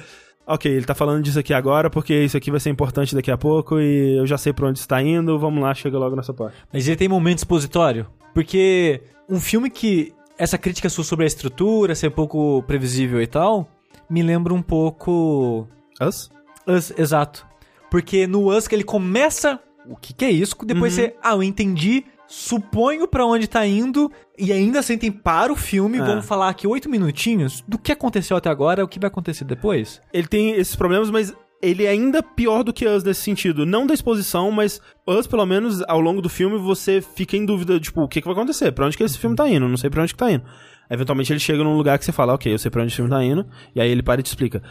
ok, 0.48 0.72
ele 0.72 0.86
tá 0.86 0.96
falando 0.96 1.22
disso 1.24 1.38
aqui 1.38 1.54
agora 1.54 1.90
porque 1.90 2.16
isso 2.24 2.36
aqui 2.36 2.50
vai 2.50 2.60
ser 2.60 2.70
importante 2.72 3.14
daqui 3.14 3.30
a 3.30 3.38
pouco 3.38 3.80
e 3.80 4.18
eu 4.18 4.26
já 4.26 4.38
sei 4.38 4.52
pra 4.52 4.68
onde 4.68 4.80
está 4.80 5.02
indo. 5.04 5.38
Vamos 5.38 5.62
lá, 5.62 5.74
chega 5.76 5.98
logo 6.00 6.16
nessa 6.16 6.34
parte. 6.34 6.58
Mas 6.74 6.88
ele 6.88 6.98
tem 6.98 7.08
momento 7.08 7.38
expositório. 7.40 8.08
Porque 8.34 9.02
um 9.30 9.40
filme 9.40 9.70
que 9.70 10.12
essa 10.36 10.58
crítica 10.58 10.90
sua 10.90 11.04
sobre 11.04 11.26
a 11.26 11.28
estrutura, 11.28 11.94
ser 11.94 12.10
pouco 12.10 12.64
previsível 12.64 13.22
e 13.22 13.28
tal, 13.28 13.70
me 14.10 14.24
lembra 14.24 14.52
um 14.52 14.64
pouco. 14.64 15.68
Us? 16.02 16.32
Us, 16.68 16.92
exato. 16.98 17.46
Porque 17.94 18.26
no 18.26 18.50
que 18.68 18.74
ele 18.74 18.84
começa. 18.84 19.60
O 19.88 19.96
que, 19.96 20.14
que 20.16 20.26
é 20.26 20.32
isso? 20.32 20.56
Depois 20.66 20.98
Uhum. 20.98 21.04
você. 21.04 21.16
Ah, 21.22 21.34
eu 21.34 21.44
entendi. 21.44 22.04
Suponho 22.28 23.08
pra 23.08 23.24
onde 23.24 23.48
tá 23.48 23.68
indo. 23.68 24.12
E 24.36 24.52
ainda 24.52 24.80
assim 24.80 24.98
tem 24.98 25.12
para 25.12 25.54
o 25.54 25.56
filme. 25.56 26.00
É. 26.00 26.02
Vamos 26.02 26.26
falar 26.26 26.50
aqui 26.50 26.66
oito 26.66 26.90
minutinhos 26.90 27.64
do 27.68 27.78
que 27.78 27.92
aconteceu 27.92 28.36
até 28.36 28.50
agora, 28.50 28.84
o 28.84 28.88
que 28.88 28.98
vai 29.00 29.10
acontecer 29.10 29.46
depois. 29.46 30.02
ele 30.12 30.26
tem 30.26 30.54
esses 30.54 30.76
problemas, 30.76 31.12
mas 31.12 31.36
ele 31.62 31.86
é 31.86 31.90
ainda 31.90 32.24
pior 32.24 32.64
do 32.64 32.74
que 32.74 32.88
Us 32.88 33.04
nesse 33.04 33.22
sentido. 33.22 33.64
Não 33.64 33.86
da 33.86 33.94
exposição, 33.94 34.50
mas 34.50 34.82
Us, 35.06 35.28
pelo 35.28 35.46
menos, 35.46 35.84
ao 35.88 36.02
longo 36.02 36.20
do 36.20 36.30
filme, 36.30 36.58
você 36.58 37.00
fica 37.00 37.38
em 37.38 37.46
dúvida, 37.46 37.80
tipo, 37.80 38.02
o 38.02 38.08
que, 38.08 38.22
que 38.22 38.28
vai 38.28 38.34
acontecer? 38.36 38.72
Pra 38.72 38.88
onde 38.88 38.98
que 38.98 39.04
esse 39.04 39.20
filme 39.20 39.36
tá 39.36 39.48
indo? 39.48 39.68
Não 39.68 39.78
sei 39.78 39.92
pra 39.92 40.02
onde 40.02 40.14
que 40.14 40.18
tá 40.20 40.32
indo. 40.32 40.44
Eventualmente 40.90 41.32
ele 41.32 41.40
chega 41.40 41.64
num 41.64 41.78
lugar 41.78 42.00
que 42.00 42.06
você 42.06 42.12
fala, 42.12 42.34
ok, 42.34 42.52
eu 42.52 42.58
sei 42.58 42.72
pra 42.72 42.82
onde 42.82 42.88
esse 42.90 42.96
filme 42.96 43.12
tá 43.12 43.24
indo, 43.24 43.46
e 43.76 43.80
aí 43.80 43.90
ele 43.90 44.02
para 44.02 44.20
e 44.20 44.24
te 44.24 44.28
explica. 44.28 44.62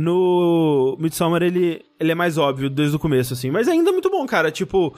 No 0.00 0.96
Midsommar, 1.00 1.42
ele, 1.42 1.82
ele 1.98 2.12
é 2.12 2.14
mais 2.14 2.38
óbvio 2.38 2.70
desde 2.70 2.94
o 2.94 3.00
começo, 3.00 3.34
assim, 3.34 3.50
mas 3.50 3.66
ainda 3.66 3.90
é 3.90 3.92
muito 3.92 4.08
bom, 4.08 4.24
cara, 4.26 4.48
tipo... 4.48 4.94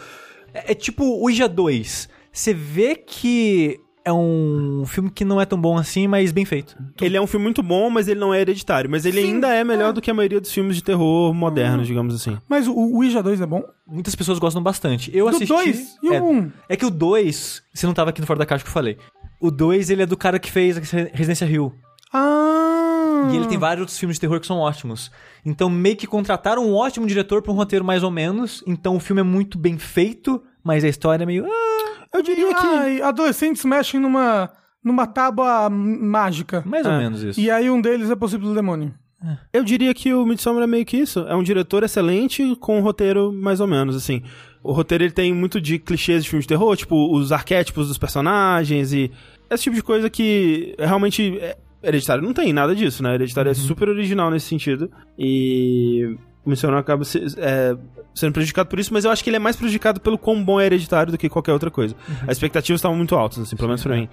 É, 0.52 0.72
é 0.72 0.74
tipo 0.74 1.02
o 1.02 1.22
Ouija 1.22 1.48
2. 1.48 2.06
Você 2.30 2.52
vê 2.52 2.94
que 2.94 3.80
é 4.04 4.12
um 4.12 4.84
filme 4.86 5.10
que 5.10 5.24
não 5.24 5.40
é 5.40 5.46
tão 5.46 5.58
bom 5.58 5.78
assim, 5.78 6.06
mas 6.06 6.32
bem 6.32 6.44
feito. 6.44 6.76
Ele 7.00 7.16
é 7.16 7.20
um 7.20 7.26
filme 7.26 7.44
muito 7.44 7.62
bom, 7.62 7.88
mas 7.88 8.08
ele 8.08 8.20
não 8.20 8.34
é 8.34 8.42
hereditário. 8.42 8.90
Mas 8.90 9.06
ele 9.06 9.22
Sim, 9.22 9.34
ainda 9.34 9.54
é 9.54 9.64
melhor 9.64 9.88
é. 9.88 9.92
do 9.94 10.02
que 10.02 10.10
a 10.10 10.14
maioria 10.14 10.38
dos 10.38 10.52
filmes 10.52 10.76
de 10.76 10.84
terror 10.84 11.32
modernos, 11.32 11.86
digamos 11.86 12.14
assim. 12.14 12.36
Mas 12.46 12.68
o 12.68 12.72
o 12.72 12.96
Ouija 12.98 13.22
2 13.22 13.40
é 13.40 13.46
bom? 13.46 13.64
Muitas 13.86 14.14
pessoas 14.14 14.38
gostam 14.38 14.62
bastante. 14.62 15.10
Eu 15.16 15.30
Do 15.30 15.36
assisti. 15.36 15.48
2 15.48 15.96
e 16.02 16.14
é, 16.14 16.20
o 16.20 16.30
1? 16.30 16.52
é 16.68 16.76
que 16.76 16.84
o 16.84 16.90
2, 16.90 17.62
você 17.72 17.86
não 17.86 17.94
tava 17.94 18.10
aqui 18.10 18.20
no 18.20 18.26
Fora 18.26 18.38
da 18.38 18.44
Caixa 18.44 18.64
que 18.64 18.68
eu 18.68 18.74
falei. 18.74 18.98
O 19.40 19.50
2, 19.50 19.88
ele 19.88 20.02
é 20.02 20.06
do 20.06 20.16
cara 20.16 20.38
que 20.38 20.50
fez 20.50 20.76
Residência 21.12 21.46
Hill. 21.46 21.72
Ah! 22.12 22.99
E 23.32 23.36
ele 23.36 23.46
tem 23.46 23.58
vários 23.58 23.80
outros 23.82 23.98
filmes 23.98 24.16
de 24.16 24.20
terror 24.20 24.40
que 24.40 24.46
são 24.46 24.58
ótimos. 24.58 25.10
Então, 25.44 25.68
meio 25.70 25.96
que 25.96 26.06
contrataram 26.06 26.64
um 26.64 26.74
ótimo 26.74 27.06
diretor 27.06 27.42
pra 27.42 27.52
um 27.52 27.54
roteiro 27.56 27.84
mais 27.84 28.02
ou 28.02 28.10
menos. 28.10 28.62
Então, 28.66 28.96
o 28.96 29.00
filme 29.00 29.20
é 29.20 29.24
muito 29.24 29.58
bem 29.58 29.78
feito, 29.78 30.42
mas 30.64 30.84
a 30.84 30.88
história 30.88 31.22
é 31.22 31.26
meio. 31.26 31.44
ah, 31.46 32.06
Eu 32.12 32.22
diria 32.22 32.54
que. 32.54 33.02
Adolescentes 33.02 33.64
mexem 33.64 34.00
numa, 34.00 34.50
numa 34.82 35.06
tábua 35.06 35.68
mágica. 35.70 36.62
Mais 36.66 36.84
ou 36.86 36.92
É. 36.92 36.98
menos 36.98 37.22
isso. 37.22 37.40
E 37.40 37.50
aí 37.50 37.70
um 37.70 37.80
deles 37.80 38.10
é 38.10 38.16
possível 38.16 38.48
do 38.48 38.54
demônio. 38.54 38.94
Eu 39.52 39.62
diria 39.62 39.92
que 39.92 40.14
o 40.14 40.24
Midsommar 40.24 40.62
é 40.62 40.66
meio 40.66 40.84
que 40.86 40.96
isso. 40.96 41.20
É 41.28 41.34
um 41.36 41.42
diretor 41.42 41.82
excelente 41.82 42.56
com 42.56 42.78
um 42.78 42.82
roteiro 42.82 43.30
mais 43.30 43.60
ou 43.60 43.66
menos, 43.66 43.94
assim. 43.94 44.22
O 44.62 44.72
roteiro 44.72 45.04
ele 45.04 45.12
tem 45.12 45.32
muito 45.34 45.60
de 45.60 45.78
clichês 45.78 46.24
de 46.24 46.30
filmes 46.30 46.44
de 46.44 46.48
terror, 46.48 46.74
tipo 46.74 47.14
os 47.14 47.30
arquétipos 47.30 47.88
dos 47.88 47.98
personagens 47.98 48.92
e 48.94 49.10
esse 49.50 49.64
tipo 49.64 49.76
de 49.76 49.82
coisa 49.82 50.08
que 50.08 50.74
realmente 50.78 51.36
é, 51.38 51.56
Hereditário 51.82 52.22
não 52.22 52.32
tem 52.32 52.52
nada 52.52 52.74
disso, 52.74 53.02
né? 53.02 53.14
Hereditário 53.14 53.50
é 53.50 53.54
super 53.54 53.88
original 53.88 54.30
nesse 54.30 54.46
sentido 54.46 54.90
e 55.18 56.16
o 56.44 56.48
Midsommar 56.50 56.78
acaba 56.78 57.04
se- 57.04 57.24
é, 57.38 57.76
sendo 58.14 58.32
prejudicado 58.32 58.68
por 58.68 58.78
isso, 58.78 58.92
mas 58.92 59.04
eu 59.04 59.10
acho 59.10 59.22
que 59.24 59.30
ele 59.30 59.36
é 59.36 59.40
mais 59.40 59.56
prejudicado 59.56 60.00
pelo 60.00 60.18
quão 60.18 60.42
bom 60.44 60.60
é 60.60 60.66
Hereditário 60.66 61.10
do 61.12 61.18
que 61.18 61.28
qualquer 61.28 61.52
outra 61.52 61.70
coisa. 61.70 61.94
As 62.22 62.36
expectativas 62.36 62.78
estavam 62.80 62.96
muito 62.96 63.14
altas, 63.14 63.38
assim, 63.40 63.56
pelo 63.56 63.68
menos 63.68 63.82
pra 63.82 63.94
mim. 63.96 64.08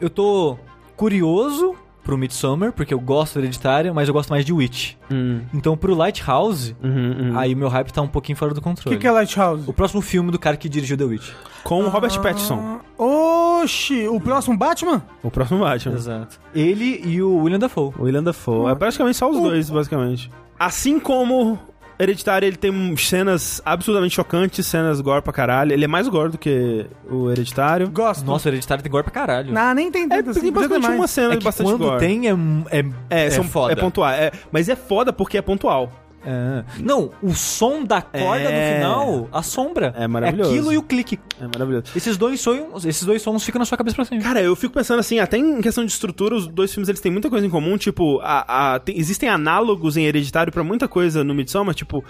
Eu 0.00 0.08
tô 0.10 0.56
curioso 0.96 1.74
pro 2.08 2.16
Midsommar, 2.16 2.72
porque 2.72 2.94
eu 2.94 2.98
gosto 2.98 3.34
do 3.34 3.40
Hereditário, 3.40 3.94
mas 3.94 4.08
eu 4.08 4.14
gosto 4.14 4.30
mais 4.30 4.42
de 4.42 4.50
Witch. 4.50 4.94
Hum, 5.10 5.42
Então, 5.52 5.76
pro 5.76 5.94
Lighthouse, 5.94 6.74
uhum, 6.82 7.16
uhum. 7.32 7.38
aí 7.38 7.54
meu 7.54 7.68
hype 7.68 7.92
tá 7.92 8.00
um 8.00 8.08
pouquinho 8.08 8.34
fora 8.34 8.54
do 8.54 8.58
O 8.58 8.62
controle. 8.62 8.96
que, 8.96 9.02
que 9.02 9.06
é 9.06 9.10
Lighthouse? 9.10 9.64
O 9.68 9.74
próximo 9.74 10.00
filme 10.00 10.30
do 10.30 10.38
cara 10.38 10.56
que 10.56 10.70
dirigiu 10.70 10.96
The 10.96 11.04
Witch. 11.04 11.28
Com 11.62 11.84
o 11.84 11.88
Robert 11.90 12.18
Pattinson, 12.22 12.80
Oxi, 12.96 14.08
o 14.08 14.18
próximo 14.18 14.56
Batman? 14.56 15.02
o 15.22 15.30
próximo 15.30 15.60
Batman. 15.60 15.96
Exato. 15.96 16.40
Ele 16.54 17.02
e 17.04 17.20
o 17.20 17.36
William 17.42 17.58
Dafoe. 17.58 17.92
O 17.98 18.04
William 18.04 18.22
Dafoe. 18.22 18.70
É 18.72 18.74
praticamente 18.74 19.18
só 19.18 19.28
os 19.30 19.38
dois, 19.38 19.68
basicamente. 19.68 20.30
Assim 20.58 20.98
como 20.98 21.58
Hereditário, 21.98 22.46
ele 22.46 22.56
tem 22.56 22.96
cenas 22.96 23.60
absolutamente 23.64 24.14
chocantes, 24.14 24.66
cenas 24.66 25.00
gore 25.00 25.20
pra 25.22 25.32
caralho. 25.32 25.72
Ele 25.72 25.84
é 25.84 25.88
mais 25.88 26.06
gore 26.08 26.30
do 26.32 26.38
que 26.38 26.86
o 27.10 27.30
Hereditário. 27.30 27.90
Gosto. 27.90 28.24
Nossa, 28.24 28.48
o 28.48 28.52
Hereditário 28.52 28.82
tem 28.82 28.90
gore 28.92 29.02
pra 29.04 29.12
caralho. 29.12 29.52
Não, 29.52 29.74
nem 29.74 29.90
tem 29.90 30.04
É, 30.04 30.08
tanto 30.08 30.30
assim. 30.30 30.40
tem 30.42 30.52
basicamente 30.52 30.82
mais. 30.86 30.94
uma 31.00 31.06
cena 31.08 31.28
é 31.28 31.30
de 31.32 31.38
que 31.38 31.44
bastante 31.44 31.66
quando 31.70 31.78
gore. 31.84 31.98
tem 31.98 32.28
é, 32.28 32.32
é, 32.70 32.84
É, 33.10 33.26
é 33.26 33.30
são, 33.30 33.44
foda. 33.44 33.72
é 33.72 33.76
pontual. 33.76 34.10
É, 34.10 34.30
mas 34.52 34.68
é 34.68 34.76
foda 34.76 35.12
porque 35.12 35.36
é 35.38 35.42
pontual. 35.42 35.92
É. 36.24 36.64
Não, 36.80 37.10
o 37.22 37.32
som 37.32 37.84
da 37.84 38.02
corda 38.02 38.44
É. 38.50 38.70
no 38.72 38.76
final 38.76 39.28
assombra. 39.32 39.94
É 39.96 40.06
maravilhoso. 40.06 40.50
aquilo 40.50 40.72
e 40.72 40.76
o 40.78 40.82
clique. 40.82 41.18
É 41.40 41.44
maravilhoso. 41.46 41.86
Esses 41.94 42.16
dois 42.16 42.40
sons, 42.40 42.84
esses 42.84 43.04
dois 43.04 43.22
sons 43.22 43.44
ficam 43.44 43.58
na 43.58 43.64
sua 43.64 43.78
cabeça 43.78 43.96
pra 43.96 44.04
sempre. 44.04 44.24
Cara, 44.24 44.42
eu 44.42 44.54
fico 44.56 44.74
pensando 44.74 44.98
assim, 45.00 45.20
até 45.20 45.38
em 45.38 45.60
questão 45.60 45.84
de 45.84 45.92
estrutura, 45.92 46.34
os 46.34 46.46
dois 46.46 46.72
filmes 46.72 46.88
eles 46.88 47.00
têm 47.00 47.12
muita 47.12 47.30
coisa 47.30 47.46
em 47.46 47.50
comum, 47.50 47.76
tipo, 47.78 48.18
a, 48.20 48.74
a- 48.74 48.78
tem- 48.80 48.98
existem 48.98 49.28
análogos 49.28 49.96
em 49.96 50.04
Hereditário 50.06 50.52
pra 50.52 50.64
muita 50.64 50.88
coisa 50.88 51.22
no 51.24 51.34
Midsommar, 51.34 51.74
tipo, 51.74 52.04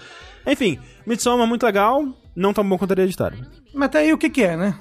enfim, 0.46 0.78
Midsommar 1.06 1.46
muito 1.46 1.64
legal, 1.66 2.04
não 2.34 2.52
tão 2.54 2.66
bom 2.68 2.78
quanto 2.78 2.92
Hereditário. 2.92 3.38
Mas 3.74 3.90
tá 3.90 3.98
aí 3.98 4.12
o 4.12 4.18
que 4.18 4.30
que 4.30 4.42
é, 4.42 4.56
né? 4.56 4.74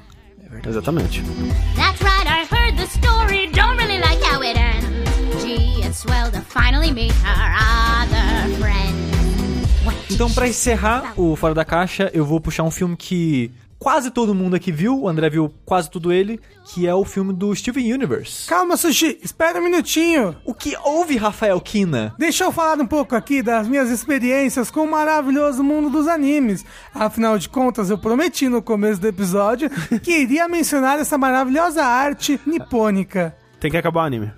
Exatamente. 0.65 1.21
That's 1.75 2.01
right, 2.01 2.27
I 2.27 2.45
heard 2.49 2.77
the 2.77 2.85
story. 2.85 3.47
Don't 3.51 3.77
really 3.77 3.99
like 3.99 4.23
how 4.23 4.41
it 4.41 4.57
ends. 4.57 5.43
Gee, 5.43 5.81
it's 5.85 5.97
swell 5.99 6.31
to 6.31 6.39
finally 6.41 6.91
meet 6.93 7.11
her 7.11 7.35
did 7.35 7.96
Então, 10.17 10.33
pra 10.33 10.47
encerrar 10.47 11.13
o 11.15 11.35
Fora 11.35 11.53
da 11.53 11.63
Caixa, 11.63 12.09
eu 12.11 12.25
vou 12.25 12.41
puxar 12.41 12.63
um 12.63 12.71
filme 12.71 12.97
que 12.97 13.51
quase 13.77 14.09
todo 14.09 14.33
mundo 14.33 14.55
aqui 14.55 14.71
viu, 14.71 14.99
o 15.01 15.07
André 15.07 15.29
viu 15.29 15.53
quase 15.63 15.91
tudo 15.91 16.11
ele, 16.11 16.39
que 16.65 16.87
é 16.87 16.95
o 16.95 17.05
filme 17.05 17.31
do 17.31 17.55
Steven 17.55 17.93
Universe. 17.93 18.49
Calma, 18.49 18.75
Sushi, 18.77 19.19
espera 19.21 19.59
um 19.59 19.63
minutinho. 19.63 20.35
O 20.43 20.55
que 20.55 20.75
houve, 20.83 21.17
Rafael 21.17 21.61
Kina? 21.61 22.15
Deixa 22.17 22.45
eu 22.45 22.51
falar 22.51 22.81
um 22.81 22.87
pouco 22.87 23.15
aqui 23.15 23.43
das 23.43 23.67
minhas 23.67 23.91
experiências 23.91 24.71
com 24.71 24.85
o 24.85 24.89
maravilhoso 24.89 25.63
mundo 25.63 25.87
dos 25.91 26.07
animes. 26.07 26.65
Afinal 26.95 27.37
de 27.37 27.47
contas, 27.47 27.91
eu 27.91 27.97
prometi 27.99 28.49
no 28.49 28.59
começo 28.59 28.99
do 28.99 29.07
episódio 29.07 29.69
que 30.01 30.17
iria 30.17 30.47
mencionar 30.47 30.97
essa 30.97 31.15
maravilhosa 31.15 31.85
arte 31.85 32.41
nipônica. 32.43 33.35
Tem 33.59 33.69
que 33.69 33.77
acabar 33.77 34.01
o 34.01 34.05
anime. 34.07 34.31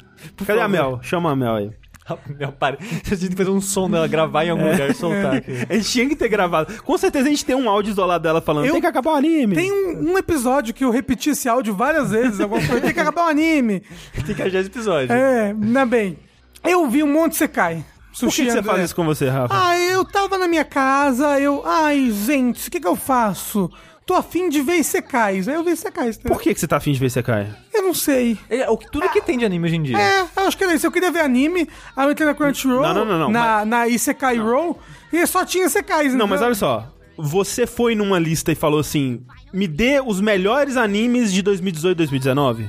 Cadê 0.46 0.60
a 0.60 0.64
favor. 0.64 0.70
Mel? 0.70 1.00
Chama 1.02 1.32
a 1.32 1.36
Mel 1.38 1.56
aí. 1.56 1.79
Meu 2.38 2.52
pai, 2.52 2.78
a 2.80 2.84
gente 3.10 3.20
tem 3.20 3.30
que 3.30 3.36
fazer 3.36 3.50
um 3.50 3.62
som 3.62 3.90
dela, 3.90 4.08
gravar 4.08 4.46
em 4.46 4.50
algum 4.50 4.70
lugar 4.72 4.90
e 4.90 4.94
soltar 4.94 5.36
aqui. 5.36 5.52
A 5.70 5.74
gente 5.76 5.90
tinha 5.90 6.10
que 6.10 6.16
ter 6.16 6.30
gravado. 6.30 6.82
Com 6.84 6.98
certeza 6.98 7.28
a 7.28 7.30
gente 7.30 7.46
tem 7.46 7.56
um 7.56 7.70
áudio 7.70 7.92
isolado 7.92 8.24
dela 8.24 8.42
falando, 8.42 8.66
Eu- 8.66 8.74
tem 8.74 8.82
que 8.82 8.88
acabar 8.88 9.12
o 9.12 9.16
anime. 9.16 9.56
Tem 9.56 9.72
um, 9.72 10.12
um 10.14 10.18
episódio 10.18 10.74
que 10.74 10.84
eu 10.84 10.90
repeti 10.92 11.32
esse 11.32 11.48
áudio 11.50 11.74
várias 11.76 12.12
vezes. 12.12 12.40
Alguma 12.40 12.66
coisa, 12.66 12.82
tem 12.82 12.94
que 12.94 13.00
acabar 13.00 13.26
o 13.26 13.30
anime. 13.30 13.84
Tem 14.26 14.36
que 14.36 14.42
achar 14.42 14.60
esse 14.60 14.70
episódio. 14.70 15.12
É, 15.12 15.50
ainda 15.52 15.86
bem. 15.86 16.18
Eu 16.64 16.88
vi 16.90 17.04
um 17.04 17.12
monte 17.12 17.32
de 17.34 17.38
Sekai. 17.38 17.84
Por 18.20 18.30
que, 18.34 18.44
que 18.46 18.52
você 18.52 18.64
faz 18.64 18.84
isso 18.86 18.96
com 18.96 19.06
você, 19.06 19.30
Rafa? 19.30 19.54
Ah, 19.56 19.78
eu 19.80 20.04
tava 20.04 20.38
na 20.38 20.48
minha 20.48 20.66
casa, 20.66 21.40
eu. 21.40 21.64
Ai, 21.66 22.12
gente, 22.12 22.68
o 22.68 22.72
que 22.72 22.80
que 22.80 22.88
eu 22.88 22.96
faço? 22.96 23.72
Tô 24.10 24.16
afim 24.16 24.50
de 24.50 24.60
ver 24.64 24.78
Isekais. 24.78 25.48
Aí 25.48 25.54
eu 25.54 25.64
vi 25.64 25.70
Isekais. 25.70 26.18
tá? 26.18 26.28
Por 26.28 26.42
que, 26.42 26.52
que 26.52 26.60
você 26.60 26.68
tá 26.68 26.78
afim 26.78 26.92
de 26.94 27.00
ver 27.00 27.12
Sekai? 27.12 27.48
Eu 27.72 27.84
não 27.84 27.94
sei. 27.94 28.40
É, 28.50 28.68
o 28.68 28.76
que- 28.76 28.90
tudo 28.90 29.08
que 29.10 29.22
tem 29.22 29.38
de 29.38 29.46
anime 29.46 29.68
hoje 29.68 29.76
em 29.76 29.84
dia. 29.84 30.00
É, 30.00 30.22
eu 30.36 30.48
acho 30.48 30.58
que 30.58 30.64
era 30.64 30.74
isso. 30.74 30.88
Eu 30.88 30.92
queria 30.92 31.12
ver 31.12 31.20
anime, 31.20 31.70
aí 31.96 32.08
eu 32.08 32.12
entrei 32.12 32.28
na 32.28 32.34
Crunchyroll, 32.34 32.82
Não, 32.82 32.94
não, 32.96 33.06
não, 33.06 33.20
não, 33.20 33.30
na, 33.30 33.64
na 33.64 33.88
Isekai 33.88 34.38
Roll, 34.38 34.80
e 35.14 35.28
só 35.28 35.46
tinha 35.46 35.68
Isekais. 35.68 36.08
Não, 36.08 36.16
então- 36.16 36.28
mas 36.28 36.42
olha 36.42 36.56
só. 36.56 36.92
Você 37.20 37.68
foi 37.68 37.94
numa 37.94 38.18
lista 38.18 38.52
e 38.52 38.56
falou 38.56 38.80
assim: 38.80 39.22
me 39.54 39.68
dê 39.68 40.02
os 40.04 40.20
melhores 40.20 40.76
animes 40.76 41.32
de 41.32 41.44
2018 41.44 41.92
e 41.92 41.98
2019? 41.98 42.68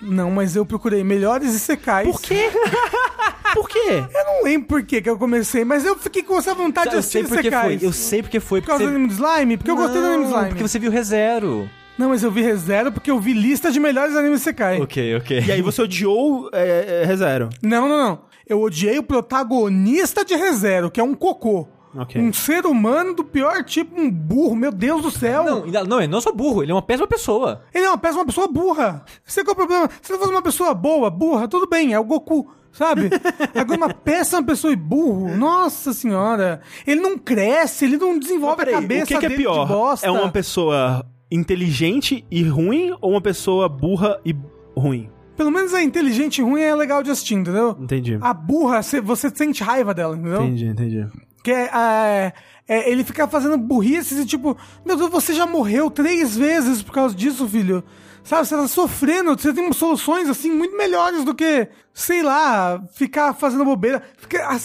Não, 0.00 0.30
mas 0.30 0.56
eu 0.56 0.64
procurei 0.64 1.04
melhores 1.04 1.54
Isekais. 1.54 2.10
Por 2.10 2.20
quê? 2.20 2.50
Por 3.54 3.68
quê? 3.68 4.04
Eu 4.14 4.24
não 4.24 4.44
lembro 4.44 4.68
por 4.68 4.82
que 4.84 5.02
que 5.02 5.10
eu 5.10 5.18
comecei, 5.18 5.64
mas 5.64 5.84
eu 5.84 5.98
fiquei 5.98 6.22
com 6.22 6.38
essa 6.38 6.54
vontade 6.54 6.90
de 6.90 6.94
eu 6.94 7.00
assistir 7.00 7.26
sei 7.26 7.28
porque 7.28 7.50
foi. 7.50 7.58
Isekais. 7.58 7.82
Eu 7.82 7.92
sei 7.92 8.22
porque 8.22 8.38
foi. 8.38 8.60
Por 8.60 8.68
causa 8.68 8.84
do 8.84 8.90
você... 8.90 8.94
anime 8.94 9.08
do 9.08 9.14
Slime? 9.14 9.56
Porque 9.56 9.70
eu 9.72 9.76
gostei 9.76 10.00
do 10.00 10.06
anime 10.06 10.24
do 10.24 10.30
Não, 10.30 10.36
Slime. 10.36 10.48
Porque 10.50 10.62
você 10.62 10.78
viu 10.78 10.90
ReZero. 10.90 11.68
Não, 11.98 12.10
mas 12.10 12.22
eu 12.22 12.30
vi 12.30 12.42
ReZero 12.42 12.92
porque 12.92 13.10
eu 13.10 13.18
vi 13.18 13.32
lista 13.32 13.70
de 13.70 13.80
melhores 13.80 14.14
animes 14.16 14.42
Isekai. 14.42 14.80
Ok, 14.80 15.16
ok. 15.16 15.40
E 15.46 15.52
aí 15.52 15.60
você 15.62 15.82
odiou 15.82 16.48
é, 16.52 17.02
é, 17.02 17.04
ReZero. 17.04 17.50
Não, 17.62 17.88
não, 17.88 17.98
não. 17.98 18.22
Eu 18.46 18.62
odiei 18.62 18.98
o 18.98 19.02
protagonista 19.02 20.24
de 20.24 20.34
ReZero, 20.34 20.90
que 20.90 21.00
é 21.00 21.04
um 21.04 21.14
cocô. 21.14 21.68
Ok. 21.94 22.20
Um 22.20 22.32
ser 22.32 22.66
humano 22.66 23.14
do 23.14 23.24
pior 23.24 23.64
tipo, 23.64 24.00
um 24.00 24.10
burro, 24.10 24.54
meu 24.54 24.70
Deus 24.70 25.02
do 25.02 25.10
céu. 25.10 25.42
Não, 25.44 25.66
não, 25.84 25.98
ele 25.98 26.06
não 26.08 26.18
é 26.18 26.20
só 26.20 26.30
burro, 26.32 26.62
ele 26.62 26.70
é 26.70 26.74
uma 26.74 26.82
péssima 26.82 27.06
pessoa. 27.08 27.62
Ele 27.74 27.84
é 27.84 27.88
uma 27.88 27.98
péssima 27.98 28.24
pessoa 28.24 28.46
burra. 28.46 29.04
Você 29.24 29.42
qual 29.42 29.52
é 29.52 29.54
o 29.54 29.56
problema? 29.56 29.90
Se 30.00 30.12
ele 30.12 30.18
fosse 30.20 30.30
uma 30.32 30.42
pessoa 30.42 30.72
boa, 30.74 31.10
burra, 31.10 31.48
tudo 31.48 31.66
bem, 31.68 31.92
é 31.92 31.98
o 31.98 32.04
Goku, 32.04 32.48
sabe? 32.70 33.10
Agora 33.54 33.76
uma 33.76 33.92
péssima 33.94 34.42
pessoa 34.42 34.72
e 34.72 34.76
burro, 34.76 35.36
nossa 35.36 35.92
senhora. 35.92 36.60
Ele 36.86 37.00
não 37.00 37.18
cresce, 37.18 37.84
ele 37.86 37.96
não 37.96 38.18
desenvolve 38.18 38.56
Peraí, 38.58 38.74
a 38.74 38.80
cabeça 38.80 39.04
o 39.04 39.06
que, 39.08 39.18
que 39.18 39.26
é 39.26 39.28
dele 39.28 39.42
pior? 39.42 39.66
de 39.66 39.72
bosta. 39.72 40.06
É 40.06 40.10
uma 40.10 40.30
pessoa 40.30 41.04
inteligente 41.30 42.24
e 42.30 42.42
ruim 42.44 42.94
ou 43.00 43.12
uma 43.12 43.20
pessoa 43.20 43.68
burra 43.68 44.20
e 44.24 44.34
ruim? 44.76 45.10
Pelo 45.36 45.50
menos 45.50 45.72
a 45.72 45.82
inteligente 45.82 46.38
e 46.38 46.42
ruim 46.42 46.60
é 46.60 46.74
legal 46.74 47.02
de 47.02 47.10
assistir, 47.10 47.34
entendeu? 47.34 47.76
Entendi. 47.80 48.18
A 48.20 48.34
burra, 48.34 48.82
você- 48.82 49.00
você 49.00 49.30
sente 49.34 49.62
raiva 49.64 49.94
dela, 49.94 50.14
entendeu? 50.14 50.42
Entendi, 50.42 50.66
entendi. 50.66 51.08
Que 51.42 51.50
é, 51.50 51.70
é, 51.72 52.32
é, 52.68 52.90
ele 52.90 53.04
fica 53.04 53.26
fazendo 53.26 53.56
burrices 53.56 54.18
e 54.18 54.26
tipo, 54.26 54.56
meu 54.84 54.96
Deus, 54.96 55.10
você 55.10 55.32
já 55.32 55.46
morreu 55.46 55.90
três 55.90 56.36
vezes 56.36 56.82
por 56.82 56.92
causa 56.92 57.14
disso, 57.14 57.48
filho. 57.48 57.82
Sabe, 58.22 58.46
você 58.46 58.56
tá 58.56 58.68
sofrendo, 58.68 59.36
você 59.36 59.52
tem 59.52 59.72
soluções 59.72 60.28
assim 60.28 60.52
muito 60.52 60.76
melhores 60.76 61.24
do 61.24 61.34
que, 61.34 61.68
sei 61.94 62.22
lá, 62.22 62.82
ficar 62.92 63.32
fazendo 63.34 63.64
bobeira. 63.64 64.02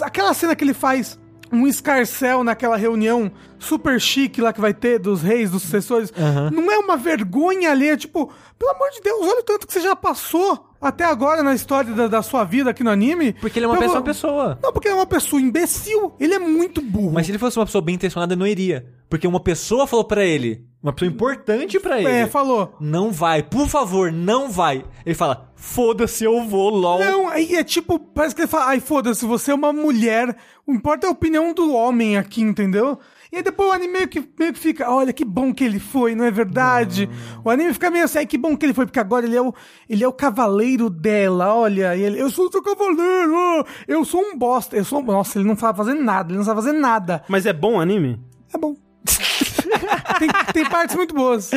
Aquela 0.02 0.34
cena 0.34 0.56
que 0.56 0.64
ele 0.64 0.74
faz 0.74 1.18
um 1.56 1.68
escarcel 1.68 2.44
naquela 2.44 2.76
reunião 2.78 3.32
super 3.60 4.00
chique 4.00 4.42
lá 4.42 4.52
que 4.54 4.62
vai 4.62 4.74
ter 4.74 5.00
dos 5.00 5.22
reis, 5.22 5.50
dos 5.50 5.62
sucessores, 5.64 6.12
não 6.54 6.72
é 6.72 6.78
uma 6.78 6.98
vergonha 6.98 7.72
ali, 7.72 7.96
tipo, 7.98 8.32
pelo 8.60 8.72
amor 8.72 8.90
de 8.92 9.02
Deus, 9.02 9.22
olha 9.22 9.40
o 9.40 9.44
tanto 9.44 9.66
que 9.66 9.74
você 9.74 9.82
já 9.82 9.96
passou 9.96 10.70
até 10.80 11.04
agora 11.04 11.42
na 11.42 11.56
história 11.56 11.92
da, 11.94 12.08
da 12.08 12.22
sua 12.22 12.44
vida 12.44 12.70
aqui 12.70 12.84
no 12.84 12.92
anime. 12.92 13.34
Porque 13.34 13.58
ele 13.58 13.66
é 13.66 13.70
uma 13.70 13.78
péssima 13.78 14.02
pessoa. 14.02 14.60
não, 14.62 14.72
porque 14.72 14.88
ele 14.88 14.96
é 14.96 14.98
uma 14.98 15.06
pessoa 15.08 15.42
imbecil. 15.42 16.14
Ele 16.20 16.34
é 16.34 16.40
muito 16.40 16.82
burro. 16.82 17.14
Mas 17.14 17.26
se 17.26 17.32
ele 17.32 17.40
fosse 17.40 17.58
uma 17.58 17.66
pessoa 17.66 17.82
bem 17.82 17.96
intencionada, 17.96 18.36
não 18.36 18.46
iria. 18.46 18.86
Porque 19.16 19.28
uma 19.28 19.40
pessoa 19.40 19.88
falou 19.88 20.04
pra 20.04 20.26
ele, 20.26 20.66
uma 20.84 20.92
pessoa 20.92 21.10
importante 21.10 21.80
pra 21.80 22.00
ele. 22.00 22.10
É, 22.10 22.28
falou. 22.28 22.76
Não 22.82 23.14
vai, 23.14 23.42
por 23.42 23.70
favor, 23.70 24.12
não 24.12 24.50
vai. 24.50 24.84
Ele 25.06 25.16
fala, 25.16 25.54
foda-se, 25.56 26.26
eu 26.26 26.44
vou, 26.44 26.70
lol. 26.70 27.00
Não, 27.00 27.30
aí 27.30 27.56
é 27.56 27.64
tipo, 27.64 27.98
parece 27.98 28.36
que 28.36 28.42
ele 28.42 28.50
fala, 28.50 28.66
ai, 28.72 28.82
foda-se, 28.82 29.26
você 29.26 29.52
é 29.52 29.56
uma 29.56 29.72
mulher. 29.72 30.36
O 30.68 30.74
importa 30.74 31.08
é 31.08 31.10
a 31.10 31.14
opinião 31.14 31.54
do 31.54 31.74
homem 31.74 32.18
aqui, 32.18 32.42
entendeu? 32.42 33.00
E 33.32 33.38
aí 33.38 33.42
depois 33.42 33.70
o 33.70 33.72
anime 33.72 33.94
meio 33.94 34.08
que, 34.10 34.20
meio 34.38 34.52
que 34.52 34.60
fica, 34.60 34.92
olha, 34.92 35.14
que 35.14 35.24
bom 35.24 35.54
que 35.54 35.64
ele 35.64 35.80
foi, 35.80 36.14
não 36.14 36.26
é 36.26 36.30
verdade? 36.32 37.10
O 37.42 37.50
anime 37.50 37.72
fica 37.72 37.90
meio 37.90 38.04
assim, 38.04 38.18
ai, 38.18 38.26
que 38.26 38.38
bom 38.38 38.58
que 38.58 38.66
ele 38.66 38.74
foi, 38.74 38.86
porque 38.86 39.00
agora 39.00 39.26
ele 39.26 39.38
é 39.38 39.42
o, 39.42 39.54
ele 39.88 40.04
é 40.04 40.08
o 40.10 40.12
cavaleiro 40.12 40.90
dela, 40.90 41.56
olha. 41.56 41.96
E 41.96 42.02
ele, 42.02 42.20
eu 42.22 42.30
sou 42.30 42.48
o 42.48 42.52
seu 42.52 42.62
cavaleiro, 42.62 43.66
eu 43.88 44.04
sou 44.04 44.20
um 44.20 44.38
bosta. 44.38 44.76
Eu 44.76 44.84
sou, 44.84 45.02
nossa, 45.02 45.40
ele 45.40 45.48
não 45.48 45.56
sabe 45.56 45.78
fazer 45.78 45.94
nada, 45.94 46.32
ele 46.32 46.38
não 46.38 46.46
sabe 46.46 46.62
fazer 46.62 46.74
nada. 46.74 47.24
Mas 47.30 47.46
é 47.46 47.54
bom 47.54 47.76
o 47.78 47.80
anime? 47.80 48.20
É 48.54 48.58
bom. 48.58 48.76
tem, 50.20 50.30
tem 50.54 50.70
partes 50.70 50.96
muito 50.96 51.14
boas. 51.14 51.52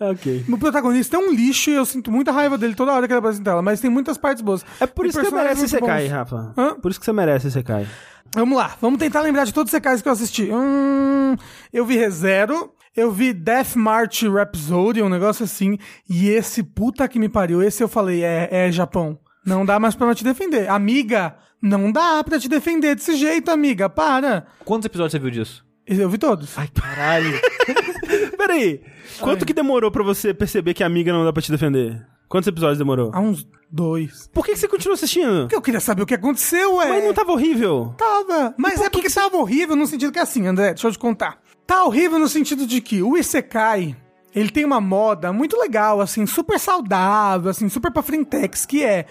Ok. 0.00 0.44
O 0.48 0.58
protagonista 0.58 1.16
é 1.16 1.20
um 1.20 1.32
lixo 1.32 1.70
e 1.70 1.74
eu 1.74 1.84
sinto 1.84 2.10
muita 2.10 2.32
raiva 2.32 2.56
dele 2.56 2.74
toda 2.74 2.92
hora 2.92 3.06
que 3.06 3.12
ele 3.12 3.18
aparece 3.18 3.40
em 3.40 3.44
tela, 3.44 3.62
mas 3.62 3.80
tem 3.80 3.90
muitas 3.90 4.16
partes 4.16 4.42
boas. 4.42 4.64
É 4.80 4.86
por 4.86 5.04
E 5.04 5.08
isso 5.08 5.18
que 5.20 5.26
você 5.26 5.34
merece 5.34 5.68
Sekai. 5.68 6.06
Rafa. 6.06 6.54
Hã? 6.56 6.74
Por 6.74 6.90
isso 6.90 7.00
que 7.00 7.06
você 7.06 7.12
merece 7.12 7.50
Sekai. 7.50 7.86
Vamos 8.34 8.56
lá, 8.56 8.76
vamos 8.80 8.98
tentar 8.98 9.20
lembrar 9.20 9.44
de 9.44 9.52
todos 9.52 9.68
os 9.68 9.72
secais 9.72 10.00
que 10.00 10.08
eu 10.08 10.12
assisti. 10.12 10.48
Hum, 10.50 11.36
eu 11.72 11.84
vi 11.84 11.96
ReZero, 11.96 12.72
Eu 12.96 13.10
vi 13.10 13.32
Death 13.32 13.74
March 13.74 14.22
Rhapsody, 14.22 15.02
um 15.02 15.08
negócio 15.08 15.44
assim. 15.44 15.78
E 16.08 16.28
esse, 16.28 16.62
puta 16.62 17.06
que 17.08 17.18
me 17.18 17.28
pariu, 17.28 17.62
esse 17.62 17.82
eu 17.82 17.88
falei, 17.88 18.22
é, 18.22 18.48
é 18.50 18.72
Japão. 18.72 19.18
Não 19.44 19.64
dá 19.66 19.78
mais 19.80 19.94
pra 19.94 20.14
te 20.14 20.22
defender. 20.22 20.68
Amiga, 20.70 21.34
não 21.60 21.90
dá 21.90 22.22
pra 22.22 22.38
te 22.38 22.48
defender 22.48 22.94
desse 22.94 23.16
jeito, 23.16 23.50
amiga. 23.50 23.88
Para. 23.88 24.46
Quantos 24.64 24.86
episódios 24.86 25.12
você 25.12 25.18
viu 25.18 25.30
disso? 25.30 25.64
Eu 25.86 26.08
vi 26.08 26.18
todos. 26.18 26.56
Ai, 26.56 26.68
caralho. 26.68 27.40
Peraí, 28.36 28.80
quanto 29.20 29.44
que 29.44 29.52
demorou 29.52 29.90
pra 29.90 30.02
você 30.02 30.32
perceber 30.32 30.74
que 30.74 30.82
a 30.82 30.86
amiga 30.86 31.12
não 31.12 31.24
dá 31.24 31.32
pra 31.32 31.42
te 31.42 31.50
defender? 31.50 32.04
Quantos 32.28 32.48
episódios 32.48 32.78
demorou? 32.78 33.10
Há 33.12 33.20
uns 33.20 33.46
dois. 33.70 34.28
Por 34.32 34.44
que, 34.44 34.52
que 34.52 34.58
você 34.58 34.68
continua 34.68 34.94
assistindo? 34.94 35.42
Porque 35.42 35.54
eu 35.54 35.60
queria 35.62 35.80
saber 35.80 36.02
o 36.02 36.06
que 36.06 36.14
aconteceu, 36.14 36.76
ué. 36.76 36.88
Mas 36.88 37.04
não 37.04 37.12
tava 37.12 37.32
horrível? 37.32 37.94
Tava. 37.98 38.54
Mas 38.56 38.80
é 38.80 38.88
porque 38.88 39.10
tava 39.10 39.36
horrível 39.36 39.76
no 39.76 39.86
sentido 39.86 40.12
que 40.12 40.18
é 40.18 40.22
assim, 40.22 40.46
André, 40.46 40.68
deixa 40.68 40.86
eu 40.86 40.92
te 40.92 40.98
contar. 40.98 41.40
Tá 41.66 41.84
horrível 41.84 42.18
no 42.18 42.28
sentido 42.28 42.66
de 42.66 42.80
que 42.80 43.02
o 43.02 43.18
Isekai, 43.18 43.96
ele 44.34 44.50
tem 44.50 44.64
uma 44.64 44.80
moda 44.80 45.32
muito 45.32 45.58
legal, 45.58 46.00
assim, 46.00 46.24
super 46.26 46.58
saudável, 46.58 47.50
assim, 47.50 47.68
super 47.68 47.92
pra 47.92 48.02
frentex, 48.02 48.64
que 48.64 48.82
é... 48.82 49.06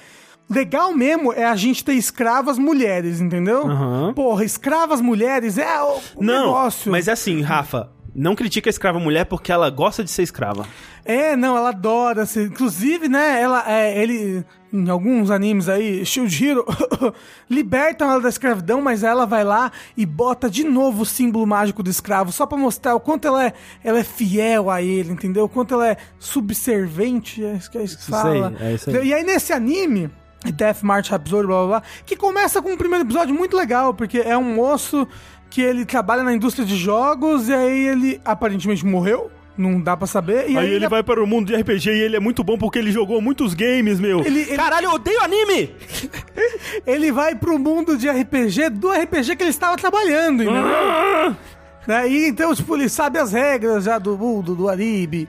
Legal 0.52 0.93
mesmo 0.93 1.32
é 1.34 1.45
a 1.45 1.56
gente 1.56 1.84
ter 1.84 1.93
escravas 1.93 2.58
mulheres, 2.60 3.22
entendeu? 3.22 3.66
Aham. 3.68 4.14
Porra, 4.14 4.43
escravas 4.43 4.99
mulheres 5.02 5.58
é 5.58 5.82
o, 5.82 5.99
o 6.18 6.24
Não, 6.24 6.45
negócio. 6.47 6.91
mas 6.91 7.08
é 7.08 7.12
assim, 7.14 7.41
Rafa. 7.41 7.89
Não 8.14 8.36
critica 8.36 8.68
a 8.70 8.72
escrava 8.72 8.99
mulher 8.99 9.26
porque 9.26 9.54
ela 9.54 9.70
gosta 9.70 10.04
de 10.04 10.12
ser 10.12 10.24
escrava. 10.24 10.68
É, 11.06 11.34
não, 11.38 11.56
ela 11.56 11.70
adora. 11.70 12.24
Assim, 12.24 12.43
inclusive, 12.43 13.08
né, 13.08 13.41
ela, 13.41 13.64
é, 13.66 13.97
ele, 14.04 14.43
em 14.74 14.89
alguns 14.89 15.32
animes 15.32 15.70
aí, 15.70 16.06
Shield 16.06 16.45
Hero, 16.45 16.66
libertam 17.49 18.12
ela 18.12 18.20
da 18.20 18.28
escravidão, 18.28 18.82
mas 18.82 19.02
ela 19.02 19.26
vai 19.26 19.45
lá 19.45 19.72
e 19.95 20.06
bota 20.06 20.49
de 20.49 20.66
novo 20.66 21.04
o 21.04 21.06
símbolo 21.06 21.47
mágico 21.47 21.82
do 21.82 21.89
escravo, 21.89 22.34
só 22.34 22.45
pra 22.45 22.58
mostrar 22.58 22.95
o 22.95 22.99
quanto 22.99 23.30
ela 23.30 23.45
é, 23.45 23.54
ela 23.82 23.99
é 23.99 24.04
fiel 24.04 24.70
a 24.70 24.82
ele, 24.82 25.14
entendeu? 25.14 25.45
O 25.45 25.49
quanto 25.49 25.74
ela 25.76 25.88
é 25.88 25.95
subservente, 26.20 27.43
é 27.43 27.54
isso 27.54 27.72
que 27.72 27.78
é 27.78 27.84
isso 27.84 27.95
que 27.97 28.04
Isso 28.04 28.16
aí, 28.16 28.22
fala. 28.41 28.54
é 28.60 28.74
isso 28.74 28.89
aí. 28.89 29.08
E 29.08 29.14
aí, 29.14 29.24
nesse 29.24 29.54
anime, 29.54 30.10
Death 30.46 30.82
March 30.82 31.10
Rhapsody, 31.10 31.46
blá 31.48 31.58
blá 31.60 31.68
blá, 31.68 31.84
que 32.06 32.16
começa 32.16 32.62
com 32.62 32.72
um 32.72 32.78
primeiro 32.78 33.06
episódio 33.06 33.34
muito 33.36 33.56
legal, 33.56 33.94
porque 33.94 34.20
é 34.20 34.36
um 34.38 34.56
moço 34.56 35.08
que 35.50 35.62
ele 35.62 35.86
trabalha 35.86 36.24
na 36.24 36.34
indústria 36.34 36.66
de 36.66 36.76
jogos, 36.78 37.50
e 37.50 37.54
aí 37.54 37.88
ele 37.88 38.22
aparentemente 38.26 38.86
morreu. 38.86 39.30
Não 39.58 39.80
dá 39.82 39.98
pra 39.98 40.08
saber. 40.08 40.50
E 40.50 40.58
aí, 40.58 40.72
ele 40.72 40.88
vai 40.88 41.04
para 41.04 41.22
o 41.22 41.28
mundo 41.28 41.48
de 41.48 41.56
RPG 41.56 41.89
e 41.92 42.00
ele 42.02 42.16
é 42.16 42.20
muito 42.22 42.42
bom 42.42 42.58
porque 42.58 42.80
ele 42.80 42.89
jogou 42.92 43.22
muitos 43.22 43.54
games, 43.54 44.00
meu. 44.00 44.22
Ele- 44.22 44.39
ele- 44.44 44.56
Caralho, 44.56 44.86
eu 44.86 44.92
odeio 44.94 45.22
anime! 45.22 45.76
ele 46.88 47.12
vai 47.12 47.36
pro 47.36 47.60
mundo 47.60 47.98
de 47.98 48.10
RPG 48.10 48.70
do 48.70 48.89
RPG 48.89 49.36
que 49.36 49.44
ele 49.44 49.50
estava 49.50 49.76
trabalhando, 49.76 50.42
entendeu? 50.42 50.64
Ah! 50.66 51.36
Né? 51.86 52.10
E 52.10 52.28
então, 52.30 52.56
tipo, 52.56 52.76
ele 52.76 52.88
sabe 52.88 53.20
as 53.20 53.34
regras 53.34 53.84
já 53.84 54.00
do 54.00 54.18
mundo, 54.18 54.56
do 54.56 54.70
Aribe. 54.70 55.28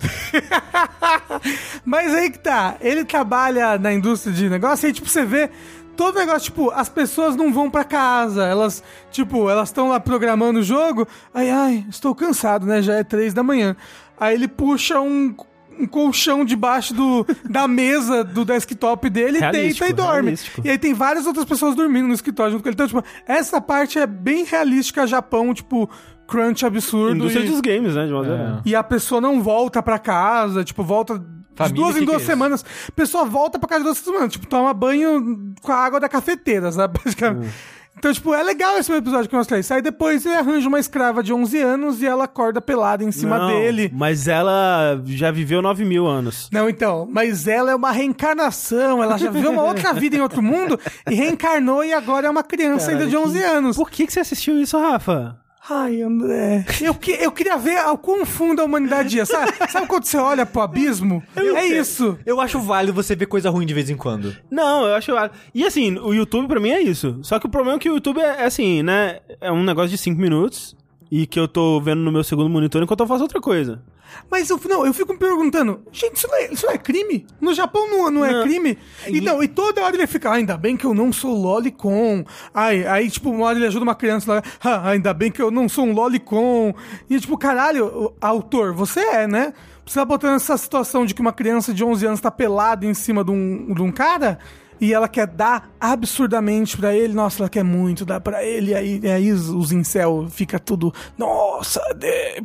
Mas 1.84 2.14
aí 2.14 2.30
que 2.30 2.38
tá, 2.38 2.76
ele 2.80 3.04
trabalha 3.04 3.78
na 3.78 3.92
indústria 3.92 4.32
de 4.34 4.48
negócio 4.48 4.86
e 4.86 4.88
aí, 4.88 4.92
tipo, 4.92 5.08
você 5.08 5.24
vê 5.24 5.50
todo 5.96 6.18
negócio, 6.18 6.42
tipo, 6.42 6.70
as 6.70 6.88
pessoas 6.88 7.36
não 7.36 7.52
vão 7.52 7.70
pra 7.70 7.82
casa, 7.84 8.44
elas, 8.44 8.82
tipo, 9.10 9.48
elas 9.48 9.68
estão 9.70 9.88
lá 9.88 9.98
programando 9.98 10.60
o 10.60 10.62
jogo, 10.62 11.06
ai, 11.32 11.50
ai, 11.50 11.86
estou 11.88 12.14
cansado, 12.14 12.66
né, 12.66 12.82
já 12.82 12.94
é 12.94 13.04
três 13.04 13.32
da 13.32 13.42
manhã. 13.42 13.74
Aí 14.18 14.34
ele 14.34 14.46
puxa 14.48 15.00
um, 15.00 15.34
um 15.78 15.86
colchão 15.86 16.44
debaixo 16.44 16.92
do, 16.92 17.26
da 17.48 17.66
mesa 17.66 18.22
do 18.22 18.44
desktop 18.44 19.08
dele, 19.08 19.38
Realístico, 19.38 19.86
deita 19.86 20.02
e 20.02 20.04
dorme. 20.04 20.22
realístico. 20.22 20.60
E 20.64 20.70
aí 20.70 20.78
tem 20.78 20.92
várias 20.92 21.26
outras 21.26 21.44
pessoas 21.46 21.74
dormindo 21.74 22.08
no 22.08 22.14
escritório 22.14 22.52
junto 22.52 22.62
com 22.62 22.68
ele. 22.68 22.74
Então, 22.74 22.86
tipo, 22.88 23.04
essa 23.26 23.60
parte 23.60 23.98
é 23.98 24.06
bem 24.06 24.44
realística 24.44 25.06
Japão, 25.06 25.54
tipo, 25.54 25.88
crunch 26.26 26.64
absurdo. 26.64 27.16
Indústria 27.16 27.44
e... 27.44 27.48
dos 27.48 27.60
games, 27.60 27.94
né, 27.94 28.06
de 28.06 28.12
uma 28.12 28.22
maneira. 28.22 28.62
E 28.64 28.74
a 28.74 28.82
pessoa 28.82 29.20
não 29.20 29.42
volta 29.42 29.82
pra 29.82 29.98
casa, 29.98 30.64
tipo, 30.64 30.82
volta 30.82 31.18
de 31.18 31.24
Família, 31.56 31.76
duas 31.76 31.96
em 31.96 32.00
que 32.00 32.06
duas 32.06 32.18
que 32.18 32.22
é 32.22 32.26
semanas. 32.26 32.64
A 32.88 32.92
pessoa 32.92 33.24
volta 33.24 33.58
pra 33.58 33.68
casa 33.68 33.80
de 33.80 33.84
duas 33.84 33.98
semanas, 33.98 34.32
tipo, 34.32 34.46
toma 34.46 34.74
banho 34.74 35.54
com 35.62 35.72
a 35.72 35.76
água 35.76 35.98
da 35.98 36.08
cafeteira, 36.08 36.70
sabe? 36.70 37.00
Basicamente. 37.02 37.54
Então, 37.98 38.12
tipo, 38.12 38.34
é 38.34 38.42
legal 38.42 38.76
esse 38.76 38.92
episódio 38.92 39.28
que 39.28 39.34
mostra 39.34 39.58
isso. 39.58 39.72
Aí 39.72 39.80
depois 39.80 40.26
ele 40.26 40.34
arranja 40.34 40.68
uma 40.68 40.78
escrava 40.78 41.22
de 41.22 41.32
11 41.32 41.58
anos 41.58 42.02
e 42.02 42.06
ela 42.06 42.24
acorda 42.24 42.60
pelada 42.60 43.02
em 43.02 43.10
cima 43.10 43.38
Não, 43.38 43.48
dele. 43.48 43.90
Mas 43.94 44.28
ela 44.28 45.00
já 45.06 45.30
viveu 45.30 45.62
9 45.62 45.82
mil 45.86 46.06
anos. 46.06 46.50
Não, 46.52 46.68
então, 46.68 47.08
mas 47.10 47.48
ela 47.48 47.70
é 47.70 47.74
uma 47.74 47.90
reencarnação, 47.90 49.02
ela 49.02 49.16
já 49.16 49.30
viveu 49.30 49.50
uma 49.50 49.62
outra 49.64 49.94
vida 49.94 50.14
em 50.14 50.20
outro 50.20 50.42
mundo 50.42 50.78
e 51.10 51.14
reencarnou 51.14 51.82
e 51.82 51.94
agora 51.94 52.26
é 52.26 52.30
uma 52.30 52.42
criança 52.42 52.90
ainda 52.90 53.06
de 53.06 53.16
11 53.16 53.42
anos. 53.42 53.76
Por 53.76 53.90
que, 53.90 54.06
que 54.06 54.12
você 54.12 54.20
assistiu 54.20 54.60
isso, 54.60 54.78
Rafa? 54.78 55.38
Ai, 55.68 56.00
André. 56.00 56.64
Eu, 56.80 56.94
que, 56.94 57.10
eu 57.10 57.32
queria 57.32 57.56
ver 57.56 57.78
o 57.88 57.98
quão 57.98 58.24
fundo 58.24 58.62
a 58.62 58.64
humanidade 58.64 59.18
é. 59.18 59.24
Sabe, 59.24 59.52
sabe 59.68 59.86
quando 59.86 60.04
você 60.04 60.16
olha 60.16 60.46
pro 60.46 60.62
abismo? 60.62 61.22
é 61.34 61.66
isso. 61.66 62.16
Eu 62.24 62.40
acho 62.40 62.60
válido 62.60 62.92
você 62.92 63.16
ver 63.16 63.26
coisa 63.26 63.50
ruim 63.50 63.66
de 63.66 63.74
vez 63.74 63.90
em 63.90 63.96
quando. 63.96 64.36
Não, 64.50 64.86
eu 64.86 64.94
acho. 64.94 65.12
E 65.52 65.64
assim, 65.64 65.98
o 65.98 66.14
YouTube 66.14 66.46
pra 66.46 66.60
mim 66.60 66.70
é 66.70 66.80
isso. 66.80 67.18
Só 67.22 67.38
que 67.40 67.46
o 67.46 67.50
problema 67.50 67.76
é 67.76 67.80
que 67.80 67.90
o 67.90 67.94
YouTube 67.94 68.20
é, 68.20 68.42
é 68.42 68.44
assim, 68.44 68.82
né? 68.82 69.18
É 69.40 69.50
um 69.50 69.64
negócio 69.64 69.90
de 69.90 69.98
5 69.98 70.20
minutos 70.20 70.76
e 71.10 71.26
que 71.26 71.38
eu 71.38 71.46
tô 71.46 71.80
vendo 71.80 72.00
no 72.00 72.12
meu 72.12 72.24
segundo 72.24 72.50
monitor 72.50 72.82
enquanto 72.82 73.00
eu 73.00 73.06
faço 73.06 73.22
outra 73.22 73.40
coisa. 73.40 73.82
Mas 74.30 74.48
eu, 74.50 74.60
não, 74.68 74.86
eu 74.86 74.94
fico 74.94 75.12
me 75.12 75.18
perguntando, 75.18 75.82
gente, 75.92 76.16
isso 76.16 76.28
não 76.28 76.36
é, 76.36 76.52
isso 76.52 76.66
não 76.66 76.72
é 76.72 76.78
crime? 76.78 77.26
No 77.40 77.52
Japão 77.54 77.88
não, 77.88 78.10
não 78.10 78.24
é 78.24 78.32
Não. 78.32 78.42
crime? 78.42 78.78
E, 79.06 79.20
não, 79.20 79.42
e 79.42 79.48
toda 79.48 79.82
hora 79.82 79.94
ele 79.94 80.06
fica, 80.06 80.30
ah, 80.30 80.34
ainda 80.34 80.56
bem 80.56 80.76
que 80.76 80.84
eu 80.84 80.94
não 80.94 81.12
sou 81.12 81.36
lolicon. 81.36 82.24
Aí, 82.54 82.86
aí, 82.86 83.10
tipo, 83.10 83.30
uma 83.30 83.46
hora 83.46 83.58
ele 83.58 83.66
ajuda 83.66 83.84
uma 83.84 83.94
criança 83.94 84.34
lá, 84.34 84.42
ah, 84.62 84.90
ainda 84.90 85.12
bem 85.12 85.30
que 85.30 85.42
eu 85.42 85.50
não 85.50 85.68
sou 85.68 85.84
um 85.86 85.92
lolicon. 85.92 86.74
E 87.10 87.20
tipo, 87.20 87.36
caralho, 87.36 88.14
autor, 88.20 88.72
você 88.72 89.00
é, 89.00 89.26
né? 89.26 89.52
Você 89.84 89.98
tá 90.00 90.04
botando 90.04 90.34
essa 90.34 90.56
situação 90.56 91.06
de 91.06 91.14
que 91.14 91.20
uma 91.20 91.32
criança 91.32 91.72
de 91.72 91.84
11 91.84 92.06
anos 92.06 92.20
tá 92.20 92.30
pelada 92.30 92.84
em 92.84 92.94
cima 92.94 93.22
de 93.22 93.30
um, 93.30 93.72
de 93.72 93.82
um 93.82 93.92
cara 93.92 94.38
e 94.80 94.92
ela 94.92 95.08
quer 95.08 95.26
dar 95.26 95.70
absurdamente 95.80 96.76
pra 96.76 96.94
ele, 96.94 97.14
nossa, 97.14 97.42
ela 97.42 97.48
quer 97.48 97.62
muito 97.64 98.04
dar 98.04 98.20
pra 98.20 98.44
ele, 98.44 98.70
e 98.70 98.74
aí, 98.74 99.00
e 99.02 99.08
aí 99.08 99.32
os, 99.32 99.72
incel 99.72 100.26
fica 100.30 100.58
tudo, 100.58 100.92
nossa, 101.16 101.80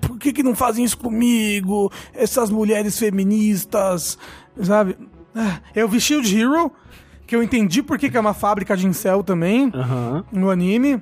por 0.01 0.17
que 0.17 0.31
que 0.33 0.43
não 0.43 0.55
fazem 0.55 0.83
isso 0.85 0.97
comigo? 0.97 1.91
Essas 2.13 2.49
mulheres 2.49 2.97
feministas, 2.97 4.17
sabe? 4.61 4.97
Ah, 5.35 5.59
Eu 5.75 5.87
vi 5.87 5.99
Shield 5.99 6.37
Hero, 6.39 6.71
que 7.25 7.35
eu 7.35 7.41
entendi 7.43 7.81
por 7.81 7.97
que 7.97 8.09
que 8.09 8.17
é 8.17 8.19
uma 8.19 8.33
fábrica 8.33 8.75
de 8.75 8.85
incel 8.87 9.23
também, 9.23 9.71
Aham. 9.73 10.23
no 10.31 10.49
anime. 10.49 11.01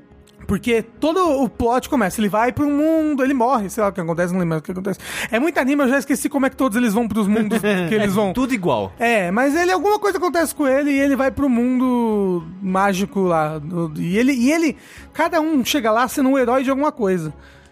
Porque 0.50 0.82
todo 0.82 1.44
o 1.44 1.48
plot 1.48 1.88
começa, 1.88 2.20
ele 2.20 2.28
vai 2.28 2.52
pro 2.52 2.68
mundo, 2.68 3.24
ele 3.24 3.36
morre, 3.36 3.70
sei 3.70 3.84
lá 3.84 3.90
o 3.90 3.94
que 3.94 4.02
acontece, 4.02 4.34
não 4.34 4.40
lembro 4.40 4.58
o 4.58 4.62
que 4.64 4.72
acontece. 4.72 5.00
É 5.30 5.40
muito 5.40 5.60
anime, 5.60 5.84
eu 5.84 5.90
já 5.90 6.00
esqueci 6.00 6.28
como 6.28 6.48
é 6.48 6.50
que 6.50 6.56
todos 6.56 6.76
eles 6.76 6.92
vão 6.92 7.08
pros 7.08 7.28
mundos 7.28 7.60
que 7.88 7.94
eles 7.94 8.16
vão. 8.16 8.34
Tudo 8.34 8.52
igual. 8.52 8.92
É, 8.98 9.30
mas 9.30 9.56
ele 9.56 9.72
alguma 9.72 10.00
coisa 10.00 10.18
acontece 10.18 10.56
com 10.56 10.68
ele 10.68 10.90
e 10.90 11.00
ele 11.00 11.16
vai 11.16 11.30
pro 11.30 11.48
mundo 11.48 12.44
mágico 12.64 13.22
lá. 13.22 13.62
E 13.96 14.18
ele, 14.18 14.34
e 14.34 14.52
ele, 14.52 14.76
cada 15.14 15.40
um 15.40 15.64
chega 15.64 15.92
lá 15.92 16.08
sendo 16.08 16.30
um 16.30 16.38
herói 16.40 16.64
de 16.64 16.72
alguma 16.72 16.92
coisa. 16.92 17.32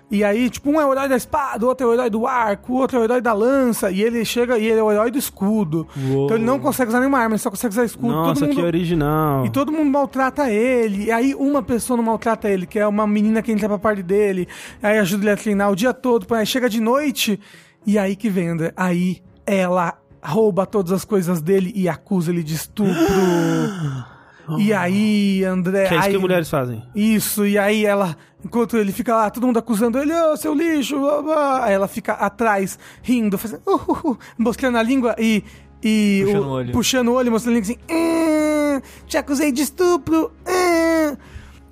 E 0.10 0.24
aí, 0.24 0.50
tipo, 0.50 0.70
um 0.70 0.80
é 0.80 0.86
o 0.86 0.92
herói 0.94 1.10
da 1.10 1.18
espada, 1.18 1.66
o 1.66 1.68
outro 1.68 1.86
é 1.86 1.90
o 1.90 1.94
herói 1.94 2.10
do 2.10 2.26
arco, 2.26 2.72
o 2.72 2.76
outro 2.78 2.98
é 2.98 3.02
o 3.02 3.04
herói 3.04 3.20
da 3.20 3.34
lança, 3.34 3.92
e 3.92 4.02
ele 4.02 4.24
chega 4.24 4.58
e 4.58 4.66
ele 4.66 4.80
é 4.80 4.84
o 4.84 4.90
herói 4.90 5.12
do 5.12 5.18
escudo. 5.18 5.86
Uou. 5.98 6.26
Então 6.26 6.38
ele 6.38 6.46
não 6.46 6.60
consegue 6.60 6.88
usar 6.88 7.00
nenhuma 7.00 7.20
arma, 7.20 7.36
ele 7.36 7.42
só 7.42 7.50
consegue 7.50 7.74
usar 7.74 7.84
escudo. 7.84 8.14
Nossa, 8.14 8.34
todo 8.36 8.48
mundo, 8.48 8.56
que 8.56 8.66
original. 8.66 9.46
e 9.46 9.50
todo 9.50 9.72
mundo 9.72 9.92
maltrata 9.92 10.50
ele. 10.50 11.06
E 11.06 11.12
aí 11.12 11.36
uma 11.36 11.62
pessoa 11.62 11.98
não 11.98 12.04
maltrata 12.06 12.50
ele, 12.50 12.66
que 12.66 12.80
é 12.80 12.88
uma 12.88 13.06
menina 13.06 13.42
que 13.42 13.52
entra 13.52 13.68
pra 13.68 13.78
parte 13.78 14.02
dele. 14.02 14.48
Aí 14.82 14.98
ajuda 14.98 15.26
ele 15.26 15.32
a 15.32 15.38
treinar 15.38 15.72
o 15.72 15.76
dia 15.76 15.94
todo. 15.94 16.26
Aí 16.34 16.46
chega 16.46 16.70
de 16.70 16.80
noite. 16.80 17.38
E 17.86 18.00
aí 18.00 18.16
que 18.16 18.30
vem, 18.30 18.48
André. 18.48 18.74
Aí 18.78 19.22
ela 19.46 19.98
rouba 20.24 20.66
todas 20.66 20.94
as 20.94 21.04
coisas 21.04 21.42
dele 21.42 21.74
e 21.76 21.90
acusa 21.90 22.32
ele 22.32 22.44
de 22.44 22.56
estupro. 22.56 22.94
e 24.58 24.74
aí, 24.74 25.44
André. 25.44 25.88
Que 25.88 25.94
é 25.94 25.98
isso 25.98 26.08
aí- 26.08 26.14
que 26.14 26.18
mulheres 26.20 26.50
fazem. 26.50 26.84
isso, 26.96 27.46
e 27.46 27.58
aí 27.58 27.86
ela, 27.86 28.16
enquanto 28.44 28.78
ele 28.78 28.92
fica 28.92 29.16
lá, 29.16 29.30
todo 29.30 29.46
mundo 29.48 29.58
acusando 29.60 29.98
ele, 30.00 30.14
ô, 30.14 30.38
seu 30.38 30.54
lixo, 30.54 31.00
blá, 31.00 31.22
blá. 31.22 31.66
aí 31.66 31.74
ela 31.74 31.88
fica 31.88 32.14
atrás, 32.14 32.78
rindo, 33.02 33.38
fazendo, 33.38 33.62
uh, 33.66 33.76
uh, 33.92 34.12
uh, 34.12 34.18
mostrando 34.38 34.78
a 34.78 34.84
língua 34.84 35.16
e. 35.20 35.44
e 35.84 36.22
Puxando 36.26 36.44
o 36.46 36.50
olho. 36.50 36.72
puxando 36.72 37.08
o 37.10 37.14
olho, 37.14 37.32
mostrando 37.32 37.56
a 37.56 37.60
língua 37.60 37.74
assim, 37.76 37.80
"Ah, 37.94 38.82
te 39.06 39.18
acusei 39.18 39.52
de 39.52 39.62
estupro, 39.64 40.32
ah." 40.46 41.18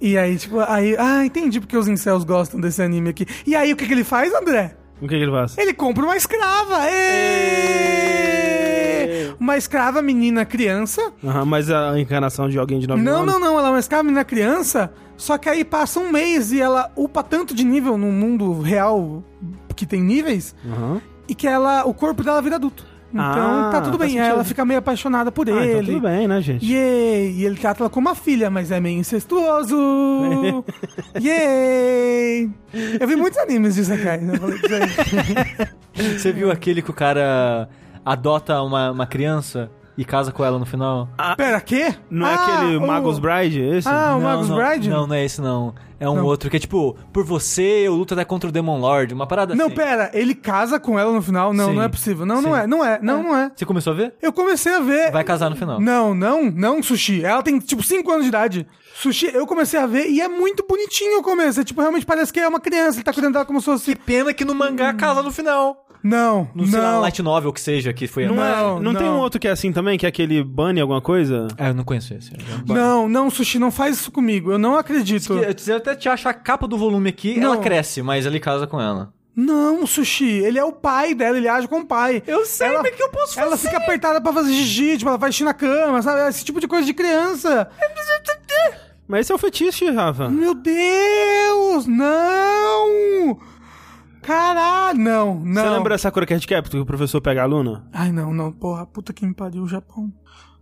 E 0.01 0.17
aí, 0.17 0.37
tipo, 0.37 0.59
aí, 0.59 0.95
ah, 0.99 1.25
entendi 1.25 1.59
porque 1.59 1.77
os 1.77 1.87
incels 1.87 2.23
gostam 2.25 2.59
desse 2.59 2.81
anime 2.81 3.09
aqui. 3.09 3.25
E 3.47 3.55
aí, 3.55 3.71
o 3.71 3.75
que, 3.77 3.87
que 3.87 3.93
ele 3.93 4.03
faz, 4.03 4.33
André? 4.33 4.75
O 5.01 5.07
que, 5.07 5.15
que 5.17 5.23
ele 5.23 5.31
faz? 5.31 5.57
Ele 5.57 5.73
compra 5.73 6.03
uma 6.03 6.15
escrava! 6.17 6.77
Uma 9.39 9.57
escrava 9.57 10.01
menina 10.01 10.45
criança 10.45 11.11
Aham, 11.23 11.45
mas 11.45 11.69
a 11.69 11.99
encarnação 11.99 12.49
de 12.49 12.57
alguém 12.57 12.79
de 12.79 12.87
9 12.87 13.01
não, 13.01 13.21
anos. 13.21 13.33
não, 13.33 13.39
não, 13.39 13.57
ela 13.59 13.67
é 13.67 13.71
uma 13.71 13.79
escrava 13.79 14.03
menina 14.03 14.23
criança, 14.25 14.91
só 15.17 15.37
que 15.37 15.47
aí 15.49 15.63
passa 15.63 15.99
um 15.99 16.11
mês 16.11 16.51
e 16.51 16.59
ela 16.61 16.91
upa 16.95 17.21
tanto 17.23 17.53
de 17.55 17.63
nível 17.63 17.97
no 17.97 18.11
mundo 18.11 18.59
real 18.61 19.23
que 19.75 19.85
tem 19.85 20.01
níveis, 20.01 20.55
Aham. 20.65 21.01
e 21.27 21.35
que 21.35 21.47
ela, 21.47 21.85
o 21.85 21.93
corpo 21.93 22.23
dela 22.23 22.41
vira 22.41 22.55
adulto. 22.55 22.85
Então 23.13 23.23
Ah, 23.23 23.69
tá 23.71 23.79
tudo 23.81 23.97
bem. 23.97 24.09
Sentido. 24.09 24.25
ela 24.25 24.43
fica 24.43 24.65
meio 24.65 24.79
apaixonada 24.79 25.31
por 25.31 25.47
Ah, 25.47 25.51
então 25.51 25.63
ele. 25.63 25.93
tudo 25.93 26.01
bem, 26.01 26.27
né, 26.27 26.41
gente? 26.41 26.65
Yay! 26.65 27.31
E 27.37 27.45
ele 27.45 27.55
trata 27.55 27.83
ela 27.83 27.89
como 27.89 28.09
uma 28.09 28.15
filha, 28.15 28.49
mas 28.49 28.71
é 28.71 28.79
meio 28.81 28.99
incestuoso. 28.99 29.75
Yay! 31.21 32.49
Eu 32.99 33.07
vi 33.07 33.15
muitos 33.15 33.39
animes 33.39 33.75
de 33.75 33.81
Isekai, 33.81 34.17
né? 34.19 34.33
Você 36.17 36.31
viu 36.33 36.51
aquele 36.51 36.81
que 36.81 36.89
o 36.89 36.93
cara 36.93 37.69
adota 38.05 38.61
uma, 38.61 38.91
uma 38.91 39.07
criança 39.07 39.69
e 39.97 40.03
casa 40.03 40.31
com 40.31 40.43
ela 40.43 40.59
no 40.59 40.65
final? 40.65 41.07
Pera, 41.37 41.59
quê? 41.61 41.95
Não 42.09 42.27
é 42.27 42.33
Ah, 42.33 42.43
aquele 42.43 42.77
o- 42.77 42.81
Magus 42.85 43.17
Bride, 43.17 43.61
esse? 43.61 43.87
Ah, 43.87 44.09
o 44.15 44.19
não, 44.19 44.21
Magus 44.21 44.49
não, 44.49 44.55
Bride? 44.57 44.89
Não, 44.89 45.07
não 45.07 45.15
é 45.15 45.23
esse 45.25 45.41
não. 45.41 45.73
É 45.97 46.09
um 46.09 46.15
Não. 46.15 46.25
outro 46.25 46.49
que 46.49 46.57
é 46.57 46.59
tipo, 46.59 46.97
por 47.13 47.23
você 47.23 47.61
eu 47.87 47.95
luto 47.95 48.13
até 48.13 48.25
contra 48.25 48.49
o 48.49 48.51
Demon 48.51 48.77
Lord, 48.81 49.13
uma 49.13 49.25
parada 49.25 49.55
Não, 49.55 49.67
assim. 49.67 49.75
pera, 49.75 50.11
ele 50.13 50.35
casa 50.35 50.77
com 50.77 50.99
ela 50.99 51.09
no 51.13 51.21
final? 51.21 51.53
Não, 51.53 51.69
Sim. 51.69 51.75
não 51.75 51.81
é 51.83 51.87
possível. 51.87 52.25
Não, 52.25 52.41
não 52.41 52.53
Sim. 52.53 52.59
é, 52.59 52.67
não 52.67 52.85
é, 52.85 52.99
não, 53.01 53.23
não 53.23 53.37
é. 53.37 53.49
Você 53.55 53.65
começou 53.65 53.93
a 53.93 53.95
ver? 53.95 54.13
Eu 54.21 54.33
comecei 54.33 54.75
a 54.75 54.81
ver. 54.81 55.09
Vai 55.11 55.23
casar 55.23 55.49
no 55.49 55.55
final. 55.55 55.79
Não, 55.79 56.13
não, 56.13 56.51
não, 56.51 56.83
Sushi. 56.83 57.23
Ela 57.23 57.41
tem, 57.41 57.57
tipo, 57.59 57.81
5 57.81 58.11
anos 58.11 58.23
de 58.23 58.27
idade. 58.27 58.67
Sushi, 58.95 59.31
eu 59.33 59.47
comecei 59.47 59.79
a 59.79 59.85
ver 59.87 60.09
e 60.09 60.19
é 60.19 60.27
muito 60.27 60.65
bonitinho 60.67 61.19
o 61.19 61.23
começo. 61.23 61.61
É, 61.61 61.63
tipo, 61.63 61.79
realmente 61.79 62.05
parece 62.05 62.31
que 62.33 62.41
é 62.41 62.47
uma 62.47 62.59
criança. 62.59 62.97
Ele 62.97 63.03
tá 63.05 63.13
cuidando 63.13 63.31
dela 63.33 63.45
como 63.45 63.59
se 63.61 63.65
fosse... 63.65 63.95
Pena 63.95 64.33
que 64.33 64.43
no 64.43 64.53
mangá 64.53 64.93
casa 64.93 65.23
no 65.23 65.31
final. 65.31 65.84
Não, 66.07 66.47
No 66.53 66.67
sei 66.67 66.79
lá, 66.79 66.91
não. 66.91 66.99
Light 67.01 67.19
Novel 67.23 67.51
que 67.51 67.59
seja, 67.59 67.91
que 67.91 68.05
foi 68.07 68.27
Não, 68.27 68.39
a... 68.39 68.47
é- 68.47 68.55
Não, 68.61 68.79
não, 68.79 68.93
tem 68.93 69.09
um 69.09 69.17
outro 69.17 69.39
que 69.39 69.47
é 69.47 69.51
assim 69.51 69.71
também, 69.71 69.97
que 69.97 70.05
é 70.05 70.09
aquele 70.09 70.43
Bunny 70.43 70.79
alguma 70.79 71.01
coisa? 71.01 71.47
Ah, 71.57 71.69
eu 71.69 71.73
não 71.73 71.83
conheço 71.83 72.13
esse. 72.13 72.31
Não, 72.67 73.09
não, 73.09 73.29
Sushi, 73.31 73.57
não 73.57 73.71
faz 73.71 73.97
isso 73.97 74.11
comigo. 74.11 74.51
Eu 74.51 74.59
não 74.59 74.77
acredito. 74.77 75.33
Se 75.57 75.71
eu 75.71 75.77
até 75.77 75.95
te 75.95 76.07
achar 76.07 76.29
a 76.29 76.33
capa 76.35 76.67
do 76.67 76.77
volume 76.77 77.09
aqui, 77.09 77.39
Não. 77.39 77.53
ela 77.53 77.57
cresce, 77.63 78.03
mas 78.03 78.25
ele 78.27 78.39
casa 78.39 78.67
com 78.67 78.79
ela. 78.79 79.11
Não, 79.35 79.85
Sushi, 79.87 80.29
ele 80.29 80.59
é 80.59 80.63
o 80.63 80.71
pai 80.71 81.13
dela, 81.15 81.37
ele 81.37 81.47
age 81.49 81.67
como 81.67 81.85
pai. 81.85 82.21
Eu 82.27 82.45
sei, 82.45 82.67
ela, 82.67 82.83
mas 82.83 82.95
que 82.95 83.01
eu 83.03 83.09
posso 83.09 83.39
Ela 83.39 83.49
fazer? 83.57 83.67
fica 83.69 83.77
apertada 83.83 84.21
pra 84.21 84.31
fazer 84.31 84.53
xixi, 84.53 84.97
tipo, 84.99 85.09
ela 85.09 85.17
vai 85.17 85.31
xixi 85.31 85.43
na 85.43 85.53
cama, 85.55 86.01
sabe? 86.03 86.29
Esse 86.29 86.45
tipo 86.45 86.59
de 86.61 86.67
coisa 86.67 86.85
de 86.85 86.93
criança. 86.93 87.67
Mas 89.07 89.21
esse 89.21 89.31
é 89.31 89.35
o 89.35 89.37
fetiche, 89.39 89.89
Rafa. 89.91 90.29
Meu 90.29 90.53
Deus, 90.55 91.85
não! 91.85 93.37
Caralho, 94.25 94.97
não, 94.99 95.35
não. 95.35 95.61
Você 95.63 95.69
lembra 95.69 95.89
da 95.91 95.97
Sakura 95.99 96.25
Card 96.25 96.47
Captor 96.47 96.71
que 96.71 96.83
o 96.83 96.85
professor 96.85 97.21
pega 97.21 97.41
a 97.41 97.43
aluna? 97.43 97.87
Ai, 97.93 98.11
não, 98.11 98.33
não, 98.33 98.51
porra, 98.51 98.83
puta 98.85 99.13
que 99.13 99.23
me 99.23 99.35
pariu, 99.35 99.61
o 99.61 99.67
Japão. 99.67 100.11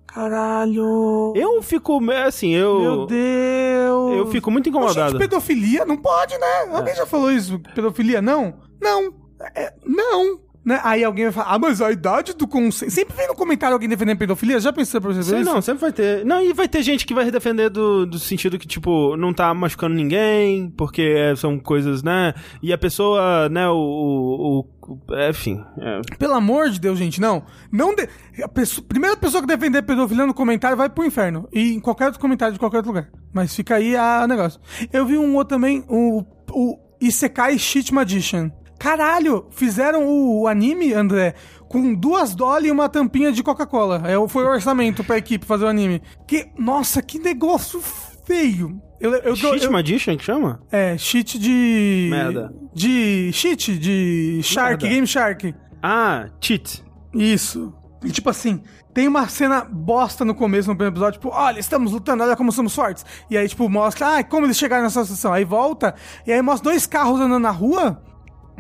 Caralho. 0.06 1.34
Eu 1.34 1.62
fico, 1.64 2.00
meio 2.02 2.28
assim, 2.28 2.50
eu... 2.50 2.80
Meu 2.82 3.06
Deus. 3.08 4.18
Eu 4.18 4.28
fico 4.28 4.52
muito 4.52 4.66
Gente, 4.66 4.76
incomodado. 4.78 5.18
pedofilia? 5.18 5.86
Não 5.86 5.96
pode, 5.98 6.38
né? 6.38 6.76
Alguém 6.76 6.94
já 6.94 7.06
falou 7.06 7.32
isso? 7.32 7.58
Pedofilia? 7.74 8.22
Não? 8.22 8.54
Não. 8.82 9.14
É, 9.56 9.74
não. 9.86 10.40
Né? 10.66 10.80
Aí 10.82 11.04
alguém 11.04 11.26
vai 11.26 11.34
falar, 11.34 11.56
ah, 11.56 11.60
mas 11.60 11.82
a 11.82 11.92
idade 11.92 12.34
do 12.34 12.48
consenso. 12.48 12.90
Sempre 12.96 13.16
vem 13.18 13.28
no 13.28 13.36
comentário 13.36 13.74
alguém 13.74 13.90
defendendo 13.90 14.18
pedofilia. 14.18 14.60
Já 14.62 14.72
pensou 14.72 15.02
pra 15.02 15.12
você 15.14 15.32
ver 15.32 15.42
isso? 15.42 15.52
não, 15.54 15.62
sempre 15.62 15.82
vai 15.82 15.92
ter. 15.92 16.24
Não, 16.26 16.42
e 16.42 16.54
vai 16.54 16.70
ter 16.70 16.82
gente 16.82 17.06
que 17.06 17.14
vai 17.14 17.30
defender 17.30 17.70
do, 17.70 18.06
do 18.06 18.18
sentido 18.18 18.58
que, 18.58 18.66
tipo, 18.66 19.18
não 19.18 19.34
tá 19.34 19.54
machucando 19.54 19.94
ninguém, 19.94 20.70
porque 20.78 21.02
é, 21.02 21.36
são 21.36 21.60
coisas, 21.60 22.02
né? 22.02 22.34
E 22.62 22.72
a 22.72 22.78
pessoa, 22.78 23.50
né, 23.50 23.68
o. 23.68 23.76
o, 23.76 24.60
o- 24.94 25.14
é, 25.16 25.30
enfim. 25.32 25.62
é. 25.80 26.00
Pelo 26.18 26.34
amor 26.34 26.70
de 26.70 26.80
Deus, 26.80 26.98
gente, 26.98 27.20
não. 27.20 27.44
Não 27.72 27.94
de... 27.94 28.08
a 28.42 28.48
pessoa- 28.48 28.86
primeira 28.88 29.18
pessoa 29.18 29.42
que 29.42 29.48
defender 29.48 29.82
pedofilia 29.82 30.26
no 30.26 30.34
comentário 30.34 30.78
vai 30.78 30.90
pro 30.90 31.04
inferno. 31.06 31.46
E 31.52 31.74
em 31.74 31.80
qualquer 31.82 32.06
outro 32.06 32.22
comentário 32.22 32.54
de 32.54 32.60
qualquer 32.60 32.78
outro 32.78 32.92
lugar. 32.94 33.10
Mas 33.34 33.54
fica 33.54 33.76
aí 33.76 33.96
a 33.98 34.26
negócio. 34.28 34.62
Eu 34.94 35.06
vi 35.06 35.18
um 35.18 35.36
outro 35.36 35.56
também, 35.56 35.84
o, 35.90 36.24
o 36.52 36.78
Isekai 37.02 37.58
Cheat 37.60 37.94
Magician. 37.94 38.50
Caralho, 38.84 39.46
fizeram 39.50 40.06
o, 40.06 40.46
anime, 40.46 40.94
André, 40.94 41.36
com 41.70 41.94
duas 41.94 42.36
dólares 42.36 42.68
e 42.68 42.72
uma 42.72 42.90
tampinha 42.90 43.32
de 43.32 43.42
Coca-Cola. 43.42 44.04
É, 44.06 44.28
foi 44.28 44.44
o 44.44 44.50
orçamento 44.50 45.06
pra 45.06 45.18
equipe 45.18 45.46
fazer 45.46 45.64
o 45.64 45.70
anime. 45.70 46.02
Que, 46.28 46.50
nossa, 46.60 47.02
que 47.02 47.18
negócio 47.18 47.82
feio. 48.26 48.82
Eu, 49.00 49.14
eu, 49.14 49.22
eu, 49.22 49.36
Cheat 49.38 49.64
eu- 49.64 49.72
Magician 49.72 50.18
que 50.18 50.24
chama? 50.26 50.62
É, 50.70 50.98
cheat 50.98 51.40
de... 51.40 52.10
Merda. 52.12 52.54
De... 52.74 53.32
Cheat 53.32 53.78
de 53.78 54.42
Shark, 54.44 54.84
Merda. 54.84 54.88
Game 54.90 55.08
Shark. 55.08 55.56
Ah, 55.82 56.28
Cheat. 56.42 56.84
Isso. 57.14 57.74
E 58.04 58.12
tipo 58.12 58.30
assim, 58.30 58.62
tem 58.94 59.08
uma 59.08 59.30
cena 59.30 59.62
bosta 59.64 60.26
no 60.26 60.36
começo, 60.36 60.68
no 60.68 60.76
primeiro 60.76 60.94
episódio, 60.94 61.22
tipo, 61.22 61.30
olha, 61.34 61.58
estamos 61.58 61.94
lutando, 61.94 62.22
olha 62.22 62.36
como 62.36 62.52
somos 62.52 62.76
fortes. 62.76 63.06
E 63.30 63.38
aí, 63.38 63.48
tipo, 63.48 63.70
mostra, 63.70 64.18
ah, 64.18 64.24
como 64.26 64.46
eles 64.46 64.58
chegaram 64.58 64.84
nessa 64.84 65.04
situação. 65.06 65.32
Aí 65.32 65.46
volta, 65.46 65.96
e 66.28 66.34
aí 66.34 66.42
mostra 66.42 66.70
dois 66.70 66.86
carros 66.86 67.22
andando 67.22 67.42
na 67.42 67.52
rua, 67.52 68.04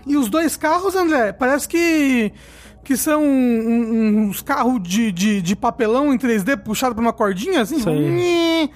e 0.05 0.17
os 0.17 0.29
dois 0.29 0.55
carros, 0.57 0.95
André, 0.95 1.31
parece 1.33 1.67
que. 1.67 2.31
que 2.83 2.97
são 2.97 3.23
uns 3.23 4.41
carros 4.41 4.81
de, 4.83 5.11
de, 5.11 5.41
de 5.41 5.55
papelão 5.55 6.13
em 6.13 6.17
3D 6.17 6.57
puxado 6.57 6.95
por 6.95 7.01
uma 7.01 7.13
cordinha, 7.13 7.61
assim. 7.61 7.83
nhê. 7.85 8.69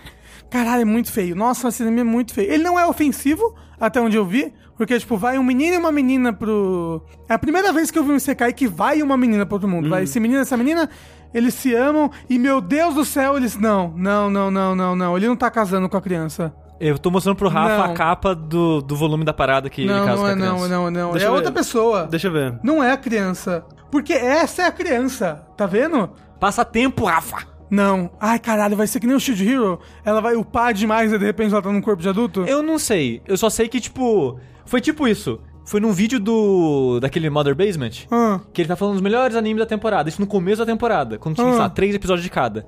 Caralho, 0.49 0.81
é 0.81 0.85
muito 0.85 1.11
feio. 1.11 1.35
Nossa, 1.35 1.67
esse 1.67 1.83
anime 1.83 2.01
é 2.01 2.03
muito 2.05 2.33
feio. 2.33 2.51
Ele 2.51 2.63
não 2.63 2.79
é 2.79 2.87
ofensivo, 2.87 3.53
até 3.79 3.99
onde 3.99 4.15
eu 4.15 4.25
vi, 4.25 4.53
porque, 4.77 4.97
tipo, 4.97 5.17
vai 5.17 5.37
um 5.37 5.43
menino 5.43 5.75
e 5.75 5.77
uma 5.77 5.91
menina 5.91 6.31
pro. 6.31 7.03
É 7.27 7.33
a 7.33 7.39
primeira 7.39 7.73
vez 7.73 7.91
que 7.91 7.99
eu 7.99 8.03
vi 8.03 8.11
um 8.11 8.15
Isekai 8.15 8.53
que 8.53 8.67
vai 8.67 9.01
uma 9.01 9.17
menina 9.17 9.45
pro 9.45 9.55
outro 9.55 9.67
mundo. 9.67 9.89
Vai 9.89 10.03
esse 10.03 10.19
menino 10.19 10.39
e 10.39 10.43
essa 10.43 10.55
menina, 10.55 10.89
eles 11.33 11.53
se 11.53 11.73
amam, 11.73 12.09
e 12.29 12.39
meu 12.39 12.61
Deus 12.61 12.95
do 12.95 13.03
céu, 13.03 13.35
eles. 13.35 13.57
Não, 13.57 13.89
não, 13.97 14.29
não, 14.29 14.49
não, 14.49 14.75
não, 14.75 14.95
não. 14.95 15.17
Ele 15.17 15.27
não 15.27 15.35
tá 15.35 15.51
casando 15.51 15.89
com 15.89 15.97
a 15.97 16.01
criança. 16.01 16.53
Eu 16.79 16.97
tô 16.97 17.09
mostrando 17.09 17.35
pro 17.35 17.49
Rafa 17.49 17.77
Não. 17.77 17.83
a 17.85 17.93
capa 17.93 18.35
do, 18.35 18.81
do 18.81 18.95
volume 18.95 19.23
da 19.25 19.33
parada 19.33 19.69
que 19.69 19.81
ele 19.81 19.91
não, 19.93 20.05
casa 20.05 20.11
não 20.11 20.17
com 20.21 20.25
a 20.25 20.31
é, 20.31 20.35
não, 20.35 20.55
criança. 20.55 20.67
não, 20.69 20.91
não. 20.91 21.11
Deixa 21.11 21.27
é 21.27 21.31
outra 21.31 21.51
pessoa. 21.51 22.05
Deixa 22.05 22.27
eu 22.27 22.31
ver. 22.31 22.59
Não 22.63 22.83
é 22.83 22.91
a 22.91 22.97
criança. 22.97 23.65
Porque 23.91 24.13
essa 24.13 24.63
é 24.63 24.65
a 24.65 24.71
criança, 24.71 25.43
tá 25.55 25.65
vendo? 25.65 26.09
Passa 26.39 26.63
tempo, 26.63 27.05
Rafa! 27.05 27.37
Não. 27.69 28.09
Ai, 28.19 28.39
caralho, 28.39 28.77
vai 28.77 28.87
ser 28.87 28.99
que 28.99 29.07
nem 29.07 29.15
o 29.15 29.19
Shield 29.19 29.45
Hero. 29.49 29.79
Ela 30.05 30.21
vai 30.21 30.35
upar 30.35 30.73
demais 30.73 31.11
e 31.11 31.17
de 31.17 31.25
repente 31.25 31.51
ela 31.51 31.61
tá 31.61 31.71
num 31.71 31.81
corpo 31.81 32.01
de 32.01 32.07
adulto? 32.07 32.43
Eu 32.45 32.61
não 32.63 32.77
sei. 32.79 33.21
Eu 33.27 33.37
só 33.37 33.49
sei 33.49 33.67
que, 33.67 33.79
tipo. 33.81 34.39
Foi 34.65 34.79
tipo 34.79 35.07
isso. 35.07 35.39
Foi 35.65 35.81
num 35.81 35.91
vídeo 35.91 36.19
do. 36.19 36.99
daquele 37.01 37.29
Mother 37.29 37.53
Basement. 37.55 38.05
Ah. 38.09 38.39
Que 38.53 38.61
ele 38.61 38.69
tá 38.69 38.75
falando 38.77 38.93
dos 38.93 39.01
melhores 39.01 39.35
animes 39.35 39.59
da 39.59 39.65
temporada. 39.65 40.07
Isso 40.07 40.21
no 40.21 40.27
começo 40.27 40.59
da 40.59 40.65
temporada. 40.65 41.17
Quando 41.17 41.35
tinha, 41.35 41.47
Ah. 41.47 41.51
sei 41.51 41.59
lá, 41.59 41.69
três 41.69 41.93
episódios 41.95 42.23
de 42.23 42.29
cada. 42.29 42.65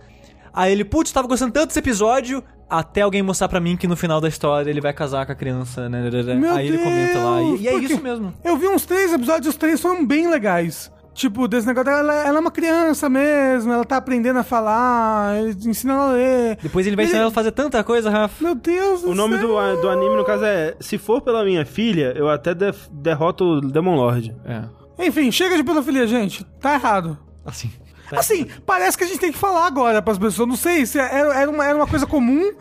Aí 0.53 0.71
ele, 0.71 0.83
putz, 0.83 1.11
tava 1.13 1.27
gostando 1.27 1.53
tanto 1.53 1.67
desse 1.67 1.79
episódio. 1.79 2.43
Até 2.69 3.01
alguém 3.01 3.21
mostrar 3.23 3.47
pra 3.49 3.59
mim 3.59 3.75
que 3.75 3.87
no 3.87 3.95
final 3.95 4.21
da 4.21 4.27
história 4.27 4.69
ele 4.69 4.79
vai 4.81 4.93
casar 4.93 5.25
com 5.25 5.31
a 5.31 5.35
criança, 5.35 5.89
né? 5.89 6.07
Meu 6.35 6.53
Aí 6.53 6.67
ele 6.67 6.77
comenta 6.77 7.19
lá. 7.19 7.41
E, 7.41 7.57
e 7.61 7.67
é 7.67 7.71
Deus, 7.71 7.83
isso 7.91 8.01
mesmo. 8.03 8.33
Eu 8.43 8.57
vi 8.57 8.67
uns 8.67 8.85
três 8.85 9.11
episódios 9.11 9.47
e 9.47 9.49
os 9.49 9.57
três 9.57 9.81
foram 9.81 10.05
bem 10.05 10.29
legais. 10.29 10.91
Tipo, 11.11 11.47
desse 11.47 11.65
negócio, 11.67 11.89
ela, 11.89 12.13
ela 12.27 12.37
é 12.37 12.39
uma 12.39 12.51
criança 12.51 13.09
mesmo, 13.09 13.73
ela 13.73 13.83
tá 13.83 13.97
aprendendo 13.97 14.39
a 14.39 14.43
falar, 14.43 15.37
ele 15.39 15.57
ensina 15.69 15.93
ela 15.93 16.09
a 16.11 16.13
ler. 16.13 16.57
Depois 16.61 16.85
ele 16.87 16.95
vai 16.95 17.05
ensinar 17.05 17.21
ela 17.21 17.29
a 17.29 17.33
fazer 17.33 17.51
tanta 17.51 17.83
coisa, 17.83 18.09
Rafa. 18.09 18.41
Meu 18.41 18.55
Deus 18.55 19.01
do 19.01 19.09
O 19.09 19.15
nome 19.15 19.37
céu. 19.37 19.47
do, 19.47 19.81
do 19.81 19.89
anime, 19.89 20.15
no 20.15 20.23
caso, 20.23 20.45
é 20.45 20.75
Se 20.79 20.97
for 20.97 21.19
pela 21.21 21.43
minha 21.43 21.65
filha, 21.65 22.13
eu 22.15 22.29
até 22.29 22.53
def- 22.53 22.87
derroto 22.91 23.43
o 23.43 23.59
Demon 23.61 23.95
Lord. 23.95 24.33
É. 24.45 24.63
Enfim, 25.07 25.29
chega 25.31 25.57
de 25.57 25.63
pedofilia, 25.63 26.07
gente. 26.07 26.45
Tá 26.61 26.75
errado. 26.75 27.17
Assim. 27.45 27.69
Assim, 28.11 28.47
parece 28.65 28.97
que 28.97 29.03
a 29.03 29.07
gente 29.07 29.19
tem 29.19 29.31
que 29.31 29.37
falar 29.37 29.65
agora 29.67 30.01
pras 30.01 30.17
pessoas. 30.17 30.47
Não 30.47 30.55
sei 30.55 30.85
se 30.85 30.97
era, 30.99 31.33
era, 31.35 31.49
uma, 31.51 31.65
era 31.65 31.75
uma 31.75 31.87
coisa 31.87 32.05
comum 32.05 32.51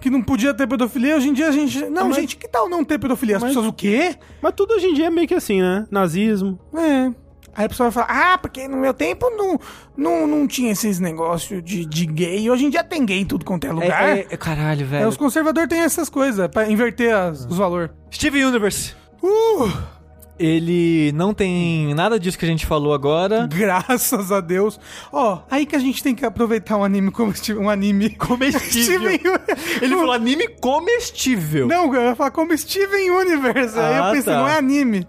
que 0.00 0.10
não 0.10 0.22
podia 0.22 0.52
ter 0.54 0.66
pedofilia. 0.66 1.16
Hoje 1.16 1.28
em 1.28 1.32
dia 1.32 1.48
a 1.48 1.52
gente. 1.52 1.84
Não, 1.86 2.08
Mas- 2.08 2.16
gente, 2.16 2.36
que 2.36 2.48
tal 2.48 2.68
não 2.68 2.84
ter 2.84 2.98
pedofilia? 2.98 3.36
As 3.36 3.42
Mas- 3.42 3.50
pessoas 3.52 3.66
o 3.68 3.72
quê? 3.72 4.16
Mas 4.42 4.52
tudo 4.54 4.74
hoje 4.74 4.86
em 4.86 4.94
dia 4.94 5.06
é 5.06 5.10
meio 5.10 5.26
que 5.28 5.34
assim, 5.34 5.60
né? 5.60 5.86
Nazismo. 5.90 6.58
É. 6.74 7.10
Aí 7.58 7.64
a 7.64 7.68
pessoa 7.70 7.88
vai 7.88 8.04
falar, 8.04 8.32
ah, 8.34 8.36
porque 8.36 8.68
no 8.68 8.76
meu 8.76 8.92
tempo 8.92 9.30
não, 9.30 9.58
não, 9.96 10.26
não 10.26 10.46
tinha 10.46 10.70
esses 10.70 11.00
negócios 11.00 11.62
de, 11.64 11.86
de 11.86 12.04
gay. 12.04 12.50
Hoje 12.50 12.66
em 12.66 12.68
dia 12.68 12.84
tem 12.84 13.02
gay 13.06 13.20
em 13.20 13.24
tudo 13.24 13.46
quanto 13.46 13.64
é 13.64 13.70
É, 13.70 13.72
lugar. 13.72 14.08
é- 14.18 14.26
é- 14.28 14.36
caralho, 14.36 14.82
É, 14.82 14.84
velho. 14.84 15.08
os 15.08 15.16
conservadores 15.16 15.66
têm 15.66 15.80
essas 15.80 16.10
coisas, 16.10 16.46
pra 16.48 16.70
inverter 16.70 17.14
as- 17.16 17.46
os 17.46 17.56
valores. 17.56 17.90
Steve 18.12 18.44
Universe. 18.44 18.92
Uh, 19.22 19.72
Ele 20.38 21.12
não 21.12 21.32
tem 21.32 21.94
nada 21.94 22.20
disso 22.20 22.38
que 22.38 22.44
a 22.44 22.48
gente 22.48 22.66
falou 22.66 22.92
agora. 22.92 23.46
graças 23.46 24.30
a 24.30 24.40
Deus. 24.40 24.78
Ó, 25.12 25.40
aí 25.50 25.64
que 25.64 25.74
a 25.74 25.78
gente 25.78 26.02
tem 26.02 26.14
que 26.14 26.26
aproveitar 26.26 26.76
um 26.76 26.84
anime 26.84 27.10
como 27.10 27.34
Steve- 27.34 27.58
um 27.58 27.70
anime 27.70 28.10
Comestível. 28.10 29.10
Ele 29.80 29.96
falou 29.96 30.12
anime 30.12 30.48
comestível. 30.60 31.66
Não, 31.66 31.94
eu 31.94 32.02
ia 32.08 32.14
falar 32.14 32.30
como 32.30 32.56
Steven 32.56 33.10
Universe. 33.10 33.78
aí 33.78 33.94
Ah, 33.94 33.98
eu 34.08 34.12
pensei, 34.12 34.32
tá. 34.32 34.38
não 34.40 34.48
é 34.48 34.56
anime. 34.58 35.06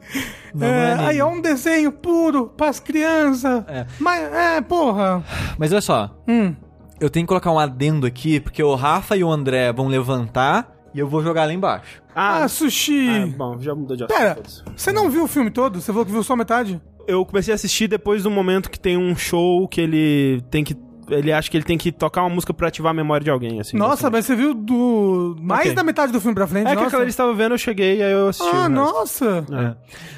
Não, 0.53 0.67
não 0.67 0.73
é 0.73 0.91
anime. 0.93 1.07
Aí 1.09 1.17
é 1.19 1.25
um 1.25 1.41
desenho 1.41 1.91
puro 1.91 2.47
pras 2.55 2.79
crianças. 2.79 3.63
É. 3.67 3.85
Mas, 3.99 4.33
é, 4.33 4.61
porra. 4.61 5.23
Mas 5.57 5.71
olha 5.71 5.81
só, 5.81 6.15
Hum. 6.27 6.55
eu 7.01 7.09
tenho 7.09 7.25
que 7.25 7.27
colocar 7.27 7.51
um 7.51 7.59
adendo 7.59 8.07
aqui, 8.07 8.39
porque 8.39 8.63
o 8.63 8.75
Rafa 8.75 9.15
e 9.17 9.23
o 9.23 9.29
André 9.31 9.73
vão 9.73 9.87
levantar 9.87 10.76
e 10.93 10.99
eu 10.99 11.07
vou 11.07 11.21
jogar 11.23 11.45
lá 11.45 11.53
embaixo. 11.53 12.01
Ah, 12.15 12.43
Ah, 12.43 12.47
sushi. 12.47 13.07
ah, 13.09 13.27
bom, 13.37 13.59
já 13.59 13.73
mudou 13.75 13.95
de 13.95 14.03
assunto. 14.03 14.17
Pera, 14.17 14.37
você 14.75 14.91
não 14.91 15.09
viu 15.09 15.23
o 15.23 15.27
filme 15.27 15.49
todo? 15.51 15.79
Você 15.81 15.91
falou 15.91 16.05
que 16.05 16.11
viu 16.11 16.23
só 16.23 16.35
metade? 16.35 16.81
Eu 17.07 17.25
comecei 17.25 17.53
a 17.53 17.55
assistir 17.55 17.87
depois 17.87 18.23
do 18.23 18.31
momento 18.31 18.69
que 18.69 18.79
tem 18.79 18.97
um 18.97 19.15
show 19.15 19.67
que 19.67 19.79
ele 19.81 20.41
tem 20.49 20.63
que. 20.63 20.75
Ele 21.09 21.31
acha 21.31 21.49
que 21.49 21.55
ele 21.55 21.63
tem 21.63 21.77
que 21.77 21.89
tocar 21.89 22.21
uma 22.21 22.29
música 22.29 22.53
pra 22.53 22.67
ativar 22.67 22.91
a 22.91 22.93
memória 22.93 23.23
de 23.23 23.29
alguém, 23.31 23.61
assim. 23.61 23.77
Nossa, 23.77 24.09
mas 24.09 24.25
você 24.25 24.35
viu 24.35 24.53
do 24.53 25.37
mais 25.39 25.67
Ok. 25.67 25.73
da 25.75 25.81
metade 25.83 26.11
do 26.11 26.19
filme 26.19 26.35
pra 26.35 26.45
frente? 26.45 26.67
É 26.67 26.71
que 26.71 26.75
nossa. 26.75 26.87
aquela 26.87 27.03
eles 27.03 27.13
estavam 27.13 27.33
vendo, 27.33 27.53
eu 27.53 27.57
cheguei 27.57 27.99
e 27.99 28.03
aí 28.03 28.11
eu 28.11 28.27
assisti. 28.27 28.53
Ah, 28.53 28.67
nossa. 28.67 29.45
É. 29.49 29.75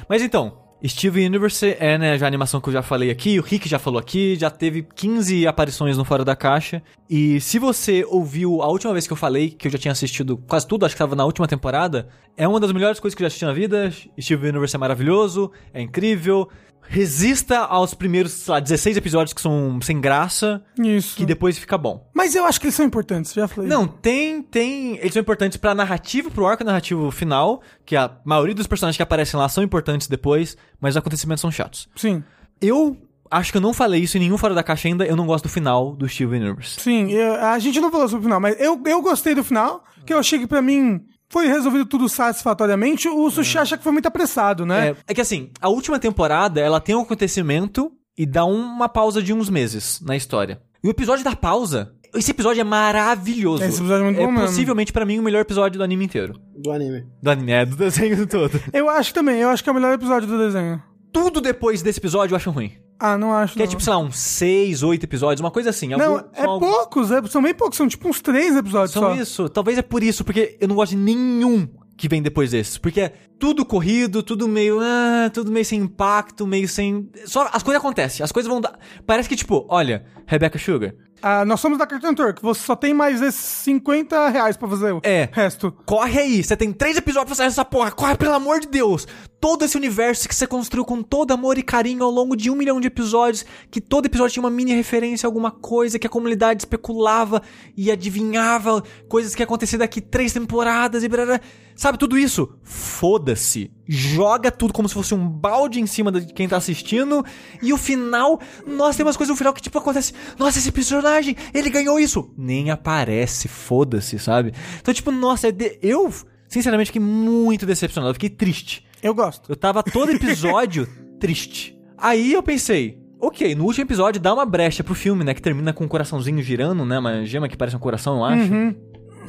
Mas 0.08 0.20
então, 0.20 0.54
Steven 0.88 1.26
Universe 1.26 1.76
é, 1.78 1.98
né, 1.98 2.16
já 2.18 2.26
a 2.26 2.28
animação 2.28 2.60
que 2.60 2.68
eu 2.68 2.72
já 2.72 2.82
falei 2.82 3.10
aqui, 3.10 3.38
o 3.38 3.42
Rick 3.42 3.68
já 3.68 3.78
falou 3.78 4.00
aqui, 4.00 4.36
já 4.36 4.50
teve 4.50 4.82
15 4.82 5.46
aparições 5.46 5.96
no 5.96 6.04
Fora 6.04 6.24
da 6.24 6.34
Caixa. 6.34 6.82
E 7.08 7.40
se 7.40 7.58
você 7.58 8.04
ouviu 8.08 8.62
a 8.62 8.68
última 8.68 8.92
vez 8.92 9.06
que 9.06 9.12
eu 9.12 9.16
falei, 9.16 9.50
que 9.50 9.68
eu 9.68 9.72
já 9.72 9.78
tinha 9.78 9.92
assistido 9.92 10.36
quase 10.36 10.66
tudo, 10.66 10.86
acho 10.86 10.94
que 10.94 10.98
tava 10.98 11.14
na 11.14 11.24
última 11.24 11.46
temporada, 11.46 12.08
é 12.36 12.48
uma 12.48 12.58
das 12.58 12.72
melhores 12.72 12.98
coisas 12.98 13.14
que 13.14 13.22
eu 13.22 13.24
já 13.24 13.28
assisti 13.28 13.44
na 13.44 13.52
vida. 13.52 13.92
Steven 14.18 14.50
Universe 14.50 14.74
é 14.74 14.78
maravilhoso, 14.78 15.50
é 15.74 15.82
incrível. 15.82 16.48
Resista 16.82 17.58
aos 17.58 17.94
primeiros, 17.94 18.32
sei 18.32 18.52
lá, 18.54 18.60
16 18.60 18.96
episódios 18.96 19.32
que 19.32 19.40
são 19.40 19.78
sem 19.80 20.00
graça, 20.00 20.62
Isso. 20.78 21.16
que 21.16 21.24
depois 21.24 21.56
fica 21.58 21.78
bom. 21.78 22.10
Mas 22.12 22.34
eu 22.34 22.44
acho 22.44 22.60
que 22.60 22.66
eles 22.66 22.74
são 22.74 22.84
importantes, 22.84 23.32
já 23.32 23.46
falei. 23.46 23.70
Não, 23.70 23.86
tem, 23.86 24.42
tem. 24.42 24.96
Eles 24.96 25.12
são 25.12 25.20
importantes 25.22 25.56
pra 25.56 25.74
narrativa, 25.74 26.30
pro 26.30 26.46
arco 26.46 26.64
narrativo 26.64 27.10
final, 27.10 27.62
que 27.86 27.94
a 27.94 28.10
maioria 28.24 28.54
dos 28.54 28.66
personagens 28.66 28.96
que 28.96 29.02
aparecem 29.02 29.38
lá 29.38 29.48
são 29.48 29.62
importantes 29.62 30.08
depois, 30.08 30.56
mas 30.80 30.94
os 30.94 30.96
acontecimentos 30.96 31.40
são 31.40 31.50
chatos. 31.50 31.88
Sim. 31.94 32.24
Eu 32.60 32.96
acho 33.30 33.52
que 33.52 33.58
eu 33.58 33.62
não 33.62 33.72
falei 33.72 34.02
isso 34.02 34.16
em 34.16 34.20
nenhum 34.20 34.36
fora 34.36 34.54
da 34.54 34.62
caixa 34.62 34.88
ainda, 34.88 35.06
eu 35.06 35.14
não 35.14 35.26
gosto 35.26 35.44
do 35.44 35.48
final 35.50 35.94
do 35.94 36.08
Steven 36.08 36.42
Universe. 36.42 36.80
Sim, 36.80 37.12
eu- 37.12 37.34
a 37.36 37.56
gente 37.60 37.80
não 37.80 37.92
falou 37.92 38.08
sobre 38.08 38.20
o 38.20 38.24
final, 38.24 38.40
mas 38.40 38.58
eu, 38.60 38.82
eu 38.84 39.00
gostei 39.00 39.34
do 39.34 39.44
final, 39.44 39.84
que 40.04 40.12
eu 40.12 40.18
achei 40.18 40.40
que 40.40 40.46
pra 40.48 40.60
mim 40.60 41.00
foi 41.30 41.46
resolvido 41.46 41.86
tudo 41.86 42.08
satisfatoriamente. 42.08 43.08
O 43.08 43.30
Sushi 43.30 43.56
acha 43.56 43.78
que 43.78 43.84
foi 43.84 43.92
muito 43.92 44.06
apressado, 44.06 44.66
né? 44.66 44.88
É, 44.88 44.96
é 45.08 45.14
que 45.14 45.20
assim, 45.20 45.50
a 45.60 45.68
última 45.68 45.98
temporada, 45.98 46.60
ela 46.60 46.80
tem 46.80 46.94
um 46.94 47.02
acontecimento 47.02 47.90
e 48.18 48.26
dá 48.26 48.44
uma 48.44 48.88
pausa 48.88 49.22
de 49.22 49.32
uns 49.32 49.48
meses 49.48 50.00
na 50.04 50.16
história. 50.16 50.60
E 50.82 50.88
o 50.88 50.90
episódio 50.90 51.24
da 51.24 51.36
pausa, 51.36 51.94
esse 52.14 52.32
episódio 52.32 52.60
é 52.60 52.64
maravilhoso. 52.64 53.62
Esse 53.62 53.78
episódio 53.78 54.02
é 54.02 54.04
muito 54.04 54.16
bom 54.18 54.32
mesmo. 54.32 54.46
possivelmente 54.46 54.92
pra 54.92 55.04
mim 55.04 55.18
o 55.18 55.22
melhor 55.22 55.40
episódio 55.40 55.78
do 55.78 55.84
anime 55.84 56.04
inteiro. 56.04 56.34
Do 56.56 56.72
anime. 56.72 57.06
Do 57.22 57.30
anime, 57.30 57.52
é, 57.52 57.64
do 57.64 57.76
desenho 57.76 58.26
todo. 58.26 58.60
Eu 58.72 58.88
acho 58.88 59.14
também, 59.14 59.40
eu 59.40 59.48
acho 59.48 59.62
que 59.62 59.70
é 59.70 59.72
o 59.72 59.74
melhor 59.74 59.94
episódio 59.94 60.28
do 60.28 60.36
desenho. 60.38 60.82
Tudo 61.12 61.40
depois 61.40 61.80
desse 61.80 62.00
episódio 62.00 62.32
eu 62.32 62.36
acho 62.36 62.50
ruim. 62.50 62.72
Ah, 63.00 63.16
não 63.16 63.32
acho. 63.32 63.54
Que 63.54 63.62
é 63.62 63.64
não. 63.64 63.70
tipo, 63.70 63.82
sei 63.82 63.92
lá, 63.92 63.98
uns 63.98 64.18
seis, 64.18 64.82
oito 64.82 65.04
episódios, 65.04 65.40
uma 65.40 65.50
coisa 65.50 65.70
assim. 65.70 65.88
Não, 65.88 66.16
Algum- 66.16 66.28
é 66.34 66.40
são 66.42 66.50
algum- 66.50 66.66
poucos, 66.70 67.10
é- 67.10 67.22
são 67.28 67.42
bem 67.42 67.54
poucos, 67.54 67.76
são 67.78 67.88
tipo 67.88 68.08
uns 68.08 68.20
três 68.20 68.54
episódios 68.56 68.92
São 68.92 69.02
só. 69.02 69.14
isso. 69.14 69.48
Talvez 69.48 69.78
é 69.78 69.82
por 69.82 70.02
isso, 70.02 70.22
porque 70.24 70.56
eu 70.60 70.68
não 70.68 70.76
gosto 70.76 70.90
de 70.90 70.98
nenhum 70.98 71.66
que 71.96 72.08
vem 72.08 72.20
depois 72.22 72.50
desses. 72.50 72.76
Porque 72.78 73.00
é 73.00 73.12
tudo 73.38 73.64
corrido, 73.64 74.22
tudo 74.22 74.46
meio. 74.46 74.78
Ah, 74.80 75.30
tudo 75.32 75.50
meio 75.50 75.64
sem 75.64 75.80
impacto, 75.80 76.46
meio 76.46 76.68
sem. 76.68 77.08
Só 77.26 77.48
as 77.52 77.62
coisas 77.62 77.80
acontecem, 77.82 78.22
as 78.22 78.32
coisas 78.32 78.50
vão 78.50 78.60
dar. 78.60 78.78
Parece 79.06 79.28
que, 79.28 79.36
tipo, 79.36 79.66
olha, 79.68 80.04
Rebecca 80.26 80.58
Sugar, 80.58 80.92
Ah, 81.22 81.44
nós 81.44 81.60
somos 81.60 81.76
da 81.76 81.86
Cartoon 81.86 82.08
Network, 82.12 82.40
você 82.40 82.62
só 82.62 82.74
tem 82.74 82.94
mais 82.94 83.20
esses 83.20 83.34
50 83.38 84.30
reais 84.30 84.56
pra 84.56 84.66
fazer 84.66 84.92
o 84.92 85.00
É. 85.02 85.28
resto. 85.30 85.70
corre 85.84 86.18
aí, 86.18 86.42
você 86.42 86.56
tem 86.56 86.72
três 86.72 86.96
episódios 86.96 87.26
pra 87.26 87.34
sair 87.34 87.48
dessa 87.48 87.62
porra, 87.62 87.90
corre 87.90 88.16
pelo 88.16 88.32
amor 88.32 88.58
de 88.58 88.66
Deus! 88.68 89.06
Todo 89.40 89.64
esse 89.64 89.76
universo 89.76 90.28
que 90.28 90.34
você 90.34 90.46
construiu 90.46 90.84
com 90.84 91.02
todo 91.02 91.32
amor 91.32 91.56
e 91.56 91.62
carinho 91.62 92.04
ao 92.04 92.10
longo 92.10 92.36
de 92.36 92.50
um 92.50 92.54
milhão 92.54 92.78
de 92.78 92.88
episódios, 92.88 93.46
que 93.70 93.80
todo 93.80 94.04
episódio 94.06 94.34
tinha 94.34 94.42
uma 94.42 94.50
mini 94.50 94.74
referência 94.74 95.26
a 95.26 95.28
alguma 95.28 95.50
coisa, 95.50 95.98
que 95.98 96.06
a 96.06 96.10
comunidade 96.10 96.60
especulava 96.62 97.40
e 97.74 97.90
adivinhava 97.90 98.82
coisas 99.08 99.34
que 99.34 99.42
iam 99.42 99.46
acontecer 99.46 99.78
daqui 99.78 100.00
três 100.00 100.32
temporadas 100.32 101.02
e 101.02 101.08
blá, 101.08 101.40
Sabe, 101.80 101.96
tudo 101.96 102.18
isso? 102.18 102.52
Foda-se. 102.62 103.70
Joga 103.88 104.50
tudo 104.50 104.70
como 104.70 104.86
se 104.86 104.92
fosse 104.92 105.14
um 105.14 105.26
balde 105.26 105.80
em 105.80 105.86
cima 105.86 106.12
de 106.12 106.30
quem 106.34 106.46
tá 106.46 106.58
assistindo. 106.58 107.24
E 107.62 107.72
o 107.72 107.78
final, 107.78 108.38
nossa, 108.66 108.98
tem 108.98 109.06
umas 109.06 109.16
coisas 109.16 109.32
no 109.32 109.36
final 109.38 109.54
que 109.54 109.62
tipo 109.62 109.78
acontece. 109.78 110.12
Nossa, 110.38 110.58
esse 110.58 110.70
personagem, 110.70 111.34
ele 111.54 111.70
ganhou 111.70 111.98
isso. 111.98 112.30
Nem 112.36 112.70
aparece, 112.70 113.48
foda-se, 113.48 114.18
sabe? 114.18 114.52
Então, 114.78 114.92
tipo, 114.92 115.10
nossa, 115.10 115.48
é 115.48 115.54
eu, 115.80 116.12
sinceramente, 116.46 116.88
fiquei 116.88 117.00
muito 117.00 117.64
decepcionado. 117.64 118.12
Fiquei 118.12 118.28
triste. 118.28 118.84
Eu 119.02 119.14
gosto. 119.14 119.50
Eu 119.50 119.56
tava 119.56 119.82
todo 119.82 120.10
episódio 120.10 120.86
triste. 121.18 121.76
Aí 121.96 122.32
eu 122.32 122.42
pensei, 122.42 122.98
ok, 123.18 123.54
no 123.54 123.64
último 123.64 123.84
episódio 123.84 124.20
dá 124.20 124.32
uma 124.32 124.46
brecha 124.46 124.82
pro 124.82 124.94
filme, 124.94 125.24
né? 125.24 125.34
Que 125.34 125.42
termina 125.42 125.72
com 125.72 125.84
um 125.84 125.88
coraçãozinho 125.88 126.42
girando, 126.42 126.84
né? 126.84 126.98
Uma 126.98 127.24
gema 127.24 127.48
que 127.48 127.56
parece 127.56 127.76
um 127.76 127.80
coração, 127.80 128.16
eu 128.18 128.24
acho. 128.24 128.52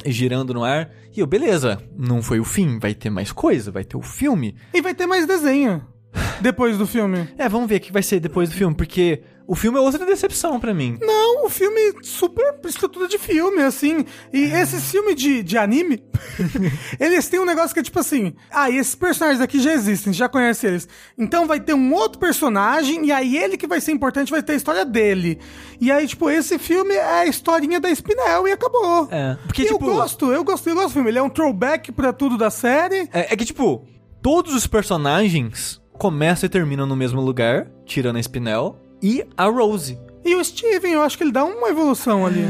Girando 0.06 0.54
no 0.54 0.64
ar. 0.64 0.90
E 1.14 1.20
eu, 1.20 1.26
beleza, 1.26 1.82
não 1.96 2.22
foi 2.22 2.40
o 2.40 2.44
fim, 2.44 2.78
vai 2.78 2.94
ter 2.94 3.10
mais 3.10 3.30
coisa, 3.30 3.70
vai 3.70 3.84
ter 3.84 3.96
o 3.96 4.02
filme. 4.02 4.56
E 4.72 4.80
vai 4.80 4.94
ter 4.94 5.06
mais 5.06 5.26
desenho 5.26 5.82
depois 6.40 6.76
do 6.78 6.86
filme. 6.86 7.28
É, 7.38 7.48
vamos 7.48 7.68
ver 7.68 7.76
o 7.76 7.80
que 7.80 7.92
vai 7.92 8.02
ser 8.02 8.18
depois 8.18 8.48
do 8.48 8.54
filme, 8.56 8.74
porque 8.74 9.22
o 9.52 9.54
filme 9.54 9.76
é 9.76 9.80
outra 9.82 10.06
decepção 10.06 10.58
pra 10.58 10.72
mim. 10.72 10.96
Não, 10.98 11.44
o 11.44 11.50
filme 11.50 11.78
super 12.02 12.54
estrutura 12.64 13.06
de 13.06 13.18
filme, 13.18 13.60
assim. 13.62 14.06
E 14.32 14.44
esses 14.44 14.90
filmes 14.90 15.14
de, 15.14 15.42
de 15.42 15.58
anime, 15.58 16.02
eles 16.98 17.28
têm 17.28 17.38
um 17.38 17.44
negócio 17.44 17.74
que 17.74 17.80
é 17.80 17.82
tipo 17.82 17.98
assim: 17.98 18.32
ah, 18.50 18.70
e 18.70 18.78
esses 18.78 18.94
personagens 18.94 19.42
aqui 19.42 19.60
já 19.60 19.74
existem, 19.74 20.10
já 20.10 20.26
conhece 20.26 20.66
eles. 20.66 20.88
Então 21.18 21.46
vai 21.46 21.60
ter 21.60 21.74
um 21.74 21.92
outro 21.92 22.18
personagem, 22.18 23.04
e 23.04 23.12
aí 23.12 23.36
ele 23.36 23.58
que 23.58 23.66
vai 23.66 23.78
ser 23.78 23.92
importante 23.92 24.30
vai 24.30 24.42
ter 24.42 24.54
a 24.54 24.56
história 24.56 24.86
dele. 24.86 25.38
E 25.78 25.92
aí, 25.92 26.06
tipo, 26.06 26.30
esse 26.30 26.58
filme 26.58 26.94
é 26.94 27.20
a 27.20 27.26
historinha 27.26 27.78
da 27.78 27.90
Spinel 27.94 28.48
e 28.48 28.52
acabou. 28.52 29.06
É, 29.10 29.36
porque, 29.44 29.62
E 29.62 29.66
eu 29.66 29.72
tipo- 29.74 29.84
gosto, 29.84 30.32
eu 30.32 30.42
gosto, 30.44 30.66
eu 30.68 30.74
gosto 30.74 30.88
do 30.88 30.92
filme. 30.94 31.10
Ele 31.10 31.18
é 31.18 31.22
um 31.22 31.28
throwback 31.28 31.92
pra 31.92 32.10
tudo 32.12 32.38
da 32.38 32.48
série. 32.50 33.06
É, 33.12 33.34
é 33.34 33.36
que, 33.36 33.44
tipo, 33.44 33.84
todos 34.22 34.54
os 34.54 34.66
personagens 34.66 35.78
começam 35.98 36.46
e 36.46 36.50
terminam 36.50 36.86
no 36.86 36.96
mesmo 36.96 37.20
lugar, 37.20 37.68
tirando 37.84 38.16
a 38.16 38.20
Spinel, 38.20 38.78
e 39.02 39.24
a 39.36 39.46
Rose. 39.46 39.98
E 40.24 40.34
o 40.36 40.44
Steven, 40.44 40.92
eu 40.92 41.02
acho 41.02 41.18
que 41.18 41.24
ele 41.24 41.32
dá 41.32 41.44
uma 41.44 41.68
evolução 41.68 42.24
ali. 42.24 42.44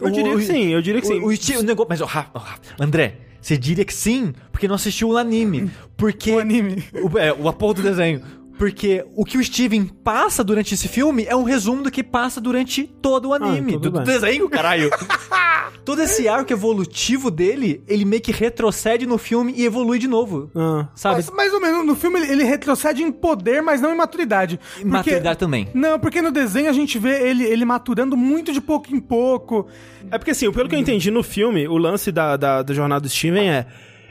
Eu 0.00 0.10
diria 0.10 0.36
que 0.36 0.42
sim, 0.42 0.66
eu 0.68 0.82
diria 0.82 1.00
que 1.00 1.06
sim. 1.06 1.20
O, 1.20 1.28
o, 1.28 1.60
o 1.60 1.62
negócio. 1.62 1.86
Mas, 1.88 2.00
ó, 2.00 2.04
Rafa, 2.04 2.40
André, 2.78 3.16
você 3.40 3.56
diria 3.56 3.84
que 3.84 3.94
sim, 3.94 4.34
porque 4.52 4.68
não 4.68 4.74
assistiu 4.74 5.10
o 5.10 5.16
anime. 5.16 5.70
Porque. 5.96 6.32
O 6.32 6.38
anime. 6.38 6.84
O, 6.92 7.18
é, 7.18 7.32
o 7.32 7.48
apoio 7.48 7.74
do 7.74 7.82
desenho. 7.82 8.20
Porque 8.58 9.06
o 9.14 9.24
que 9.24 9.38
o 9.38 9.44
Steven 9.44 9.86
passa 9.86 10.42
durante 10.42 10.74
esse 10.74 10.88
filme 10.88 11.24
é 11.28 11.36
um 11.36 11.44
resumo 11.44 11.84
do 11.84 11.90
que 11.92 12.02
passa 12.02 12.40
durante 12.40 12.84
todo 13.00 13.28
o 13.28 13.34
anime. 13.34 13.72
tudo 13.72 13.90
do, 13.90 14.00
do 14.00 14.04
desenho, 14.04 14.48
caralho. 14.48 14.90
todo 15.84 16.02
esse 16.02 16.26
arco 16.26 16.52
evolutivo 16.52 17.30
dele, 17.30 17.82
ele 17.86 18.04
meio 18.04 18.20
que 18.20 18.32
retrocede 18.32 19.06
no 19.06 19.16
filme 19.16 19.54
e 19.56 19.64
evolui 19.64 20.00
de 20.00 20.08
novo. 20.08 20.50
Ah. 20.56 20.88
Sabe? 20.94 21.16
Mas, 21.16 21.30
mais 21.30 21.54
ou 21.54 21.60
menos, 21.60 21.86
no 21.86 21.94
filme 21.94 22.18
ele, 22.18 22.32
ele 22.32 22.44
retrocede 22.44 23.00
em 23.00 23.12
poder, 23.12 23.62
mas 23.62 23.80
não 23.80 23.92
em 23.92 23.96
maturidade. 23.96 24.58
E 24.80 24.84
maturidade 24.84 25.38
também. 25.38 25.68
Não, 25.72 25.98
porque 25.98 26.20
no 26.20 26.32
desenho 26.32 26.68
a 26.68 26.72
gente 26.72 26.98
vê 26.98 27.28
ele, 27.28 27.44
ele 27.44 27.64
maturando 27.64 28.16
muito 28.16 28.52
de 28.52 28.60
pouco 28.60 28.92
em 28.92 28.98
pouco. 28.98 29.68
É 30.10 30.18
porque, 30.18 30.32
assim, 30.32 30.50
pelo 30.50 30.68
que 30.68 30.74
eu 30.74 30.80
entendi 30.80 31.12
no 31.12 31.22
filme, 31.22 31.68
o 31.68 31.78
lance 31.78 32.10
da, 32.10 32.36
da, 32.36 32.62
da 32.62 32.74
jornada 32.74 33.02
do 33.02 33.08
Steven 33.08 33.48
é... 33.48 33.66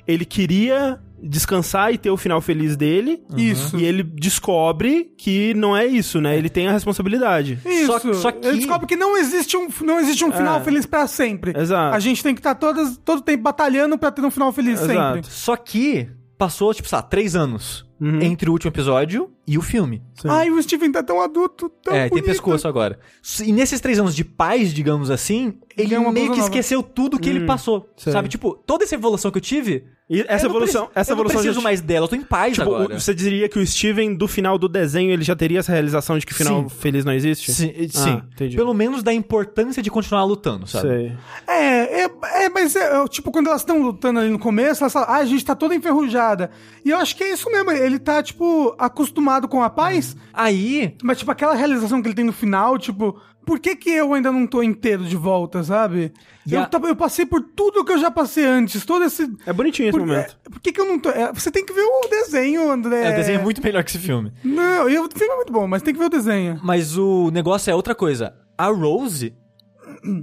Ele 0.07 0.23
queria 0.23 1.01
descansar 1.21 1.93
e 1.93 1.97
ter 1.97 2.09
o 2.11 2.17
final 2.17 2.39
feliz 2.41 2.75
dele. 2.75 3.21
Isso. 3.35 3.77
E 3.77 3.83
ele 3.83 4.03
descobre 4.03 5.11
que 5.17 5.53
não 5.55 5.75
é 5.75 5.85
isso, 5.85 6.19
né? 6.21 6.37
Ele 6.37 6.49
tem 6.49 6.67
a 6.67 6.71
responsabilidade. 6.71 7.59
Isso. 7.65 7.87
Só- 7.87 8.13
só 8.13 8.31
que- 8.31 8.47
Ele 8.47 8.57
descobre 8.57 8.85
que 8.87 8.95
não 8.95 9.17
existe 9.17 9.57
um, 9.57 9.67
não 9.81 9.99
existe 9.99 10.23
um 10.23 10.31
final 10.31 10.59
É. 10.59 10.63
feliz 10.63 10.85
pra 10.85 11.07
sempre. 11.07 11.53
Exato. 11.59 11.95
A 11.95 11.99
gente 11.99 12.21
tem 12.21 12.33
que 12.35 12.39
estar 12.39 12.55
todas, 12.55 12.97
todo 12.97 13.21
tempo 13.21 13.43
batalhando 13.43 13.97
pra 13.97 14.11
ter 14.11 14.21
um 14.23 14.31
final 14.31 14.51
feliz 14.51 14.79
sempre. 14.79 14.93
Exato. 14.95 15.27
Só 15.31 15.55
que 15.55 16.07
passou, 16.37 16.73
tipo, 16.73 16.87
sei 16.87 16.95
lá, 16.97 17.01
três 17.01 17.35
anos 17.35 17.86
entre 17.99 18.49
o 18.49 18.53
último 18.53 18.69
episódio 18.69 19.29
e 19.47 19.57
o 19.57 19.61
filme. 19.61 20.01
Sim. 20.15 20.27
Ai, 20.29 20.49
o 20.49 20.61
Steven 20.61 20.91
tá 20.91 21.01
tão 21.01 21.21
adulto, 21.21 21.69
tão 21.81 21.93
é, 21.95 22.01
tem 22.01 22.09
bonito. 22.09 22.25
pescoço 22.25 22.67
agora. 22.67 22.99
E 23.43 23.51
nesses 23.51 23.79
três 23.79 23.97
anos 23.99 24.15
de 24.15 24.23
paz, 24.25 24.73
digamos 24.73 25.09
assim, 25.09 25.53
ele 25.77 25.95
uma 25.97 26.11
meio 26.11 26.25
que 26.31 26.37
nova. 26.37 26.43
esqueceu 26.43 26.83
tudo 26.83 27.17
que 27.19 27.29
ele 27.29 27.45
passou. 27.45 27.89
sei. 27.97 28.11
Sabe? 28.13 28.27
Tipo, 28.29 28.53
toda 28.65 28.83
essa 28.83 28.95
evolução 28.95 29.31
que 29.31 29.37
eu 29.37 29.41
tive. 29.41 29.85
E 30.09 30.21
essa 30.21 30.45
eu 30.45 30.49
não 30.49 30.55
evolução, 30.55 30.89
essa 30.95 31.11
eu 31.11 31.15
não 31.15 31.21
evolução 31.23 31.41
preciso 31.41 31.59
já- 31.59 31.63
mais 31.63 31.81
dela, 31.81 32.05
eu 32.05 32.07
tô 32.07 32.15
em 32.15 32.21
paz 32.21 32.53
Tipo, 32.53 32.73
agora. 32.75 32.97
você 32.97 33.13
diria 33.13 33.49
que 33.49 33.59
o 33.59 33.67
Steven, 33.67 34.15
do 34.15 34.25
final 34.25 34.57
do 34.57 34.69
desenho, 34.69 35.11
ele 35.11 35.21
já 35.21 35.35
teria 35.35 35.59
essa 35.59 35.73
realização 35.73 36.17
de 36.17 36.25
que 36.25 36.33
final 36.33 36.61
Sim. 36.63 36.69
feliz 36.69 37.03
não 37.03 37.11
existe? 37.11 37.51
Sim, 37.51 37.73
Ah, 37.77 37.87
sim. 37.91 38.21
entendi. 38.33 38.55
Pelo 38.55 38.73
menos 38.73 39.03
da 39.03 39.13
importância 39.13 39.83
de 39.83 39.91
continuar 39.91 40.23
lutando, 40.23 40.65
sabe? 40.65 40.87
Sei. 40.87 41.11
É, 41.45 42.03
é, 42.03 42.09
é, 42.45 42.49
mas 42.49 42.73
é, 42.77 43.03
é, 43.03 43.07
tipo, 43.09 43.31
quando 43.31 43.47
elas 43.47 43.61
estão 43.61 43.81
lutando 43.81 44.21
ali 44.21 44.29
no 44.29 44.39
começo, 44.39 44.81
elas 44.81 44.93
falam, 44.93 45.09
ah, 45.09 45.17
a 45.17 45.25
gente 45.25 45.43
tá 45.43 45.53
toda 45.55 45.75
enferrujada. 45.75 46.51
E 46.85 46.89
eu 46.89 46.97
acho 46.97 47.13
que 47.13 47.25
é 47.25 47.33
isso 47.33 47.51
mesmo, 47.51 47.69
ele 47.87 47.99
tá, 47.99 48.21
tipo, 48.21 48.75
acostumado 48.77 49.47
com 49.47 49.63
a 49.63 49.69
paz, 49.69 50.15
Aí, 50.33 50.95
mas, 51.03 51.17
tipo, 51.17 51.31
aquela 51.31 51.55
realização 51.55 52.01
que 52.01 52.07
ele 52.07 52.15
tem 52.15 52.25
no 52.25 52.31
final, 52.33 52.77
tipo, 52.77 53.19
por 53.45 53.59
que 53.59 53.75
que 53.75 53.89
eu 53.89 54.13
ainda 54.13 54.31
não 54.31 54.45
tô 54.45 54.61
inteiro 54.61 55.03
de 55.05 55.15
volta, 55.15 55.63
sabe? 55.63 56.11
Eu, 56.49 56.67
eu 56.89 56.95
passei 56.95 57.25
por 57.25 57.41
tudo 57.41 57.83
que 57.83 57.91
eu 57.93 57.97
já 57.97 58.11
passei 58.11 58.45
antes, 58.45 58.85
todo 58.85 59.03
esse... 59.05 59.27
É 59.45 59.53
bonitinho 59.53 59.89
esse 59.89 59.97
Por, 59.97 60.05
momento. 60.05 60.37
é, 60.45 60.49
por 60.49 60.59
que 60.59 60.71
que 60.71 60.79
eu 60.81 60.85
não 60.85 60.99
tô... 60.99 61.09
é, 61.09 61.31
você 61.33 61.49
tem 61.49 61.65
que 61.65 61.73
ver 61.73 61.81
o 61.81 62.07
desenho, 62.09 62.69
André. 62.69 63.07
é, 63.07 63.13
o 63.13 63.15
desenho 63.15 63.39
é 63.39 63.43
muito 63.43 63.63
melhor 63.63 63.83
que 63.83 63.89
esse 63.89 63.99
filme. 63.99 64.31
Não, 64.43 64.89
e 64.89 64.99
o 64.99 65.09
filme 65.09 65.33
é 65.33 65.35
muito 65.37 65.51
bom, 65.53 65.67
mas 65.67 65.81
tem 65.81 65.93
que 65.93 65.99
ver 65.99 66.05
o 66.05 66.09
desenho. 66.09 66.59
Mas 66.61 66.97
o 66.97 67.31
negócio 67.31 67.71
é 67.71 67.75
outra 67.75 67.95
coisa. 67.95 68.35
A 68.57 68.67
Rose, 68.67 69.33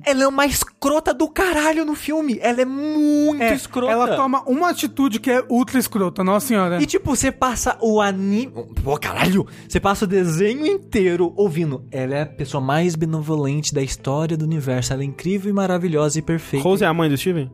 ela 0.04 0.24
é 0.24 0.26
uma 0.28 0.46
escrota 0.46 1.12
do 1.14 1.28
caralho 1.28 1.84
no 1.84 1.94
filme. 1.94 2.38
Ela 2.40 2.62
é 2.62 2.64
muito 2.64 3.42
É, 3.42 3.54
escrota. 3.54 3.92
ela 3.92 4.16
toma 4.16 4.42
uma 4.48 4.70
atitude 4.70 5.18
que 5.20 5.30
é 5.30 5.44
ultra 5.48 5.78
escrota, 5.78 6.22
nossa 6.24 6.46
senhora. 6.46 6.82
E 6.82 6.86
tipo, 6.86 7.14
você 7.14 7.30
passa 7.32 7.76
o 7.80 8.00
anime. 8.00 8.52
Pô, 8.82 8.98
caralho! 8.98 9.46
Você 9.68 9.78
passa 9.80 10.04
o 10.04 10.08
desenho 10.08 10.66
inteiro 10.66 11.32
ouvindo. 11.36 11.84
Ela 11.90 12.14
é 12.14 12.22
a 12.22 12.26
pessoa 12.26 12.60
mais 12.60 12.94
benevolente 12.94 13.74
da 13.74 13.82
história 13.82 14.36
do 14.36 14.44
universo. 14.44 14.92
Ela 14.92 15.02
é 15.02 15.06
incrível 15.06 15.50
e 15.50 15.52
maravilhosa 15.54 16.18
e 16.18 16.22
perfeita. 16.22 16.64
Rose 16.66 16.84
é 16.84 16.86
a 16.86 16.94
mãe 16.94 17.08
do 17.08 17.16
Steven? 17.16 17.50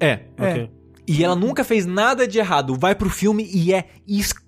É. 0.00 0.20
É. 0.36 0.50
Ok. 0.50 0.70
E 1.06 1.24
ela 1.24 1.34
nunca 1.34 1.64
fez 1.64 1.84
nada 1.84 2.28
de 2.28 2.38
errado. 2.38 2.76
Vai 2.78 2.94
pro 2.94 3.10
filme 3.10 3.48
e 3.52 3.72
é 3.74 3.86
escrota 4.06 4.41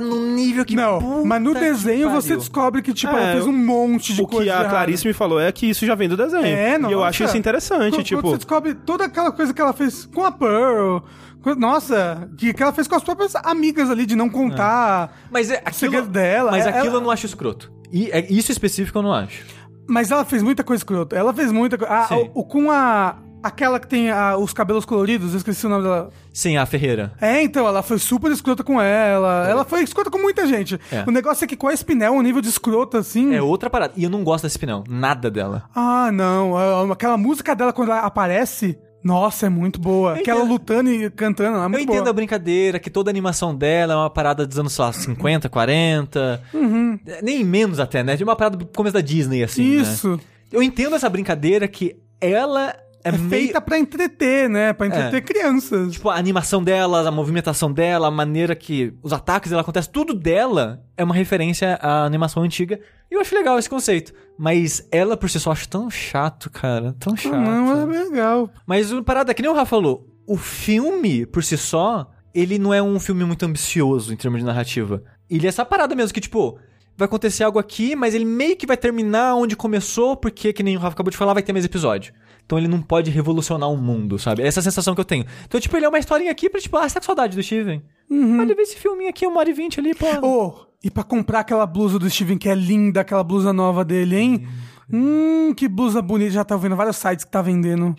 num 0.00 0.34
nível 0.34 0.64
que 0.64 0.74
Não, 0.74 0.98
puta 0.98 1.24
mas 1.26 1.42
no 1.42 1.54
desenho 1.54 2.10
você 2.10 2.36
descobre 2.36 2.82
que, 2.82 2.92
tipo, 2.92 3.14
É, 3.14 3.22
ela 3.22 3.32
fez 3.32 3.46
um 3.46 3.52
monte 3.52 4.12
de 4.12 4.22
O 4.22 4.26
coisa 4.26 4.44
que 4.44 4.50
a 4.50 4.54
errada. 4.54 4.68
Clarice 4.68 5.06
me 5.06 5.12
falou 5.12 5.40
é 5.40 5.50
que 5.52 5.66
isso 5.70 5.86
já 5.86 5.94
vem 5.94 6.08
do 6.08 6.16
desenho. 6.16 6.44
É, 6.44 6.78
E 6.78 6.92
eu 6.92 7.02
acho 7.04 7.22
isso 7.24 7.36
interessante, 7.36 7.92
Quando- 7.94 8.04
tipo... 8.04 8.20
Quando 8.20 8.30
você 8.32 8.36
descobre 8.38 8.74
toda 8.74 9.04
aquela 9.04 9.30
coisa 9.32 9.54
que 9.54 9.60
ela 9.60 9.72
fez 9.72 10.06
com 10.06 10.24
a 10.24 10.32
Pearl. 10.32 10.98
Nossa, 11.56 12.28
que, 12.36 12.52
que 12.52 12.62
ela 12.62 12.72
fez 12.72 12.86
com 12.88 12.94
as 12.96 13.02
próprias 13.02 13.34
amigas 13.36 13.88
ali, 13.90 14.04
de 14.04 14.14
não 14.16 14.28
contar. 14.28 15.16
Mas 15.30 15.50
é 15.50 15.56
aquilo, 15.58 15.74
segredo 15.74 16.08
dela, 16.08 16.50
Mas 16.50 16.66
é- 16.66 16.70
aquilo 16.70 16.86
ela- 16.86 16.96
eu 16.96 17.00
não 17.00 17.10
acho 17.10 17.24
escroto. 17.26 17.72
E 17.90 18.10
é- 18.10 18.26
isso 18.30 18.52
específico 18.52 18.98
eu 18.98 19.02
não 19.02 19.12
acho. 19.12 19.44
Mas 19.88 20.10
ela 20.10 20.24
fez 20.24 20.42
muita 20.42 20.62
coisa 20.62 20.80
escrota. 20.80 21.16
Ela 21.16 21.32
fez 21.32 21.50
muita 21.50 21.78
coisa. 21.78 22.06
Sim. 22.08 22.30
O, 22.34 22.44
com 22.44 22.70
a. 22.70 23.16
Aquela 23.42 23.78
que 23.78 23.86
tem 23.86 24.10
a- 24.10 24.36
os 24.36 24.52
cabelos 24.52 24.84
coloridos, 24.84 25.30
eu 25.32 25.36
esqueci 25.38 25.64
o 25.64 25.68
nome 25.68 25.84
dela. 25.84 26.10
Sim, 26.32 26.56
a 26.56 26.66
Ferreira. 26.66 27.12
É, 27.20 27.40
então, 27.42 27.66
ela 27.66 27.82
foi 27.82 27.98
super 27.98 28.30
escrota 28.32 28.64
com 28.64 28.80
ela. 28.80 29.46
Ela 29.48 29.64
foi 29.64 29.82
escrota 29.82 30.10
com 30.10 30.18
muita 30.18 30.46
gente. 30.46 30.78
É. 30.90 31.04
O 31.06 31.10
negócio 31.12 31.44
é 31.44 31.46
que 31.48 31.56
com 31.56 31.68
a 31.68 31.72
Spinel, 31.76 32.12
um 32.14 32.22
nível 32.22 32.42
de 32.42 32.48
escrota, 32.48 32.98
assim. 32.98 33.34
É 33.34 33.40
outra 33.42 33.70
parada. 33.70 33.92
E 33.96 34.02
eu 34.04 34.10
não 34.10 34.24
gosto 34.24 34.42
desse 34.44 34.58
pneu. 34.58 34.82
Nada 34.88 35.30
dela. 35.30 35.64
Ah, 35.74 36.10
não. 36.12 36.90
Aquela 36.92 37.16
música 37.16 37.54
dela 37.54 37.72
quando 37.72 37.90
ela 37.92 38.00
aparece. 38.00 38.76
Nossa, 39.04 39.46
é 39.46 39.48
muito 39.48 39.80
boa. 39.80 40.10
Eu 40.14 40.16
Aquela 40.20 40.40
entendo. 40.40 40.50
lutando 40.52 40.90
e 40.90 41.08
cantando, 41.10 41.58
é 41.58 41.64
Eu 41.64 41.68
muito 41.68 41.84
entendo 41.84 41.98
boa. 42.00 42.10
a 42.10 42.12
brincadeira, 42.12 42.80
que 42.80 42.90
toda 42.90 43.08
a 43.08 43.12
animação 43.12 43.54
dela 43.54 43.94
é 43.94 43.96
uma 43.96 44.10
parada 44.10 44.44
dos 44.44 44.58
anos, 44.58 44.72
sei 44.72 44.84
lá, 44.84 44.92
50, 44.92 45.48
40. 45.48 46.42
Uhum. 46.52 46.98
Nem 47.22 47.44
menos 47.44 47.78
até, 47.78 48.02
né? 48.02 48.16
De 48.16 48.24
uma 48.24 48.34
parada 48.34 48.56
do 48.56 48.66
começo 48.66 48.94
da 48.94 49.00
Disney, 49.00 49.44
assim. 49.44 49.76
né? 49.76 49.82
Isso. 49.82 50.18
Eu 50.50 50.60
entendo 50.60 50.96
essa 50.96 51.08
brincadeira 51.08 51.68
que 51.68 51.96
ela 52.20 52.74
é, 53.04 53.08
É, 53.10 53.12
meio. 53.12 53.28
feita 53.28 53.60
pra 53.60 53.78
entreter, 53.78 54.48
né? 54.48 54.72
Pra 54.72 54.86
entreter 54.86 55.22
crianças. 55.22 55.92
Tipo, 55.92 56.10
a 56.10 56.16
animação 56.16 56.62
dela, 56.62 57.08
a 57.08 57.10
movimentação 57.10 57.72
dela, 57.72 58.08
a 58.08 58.10
maneira 58.10 58.54
que 58.56 58.92
os 59.02 59.12
ataques 59.12 59.50
dela 59.50 59.62
acontecem, 59.62 59.90
tudo 59.92 60.14
dela 60.14 60.82
é 60.96 61.04
uma 61.04 61.14
referência 61.14 61.78
à 61.80 62.04
animação 62.04 62.42
antiga. 62.42 62.78
E 63.10 63.14
eu 63.14 63.20
acho 63.20 63.34
legal 63.34 63.58
esse 63.58 63.70
conceito. 63.70 64.12
Mas 64.38 64.86
ela 64.92 65.16
por 65.16 65.30
si 65.30 65.40
só 65.40 65.52
acho 65.52 65.68
tão 65.68 65.90
chato, 65.90 66.50
cara. 66.50 66.94
Tão 66.98 67.16
chato. 67.16 67.34
Ah, 67.34 67.38
não, 67.40 67.92
é 67.92 68.04
legal. 68.04 68.50
Mas 68.66 68.92
o 68.92 69.02
parada, 69.02 69.32
que 69.34 69.42
nem 69.42 69.50
o 69.50 69.54
Rafa 69.54 69.66
falou, 69.66 70.06
o 70.26 70.36
filme, 70.36 71.24
por 71.26 71.42
si 71.42 71.56
só, 71.56 72.10
ele 72.34 72.58
não 72.58 72.72
é 72.74 72.82
um 72.82 73.00
filme 73.00 73.24
muito 73.24 73.44
ambicioso 73.46 74.12
em 74.12 74.16
termos 74.16 74.40
de 74.40 74.46
narrativa. 74.46 75.02
Ele 75.30 75.46
é 75.46 75.48
essa 75.48 75.64
parada 75.64 75.94
mesmo, 75.94 76.12
que 76.12 76.20
tipo, 76.20 76.58
vai 76.96 77.06
acontecer 77.06 77.44
algo 77.44 77.58
aqui, 77.58 77.96
mas 77.96 78.14
ele 78.14 78.24
meio 78.24 78.56
que 78.56 78.66
vai 78.66 78.76
terminar 78.76 79.34
onde 79.34 79.56
começou, 79.56 80.16
porque, 80.16 80.52
que 80.52 80.62
nem 80.62 80.76
o 80.76 80.80
Rafa 80.80 80.94
acabou 80.94 81.10
de 81.10 81.16
falar, 81.16 81.32
vai 81.34 81.42
ter 81.42 81.52
mais 81.52 81.64
episódio. 81.64 82.12
Então 82.48 82.56
ele 82.56 82.66
não 82.66 82.80
pode 82.80 83.10
revolucionar 83.10 83.70
o 83.70 83.76
mundo, 83.76 84.18
sabe? 84.18 84.42
Essa 84.42 84.60
é 84.60 84.62
a 84.62 84.64
sensação 84.64 84.94
que 84.94 85.00
eu 85.02 85.04
tenho. 85.04 85.26
Então, 85.44 85.60
tipo, 85.60 85.76
ele 85.76 85.84
é 85.84 85.88
uma 85.90 85.98
historinha 85.98 86.30
aqui 86.30 86.48
pra, 86.48 86.58
tipo, 86.58 86.78
ah, 86.78 86.88
você 86.88 86.94
tá 86.94 87.00
com 87.00 87.04
saudade 87.04 87.36
do 87.36 87.42
Steven? 87.42 87.82
Uhum. 88.08 88.40
Olha, 88.40 88.54
vê 88.54 88.62
esse 88.62 88.74
filminho 88.74 89.10
aqui, 89.10 89.26
uma 89.26 89.38
hora 89.40 89.50
e 89.50 89.52
vinte 89.52 89.78
ali, 89.78 89.94
pô. 89.94 90.06
Oh, 90.22 90.66
e 90.82 90.90
pra 90.90 91.04
comprar 91.04 91.40
aquela 91.40 91.66
blusa 91.66 91.98
do 91.98 92.08
Steven, 92.08 92.38
que 92.38 92.48
é 92.48 92.54
linda, 92.54 93.02
aquela 93.02 93.22
blusa 93.22 93.52
nova 93.52 93.84
dele, 93.84 94.16
hein? 94.16 94.48
Hum, 94.90 95.52
que 95.54 95.68
blusa 95.68 96.00
bonita. 96.00 96.30
Já 96.30 96.42
tá 96.42 96.56
vendo 96.56 96.74
vários 96.74 96.96
sites 96.96 97.22
que 97.22 97.30
tá 97.30 97.42
vendendo. 97.42 97.94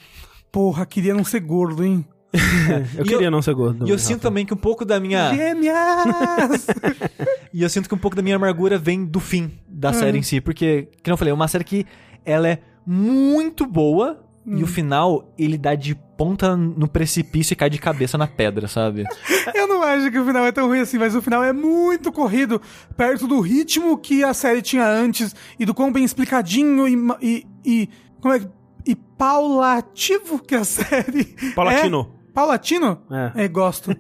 Porra, 0.51 0.84
queria 0.84 1.13
não 1.13 1.23
ser 1.23 1.41
gordo, 1.41 1.84
hein? 1.84 2.03
Eu 2.97 3.05
queria 3.05 3.27
eu- 3.27 3.31
não 3.31 3.43
ser 3.43 3.53
gordo. 3.53 3.88
E 3.88 3.91
eu 3.91 3.99
sinto 3.99 4.21
também 4.21 4.47
que 4.47 4.53
um 4.53 4.57
pouco 4.57 4.84
da 4.84 4.99
minha. 4.99 5.31
Gêmeas! 5.31 6.65
E 7.53 7.61
eu 7.63 7.69
sinto 7.69 7.88
que 7.89 7.95
um 7.95 7.99
pouco 7.99 8.15
da 8.15 8.21
minha 8.23 8.35
amargura 8.35 8.77
vem 8.80 9.03
do 9.05 9.19
fim 9.19 9.51
da 9.67 9.91
série 9.93 10.17
em 10.19 10.21
si, 10.21 10.39
porque, 10.39 10.88
como 11.03 11.13
eu 11.13 11.17
falei, 11.17 11.31
é 11.31 11.34
uma 11.35 11.47
série 11.47 11.63
que 11.63 11.84
ela 12.23 12.47
é 12.47 12.59
muito 12.85 13.65
boa 13.65 14.23
e 14.57 14.63
o 14.63 14.67
final 14.67 15.34
ele 15.38 15.57
dá 15.57 15.76
de 15.76 15.93
ponta 16.17 16.55
no 16.55 16.88
precipício 16.88 17.53
e 17.53 17.55
cai 17.55 17.69
de 17.69 17.77
cabeça 17.77 18.17
na 18.17 18.27
pedra, 18.27 18.67
sabe? 18.67 19.05
Eu 19.53 19.67
não 19.67 19.84
acho 19.84 20.11
que 20.11 20.17
o 20.17 20.26
final 20.26 20.45
é 20.45 20.51
tão 20.51 20.67
ruim 20.67 20.80
assim, 20.80 20.97
mas 20.97 21.15
o 21.15 21.21
final 21.21 21.43
é 21.43 21.53
muito 21.53 22.11
corrido, 22.11 22.61
perto 22.97 23.27
do 23.27 23.39
ritmo 23.39 23.97
que 23.97 24.23
a 24.23 24.34
série 24.34 24.61
tinha 24.61 24.88
antes 24.88 25.35
e 25.59 25.65
do 25.65 25.73
quão 25.73 25.91
bem 25.91 26.03
explicadinho 26.03 26.88
e. 26.88 26.97
e, 27.21 27.47
e 27.65 27.89
como 28.19 28.34
é 28.34 28.39
que. 28.39 28.47
E 28.85 28.95
paulativo 28.95 30.39
que 30.39 30.55
a 30.55 30.63
série. 30.65 31.26
Paulatino. 31.53 32.13
É. 32.15 32.34
Paulatino? 32.34 33.01
É. 33.35 33.45
É, 33.45 33.47
gosto. 33.47 33.91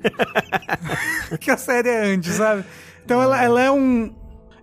que 1.39 1.51
a 1.51 1.57
série 1.57 1.89
é 1.89 2.05
antes, 2.13 2.35
sabe? 2.35 2.63
Então 3.05 3.21
ela, 3.21 3.41
ela 3.41 3.61
é 3.61 3.71
um. 3.71 4.13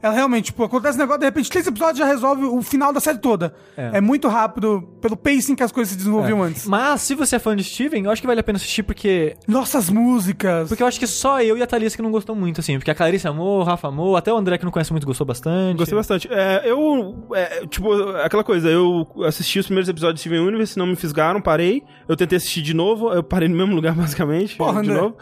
Ela 0.06 0.14
realmente, 0.14 0.46
tipo, 0.46 0.62
acontece 0.62 0.96
um 0.96 1.00
negócio, 1.00 1.20
de 1.20 1.26
repente, 1.26 1.50
três 1.50 1.66
episódios 1.66 1.98
já 1.98 2.04
resolve 2.06 2.44
o 2.44 2.62
final 2.62 2.92
da 2.92 3.00
série 3.00 3.18
toda. 3.18 3.54
É, 3.76 3.98
É. 3.98 4.00
muito 4.00 4.28
rápido, 4.28 4.82
pelo 5.00 5.16
pacing 5.16 5.54
que 5.56 5.62
as 5.62 5.72
coisas 5.72 5.90
se 5.92 5.96
desenvolviam 5.98 6.42
antes. 6.42 6.66
Mas 6.66 7.00
se 7.00 7.14
você 7.14 7.36
é 7.36 7.38
fã 7.38 7.56
de 7.56 7.64
Steven, 7.64 8.04
eu 8.04 8.10
acho 8.10 8.20
que 8.20 8.26
vale 8.26 8.38
a 8.38 8.42
pena 8.42 8.56
assistir 8.56 8.82
porque 8.82 9.36
Nossas 9.48 9.90
músicas. 9.90 10.68
porque 10.68 10.82
eu 10.82 10.86
acho 10.86 10.98
que 10.98 11.06
só 11.06 11.40
eu 11.42 11.56
e 11.58 11.62
a 11.62 11.66
Thalissa 11.66 11.96
que 11.96 12.02
não 12.02 12.10
gostou 12.12 12.36
muito 12.36 12.60
assim, 12.60 12.78
porque 12.78 12.90
a 12.90 12.94
Clarice 12.94 13.26
amou, 13.26 13.60
o 13.60 13.62
Rafa 13.64 13.88
amou, 13.88 14.16
até 14.16 14.32
o 14.32 14.36
André 14.36 14.58
que 14.58 14.64
não 14.64 14.70
conhece 14.72 14.92
muito 14.92 15.06
gostou 15.06 15.26
bastante. 15.26 15.78
Gostei 15.78 15.96
bastante. 15.96 16.28
É, 16.30 16.62
eu. 16.64 17.26
é, 17.34 17.66
tipo, 17.66 17.92
aquela 18.18 18.44
coisa, 18.44 18.68
eu 18.68 19.06
assisti 19.26 19.58
os 19.58 19.66
primeiros 19.66 19.88
episódios 19.88 20.14
de 20.16 20.20
Steven 20.20 20.40
Universe, 20.46 20.78
não 20.78 20.86
me 20.86 20.96
fisgaram, 20.96 21.40
parei. 21.40 21.82
Eu 22.08 22.16
tentei 22.16 22.36
assistir 22.36 22.62
de 22.62 22.74
novo, 22.74 23.12
eu 23.12 23.22
parei 23.22 23.48
no 23.48 23.56
mesmo 23.56 23.74
lugar, 23.74 23.94
basicamente. 23.96 24.56
Porra, 24.56 24.82
de 24.82 24.90
André. 24.90 25.02
novo. 25.02 25.16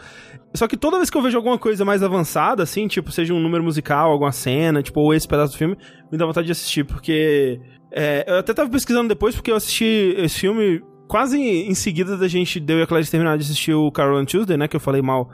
Só 0.55 0.67
que 0.67 0.77
toda 0.77 0.97
vez 0.97 1.09
que 1.09 1.17
eu 1.17 1.21
vejo 1.21 1.37
alguma 1.37 1.57
coisa 1.57 1.83
mais 1.83 2.01
avançada, 2.03 2.63
assim, 2.63 2.87
tipo, 2.87 3.11
seja 3.11 3.33
um 3.33 3.39
número 3.39 3.63
musical, 3.63 4.11
alguma 4.11 4.31
cena, 4.31 4.81
tipo, 4.81 4.99
ou 4.99 5.13
esse 5.13 5.27
pedaço 5.27 5.53
do 5.53 5.57
filme, 5.57 5.77
me 6.11 6.17
dá 6.17 6.25
vontade 6.25 6.45
de 6.45 6.51
assistir, 6.51 6.83
porque. 6.83 7.59
é, 7.91 8.25
eu 8.27 8.37
até 8.37 8.53
tava 8.53 8.69
pesquisando 8.69 9.07
depois, 9.07 9.35
porque 9.35 9.51
eu 9.51 9.55
assisti 9.55 10.15
esse 10.17 10.39
filme 10.39 10.81
quase 11.07 11.39
em 11.39 11.73
seguida 11.73 12.17
da 12.17 12.27
gente, 12.27 12.59
deu 12.59 12.79
e 12.79 12.81
a 12.81 12.87
Clarice 12.87 13.11
terminar 13.11 13.37
de 13.37 13.43
assistir 13.43 13.73
o 13.73 13.91
Carol 13.91 14.17
and 14.17 14.25
Tuesday, 14.25 14.57
né? 14.57 14.67
Que 14.67 14.75
eu 14.75 14.79
falei 14.79 15.01
mal 15.01 15.29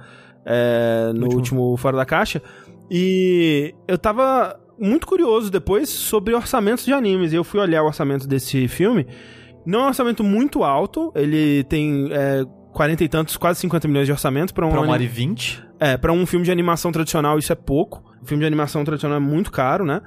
é, 0.45 1.11
no 1.13 1.33
último 1.33 1.75
Fora 1.77 1.97
da 1.97 2.05
Caixa. 2.05 2.41
E 2.89 3.73
eu 3.87 3.97
tava 3.97 4.59
muito 4.77 5.07
curioso 5.07 5.49
depois 5.51 5.89
sobre 5.89 6.33
orçamentos 6.33 6.85
de 6.85 6.91
animes. 6.91 7.31
E 7.31 7.35
eu 7.35 7.43
fui 7.43 7.59
olhar 7.59 7.83
o 7.83 7.87
orçamento 7.87 8.27
desse 8.27 8.67
filme. 8.67 9.07
Não 9.65 9.81
é 9.81 9.83
um 9.83 9.87
orçamento 9.87 10.23
muito 10.23 10.63
alto, 10.63 11.11
ele 11.15 11.63
tem 11.65 12.09
é, 12.11 12.43
40 12.73 13.03
e 13.03 13.07
tantos, 13.09 13.37
quase 13.37 13.59
50 13.59 13.87
milhões 13.87 14.05
de 14.05 14.11
orçamento 14.11 14.53
pra 14.53 14.65
um, 14.65 14.69
Pra 14.69 14.81
uma 14.81 14.93
hora 14.93 15.03
e 15.03 15.07
vinte. 15.07 15.63
é, 15.79 15.97
pra 15.97 16.11
um 16.13 16.25
filme 16.25 16.45
de 16.45 16.51
animação 16.51 16.91
tradicional 16.91 17.37
isso 17.37 17.51
é 17.51 17.55
pouco. 17.55 18.03
O 18.21 18.25
filme 18.25 18.41
de 18.41 18.47
animação 18.47 18.83
tradicional 18.83 19.17
é 19.17 19.21
muito 19.21 19.51
caro, 19.51 19.85
né? 19.85 20.01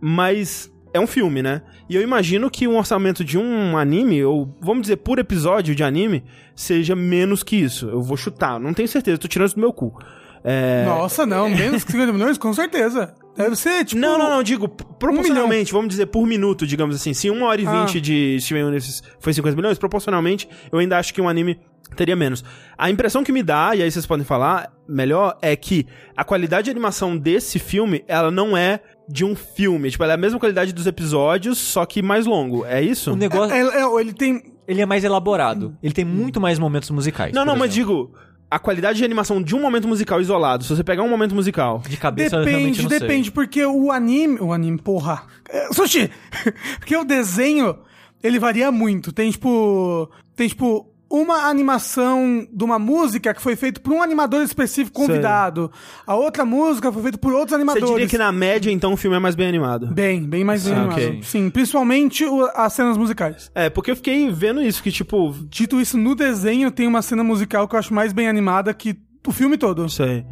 Mas 0.00 0.70
é 0.92 1.00
um 1.00 1.06
filme, 1.06 1.42
né? 1.42 1.62
E 1.88 1.94
eu 1.96 2.02
imagino 2.02 2.50
que 2.50 2.66
um 2.68 2.76
orçamento 2.78 3.24
de 3.24 3.38
um 3.38 3.76
anime, 3.76 4.24
ou 4.24 4.54
vamos 4.60 4.82
dizer 4.82 4.96
por 4.96 5.18
episódio 5.18 5.74
de 5.74 5.82
anime, 5.82 6.24
seja 6.54 6.94
menos 6.94 7.42
que 7.42 7.56
isso. 7.56 7.88
Eu 7.88 8.02
vou 8.02 8.16
chutar, 8.16 8.58
não 8.60 8.72
tenho 8.74 8.88
certeza, 8.88 9.18
tô 9.18 9.28
tirando 9.28 9.46
isso 9.48 9.56
do 9.56 9.60
meu 9.60 9.72
cu. 9.72 9.98
É... 10.44 10.84
Nossa, 10.84 11.26
não, 11.26 11.48
menos 11.50 11.82
que 11.82 11.90
50 11.92 12.12
milhões, 12.12 12.38
com 12.38 12.52
certeza. 12.52 13.14
Deve 13.36 13.56
ser, 13.56 13.84
tipo. 13.84 14.00
Não, 14.00 14.16
não, 14.16 14.30
não, 14.30 14.42
digo, 14.42 14.68
proporcionalmente, 14.68 15.72
vamos 15.72 15.88
dizer, 15.88 16.06
por 16.06 16.26
minuto, 16.26 16.66
digamos 16.66 16.94
assim. 16.96 17.12
Se 17.12 17.28
1 17.30 17.42
hora 17.42 17.60
e 17.60 17.66
Ah. 17.66 17.84
20 17.84 18.00
de 18.00 18.38
Steven 18.40 18.62
Universe 18.64 19.02
foi 19.18 19.32
50 19.32 19.56
milhões, 19.56 19.76
proporcionalmente, 19.78 20.48
eu 20.70 20.78
ainda 20.78 20.98
acho 20.98 21.12
que 21.12 21.20
um 21.20 21.28
anime 21.28 21.58
teria 21.94 22.16
menos. 22.16 22.44
A 22.76 22.90
impressão 22.90 23.22
que 23.22 23.32
me 23.32 23.42
dá, 23.42 23.74
e 23.74 23.82
aí 23.82 23.90
vocês 23.90 24.06
podem 24.06 24.24
falar 24.24 24.72
melhor, 24.88 25.36
é 25.40 25.54
que 25.54 25.86
a 26.16 26.24
qualidade 26.24 26.64
de 26.66 26.70
animação 26.70 27.16
desse 27.16 27.58
filme, 27.58 28.04
ela 28.08 28.30
não 28.30 28.56
é 28.56 28.80
de 29.08 29.24
um 29.24 29.36
filme. 29.36 29.90
Tipo, 29.90 30.04
ela 30.04 30.14
é 30.14 30.16
a 30.16 30.18
mesma 30.18 30.38
qualidade 30.38 30.72
dos 30.72 30.86
episódios, 30.86 31.58
só 31.58 31.84
que 31.86 32.02
mais 32.02 32.26
longo. 32.26 32.64
É 32.64 32.82
isso? 32.82 33.12
O 33.12 33.16
negócio, 33.16 33.54
É, 33.54 33.60
é, 33.60 34.00
ele 34.00 34.12
tem. 34.12 34.42
ele 34.66 34.80
é 34.80 34.86
mais 34.86 35.04
elaborado. 35.04 35.76
Ele 35.82 35.92
tem 35.94 36.04
muito 36.04 36.40
mais 36.40 36.58
momentos 36.58 36.90
musicais. 36.90 37.32
Não, 37.32 37.44
não, 37.44 37.54
mas 37.56 37.70
exemplo. 37.72 38.06
digo, 38.08 38.14
a 38.50 38.58
qualidade 38.58 38.98
de 38.98 39.04
animação 39.04 39.40
de 39.42 39.54
um 39.54 39.60
momento 39.60 39.86
musical 39.86 40.20
isolado, 40.20 40.64
se 40.64 40.74
você 40.74 40.82
pegar 40.82 41.02
um 41.02 41.08
momento 41.08 41.34
musical... 41.34 41.82
De 41.88 41.96
cabeça 41.96 42.36
eu 42.36 42.44
realmente 42.44 42.62
Depende, 42.78 42.82
não 42.82 42.90
sei. 42.90 42.98
depende, 43.00 43.30
porque 43.32 43.64
o 43.64 43.90
anime. 43.92 44.38
O 44.40 44.52
anime, 44.52 44.78
porra. 44.78 45.22
É, 45.48 45.72
sushi! 45.72 46.10
porque 46.78 46.96
o 46.96 47.04
desenho, 47.04 47.78
ele 48.22 48.38
varia 48.38 48.72
muito. 48.72 49.12
Tem, 49.12 49.30
tipo. 49.30 50.10
Tem, 50.34 50.48
tipo. 50.48 50.92
Uma 51.18 51.48
animação 51.48 52.46
de 52.52 52.64
uma 52.64 52.78
música 52.78 53.32
que 53.32 53.40
foi 53.40 53.56
feita 53.56 53.80
por 53.80 53.92
um 53.92 54.02
animador 54.02 54.42
específico 54.42 55.00
convidado. 55.00 55.70
A 56.06 56.14
outra 56.14 56.44
música 56.44 56.92
foi 56.92 57.02
feita 57.02 57.16
por 57.16 57.32
outros 57.32 57.50
Você 57.50 57.54
animadores. 57.56 57.88
diria 57.88 58.06
que 58.06 58.18
na 58.18 58.30
média, 58.30 58.70
então, 58.70 58.92
o 58.92 58.96
filme 58.96 59.16
é 59.16 59.20
mais 59.20 59.34
bem 59.34 59.48
animado? 59.48 59.86
Bem, 59.94 60.22
bem 60.24 60.44
mais 60.44 60.64
bem 60.64 60.74
Ah, 60.74 60.78
animado. 60.78 60.98
ok. 60.98 61.20
Sim, 61.22 61.48
principalmente 61.48 62.24
o- 62.24 62.50
as 62.54 62.72
cenas 62.72 62.98
musicais. 62.98 63.50
É, 63.54 63.70
porque 63.70 63.90
eu 63.90 63.96
fiquei 63.96 64.30
vendo 64.30 64.60
isso, 64.60 64.82
que 64.82 64.92
tipo, 64.92 65.34
Dito 65.48 65.80
isso, 65.80 65.96
no 65.96 66.14
desenho 66.14 66.70
tem 66.70 66.86
uma 66.86 67.00
cena 67.02 67.24
musical 67.24 67.66
que 67.66 67.74
eu 67.74 67.78
acho 67.78 67.94
mais 67.94 68.12
bem 68.12 68.28
animada 68.28 68.74
que 68.74 68.96
o 69.26 69.32
filme 69.32 69.56
todo. 69.56 69.88
Sei. 69.88 70.24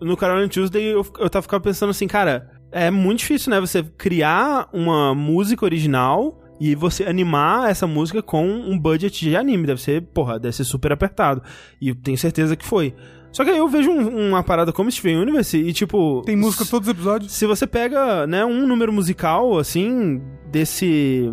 No 0.00 0.16
Carol 0.16 0.38
and 0.38 0.48
Tuesday 0.48 0.92
eu, 0.94 1.04
eu 1.18 1.28
tava 1.28 1.42
ficando 1.42 1.60
pensando 1.62 1.90
assim, 1.90 2.06
cara, 2.06 2.50
é 2.72 2.90
muito 2.90 3.18
difícil, 3.18 3.50
né? 3.50 3.60
Você 3.60 3.82
criar 3.82 4.68
uma 4.72 5.14
música 5.14 5.64
original 5.66 6.39
e 6.60 6.74
você 6.74 7.04
animar 7.04 7.70
essa 7.70 7.86
música 7.86 8.22
com 8.22 8.46
um 8.46 8.78
budget 8.78 9.18
de 9.28 9.34
anime. 9.34 9.66
Deve 9.66 9.80
ser, 9.80 10.02
porra, 10.02 10.38
deve 10.38 10.54
ser 10.54 10.64
super 10.64 10.92
apertado. 10.92 11.42
E 11.80 11.88
eu 11.88 11.94
tenho 11.94 12.18
certeza 12.18 12.54
que 12.54 12.64
foi. 12.66 12.94
Só 13.32 13.44
que 13.44 13.50
aí 13.50 13.58
eu 13.58 13.68
vejo 13.68 13.90
um- 13.90 14.28
uma 14.30 14.42
parada 14.42 14.72
como 14.72 14.90
Steven 14.90 15.16
Universe 15.18 15.56
e, 15.56 15.72
tipo. 15.72 16.20
Tem 16.26 16.36
música 16.36 16.64
todos 16.66 16.88
os 16.88 16.94
episódios. 16.94 17.32
Se 17.32 17.46
você 17.46 17.66
pega, 17.66 18.26
né, 18.26 18.44
um 18.44 18.66
número 18.66 18.92
musical, 18.92 19.56
assim, 19.58 20.20
desse 20.50 21.32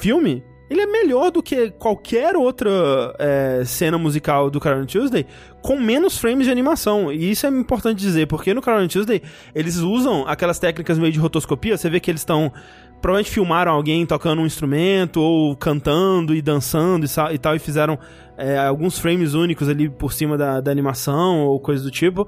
filme, 0.00 0.42
ele 0.68 0.80
é 0.80 0.86
melhor 0.86 1.30
do 1.30 1.40
que 1.42 1.70
qualquer 1.70 2.34
outra 2.34 2.68
é, 3.20 3.62
cena 3.64 3.96
musical 3.96 4.50
do 4.50 4.58
Carol 4.58 4.84
Tuesday 4.84 5.24
com 5.62 5.78
menos 5.78 6.18
frames 6.18 6.44
de 6.46 6.50
animação. 6.50 7.12
E 7.12 7.30
isso 7.30 7.46
é 7.46 7.50
importante 7.50 7.98
dizer, 8.00 8.26
porque 8.26 8.52
no 8.52 8.60
Carol 8.60 8.86
Tuesday 8.88 9.22
eles 9.54 9.76
usam 9.76 10.26
aquelas 10.26 10.58
técnicas 10.58 10.98
meio 10.98 11.12
de 11.12 11.18
rotoscopia, 11.20 11.76
você 11.76 11.88
vê 11.88 12.00
que 12.00 12.10
eles 12.10 12.20
estão 12.22 12.52
provavelmente 13.06 13.30
filmaram 13.30 13.70
alguém 13.70 14.04
tocando 14.04 14.42
um 14.42 14.46
instrumento 14.46 15.20
ou 15.20 15.56
cantando 15.56 16.34
e 16.34 16.42
dançando 16.42 17.06
e, 17.06 17.34
e 17.34 17.38
tal 17.38 17.54
e 17.54 17.60
fizeram 17.60 17.96
é, 18.36 18.58
alguns 18.58 18.98
frames 18.98 19.32
únicos 19.32 19.68
ali 19.68 19.88
por 19.88 20.12
cima 20.12 20.36
da, 20.36 20.60
da 20.60 20.72
animação 20.72 21.38
ou 21.44 21.60
coisa 21.60 21.84
do 21.84 21.90
tipo. 21.92 22.26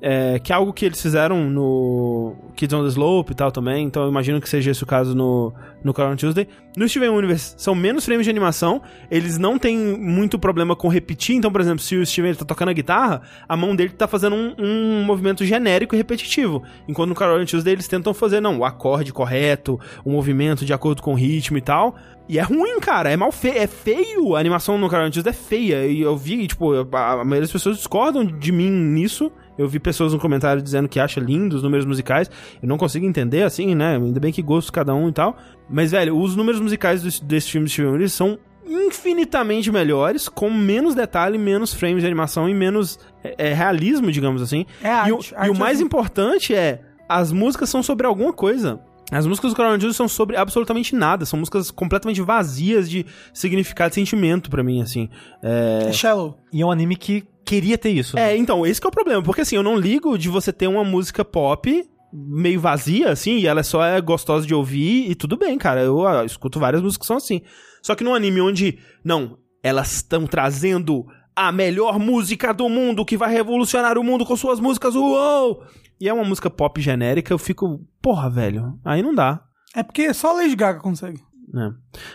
É, 0.00 0.38
que 0.38 0.52
é 0.52 0.54
algo 0.54 0.72
que 0.72 0.84
eles 0.84 1.02
fizeram 1.02 1.50
no 1.50 2.36
Kids 2.54 2.72
on 2.72 2.82
the 2.82 2.88
Slope 2.88 3.32
e 3.32 3.34
tal 3.34 3.50
também, 3.50 3.84
então 3.84 4.04
eu 4.04 4.08
imagino 4.08 4.40
que 4.40 4.48
seja 4.48 4.70
esse 4.70 4.80
o 4.84 4.86
caso 4.86 5.12
no, 5.12 5.52
no 5.82 5.92
Call 5.92 6.12
on 6.12 6.14
Tuesday. 6.14 6.46
No 6.76 6.88
Steven 6.88 7.08
Universe 7.08 7.54
são 7.58 7.74
menos 7.74 8.04
frames 8.04 8.24
de 8.24 8.30
animação, 8.30 8.80
eles 9.10 9.38
não 9.38 9.58
têm 9.58 9.76
muito 9.76 10.38
problema 10.38 10.76
com 10.76 10.86
repetir, 10.86 11.34
então, 11.34 11.50
por 11.50 11.60
exemplo, 11.60 11.80
se 11.80 11.96
o 11.96 12.06
Steven 12.06 12.30
ele 12.30 12.38
tá 12.38 12.44
tocando 12.44 12.68
a 12.68 12.72
guitarra, 12.72 13.22
a 13.48 13.56
mão 13.56 13.74
dele 13.74 13.90
tá 13.90 14.06
fazendo 14.06 14.36
um, 14.36 14.54
um 14.56 15.02
movimento 15.02 15.44
genérico 15.44 15.96
e 15.96 15.98
repetitivo, 15.98 16.62
enquanto 16.86 17.08
no 17.08 17.14
Call 17.16 17.36
on 17.36 17.44
Tuesday 17.44 17.72
eles 17.72 17.88
tentam 17.88 18.14
fazer, 18.14 18.40
não, 18.40 18.58
o 18.58 18.64
acorde 18.64 19.12
correto, 19.12 19.80
o 20.04 20.12
movimento 20.12 20.64
de 20.64 20.72
acordo 20.72 21.02
com 21.02 21.10
o 21.12 21.16
ritmo 21.16 21.58
e 21.58 21.60
tal, 21.60 21.96
e 22.28 22.38
é 22.38 22.42
ruim, 22.42 22.78
cara. 22.78 23.10
É 23.10 23.16
mal 23.16 23.32
feio. 23.32 23.56
É 23.56 23.66
feio. 23.66 24.36
A 24.36 24.40
animação 24.40 24.76
no 24.76 24.88
Carol 24.88 25.10
Tuesday 25.10 25.30
é 25.30 25.34
feia. 25.34 25.86
E 25.86 26.02
eu 26.02 26.14
vi, 26.14 26.46
tipo, 26.46 26.74
a, 26.74 27.12
a 27.12 27.16
maioria 27.24 27.40
das 27.40 27.52
pessoas 27.52 27.78
discordam 27.78 28.22
de 28.24 28.52
mim 28.52 28.70
nisso. 28.70 29.32
Eu 29.58 29.68
vi 29.68 29.80
pessoas 29.80 30.12
no 30.12 30.18
comentário 30.18 30.62
dizendo 30.62 30.88
que 30.88 31.00
acha 31.00 31.18
lindo 31.20 31.56
os 31.56 31.62
números 31.62 31.84
musicais. 31.84 32.30
Eu 32.62 32.68
não 32.68 32.78
consigo 32.78 33.04
entender, 33.04 33.42
assim, 33.42 33.74
né? 33.74 33.96
Ainda 33.96 34.20
bem 34.20 34.32
que 34.32 34.40
gosto 34.40 34.72
cada 34.72 34.94
um 34.94 35.08
e 35.08 35.12
tal. 35.12 35.36
Mas, 35.68 35.90
velho, 35.90 36.16
os 36.16 36.36
números 36.36 36.60
musicais 36.60 37.02
desse, 37.02 37.24
desse 37.24 37.50
filme 37.50 37.66
de 37.66 37.72
Steven 37.72 37.90
Universe 37.90 38.16
são 38.16 38.38
infinitamente 38.68 39.72
melhores, 39.72 40.28
com 40.28 40.50
menos 40.50 40.94
detalhe, 40.94 41.38
menos 41.38 41.72
frames 41.72 42.02
de 42.02 42.06
animação 42.06 42.48
e 42.48 42.54
menos 42.54 42.98
é, 43.24 43.48
é, 43.48 43.54
realismo, 43.54 44.12
digamos 44.12 44.42
assim. 44.42 44.66
É 44.82 45.08
e, 45.08 45.12
o, 45.12 45.16
arte, 45.16 45.32
e 45.32 45.36
arte 45.36 45.50
o 45.50 45.58
mais 45.58 45.78
assim. 45.78 45.84
importante 45.84 46.54
é, 46.54 46.82
as 47.08 47.32
músicas 47.32 47.68
são 47.70 47.82
sobre 47.82 48.06
alguma 48.06 48.32
coisa. 48.32 48.80
As 49.10 49.26
músicas 49.26 49.52
do 49.52 49.56
Coronel 49.56 49.80
Juice 49.80 49.96
são 49.96 50.06
sobre 50.06 50.36
absolutamente 50.36 50.94
nada, 50.94 51.24
são 51.24 51.38
músicas 51.38 51.70
completamente 51.70 52.20
vazias 52.20 52.90
de 52.90 53.06
significado 53.32 53.92
e 53.92 53.94
sentimento 53.94 54.50
pra 54.50 54.62
mim, 54.62 54.82
assim. 54.82 55.08
É... 55.42 55.86
É 55.88 55.92
shallow. 55.92 56.38
E 56.52 56.60
é 56.60 56.66
um 56.66 56.70
anime 56.70 56.94
que 56.94 57.24
queria 57.48 57.78
ter 57.78 57.90
isso. 57.90 58.18
é, 58.18 58.36
então, 58.36 58.66
esse 58.66 58.78
que 58.80 58.86
é 58.86 58.90
o 58.90 58.92
problema, 58.92 59.22
porque 59.22 59.40
assim, 59.40 59.56
eu 59.56 59.62
não 59.62 59.76
ligo 59.76 60.18
de 60.18 60.28
você 60.28 60.52
ter 60.52 60.66
uma 60.66 60.84
música 60.84 61.24
pop 61.24 61.88
meio 62.12 62.60
vazia, 62.60 63.10
assim, 63.10 63.38
e 63.38 63.46
ela 63.46 63.62
só 63.62 63.82
é 63.84 64.00
gostosa 64.00 64.46
de 64.46 64.54
ouvir, 64.54 65.10
e 65.10 65.14
tudo 65.14 65.36
bem, 65.36 65.56
cara, 65.58 65.82
eu 65.82 66.06
ah, 66.06 66.24
escuto 66.24 66.60
várias 66.60 66.82
músicas 66.82 67.04
que 67.04 67.06
são 67.06 67.16
assim. 67.16 67.42
Só 67.82 67.94
que 67.94 68.04
num 68.04 68.14
anime 68.14 68.40
onde, 68.40 68.78
não, 69.04 69.38
elas 69.62 69.96
estão 69.96 70.26
trazendo 70.26 71.06
a 71.34 71.52
melhor 71.52 71.98
música 71.98 72.52
do 72.52 72.68
mundo, 72.68 73.04
que 73.04 73.16
vai 73.16 73.32
revolucionar 73.32 73.98
o 73.98 74.04
mundo 74.04 74.26
com 74.26 74.36
suas 74.36 74.60
músicas, 74.60 74.94
uou! 74.94 75.62
E 76.00 76.08
é 76.08 76.12
uma 76.12 76.24
música 76.24 76.50
pop 76.50 76.80
genérica, 76.80 77.32
eu 77.32 77.38
fico, 77.38 77.80
porra, 78.00 78.28
velho, 78.28 78.78
aí 78.84 79.02
não 79.02 79.14
dá. 79.14 79.42
É 79.74 79.82
porque 79.82 80.12
só 80.14 80.32
Lady 80.32 80.56
Gaga 80.56 80.80
consegue. 80.80 81.20
Né? 81.52 81.72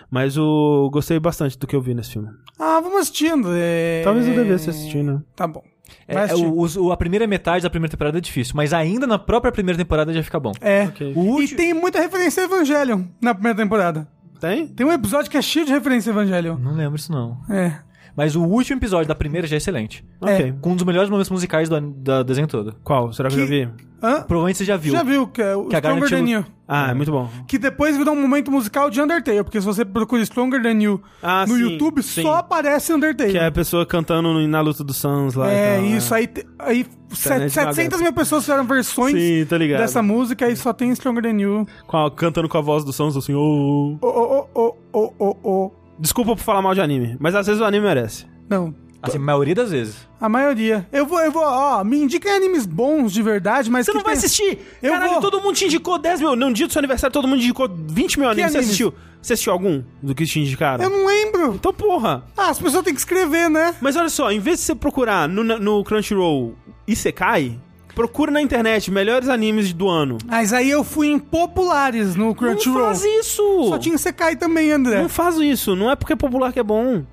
Mas 0.09 0.37
o 0.37 0.89
gostei 0.91 1.19
bastante 1.19 1.57
do 1.57 1.67
que 1.67 1.75
eu 1.75 1.81
vi 1.81 1.93
nesse 1.93 2.11
filme. 2.11 2.29
Ah, 2.59 2.79
vamos 2.81 2.99
assistindo. 3.01 3.49
é- 3.53 4.01
Talvez 4.03 4.27
eu 4.27 4.33
devesse 4.35 4.69
assistir, 4.69 5.03
né? 5.03 5.21
Tá 5.35 5.47
bom. 5.47 5.63
É, 6.07 6.15
é, 6.31 6.35
o, 6.35 6.65
o- 6.85 6.91
a 6.91 6.97
primeira 6.97 7.27
metade 7.27 7.63
da 7.63 7.69
primeira 7.69 7.91
temporada 7.91 8.17
é 8.17 8.21
difícil, 8.21 8.53
mas 8.55 8.73
ainda 8.73 9.05
na 9.05 9.19
própria 9.19 9.51
primeira 9.51 9.77
temporada 9.77 10.13
já 10.13 10.23
fica 10.23 10.39
bom. 10.39 10.51
É. 10.61 10.83
Ok. 10.85 11.13
O 11.15 11.41
E 11.41 11.47
tem 11.55 11.73
muita 11.73 11.99
referência 11.99 12.41
a 12.41 12.45
Evangelion 12.45 13.03
na 13.21 13.33
primeira 13.33 13.57
temporada. 13.57 14.07
Tem? 14.39 14.67
Tem 14.67 14.85
um 14.85 14.91
episódio 14.91 15.29
que 15.31 15.37
é 15.37 15.41
cheio 15.41 15.65
de 15.65 15.71
referência 15.71 16.11
a 16.11 16.13
Evangelion. 16.13 16.57
Não 16.57 16.73
lembro 16.73 16.95
isso 16.97 17.11
não. 17.11 17.37
É. 17.49 17.77
Mas 18.15 18.35
o 18.35 18.43
último 18.43 18.79
episódio 18.79 19.07
da 19.07 19.15
primeira 19.15 19.47
já 19.47 19.55
é 19.55 19.57
excelente. 19.57 20.05
Ok. 20.21 20.53
Com 20.61 20.71
um 20.71 20.75
dos 20.75 20.85
melhores 20.85 21.09
momentos 21.09 21.31
musicais 21.31 21.67
do, 21.67 21.79
da 21.81 22.21
desenho 22.23 22.47
todo. 22.47 22.75
Qual? 22.83 23.11
Será 23.11 23.27
que, 23.29 23.35
eu 23.35 23.39
já 23.39 23.45
vi? 23.45 23.69
Hã? 24.03 24.21
Provavelmente 24.21 24.57
você 24.57 24.65
já 24.65 24.77
viu. 24.77 24.91
Já 24.91 25.01
viu, 25.01 25.25
que 25.27 25.41
é 25.41 25.55
o 25.55 25.65
Que 25.65 25.75
a 25.75 25.79
Stronger 25.79 26.09
Than 26.09 26.29
You. 26.29 26.45
Ah, 26.67 26.91
é 26.91 26.93
muito 26.93 27.11
bom. 27.11 27.29
Que 27.47 27.57
depois 27.57 27.95
virou 27.97 28.13
um 28.13 28.21
momento 28.21 28.51
musical 28.51 28.89
de 28.89 29.01
Undertale, 29.01 29.43
porque 29.43 29.59
se 29.59 29.65
você 29.65 29.83
procura 29.85 30.21
Stronger 30.25 30.61
Than 30.61 30.81
You 30.81 31.01
Ah, 31.21 31.45
no 31.47 31.55
sim, 31.55 31.61
YouTube, 31.61 32.03
sim. 32.03 32.21
só 32.21 32.35
aparece 32.35 32.93
Undertale. 32.93 33.31
Que 33.31 33.37
é 33.37 33.47
a 33.47 33.51
pessoa 33.51 33.85
cantando 33.85 34.45
na 34.47 34.61
luta 34.61 34.83
dos 34.83 34.97
Suns 34.97 35.33
lá. 35.35 35.49
É, 35.49 35.77
tal, 35.77 35.85
isso. 35.85 36.13
Aí, 36.13 36.27
te- 36.27 36.45
aí 36.59 36.85
set- 37.11 37.31
Internet 37.33 37.51
700 37.53 38.01
mil 38.01 38.13
pessoas 38.13 38.43
fizeram 38.43 38.65
versões 38.65 39.13
Sim, 39.13 39.43
ligado. 39.57 39.79
dessa 39.79 40.01
música 40.03 40.47
e 40.49 40.55
só 40.55 40.71
tem 40.73 40.91
Stronger 40.93 41.23
Than 41.23 41.39
You. 41.39 41.67
Com 41.87 41.97
a- 41.97 42.11
cantando 42.11 42.47
com 42.49 42.57
a 42.57 42.61
voz 42.61 42.83
do 42.83 42.91
Suns, 42.93 43.15
assim, 43.17 43.33
ô. 43.33 43.97
Oh, 44.01 44.07
oh, 44.07 44.47
oh, 44.53 44.75
oh, 44.93 45.13
oh, 45.19 45.37
oh. 45.43 45.71
Desculpa 45.99 46.35
por 46.35 46.41
falar 46.43 46.61
mal 46.61 46.73
de 46.73 46.81
anime, 46.81 47.15
mas 47.19 47.35
às 47.35 47.45
vezes 47.47 47.61
o 47.61 47.65
anime 47.65 47.85
merece. 47.85 48.25
Não, 48.49 48.73
Assim, 49.01 49.17
a 49.17 49.21
maioria 49.21 49.53
das 49.53 49.71
vezes. 49.71 50.07
a 50.19 50.29
maioria. 50.29 50.87
Eu 50.91 51.05
vou, 51.05 51.19
eu 51.19 51.29
vou, 51.29 51.43
ó, 51.43 51.83
me 51.83 51.97
indiquem 52.01 52.31
animes 52.31 52.65
bons 52.65 53.11
de 53.11 53.21
verdade, 53.21 53.69
mas 53.69 53.85
Você 53.85 53.91
que 53.91 53.97
não 53.97 54.03
vai 54.05 54.13
tem- 54.13 54.19
assistir! 54.25 54.59
Eu 54.81 54.93
Caralho, 54.93 55.11
vou. 55.13 55.21
todo 55.21 55.41
mundo 55.41 55.55
te 55.55 55.65
indicou 55.65 55.99
10 55.99 56.21
mil. 56.21 56.35
Num 56.37 56.53
dia 56.53 56.67
do 56.67 56.71
seu 56.71 56.79
aniversário, 56.79 57.11
todo 57.13 57.27
mundo 57.27 57.39
te 57.39 57.43
indicou 57.43 57.69
20 57.69 58.17
mil 58.19 58.29
animes. 58.29 58.51
Você 58.51 58.57
animes? 58.59 58.67
assistiu? 58.69 58.93
Você 59.21 59.33
assistiu 59.33 59.51
algum 59.51 59.83
do 60.01 60.15
que 60.15 60.25
te 60.25 60.39
indicaram? 60.39 60.83
Eu 60.85 60.89
não 60.89 61.05
lembro. 61.05 61.55
Então, 61.55 61.73
porra. 61.73 62.23
Ah, 62.37 62.49
as 62.49 62.59
pessoas 62.59 62.81
têm 62.83 62.93
que 62.93 62.99
escrever, 63.01 63.49
né? 63.49 63.75
Mas 63.81 63.97
olha 63.97 64.07
só, 64.09 64.31
em 64.31 64.39
vez 64.39 64.59
de 64.59 64.65
você 64.65 64.75
procurar 64.75 65.27
no, 65.27 65.43
no 65.43 65.83
Crunchyroll 65.83 66.55
Isekai, 66.87 67.59
procura 67.95 68.31
na 68.31 68.41
internet 68.41 68.89
melhores 68.91 69.29
animes 69.29 69.73
do 69.73 69.87
ano. 69.89 70.17
Mas 70.25 70.53
aí 70.53 70.69
eu 70.69 70.83
fui 70.83 71.07
em 71.07 71.19
populares 71.19 72.15
no 72.15 72.25
Não 72.25 72.33
Crunchyroll. 72.33 72.85
faz 72.85 73.03
isso! 73.03 73.43
Só 73.69 73.77
tinha 73.77 73.97
Sekai 73.97 74.35
também, 74.35 74.71
André. 74.71 75.01
Não 75.01 75.09
faz 75.09 75.37
isso, 75.37 75.75
não 75.75 75.89
é 75.91 75.95
porque 75.95 76.13
é 76.13 76.15
popular 76.15 76.51
que 76.51 76.59
é 76.59 76.63
bom. 76.63 77.03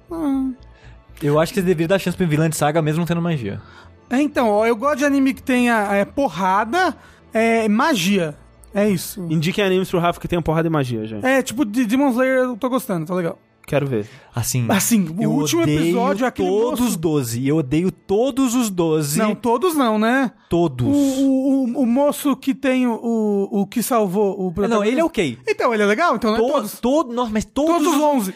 Eu 1.22 1.38
acho 1.38 1.52
que 1.52 1.60
você 1.60 1.66
deveria 1.66 1.88
dar 1.88 1.98
chance 1.98 2.16
pro 2.16 2.26
Vilã 2.26 2.48
de 2.48 2.56
Saga 2.56 2.80
mesmo 2.80 3.00
não 3.00 3.06
tendo 3.06 3.20
magia. 3.20 3.60
É, 4.08 4.20
então, 4.20 4.48
ó, 4.48 4.66
eu 4.66 4.74
gosto 4.74 4.98
de 4.98 5.04
anime 5.04 5.34
que 5.34 5.42
tenha 5.42 5.88
é, 5.92 6.04
porrada, 6.04 6.96
é, 7.32 7.68
magia. 7.68 8.34
É 8.74 8.88
isso. 8.88 9.24
Indiquem 9.28 9.64
animes 9.64 9.90
pro 9.90 9.98
Rafa 9.98 10.20
que 10.20 10.28
tem 10.28 10.40
porrada 10.40 10.68
e 10.68 10.70
magia, 10.70 11.04
gente. 11.06 11.24
É, 11.24 11.42
tipo, 11.42 11.64
de 11.64 11.84
Demon 11.84 12.10
Slayer 12.10 12.38
eu 12.38 12.56
tô 12.56 12.68
gostando, 12.68 13.06
tá 13.06 13.14
legal. 13.14 13.38
Quero 13.70 13.86
ver. 13.86 14.08
Assim, 14.34 14.66
Assim, 14.68 15.08
o 15.16 15.22
eu 15.22 15.30
último 15.30 15.62
odeio 15.62 15.80
episódio, 15.80 16.26
aquele 16.26 16.48
todos 16.48 16.80
moço- 16.80 16.90
os 16.92 16.96
12. 16.96 17.46
Eu 17.46 17.56
odeio 17.58 17.92
todos 17.92 18.54
os 18.54 18.68
12. 18.68 19.16
Não, 19.18 19.34
todos 19.34 19.74
não, 19.76 19.96
né? 19.98 20.32
todos. 20.48 20.86
O, 20.86 20.90
o, 20.90 21.64
o, 21.78 21.82
o 21.82 21.86
moço 21.86 22.34
que 22.36 22.52
tem 22.52 22.86
o, 22.88 23.48
o, 23.50 23.66
que 23.66 23.80
salvou 23.82 24.38
o 24.40 24.46
não, 24.46 24.52
protagonista. 24.52 24.92
ele 24.92 25.00
é 25.00 25.04
ok. 25.04 25.38
Então, 25.46 25.72
ele 25.72 25.84
é 25.84 25.86
legal? 25.86 26.16
Então 26.16 26.32
não 26.32 26.38
é 26.38 26.40
To- 26.42 26.52
todos. 26.52 26.80
todo, 26.80 27.12
nossa, 27.12 27.30
mas 27.32 27.44
todos, 27.44 27.76
Todos 27.84 27.88
os 27.88 27.94
os 27.94 28.02
11. 28.02 28.34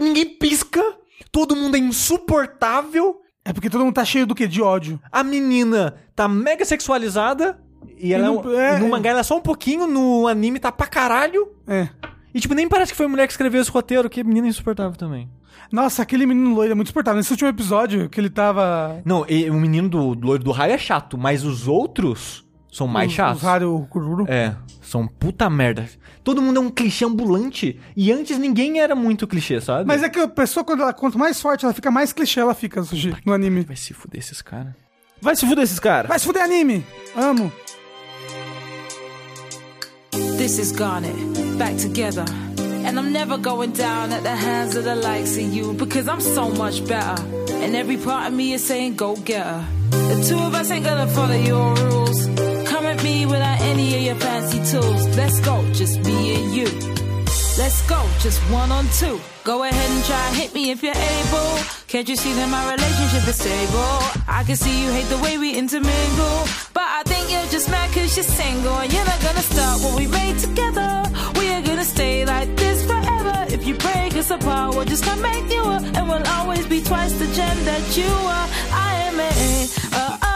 Ninguém 0.00 0.26
pisca. 0.26 0.84
Todo 1.32 1.56
mundo 1.56 1.76
é 1.76 1.78
insuportável. 1.80 3.20
é 3.44 3.52
porque 3.52 3.70
todo 3.70 3.84
mundo 3.84 3.94
tá 3.94 4.04
cheio 4.04 4.26
do 4.26 4.34
quê? 4.34 4.46
De 4.46 4.60
ódio. 4.60 5.00
A 5.10 5.22
menina 5.24 5.94
tá 6.14 6.28
mega 6.28 6.64
sexualizada. 6.64 7.58
E, 7.98 8.12
ela 8.12 8.26
é 8.26 8.28
no- 8.30 8.40
um- 8.40 8.58
é, 8.58 8.78
no 8.78 8.86
é. 8.86 8.88
mangá 8.90 9.10
ela 9.10 9.20
é 9.20 9.22
só 9.22 9.36
um 9.36 9.40
pouquinho, 9.40 9.86
no 9.86 10.26
anime 10.26 10.58
tá 10.58 10.70
pra 10.70 10.86
caralho. 10.86 11.48
É. 11.66 11.88
E 12.34 12.40
tipo, 12.40 12.54
nem 12.54 12.68
parece 12.68 12.92
que 12.92 12.96
foi 12.96 13.06
a 13.06 13.08
mulher 13.08 13.26
que 13.26 13.32
escreveu 13.32 13.60
esse 13.60 13.70
roteiro, 13.70 14.08
que 14.08 14.22
menina 14.24 14.46
insuportável 14.48 14.96
também. 14.96 15.28
Nossa, 15.72 16.02
aquele 16.02 16.26
menino 16.26 16.54
loiro 16.54 16.72
é 16.72 16.74
muito 16.74 16.88
suportável. 16.88 17.18
Nesse 17.18 17.30
último 17.32 17.48
episódio, 17.48 18.08
que 18.08 18.20
ele 18.20 18.30
tava... 18.30 19.00
Não, 19.04 19.24
e, 19.28 19.48
o 19.50 19.54
menino 19.54 19.88
do, 19.88 20.14
do 20.14 20.26
loiro 20.26 20.42
do 20.44 20.50
raio 20.50 20.72
é 20.72 20.78
chato, 20.78 21.16
mas 21.18 21.44
os 21.44 21.66
outros 21.68 22.44
são 22.72 22.86
mais 22.86 23.08
os- 23.10 23.14
chatos. 23.14 23.42
Os 23.42 23.48
Haru 23.48 23.86
Kururu. 23.90 24.26
É, 24.28 24.54
são 24.80 25.06
puta 25.06 25.48
merda. 25.50 25.88
Todo 26.24 26.40
mundo 26.42 26.58
é 26.58 26.60
um 26.60 26.70
clichê 26.70 27.04
ambulante. 27.04 27.78
E 27.96 28.10
antes 28.12 28.38
ninguém 28.38 28.80
era 28.80 28.94
muito 28.94 29.26
clichê, 29.26 29.60
sabe? 29.60 29.86
Mas 29.86 30.02
é 30.02 30.08
que 30.08 30.18
a 30.20 30.28
pessoa, 30.28 30.62
quando 30.64 30.82
ela, 30.82 30.92
quanto 30.92 31.18
mais 31.18 31.40
forte 31.40 31.64
ela 31.64 31.74
fica, 31.74 31.90
mais 31.90 32.12
clichê 32.12 32.40
ela 32.40 32.54
fica, 32.54 32.82
Sushi, 32.82 33.14
no 33.24 33.32
anime. 33.32 33.62
Vai 33.62 33.76
se 33.76 33.92
fuder 33.94 34.20
esses 34.20 34.40
caras. 34.42 34.72
Vai 35.20 35.36
se 35.36 35.46
fuder 35.46 35.64
esses 35.64 35.78
caras. 35.78 36.08
Vai 36.08 36.18
se 36.18 36.26
fuder 36.26 36.42
anime! 36.42 36.84
Amo. 37.16 37.52
This 40.40 40.58
is 40.58 40.72
Garnet, 40.72 41.14
eh? 41.14 41.58
back 41.58 41.76
together. 41.76 42.24
And 42.86 42.98
I'm 42.98 43.12
never 43.12 43.36
going 43.36 43.72
down 43.72 44.10
at 44.10 44.22
the 44.22 44.34
hands 44.34 44.74
of 44.74 44.84
the 44.84 44.96
likes 44.96 45.36
of 45.36 45.52
you 45.52 45.74
because 45.74 46.08
I'm 46.08 46.22
so 46.22 46.48
much 46.48 46.82
better. 46.86 47.22
And 47.56 47.76
every 47.76 47.98
part 47.98 48.28
of 48.28 48.32
me 48.32 48.54
is 48.54 48.64
saying, 48.66 48.96
go 48.96 49.16
get 49.16 49.44
her. 49.44 49.68
The 49.90 50.24
two 50.26 50.38
of 50.38 50.54
us 50.54 50.70
ain't 50.70 50.86
gonna 50.86 51.08
follow 51.08 51.34
your 51.34 51.74
rules. 51.74 52.24
Come 52.70 52.86
at 52.86 53.04
me 53.04 53.26
without 53.26 53.60
any 53.60 53.94
of 53.96 54.00
your 54.00 54.14
fancy 54.14 54.64
tools. 54.64 55.14
Let's 55.14 55.40
go, 55.40 55.62
just 55.74 56.00
me 56.06 56.36
and 56.36 56.54
you. 56.54 56.68
Let's 57.58 57.86
go, 57.86 58.00
just 58.20 58.40
one 58.50 58.72
on 58.72 58.86
two. 58.98 59.20
Go 59.44 59.64
ahead 59.64 59.90
and 59.90 60.04
try 60.06 60.26
and 60.28 60.36
hit 60.36 60.54
me 60.54 60.70
if 60.70 60.82
you're 60.82 60.96
able. 60.96 61.58
Can't 61.86 62.08
you 62.08 62.16
see 62.16 62.32
that 62.32 62.48
my 62.48 62.64
relationship 62.72 63.28
is 63.28 63.36
stable? 63.36 63.98
I 64.26 64.42
can 64.46 64.56
see 64.56 64.84
you 64.84 64.90
hate 64.90 65.10
the 65.10 65.18
way 65.18 65.36
we 65.36 65.54
intermingle. 65.54 66.69
But 66.80 66.88
I 67.00 67.02
think 67.04 67.30
you're 67.30 67.50
just 67.56 67.68
mad 67.70 67.92
cause 67.92 68.16
you're 68.16 68.24
single. 68.24 68.72
And 68.72 68.90
you're 68.90 69.04
not 69.04 69.20
gonna 69.20 69.42
stop 69.42 69.82
what 69.82 69.94
we 70.00 70.06
made 70.06 70.38
together. 70.38 70.90
We 71.38 71.52
are 71.52 71.60
gonna 71.60 71.84
stay 71.84 72.24
like 72.24 72.56
this 72.56 72.86
forever. 72.86 73.36
If 73.54 73.66
you 73.66 73.74
break 73.74 74.16
us 74.16 74.30
apart, 74.30 74.74
we'll 74.74 74.86
just 74.86 75.04
come 75.04 75.20
back 75.20 75.42
you 75.52 75.60
up. 75.60 75.82
And 75.96 76.08
we'll 76.08 76.26
always 76.38 76.64
be 76.66 76.80
twice 76.82 77.12
the 77.18 77.26
gem 77.36 77.56
that 77.66 77.84
you 77.98 78.10
are. 78.36 78.48
I 78.88 78.90
am 79.08 79.20
a. 79.20 79.30
Uh, 79.92 80.18
uh, 80.22 80.29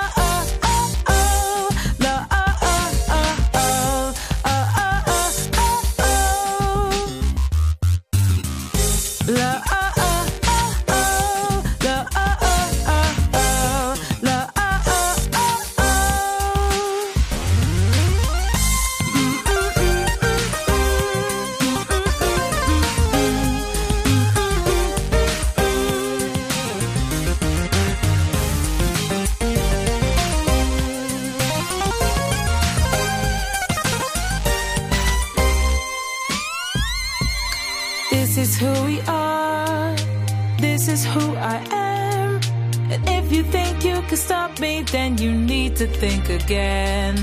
me, 44.61 44.83
then 44.83 45.19
you 45.19 45.33
need 45.33 45.77
to 45.77 45.87
think 45.87 46.29
again. 46.29 47.17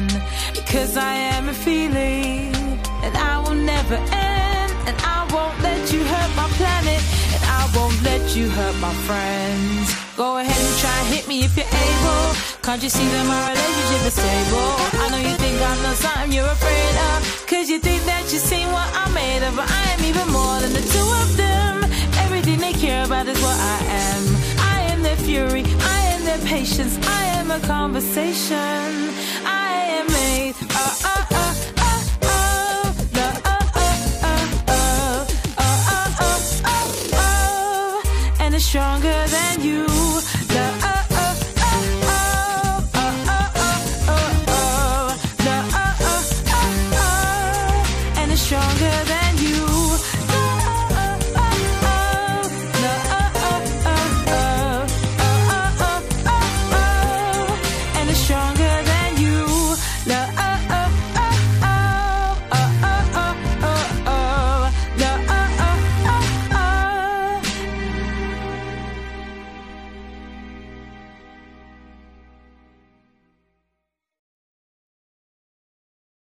Because 0.53 0.97
I 0.97 1.13
am 1.35 1.49
a 1.49 1.53
feeling, 1.53 2.53
and 3.03 3.13
I 3.17 3.39
will 3.43 3.55
never 3.55 3.95
end. 3.95 4.71
And 4.87 4.97
I 5.03 5.27
won't 5.33 5.57
let 5.61 5.93
you 5.93 6.03
hurt 6.03 6.31
my 6.35 6.47
planet, 6.59 7.01
and 7.33 7.43
I 7.59 7.71
won't 7.75 8.01
let 8.03 8.35
you 8.35 8.49
hurt 8.49 8.75
my 8.79 8.93
friends. 9.07 9.95
Go 10.17 10.37
ahead 10.37 10.61
and 10.67 10.77
try 10.79 10.97
and 11.01 11.07
hit 11.15 11.27
me 11.27 11.43
if 11.43 11.55
you're 11.55 11.65
able. 11.65 12.25
Can't 12.63 12.81
you 12.83 12.89
see 12.89 13.07
that 13.13 13.25
my 13.25 13.41
relationship 13.51 14.01
is 14.09 14.15
stable? 14.21 14.71
I 15.03 15.09
know 15.11 15.21
you 15.29 15.35
think 15.37 15.57
I'm 15.61 15.81
not 15.83 15.95
something 15.95 16.31
you're 16.31 16.53
afraid 16.59 16.95
of. 17.09 17.17
Cause 17.47 17.69
you 17.69 17.79
think 17.79 18.03
that 18.05 18.23
you've 18.31 18.41
seen 18.41 18.67
what 18.71 18.89
I'm 18.93 19.13
made 19.13 19.43
of, 19.47 19.55
but 19.55 19.69
I 19.69 19.83
am 19.93 20.01
even 20.03 20.27
more 20.29 20.59
than 20.59 20.73
the 20.73 20.85
two 20.93 21.07
of 21.23 21.37
them. 21.37 21.83
Everything 22.25 22.59
they 22.59 22.73
care 22.73 23.05
about 23.05 23.27
is 23.27 23.39
what 23.41 23.57
I 23.57 23.77
am. 24.05 24.21
I 24.73 24.77
am 24.91 25.01
their 25.01 25.17
fury, 25.17 25.63
I 25.79 26.00
am 26.21 26.25
their 26.25 26.47
patience, 26.47 26.97
I 27.07 27.23
am 27.39 27.51
a 27.51 27.59
conversation. 27.61 28.55
I 29.45 29.69
am 29.97 30.07
made. 30.07 30.55
Uh, 30.69 30.95
uh, 31.03 31.25
uh, 31.31 31.55
uh, 31.77 32.03
uh, 32.23 32.61